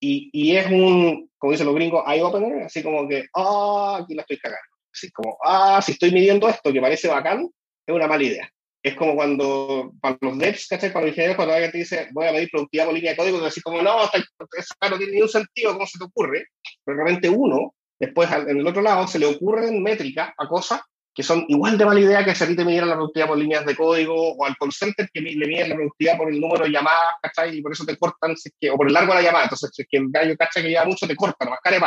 Y, 0.01 0.29
y 0.33 0.57
es 0.57 0.67
un, 0.67 1.31
como 1.39 1.53
dicen 1.53 1.67
los 1.67 1.75
gringos, 1.75 2.05
eye-opener, 2.07 2.65
así 2.65 2.83
como 2.83 3.09
que, 3.09 3.27
ah, 3.35 4.01
aquí 4.03 4.15
la 4.15 4.23
estoy 4.23 4.39
cagando. 4.39 4.74
Así 4.95 5.11
como, 5.11 5.37
ah, 5.45 5.83
si 5.83 5.93
estoy 5.93 6.13
midiendo 6.13 6.49
esto 6.49 6.73
que 6.73 6.81
parece 6.81 7.09
bacán, 7.09 7.51
es 7.87 7.95
una 7.95 8.07
mala 8.07 8.23
idea. 8.23 8.49
es 8.83 8.95
como 8.95 9.15
cuando, 9.15 9.93
para 10.01 10.17
los 10.21 10.39
devs, 10.39 10.69
¿cachai? 10.69 10.93
Para 10.93 11.07
los 11.07 11.11
ingenieros, 11.13 11.37
cuando 11.37 11.55
alguien 11.55 11.73
te 11.73 11.79
dice, 11.79 12.09
voy 12.13 12.27
a 12.27 12.33
medir 12.33 12.51
productividad 12.51 12.85
por 12.85 12.95
línea 12.95 13.11
de 13.13 13.17
código, 13.17 13.41
decís 13.41 13.63
como, 13.63 13.83
no, 13.83 14.05
eso 14.05 14.75
no 14.91 14.99
tiene 14.99 15.13
ningún 15.15 15.29
sentido, 15.29 15.73
¿cómo 15.73 15.87
se 15.87 15.99
te 15.99 16.05
ocurre? 16.05 16.47
Pero 16.85 16.97
realmente 16.99 17.29
uno, 17.31 17.75
después 17.99 18.31
en 18.31 18.59
el 18.59 18.67
otro 18.67 18.83
lado, 18.83 19.07
se 19.07 19.19
le 19.19 19.27
ocurren 19.27 19.83
métricas 19.83 20.31
a 20.37 20.47
cosas 20.47 20.81
que 21.15 21.23
son 21.23 21.45
igual 21.49 21.79
de 21.79 21.87
mala 21.87 22.01
idea 22.01 22.25
que 22.25 22.35
si 22.35 22.45
a 22.45 22.47
ti 22.47 22.57
te 22.57 22.65
midieran 22.65 22.89
la 22.89 22.97
productividad 22.97 23.29
por 23.29 23.39
líneas 23.39 23.65
de 23.65 23.77
código 23.77 24.33
o 24.35 24.45
al 24.45 24.57
call 24.57 24.73
center 24.73 25.09
que 25.13 25.21
le 25.21 25.47
miden 25.47 25.69
la 25.69 25.75
productividad 25.77 26.17
por 26.17 26.29
el 26.29 26.41
número 26.41 26.65
de 26.65 26.73
llamadas, 26.73 27.15
¿cachai? 27.23 27.57
Y 27.57 27.63
por 27.63 27.73
eso 27.73 27.85
te 27.85 27.97
cortan, 27.97 28.35
o 28.73 28.77
por 28.77 28.87
el 28.87 28.93
largo 28.93 29.13
de 29.13 29.21
la 29.21 29.23
llamada. 29.23 29.45
Entonces, 29.45 29.71
si 29.73 29.83
es 29.83 29.89
que 29.89 29.99
el 29.99 30.09
gallo 30.11 30.37
cacha 30.37 30.61
que 30.61 30.69
lleva 30.69 30.85
mucho, 30.85 31.07
te 31.07 31.17
cortan, 31.17 31.51
más 31.51 31.61
care 31.63 31.79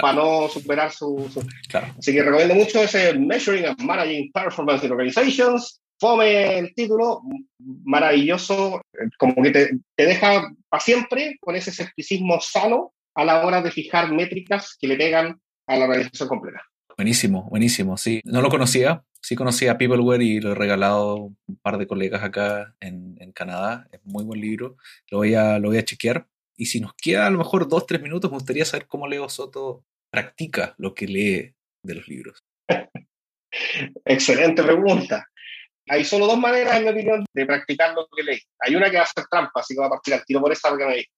malo, 0.00 0.02
para 0.02 0.14
no 0.14 0.48
superar 0.48 0.92
su... 0.92 1.30
Claro. 1.68 1.88
Así 1.98 2.12
que 2.12 2.22
recomiendo 2.22 2.54
mucho 2.54 2.82
ese 2.82 3.14
Measuring 3.14 3.66
and 3.66 3.80
Managing 3.80 4.30
Performance 4.32 4.84
in 4.84 4.92
Organizations. 4.92 5.80
Fome 5.98 6.58
el 6.58 6.74
título, 6.74 7.22
maravilloso, 7.84 8.80
como 9.18 9.40
que 9.42 9.50
te, 9.50 9.70
te 9.94 10.06
deja 10.06 10.52
para 10.68 10.82
siempre 10.82 11.36
con 11.40 11.54
ese 11.54 11.70
escepticismo 11.70 12.40
sano 12.40 12.92
a 13.14 13.24
la 13.24 13.46
hora 13.46 13.62
de 13.62 13.70
fijar 13.70 14.10
métricas 14.10 14.76
que 14.80 14.88
le 14.88 14.96
pegan 14.96 15.40
a 15.66 15.76
la 15.76 15.84
organización 15.84 16.28
completa. 16.28 16.62
Buenísimo, 16.96 17.48
buenísimo, 17.48 17.96
sí. 17.96 18.20
No 18.24 18.42
lo 18.42 18.48
conocía, 18.48 19.04
sí 19.20 19.34
conocía 19.34 19.78
Peopleware 19.78 20.22
y 20.22 20.40
lo 20.40 20.52
he 20.52 20.54
regalado 20.54 21.16
un 21.16 21.56
par 21.62 21.78
de 21.78 21.86
colegas 21.86 22.22
acá 22.22 22.74
en, 22.80 23.16
en, 23.18 23.32
Canadá. 23.32 23.88
Es 23.92 24.00
muy 24.04 24.24
buen 24.24 24.40
libro, 24.40 24.76
lo 25.10 25.18
voy, 25.18 25.34
a, 25.34 25.58
lo 25.58 25.68
voy 25.68 25.78
a 25.78 25.84
chequear. 25.84 26.26
Y 26.56 26.66
si 26.66 26.80
nos 26.80 26.92
queda 26.94 27.26
a 27.26 27.30
lo 27.30 27.38
mejor 27.38 27.68
dos, 27.68 27.86
tres 27.86 28.00
minutos, 28.00 28.30
me 28.30 28.36
gustaría 28.36 28.64
saber 28.64 28.86
cómo 28.86 29.06
Leo 29.06 29.28
Soto 29.28 29.84
practica 30.10 30.74
lo 30.78 30.94
que 30.94 31.06
lee 31.06 31.54
de 31.82 31.94
los 31.94 32.06
libros. 32.08 32.38
Excelente 34.04 34.62
pregunta. 34.62 35.26
Hay 35.88 36.04
solo 36.04 36.26
dos 36.26 36.38
maneras, 36.38 36.76
en 36.76 36.84
mi 36.84 36.90
opinión, 36.90 37.24
de 37.34 37.46
practicar 37.46 37.94
lo 37.94 38.06
que 38.14 38.22
leí. 38.22 38.40
Hay 38.60 38.76
una 38.76 38.90
que 38.90 38.98
va 38.98 39.02
a 39.02 39.06
ser 39.06 39.24
trampa, 39.30 39.60
así 39.60 39.74
que 39.74 39.80
va 39.80 39.86
a 39.86 39.90
partir 39.90 40.14
al 40.14 40.24
tiro 40.24 40.40
por 40.40 40.52
esa 40.52 40.76
que 40.76 40.86
me 40.86 40.96
dijo. 40.96 41.10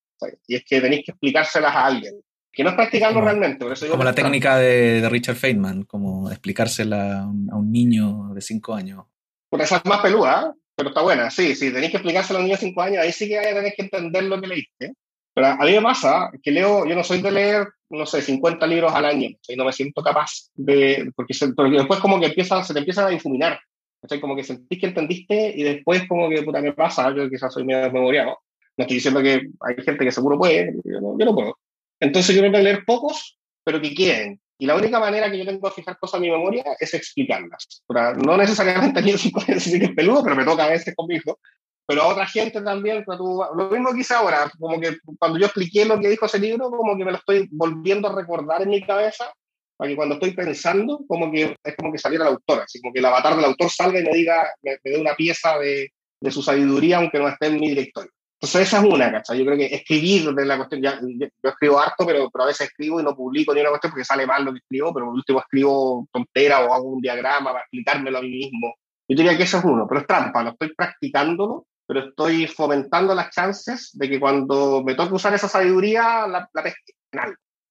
Y 0.47 0.55
es 0.55 0.63
que 0.65 0.81
tenéis 0.81 1.03
que 1.05 1.11
explicárselas 1.11 1.75
a 1.75 1.85
alguien 1.85 2.19
que 2.55 2.63
no 2.63 2.69
es 2.69 2.75
practicando 2.75 3.19
realmente. 3.19 3.65
como 3.89 4.03
la 4.03 4.15
técnica 4.15 4.57
de, 4.57 5.07
Richard 5.09 5.35
Feynman, 5.35 5.83
como 5.83 6.31
explicársela 6.31 7.23
a 7.23 7.25
un, 7.27 7.71
niño 7.71 8.29
de 8.33 8.41
5 8.41 8.73
años. 8.73 9.05
Pues 9.49 9.63
esa 9.63 9.77
es 9.77 9.85
más 9.85 9.99
peluda, 9.99 10.55
pero 10.73 10.89
está 10.89 11.01
buena. 11.01 11.29
Sí, 11.29 11.53
sí, 11.53 11.71
tenéis 11.71 11.91
que 11.91 11.97
explicársela 11.97 12.39
a 12.39 12.41
un 12.41 12.45
niño 12.45 12.55
de 12.55 12.65
5 12.65 12.81
años, 12.81 13.03
ahí 13.03 13.11
sí 13.11 13.27
que 13.27 13.37
tenéis 13.41 13.73
que 13.75 13.83
entender 13.83 14.23
lo 14.23 14.39
que 14.39 14.47
leíste. 14.47 14.93
Pero 15.35 15.47
a 15.47 15.65
mí 15.65 15.73
me 15.73 15.81
pasa 15.81 16.31
que 16.41 16.49
leo, 16.49 16.85
yo 16.87 16.95
no 16.95 17.03
soy 17.03 17.21
de 17.21 17.29
leer, 17.29 17.67
no 17.89 18.05
sé, 18.05 18.21
50 18.21 18.65
libros 18.67 18.93
al 18.93 19.03
año, 19.03 19.29
y 19.45 19.55
no 19.57 19.65
me 19.65 19.73
siento 19.73 20.01
capaz 20.01 20.49
de, 20.55 21.11
porque, 21.13 21.35
después 21.71 21.99
como 21.99 22.21
que 22.21 22.27
empieza, 22.27 22.63
se 22.63 22.73
te 22.73 22.79
empieza 22.79 23.05
a 23.05 23.09
difuminar. 23.09 23.59
O 24.01 24.21
como 24.21 24.35
que 24.35 24.43
sentís 24.43 24.79
que 24.79 24.85
entendiste 24.85 25.53
y 25.55 25.63
después 25.63 26.07
como 26.07 26.29
que 26.29 26.43
puta 26.43 26.61
me 26.61 26.73
pasa, 26.73 27.13
yo 27.13 27.29
quizás 27.29 27.53
soy 27.53 27.65
medio 27.65 27.83
desmemoriado. 27.83 28.37
No 28.77 28.83
estoy 28.83 28.95
diciendo 28.95 29.21
que 29.21 29.49
hay 29.59 29.83
gente 29.83 30.05
que 30.05 30.11
seguro 30.11 30.37
puede, 30.37 30.73
yo 30.85 31.01
no, 31.01 31.17
yo 31.17 31.25
no 31.25 31.35
puedo. 31.35 31.57
Entonces 31.99 32.33
yo 32.35 32.41
tengo 32.41 32.55
que 32.55 32.63
leer 32.63 32.83
pocos, 32.85 33.37
pero 33.63 33.81
que 33.81 33.93
quieren. 33.93 34.39
Y 34.57 34.67
la 34.67 34.75
única 34.75 34.99
manera 34.99 35.29
que 35.29 35.37
yo 35.37 35.45
tengo 35.45 35.67
de 35.67 35.73
fijar 35.73 35.97
cosas 35.97 36.19
en 36.19 36.21
mi 36.21 36.31
memoria 36.31 36.63
es 36.79 36.93
explicarlas. 36.93 37.83
no 38.23 38.37
necesariamente 38.37 39.01
mí 39.01 39.11
sí 39.17 39.31
que 39.33 39.85
es 39.85 39.91
peludo, 39.91 40.23
pero 40.23 40.35
me 40.35 40.45
toca 40.45 40.65
a 40.65 40.69
veces 40.69 40.95
conmigo. 40.95 41.39
Pero 41.87 42.01
a 42.01 42.07
otra 42.07 42.25
gente 42.25 42.61
también, 42.61 43.05
lo 43.07 43.69
mismo 43.69 43.93
que 43.93 43.99
hice 43.99 44.15
ahora, 44.15 44.51
como 44.59 44.79
que 44.79 44.97
cuando 45.19 45.37
yo 45.37 45.45
expliqué 45.45 45.85
lo 45.85 45.99
que 45.99 46.09
dijo 46.09 46.25
ese 46.25 46.39
libro, 46.39 46.71
como 46.71 46.97
que 46.97 47.05
me 47.05 47.11
lo 47.11 47.17
estoy 47.17 47.47
volviendo 47.51 48.07
a 48.07 48.15
recordar 48.15 48.63
en 48.63 48.69
mi 48.69 48.81
cabeza, 48.83 49.31
para 49.77 49.89
que 49.89 49.95
cuando 49.95 50.15
estoy 50.15 50.31
pensando, 50.31 51.01
como 51.07 51.31
que 51.31 51.55
es 51.63 51.75
como 51.75 51.91
que 51.91 51.99
saliera 51.99 52.25
el 52.25 52.33
autor, 52.33 52.61
así 52.61 52.81
como 52.81 52.93
que 52.93 52.99
el 52.99 53.05
avatar 53.05 53.35
del 53.35 53.45
autor 53.45 53.69
salga 53.69 53.99
y 53.99 54.03
me 54.03 54.13
diga, 54.13 54.49
me, 54.63 54.77
me 54.83 54.91
dé 54.91 54.99
una 54.99 55.13
pieza 55.15 55.59
de, 55.59 55.91
de 56.19 56.31
su 56.31 56.41
sabiduría, 56.41 56.97
aunque 56.97 57.19
no 57.19 57.27
esté 57.27 57.47
en 57.47 57.59
mi 57.59 57.69
directorio. 57.69 58.11
Entonces 58.35 58.67
esa 58.67 58.79
es 58.79 58.93
una, 58.93 59.11
¿cachai? 59.11 59.39
Yo 59.39 59.45
creo 59.45 59.57
que 59.57 59.73
escribir 59.73 60.33
de 60.33 60.45
la 60.45 60.57
cuestión, 60.57 60.81
ya, 60.81 60.99
yo 61.01 61.49
escribo 61.49 61.79
harto, 61.79 62.05
pero, 62.05 62.29
pero 62.29 62.43
a 62.43 62.47
veces 62.47 62.67
escribo 62.67 62.99
y 62.99 63.03
no 63.03 63.15
publico 63.15 63.53
ni 63.53 63.61
una 63.61 63.69
cuestión 63.69 63.91
porque 63.91 64.05
sale 64.05 64.27
mal 64.27 64.43
lo 64.43 64.51
que 64.51 64.59
escribo, 64.59 64.93
pero 64.93 65.05
por 65.05 65.15
último 65.15 65.39
escribo 65.39 66.07
tontera 66.11 66.65
o 66.65 66.73
hago 66.73 66.89
un 66.89 67.01
diagrama 67.01 67.51
para 67.51 67.61
explicármelo 67.61 68.17
a 68.17 68.21
mí 68.21 68.29
mismo. 68.29 68.75
Yo 69.07 69.15
diría 69.15 69.37
que 69.37 69.43
eso 69.43 69.59
es 69.59 69.63
uno, 69.63 69.87
pero 69.87 70.01
es 70.01 70.07
trampa, 70.07 70.43
no 70.43 70.51
estoy 70.51 70.73
practicándolo, 70.75 71.65
pero 71.85 72.07
estoy 72.07 72.47
fomentando 72.47 73.13
las 73.13 73.29
chances 73.29 73.91
de 73.93 74.09
que 74.09 74.19
cuando 74.19 74.83
me 74.83 74.95
toque 74.95 75.13
usar 75.13 75.33
esa 75.33 75.47
sabiduría, 75.47 76.27
la, 76.27 76.49
la 76.53 76.63
pesque. 76.63 76.93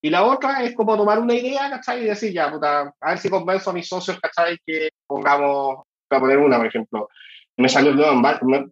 Y 0.01 0.11
la 0.11 0.25
otra 0.25 0.62
es 0.62 0.75
como 0.75 0.97
tomar 0.97 1.19
una 1.19 1.35
idea, 1.35 1.71
¿cachai? 1.71 2.03
Y 2.03 2.05
decir, 2.05 2.33
ya, 2.33 2.51
puta, 2.51 2.95
a 3.01 3.09
ver 3.11 3.19
si 3.19 3.31
convenzo 3.31 3.71
a 3.71 3.73
mis 3.73 3.89
socios, 3.89 4.21
¿cachai? 4.21 4.59
Que 4.65 4.91
pongamos, 5.07 5.85
para 6.07 6.21
poner 6.21 6.39
una, 6.39 6.59
por 6.59 6.67
ejemplo, 6.67 7.09
me 7.57 7.69
salió 7.69 7.95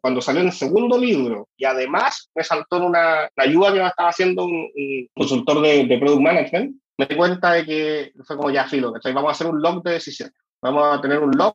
cuando 0.00 0.20
salió 0.20 0.42
el 0.42 0.52
segundo 0.52 0.98
libro 0.98 1.48
y 1.56 1.64
además 1.64 2.30
me 2.34 2.42
saltó 2.42 2.84
una 2.84 3.28
ayuda 3.36 3.72
que 3.72 3.80
me 3.80 3.86
estaba 3.86 4.08
haciendo 4.08 4.44
un, 4.44 4.68
consultor 5.14 5.60
de, 5.60 5.98
Product 5.98 6.20
Management, 6.20 6.76
me 6.98 7.06
di 7.06 7.16
cuenta 7.16 7.52
de 7.52 7.64
que 7.64 8.12
fue 8.24 8.36
como 8.36 8.50
ya 8.50 8.66
filo, 8.66 8.92
vamos 8.92 9.28
a 9.28 9.32
hacer 9.32 9.46
un 9.46 9.62
log 9.62 9.82
de 9.82 9.92
decisiones, 9.92 10.34
vamos 10.60 10.98
a 10.98 11.00
tener 11.00 11.20
un 11.20 11.30
log 11.36 11.54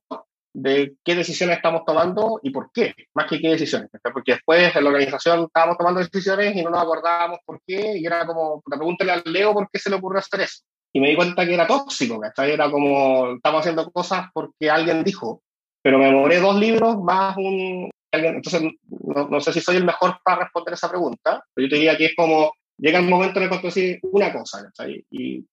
de 0.60 0.96
qué 1.06 1.14
decisiones 1.14 1.58
estamos 1.58 1.84
tomando 1.86 2.40
y 2.42 2.50
por 2.50 2.72
qué, 2.74 2.96
más 3.14 3.30
que 3.30 3.40
qué 3.40 3.50
decisiones, 3.50 3.90
porque 4.12 4.34
después 4.34 4.76
en 4.76 4.84
la 4.84 4.90
organización 4.90 5.44
estábamos 5.44 5.78
tomando 5.78 6.00
decisiones 6.00 6.56
y 6.56 6.64
no 6.64 6.72
nos 6.72 6.82
acordábamos 6.82 7.38
por 7.46 7.62
qué 7.66 8.00
y 8.00 8.04
era 8.04 8.26
como, 8.26 8.64
pregúntale 8.66 9.12
al 9.12 9.22
Leo 9.26 9.54
por 9.54 9.70
qué 9.70 9.78
se 9.78 9.92
le 9.92 9.98
ocurrió 9.98 10.18
hacer 10.18 10.42
eso. 10.42 10.64
Y 10.92 11.00
me 11.00 11.10
di 11.10 11.16
cuenta 11.16 11.46
que 11.46 11.54
era 11.54 11.68
tóxico, 11.68 12.20
¿cachai? 12.20 12.54
Era 12.54 12.72
como, 12.72 13.36
estamos 13.36 13.60
haciendo 13.60 13.92
cosas 13.92 14.30
porque 14.34 14.68
alguien 14.68 15.04
dijo, 15.04 15.44
pero 15.84 16.00
me 16.00 16.06
demoré 16.06 16.40
dos 16.40 16.60
libros 16.60 16.98
más 17.04 17.38
un... 17.38 17.92
Entonces, 18.12 18.64
no, 19.30 19.40
sé 19.40 19.54
si 19.54 19.62
soy 19.62 19.76
el 19.76 19.86
mejor 19.86 20.18
para 20.24 20.42
responder 20.42 20.74
esa 20.74 20.90
pregunta, 20.90 21.44
pero 21.54 21.68
yo 21.68 21.70
te 21.70 21.76
diría 21.76 21.98
que 21.98 22.06
es 22.08 22.16
como, 22.16 22.52
llega 22.80 22.98
el 22.98 23.08
momento 23.08 23.40
en 23.40 23.54
el 23.54 23.62
que 23.62 23.68
decir 23.68 24.00
una 24.02 24.34
cosa, 24.34 24.68
Y 25.12 25.46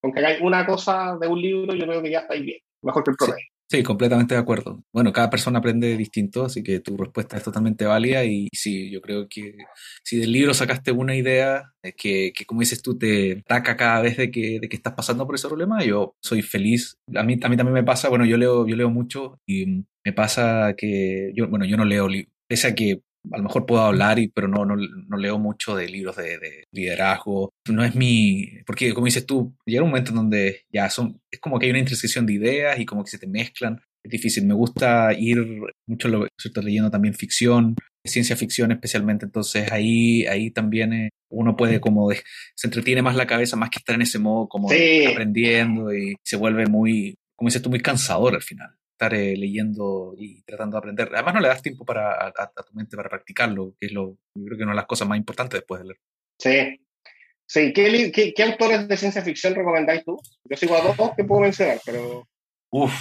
con 0.00 0.12
que 0.14 0.20
hagáis 0.20 0.40
una 0.40 0.64
cosa 0.64 1.18
de 1.20 1.28
un 1.28 1.42
libro, 1.42 1.74
yo 1.74 1.84
creo 1.84 2.00
que 2.00 2.10
ya 2.10 2.20
estáis 2.20 2.42
bien, 2.42 2.58
mejor 2.80 3.04
que 3.04 3.10
el 3.10 3.16
promedio. 3.18 3.49
Sí, 3.70 3.84
completamente 3.84 4.34
de 4.34 4.40
acuerdo. 4.40 4.82
Bueno, 4.92 5.12
cada 5.12 5.30
persona 5.30 5.60
aprende 5.60 5.96
distinto, 5.96 6.44
así 6.44 6.60
que 6.60 6.80
tu 6.80 6.96
respuesta 6.96 7.36
es 7.36 7.44
totalmente 7.44 7.84
válida 7.84 8.24
y 8.24 8.48
sí, 8.52 8.90
yo 8.90 9.00
creo 9.00 9.28
que 9.28 9.54
si 10.02 10.18
del 10.18 10.32
libro 10.32 10.52
sacaste 10.54 10.90
una 10.90 11.14
idea 11.14 11.72
que, 11.96 12.32
que 12.34 12.44
como 12.46 12.60
dices 12.62 12.82
tú, 12.82 12.98
te 12.98 13.38
ataca 13.46 13.76
cada 13.76 14.00
vez 14.02 14.16
de 14.16 14.28
que, 14.32 14.58
de 14.58 14.68
que 14.68 14.74
estás 14.74 14.94
pasando 14.94 15.24
por 15.24 15.36
ese 15.36 15.46
problema, 15.46 15.84
yo 15.84 16.16
soy 16.20 16.42
feliz. 16.42 16.98
A 17.14 17.22
mí, 17.22 17.38
a 17.40 17.48
mí 17.48 17.56
también 17.56 17.72
me 17.74 17.84
pasa, 17.84 18.08
bueno, 18.08 18.24
yo 18.24 18.36
leo, 18.36 18.66
yo 18.66 18.74
leo 18.74 18.90
mucho 18.90 19.38
y 19.46 19.84
me 20.04 20.12
pasa 20.12 20.74
que, 20.76 21.30
yo, 21.36 21.46
bueno, 21.46 21.64
yo 21.64 21.76
no 21.76 21.84
leo, 21.84 22.08
pese 22.48 22.66
a 22.66 22.74
que 22.74 23.02
a 23.32 23.36
lo 23.36 23.44
mejor 23.44 23.66
puedo 23.66 23.82
hablar, 23.82 24.18
y, 24.18 24.28
pero 24.28 24.48
no, 24.48 24.64
no, 24.64 24.76
no 24.76 25.16
leo 25.16 25.38
mucho 25.38 25.76
de 25.76 25.88
libros 25.88 26.16
de, 26.16 26.38
de, 26.38 26.64
liderazgo. 26.72 27.52
No 27.68 27.84
es 27.84 27.94
mi. 27.94 28.48
Porque, 28.66 28.92
como 28.94 29.06
dices 29.06 29.26
tú, 29.26 29.54
llega 29.66 29.82
un 29.82 29.90
momento 29.90 30.10
en 30.10 30.16
donde 30.16 30.64
ya 30.72 30.88
son. 30.90 31.20
Es 31.30 31.40
como 31.40 31.58
que 31.58 31.66
hay 31.66 31.70
una 31.70 31.80
intersección 31.80 32.26
de 32.26 32.34
ideas 32.34 32.78
y 32.78 32.86
como 32.86 33.04
que 33.04 33.10
se 33.10 33.18
te 33.18 33.26
mezclan. 33.26 33.80
Es 34.02 34.10
difícil. 34.10 34.46
Me 34.46 34.54
gusta 34.54 35.12
ir 35.12 35.38
mucho, 35.86 36.08
lo, 36.08 36.26
estoy 36.42 36.64
leyendo 36.64 36.90
también 36.90 37.14
ficción, 37.14 37.76
ciencia 38.04 38.36
ficción 38.36 38.72
especialmente. 38.72 39.26
Entonces 39.26 39.70
ahí, 39.70 40.24
ahí 40.26 40.50
también 40.50 40.92
eh, 40.92 41.10
uno 41.30 41.56
puede 41.56 41.80
como. 41.80 42.10
se 42.10 42.66
entretiene 42.66 43.02
más 43.02 43.16
la 43.16 43.26
cabeza 43.26 43.56
más 43.56 43.70
que 43.70 43.78
estar 43.78 43.94
en 43.94 44.02
ese 44.02 44.18
modo 44.18 44.48
como 44.48 44.68
aprendiendo 44.70 45.94
y 45.94 46.16
se 46.24 46.36
vuelve 46.36 46.66
muy. 46.66 47.16
Como 47.36 47.48
dices 47.48 47.62
tú, 47.62 47.70
muy 47.70 47.80
cansador 47.80 48.34
al 48.34 48.42
final 48.42 48.79
estar 49.00 49.14
eh, 49.14 49.34
leyendo 49.34 50.14
y 50.18 50.42
tratando 50.42 50.74
de 50.74 50.78
aprender. 50.78 51.10
Además 51.14 51.34
no 51.34 51.40
le 51.40 51.48
das 51.48 51.62
tiempo 51.62 51.86
para, 51.86 52.26
a, 52.26 52.62
tu 52.62 52.74
mente 52.74 52.96
para 52.96 53.08
practicarlo, 53.08 53.74
que 53.80 53.86
es 53.86 53.92
lo, 53.92 54.18
yo 54.34 54.44
creo 54.44 54.58
que 54.58 54.64
una 54.64 54.72
de 54.72 54.76
las 54.76 54.86
cosas 54.86 55.08
más 55.08 55.16
importantes 55.16 55.60
después 55.60 55.80
de 55.80 55.88
leer. 55.88 56.00
Sí. 56.38 56.84
Sí, 57.46 57.72
¿Qué, 57.72 58.12
qué, 58.12 58.32
qué 58.34 58.42
autores 58.42 58.86
de 58.86 58.96
ciencia 58.96 59.22
ficción 59.22 59.54
recomendáis 59.54 60.04
tú? 60.04 60.20
Yo 60.44 60.56
sigo 60.56 60.76
a 60.76 60.82
dos 60.82 61.12
que 61.16 61.24
puedo 61.24 61.40
mencionar, 61.40 61.80
pero... 61.84 62.28
Uf, 62.70 62.92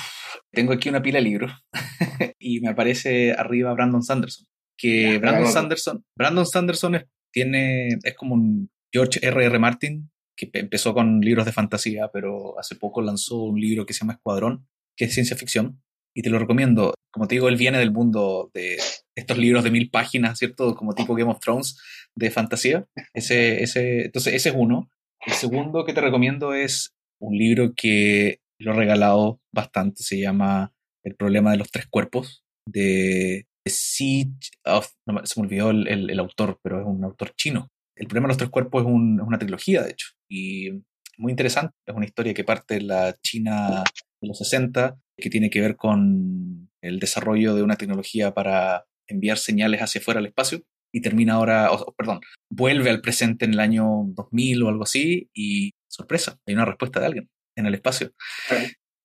tengo 0.52 0.74
aquí 0.74 0.90
una 0.90 1.04
pila 1.04 1.20
de 1.20 1.26
libros 1.26 1.52
y 2.40 2.62
me 2.62 2.70
aparece 2.70 3.34
arriba 3.34 3.74
Brandon 3.74 4.02
Sanderson. 4.02 4.48
Que 4.76 5.18
Brandon 5.20 5.52
Sanderson, 5.52 6.06
Brandon 6.16 6.46
Sanderson 6.46 6.96
es, 6.96 7.04
tiene, 7.32 7.90
es 8.02 8.16
como 8.16 8.36
un 8.36 8.72
George 8.92 9.20
R.R. 9.22 9.46
R. 9.46 9.60
Martin, 9.60 10.10
que 10.36 10.50
empezó 10.54 10.94
con 10.94 11.20
libros 11.20 11.46
de 11.46 11.52
fantasía, 11.52 12.10
pero 12.12 12.58
hace 12.58 12.76
poco 12.76 13.02
lanzó 13.02 13.44
un 13.44 13.60
libro 13.60 13.86
que 13.86 13.94
se 13.94 14.00
llama 14.00 14.14
Escuadrón, 14.14 14.68
que 14.96 15.06
es 15.06 15.14
ciencia 15.14 15.36
ficción, 15.36 15.82
y 16.20 16.22
te 16.22 16.30
lo 16.30 16.38
recomiendo. 16.38 16.94
Como 17.14 17.30
te 17.30 17.36
digo, 17.36 17.48
él 17.48 17.56
viene 17.56 17.78
del 17.78 17.94
mundo 17.94 18.52
de 18.54 18.78
estos 19.16 19.38
libros 19.38 19.64
de 19.64 19.72
mil 19.72 19.90
páginas, 19.90 20.38
¿cierto? 20.38 20.76
Como 20.76 20.94
tipo 20.94 21.16
Game 21.16 21.32
of 21.32 21.40
Thrones 21.40 21.82
de 22.14 22.30
fantasía. 22.30 22.86
Ese, 23.14 23.64
ese, 23.64 24.02
entonces, 24.04 24.34
ese 24.34 24.50
es 24.50 24.56
uno. 24.58 24.92
El 25.26 25.32
segundo 25.32 25.86
que 25.86 25.94
te 25.94 26.02
recomiendo 26.02 26.54
es 26.54 26.94
un 27.22 27.38
libro 27.38 27.74
que 27.74 28.42
lo 28.58 28.74
he 28.74 28.76
regalado 28.76 29.40
bastante, 29.54 30.04
se 30.04 30.20
llama 30.20 30.74
El 31.04 31.16
problema 31.16 31.52
de 31.52 31.58
los 31.58 31.72
tres 31.72 31.88
cuerpos, 31.88 32.44
de 32.66 33.48
Siege 33.66 34.52
of, 34.66 34.90
no, 35.06 35.26
se 35.26 35.40
me 35.40 35.48
olvidó 35.48 35.70
el, 35.70 35.88
el, 35.88 36.20
autor, 36.20 36.60
pero 36.62 36.82
es 36.82 36.86
un 36.86 37.02
autor 37.06 37.32
chino. 37.38 37.70
El 37.96 38.08
problema 38.08 38.26
de 38.26 38.32
los 38.32 38.38
tres 38.38 38.50
cuerpos 38.50 38.82
es, 38.82 38.88
un, 38.92 39.22
es 39.22 39.26
una 39.26 39.40
trilogía, 39.40 39.84
de 39.84 39.92
hecho, 39.92 40.08
y 40.30 40.70
muy 41.18 41.32
interesante. 41.32 41.74
Es 41.86 41.96
una 41.96 42.06
historia 42.06 42.34
que 42.34 42.44
parte 42.44 42.74
de 42.74 42.82
la 42.82 43.16
China 43.22 43.86
de 44.20 44.28
los 44.28 44.38
60 44.38 44.98
que 45.20 45.30
tiene 45.30 45.50
que 45.50 45.62
ver 45.62 45.76
con 45.76 46.70
el 46.82 47.00
desarrollo 47.00 47.56
de 47.56 47.64
una 47.64 47.76
tecnología 47.76 48.34
para 48.34 48.86
enviar 49.08 49.38
señales 49.38 49.82
hacia 49.82 50.00
afuera 50.00 50.20
al 50.20 50.28
espacio 50.28 50.62
y 50.92 51.02
termina 51.02 51.34
ahora, 51.34 51.70
perdón, 51.98 52.22
vuelve 52.50 52.90
al 52.90 53.02
presente 53.02 53.46
en 53.46 53.54
el 53.54 53.60
año 53.60 53.86
2000 54.08 54.64
o 54.64 54.70
algo 54.70 54.84
así 54.84 55.30
y 55.34 55.72
sorpresa, 55.88 56.40
hay 56.48 56.54
una 56.56 56.66
respuesta 56.66 57.00
de 57.00 57.06
alguien 57.06 57.30
en 57.56 57.66
el 57.66 57.76
espacio. 57.76 58.12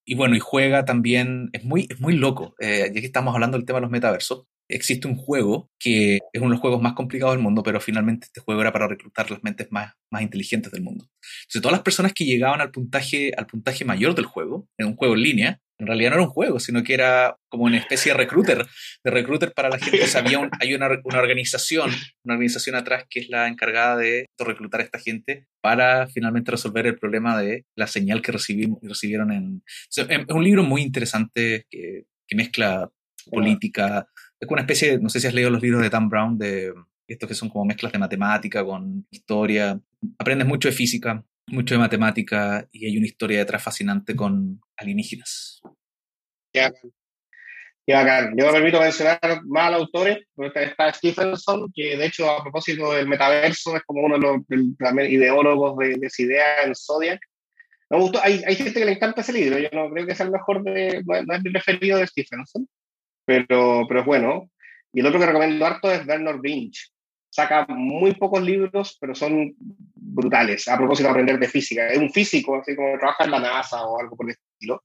Y 0.07 0.15
bueno, 0.15 0.37
y 0.37 0.39
juega 0.39 0.85
también, 0.85 1.51
es 1.53 1.65
muy, 1.65 1.87
es 1.91 2.01
muy 2.01 2.15
loco, 2.17 2.55
eh, 2.61 2.91
ya 2.95 3.01
que 3.01 3.07
estamos 3.07 3.35
hablando 3.35 3.57
del 3.57 3.67
tema 3.67 3.79
de 3.79 3.83
los 3.83 3.91
metaversos, 3.91 4.45
existe 4.69 5.09
un 5.09 5.17
juego 5.17 5.71
que 5.79 6.17
es 6.17 6.41
uno 6.41 6.47
de 6.47 6.55
los 6.55 6.61
juegos 6.61 6.81
más 6.81 6.95
complicados 6.95 7.35
del 7.35 7.43
mundo, 7.43 7.63
pero 7.63 7.81
finalmente 7.81 8.27
este 8.27 8.41
juego 8.41 8.61
era 8.61 8.73
para 8.73 8.89
reclutar 8.89 9.31
las 9.31 9.43
mentes 9.43 9.69
más, 9.71 9.93
más 10.11 10.23
inteligentes 10.23 10.73
del 10.73 10.83
mundo. 10.83 11.07
Entonces, 11.43 11.63
todas 11.63 11.73
las 11.73 11.83
personas 11.83 12.13
que 12.13 12.25
llegaban 12.25 12.61
al 12.61 12.71
puntaje, 12.71 13.33
al 13.37 13.47
puntaje 13.47 13.85
mayor 13.85 14.15
del 14.15 14.27
juego, 14.27 14.69
en 14.79 14.89
un 14.89 14.97
juego 14.97 15.15
en 15.15 15.23
línea, 15.23 15.61
en 15.85 15.89
realidad 15.89 16.11
no 16.11 16.17
era 16.17 16.25
un 16.25 16.31
juego, 16.31 16.59
sino 16.59 16.83
que 16.83 16.95
era 16.95 17.37
como 17.49 17.65
una 17.65 17.77
especie 17.77 18.13
de 18.13 18.19
recruiter, 18.19 18.67
de 19.05 19.11
recruiter 19.11 19.53
para 19.53 19.69
la 19.69 19.79
gente. 19.79 20.03
O 20.03 20.07
sea, 20.07 20.23
había 20.23 20.49
hay 20.61 20.75
una, 20.75 20.89
una, 21.05 21.19
organización, 21.19 21.91
una 22.25 22.35
organización 22.35 22.75
atrás 22.75 23.05
que 23.09 23.21
es 23.21 23.29
la 23.29 23.49
encargada 23.49 23.97
de 23.97 24.27
reclutar 24.39 24.81
a 24.81 24.85
esta 24.85 24.99
gente 24.99 25.47
para 25.61 26.09
finalmente 26.09 26.51
resolver 26.51 26.87
el 26.87 26.99
problema 26.99 27.41
de 27.41 27.65
la 27.77 27.87
señal 27.87 28.23
que 28.23 28.33
recibimos, 28.33 28.79
recibieron 28.83 29.33
en... 29.33 29.63
es 29.95 30.07
un 30.29 30.45
libro 30.45 30.63
muy 30.63 30.83
interesante 30.83 31.67
que, 31.71 32.05
que 32.27 32.37
mezcla 32.37 32.91
política, 33.31 34.07
es 34.41 34.49
una 34.49 34.63
especie, 34.63 34.93
de, 34.93 34.99
no 35.01 35.09
sé 35.09 35.21
si 35.21 35.27
has 35.27 35.35
leído 35.35 35.51
los 35.51 35.63
libros 35.63 35.83
de 35.83 35.91
Dan 35.91 36.09
Brown, 36.09 36.39
de 36.39 36.73
estos 37.07 37.29
que 37.29 37.35
son 37.35 37.49
como 37.49 37.65
mezclas 37.65 37.93
de 37.93 37.99
matemática 37.99 38.65
con 38.65 39.07
historia. 39.11 39.81
Aprendes 40.19 40.47
mucho 40.47 40.69
de 40.69 40.75
física, 40.75 41.25
mucho 41.47 41.75
de 41.75 41.81
matemática 41.81 42.67
y 42.73 42.87
hay 42.87 42.97
una 42.97 43.07
historia 43.07 43.39
detrás 43.39 43.63
fascinante 43.63 44.17
con 44.17 44.61
alienígenas. 44.77 45.61
Bacán. 46.55 46.75
Qué 47.87 47.93
bacán. 47.93 48.35
Yo 48.37 48.47
me 48.47 48.53
permito 48.53 48.81
mencionar 48.81 49.19
más 49.45 49.73
autores, 49.75 50.19
está 50.55 50.93
Stephenson, 50.93 51.71
que 51.75 51.97
de 51.97 52.07
hecho 52.07 52.31
a 52.31 52.43
propósito 52.43 52.93
del 52.93 53.09
metaverso 53.09 53.77
es 53.77 53.83
como 53.83 54.03
uno 54.03 54.19
de 54.19 54.57
los 54.57 55.11
ideólogos 55.11 55.77
de, 55.77 55.99
esa 56.01 56.23
idea 56.23 56.63
en 56.63 56.75
Zodiac. 56.75 57.21
Me 57.91 57.99
gustó, 57.99 58.21
hay, 58.23 58.43
hay, 58.47 58.57
gente 58.57 58.81
que 58.81 58.87
le 58.87 58.93
encanta 58.93 59.21
ese 59.21 59.35
libro, 59.35 59.59
yo 59.59 59.69
no 59.73 59.91
creo 59.91 60.07
que 60.07 60.15
sea 60.15 60.25
el 60.27 60.33
mejor 60.33 60.63
de, 60.63 61.03
no 61.05 61.35
es 61.35 61.43
mi 61.43 61.53
preferido 61.53 61.99
de 61.99 62.07
Stephenson, 62.07 62.67
pero, 63.27 63.85
pero 63.87 64.01
es 64.01 64.07
bueno. 64.07 64.51
Y 64.95 65.01
el 65.01 65.07
otro 65.07 65.21
que 65.21 65.27
recomiendo 65.27 65.67
harto 65.67 65.91
es 65.91 66.07
Bernard 66.07 66.41
Winch. 66.41 66.94
Saca 67.35 67.67
muy 67.67 68.15
pocos 68.15 68.41
libros, 68.41 68.97
pero 69.01 69.13
son 69.13 69.57
brutales, 69.59 70.69
a 70.69 70.77
propósito 70.77 71.09
de 71.09 71.11
aprender 71.11 71.37
de 71.37 71.49
física. 71.49 71.89
Es 71.89 71.99
un 71.99 72.13
físico, 72.13 72.61
así 72.61 72.77
como 72.77 72.97
trabaja 72.97 73.25
en 73.25 73.33
la 73.33 73.41
NASA 73.41 73.85
o 73.85 74.01
algo 74.01 74.17
por 74.17 74.27
el 74.27 74.37
estilo, 74.37 74.85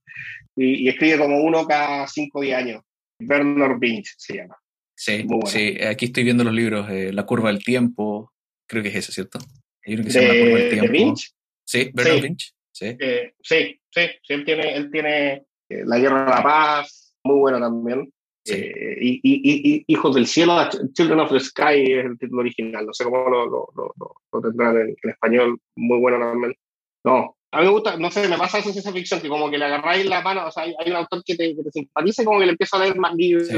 y, 0.56 0.88
escribe 0.88 1.18
como 1.18 1.44
uno 1.44 1.64
cada 1.64 2.08
5 2.08 2.36
o 2.36 2.42
10 2.42 2.56
años. 2.56 2.82
Bernard 3.20 3.78
Winch 3.80 4.16
se 4.18 4.38
llama. 4.38 4.56
Sí, 4.96 5.24
sí, 5.46 5.78
aquí 5.80 6.06
estoy 6.06 6.24
viendo 6.24 6.42
los 6.42 6.52
libros, 6.52 6.90
eh, 6.90 7.12
La 7.12 7.24
curva 7.24 7.52
del 7.52 7.62
tiempo, 7.62 8.32
creo 8.66 8.82
que 8.82 8.88
es 8.88 8.96
ese, 8.96 9.12
¿cierto? 9.12 9.38
Hay 9.86 9.94
uno 9.94 10.02
que 10.02 10.10
se 10.10 10.20
llama 10.20 10.34
La 10.34 10.40
curva 10.40 10.58
del 10.58 10.70
tiempo. 10.70 10.92
Winch? 10.92 11.30
Sí, 11.64 11.90
Bernard. 11.94 12.36
Sí. 12.72 12.96
Eh, 12.98 13.34
sí, 13.40 13.80
sí, 13.92 14.00
sí, 14.24 14.32
él 14.32 14.44
tiene, 14.44 14.74
él 14.74 14.90
tiene 14.90 15.34
eh, 15.68 15.84
La 15.84 16.00
Guerra 16.00 16.24
de 16.24 16.30
la 16.30 16.42
Paz, 16.42 17.14
muy 17.22 17.38
bueno 17.38 17.60
también. 17.60 18.12
Eh, 18.50 18.98
y, 19.00 19.20
y, 19.22 19.84
Hijos 19.86 20.14
del 20.14 20.26
Cielo, 20.26 20.56
Children 20.92 21.20
of 21.20 21.32
the 21.32 21.40
Sky 21.40 21.92
es 21.92 22.04
el 22.04 22.18
título 22.18 22.40
original. 22.40 22.86
No 22.86 22.92
sé 22.92 23.04
cómo 23.04 23.28
lo, 23.28 23.46
lo, 23.46 23.68
lo, 23.74 24.40
tendrán 24.40 24.76
en, 24.76 25.10
español. 25.10 25.58
Muy 25.76 25.98
bueno 25.98 26.18
también. 26.18 26.54
No, 27.04 27.36
a 27.52 27.60
mí 27.60 27.66
me 27.66 27.72
gusta, 27.72 27.96
no 27.96 28.10
sé, 28.10 28.28
me 28.28 28.38
pasa 28.38 28.58
esa 28.58 28.70
ciencia 28.70 28.92
ficción 28.92 29.20
que 29.20 29.28
como 29.28 29.50
que 29.50 29.58
le 29.58 29.64
agarráis 29.64 30.06
la 30.06 30.20
mano, 30.20 30.46
o 30.46 30.50
sea, 30.50 30.64
hay, 30.64 30.74
un 30.90 30.96
autor 30.96 31.24
que 31.24 31.34
te, 31.34 31.56
que 31.56 31.62
te 31.62 31.70
simpatiza 31.70 32.24
como 32.24 32.38
que 32.38 32.44
le 32.44 32.52
empieza 32.52 32.76
a 32.76 32.80
leer 32.80 32.96
más 32.96 33.14
libros. 33.14 33.48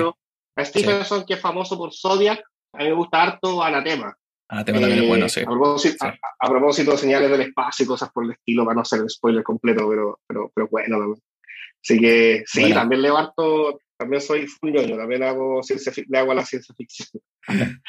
A 0.54 0.64
Stephenson, 0.64 1.24
que 1.26 1.34
es 1.34 1.40
famoso 1.40 1.78
por 1.78 1.94
Zodiac, 1.94 2.42
a 2.74 2.78
mí 2.78 2.84
me 2.84 2.94
gusta 2.94 3.22
harto 3.22 3.62
Anatema. 3.62 4.14
Anatema 4.48 4.80
también 4.80 5.02
es 5.02 5.08
bueno, 5.08 5.28
sí. 5.28 5.40
A 5.40 6.48
propósito, 6.48 6.92
de 6.92 6.98
señales 6.98 7.30
del 7.30 7.40
espacio 7.42 7.84
y 7.84 7.88
cosas 7.88 8.10
por 8.12 8.24
el 8.24 8.32
estilo, 8.32 8.64
para 8.64 8.74
no 8.76 8.82
hacer 8.82 9.00
el 9.00 9.10
spoiler 9.10 9.42
completo, 9.42 9.88
pero, 9.88 10.20
pero, 10.26 10.52
pero 10.54 10.68
bueno. 10.70 11.14
Así 11.82 11.98
que 11.98 12.44
sí, 12.46 12.72
también 12.72 13.02
leo 13.02 13.16
harto, 13.16 13.80
también 14.02 14.20
soy 14.20 14.46
full 14.48 14.72
también 14.74 15.22
hago 15.22 15.62
ciencia, 15.62 15.92
le 16.08 16.18
hago 16.18 16.32
a 16.32 16.34
la 16.34 16.44
ciencia 16.44 16.74
ficción. 16.76 17.08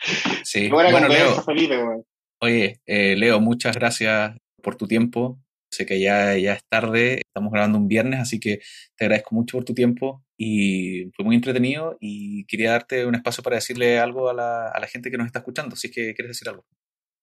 Sí, 0.43 0.70
bueno, 0.70 1.07
Leo, 1.07 2.05
Oye, 2.39 2.82
eh, 2.86 3.16
Leo, 3.16 3.39
muchas 3.39 3.76
gracias 3.76 4.38
por 4.61 4.76
tu 4.76 4.88
tiempo. 4.88 5.39
Sé 5.72 5.88
que 5.88 5.99
ya, 5.99 6.38
ya 6.38 6.53
es 6.53 6.61
tarde, 6.70 7.22
estamos 7.26 7.51
grabando 7.51 7.80
un 7.80 7.88
viernes, 7.88 8.20
así 8.20 8.39
que 8.39 8.59
te 8.95 9.05
agradezco 9.05 9.34
mucho 9.34 9.57
por 9.57 9.66
tu 9.66 9.74
tiempo 9.74 10.24
y 10.38 11.05
fue 11.16 11.26
muy 11.26 11.36
entretenido 11.36 11.97
y 11.99 12.45
quería 12.45 12.72
darte 12.72 13.05
un 13.07 13.16
espacio 13.16 13.41
para 13.41 13.55
decirle 13.55 13.97
algo 13.97 14.30
a 14.30 14.34
la, 14.34 14.70
a 14.70 14.80
la 14.80 14.88
gente 14.88 15.09
que 15.09 15.18
nos 15.18 15.26
está 15.26 15.39
escuchando, 15.39 15.76
si 15.76 15.88
es 15.88 15.93
que 15.93 16.14
quieres 16.14 16.38
decir 16.38 16.49
algo. 16.49 16.66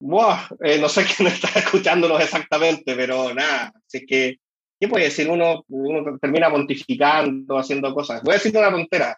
Buah, 0.01 0.49
eh, 0.65 0.79
no 0.81 0.89
sé 0.89 1.05
quién 1.17 1.29
está 1.29 1.61
escuchándonos 1.61 2.21
exactamente, 2.21 2.97
pero 2.97 3.33
nada, 3.35 3.73
así 3.87 4.05
que 4.05 4.39
¿qué 4.81 4.89
puede 4.89 5.05
decir? 5.05 5.29
Uno, 5.29 5.65
uno 5.69 6.19
termina 6.19 6.51
pontificando, 6.51 7.59
haciendo 7.59 7.95
cosas. 7.95 8.23
Voy 8.23 8.33
a 8.33 8.39
decir 8.39 8.57
una 8.57 8.71
tontera, 8.71 9.17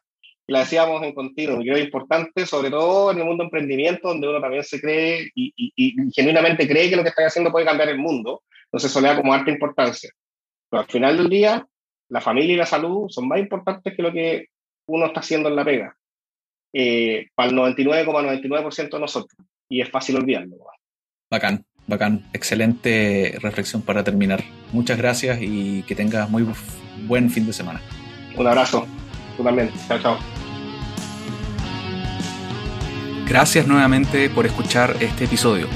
la 0.49 0.61
decíamos 0.61 1.03
en 1.03 1.15
continuo, 1.15 1.61
creo 1.61 1.79
importante, 1.79 2.45
sobre 2.47 2.71
todo 2.71 3.13
en 3.13 3.19
el 3.19 3.25
mundo 3.25 3.45
emprendimiento, 3.45 4.09
donde 4.09 4.29
uno 4.29 4.41
también 4.41 4.65
se 4.65 4.81
cree 4.81 5.31
y, 5.35 6.13
genuinamente 6.13 6.69
cree 6.69 6.91
que 6.91 6.97
lo 6.97 7.03
que 7.03 7.11
está 7.11 7.27
haciendo 7.27 7.53
puede 7.53 7.65
cambiar 7.65 7.89
el 7.89 7.99
mundo. 7.99 8.43
Entonces 8.65 8.91
eso 8.91 9.01
le 9.01 9.09
da 9.09 9.17
como 9.17 9.33
alta 9.33 9.51
importancia. 9.51 10.11
Pero 10.69 10.83
al 10.83 10.89
final 10.89 11.17
del 11.17 11.29
día, 11.29 11.67
la 12.09 12.21
familia 12.21 12.55
y 12.55 12.59
la 12.59 12.67
salud 12.67 13.09
son 13.09 13.29
más 13.29 13.39
importantes 13.39 13.95
que 13.95 14.03
lo 14.03 14.13
que 14.13 14.47
uno 14.87 15.07
está 15.07 15.21
haciendo 15.21 15.49
en 15.49 15.57
la 15.57 15.65
pega. 15.65 15.97
Eh, 16.75 17.29
para 17.35 17.51
el 17.51 17.57
99,99% 17.57 18.91
de 18.91 18.99
nosotros. 18.99 19.47
Y 19.69 19.81
es 19.81 19.91
fácil 19.91 20.17
olvidarlo. 20.17 20.57
Bacán. 21.31 21.65
Bacán, 21.87 22.23
excelente 22.33 23.39
reflexión 23.41 23.83
para 23.83 24.05
terminar. 24.05 24.43
Muchas 24.73 24.99
gracias 24.99 25.39
y 25.41 25.83
que 25.83 25.95
tengas 25.95 26.31
muy 26.31 26.47
buen 27.07 27.31
fin 27.31 27.47
de 27.47 27.53
semana. 27.53 27.81
Un 28.37 28.47
abrazo. 28.47 28.87
Tú 29.37 29.43
también. 29.43 29.71
Chao, 29.89 29.99
chao. 30.01 30.19
Gracias 33.27 33.67
nuevamente 33.67 34.29
por 34.31 34.47
escuchar 34.47 34.97
este 35.01 35.25
episodio. 35.25 35.67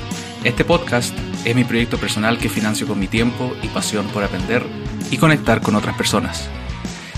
Este 0.44 0.64
podcast 0.64 1.16
es 1.44 1.54
mi 1.56 1.64
proyecto 1.64 1.98
personal 1.98 2.38
que 2.38 2.48
financio 2.48 2.86
con 2.86 2.98
mi 2.98 3.08
tiempo 3.08 3.52
y 3.62 3.68
pasión 3.68 4.06
por 4.08 4.22
aprender 4.22 4.62
y 5.10 5.16
conectar 5.16 5.60
con 5.60 5.74
otras 5.74 5.96
personas. 5.96 6.48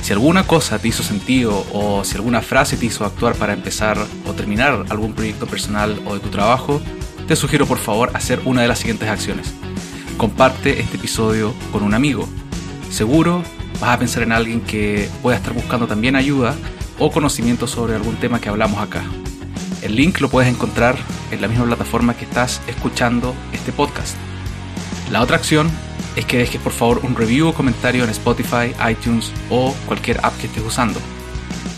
Si 0.00 0.12
alguna 0.12 0.46
cosa 0.46 0.78
te 0.78 0.88
hizo 0.88 1.02
sentido 1.02 1.66
o 1.72 2.04
si 2.04 2.16
alguna 2.16 2.40
frase 2.40 2.76
te 2.76 2.86
hizo 2.86 3.04
actuar 3.04 3.34
para 3.34 3.52
empezar 3.52 3.98
o 4.26 4.32
terminar 4.32 4.84
algún 4.88 5.12
proyecto 5.12 5.46
personal 5.46 6.00
o 6.06 6.14
de 6.14 6.20
tu 6.20 6.28
trabajo, 6.28 6.80
te 7.28 7.36
sugiero 7.36 7.66
por 7.66 7.76
favor 7.76 8.10
hacer 8.14 8.40
una 8.46 8.62
de 8.62 8.68
las 8.68 8.78
siguientes 8.78 9.06
acciones. 9.06 9.52
Comparte 10.16 10.80
este 10.80 10.96
episodio 10.96 11.52
con 11.70 11.82
un 11.82 11.92
amigo. 11.92 12.26
Seguro 12.90 13.42
vas 13.80 13.90
a 13.90 13.98
pensar 13.98 14.22
en 14.22 14.32
alguien 14.32 14.62
que 14.62 15.10
pueda 15.22 15.36
estar 15.36 15.52
buscando 15.52 15.86
también 15.86 16.16
ayuda 16.16 16.56
o 16.98 17.12
conocimiento 17.12 17.66
sobre 17.66 17.94
algún 17.94 18.16
tema 18.16 18.40
que 18.40 18.48
hablamos 18.48 18.80
acá. 18.80 19.04
El 19.82 19.94
link 19.94 20.20
lo 20.20 20.30
puedes 20.30 20.50
encontrar 20.50 20.96
en 21.30 21.42
la 21.42 21.48
misma 21.48 21.66
plataforma 21.66 22.16
que 22.16 22.24
estás 22.24 22.62
escuchando 22.66 23.34
este 23.52 23.72
podcast. 23.72 24.16
La 25.12 25.20
otra 25.20 25.36
acción 25.36 25.70
es 26.16 26.24
que 26.24 26.38
dejes 26.38 26.62
por 26.62 26.72
favor 26.72 27.00
un 27.02 27.14
review 27.14 27.48
o 27.48 27.54
comentario 27.54 28.04
en 28.04 28.10
Spotify, 28.10 28.74
iTunes 28.90 29.32
o 29.50 29.74
cualquier 29.84 30.18
app 30.22 30.36
que 30.38 30.46
estés 30.46 30.64
usando. 30.64 30.98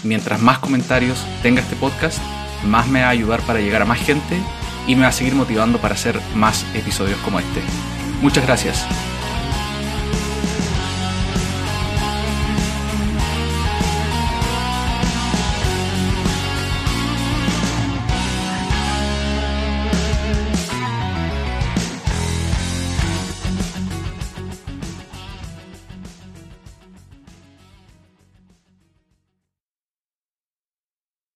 Mientras 0.04 0.40
más 0.40 0.60
comentarios 0.60 1.26
tenga 1.42 1.60
este 1.60 1.74
podcast, 1.74 2.20
más 2.64 2.86
me 2.86 3.00
va 3.00 3.08
a 3.08 3.10
ayudar 3.10 3.40
para 3.42 3.58
llegar 3.60 3.82
a 3.82 3.86
más 3.86 3.98
gente 3.98 4.40
y 4.90 4.96
me 4.96 5.02
va 5.02 5.08
a 5.08 5.12
seguir 5.12 5.36
motivando 5.36 5.78
para 5.78 5.94
hacer 5.94 6.20
más 6.34 6.66
episodios 6.74 7.18
como 7.20 7.38
este. 7.38 7.62
Muchas 8.22 8.44
gracias. 8.44 8.84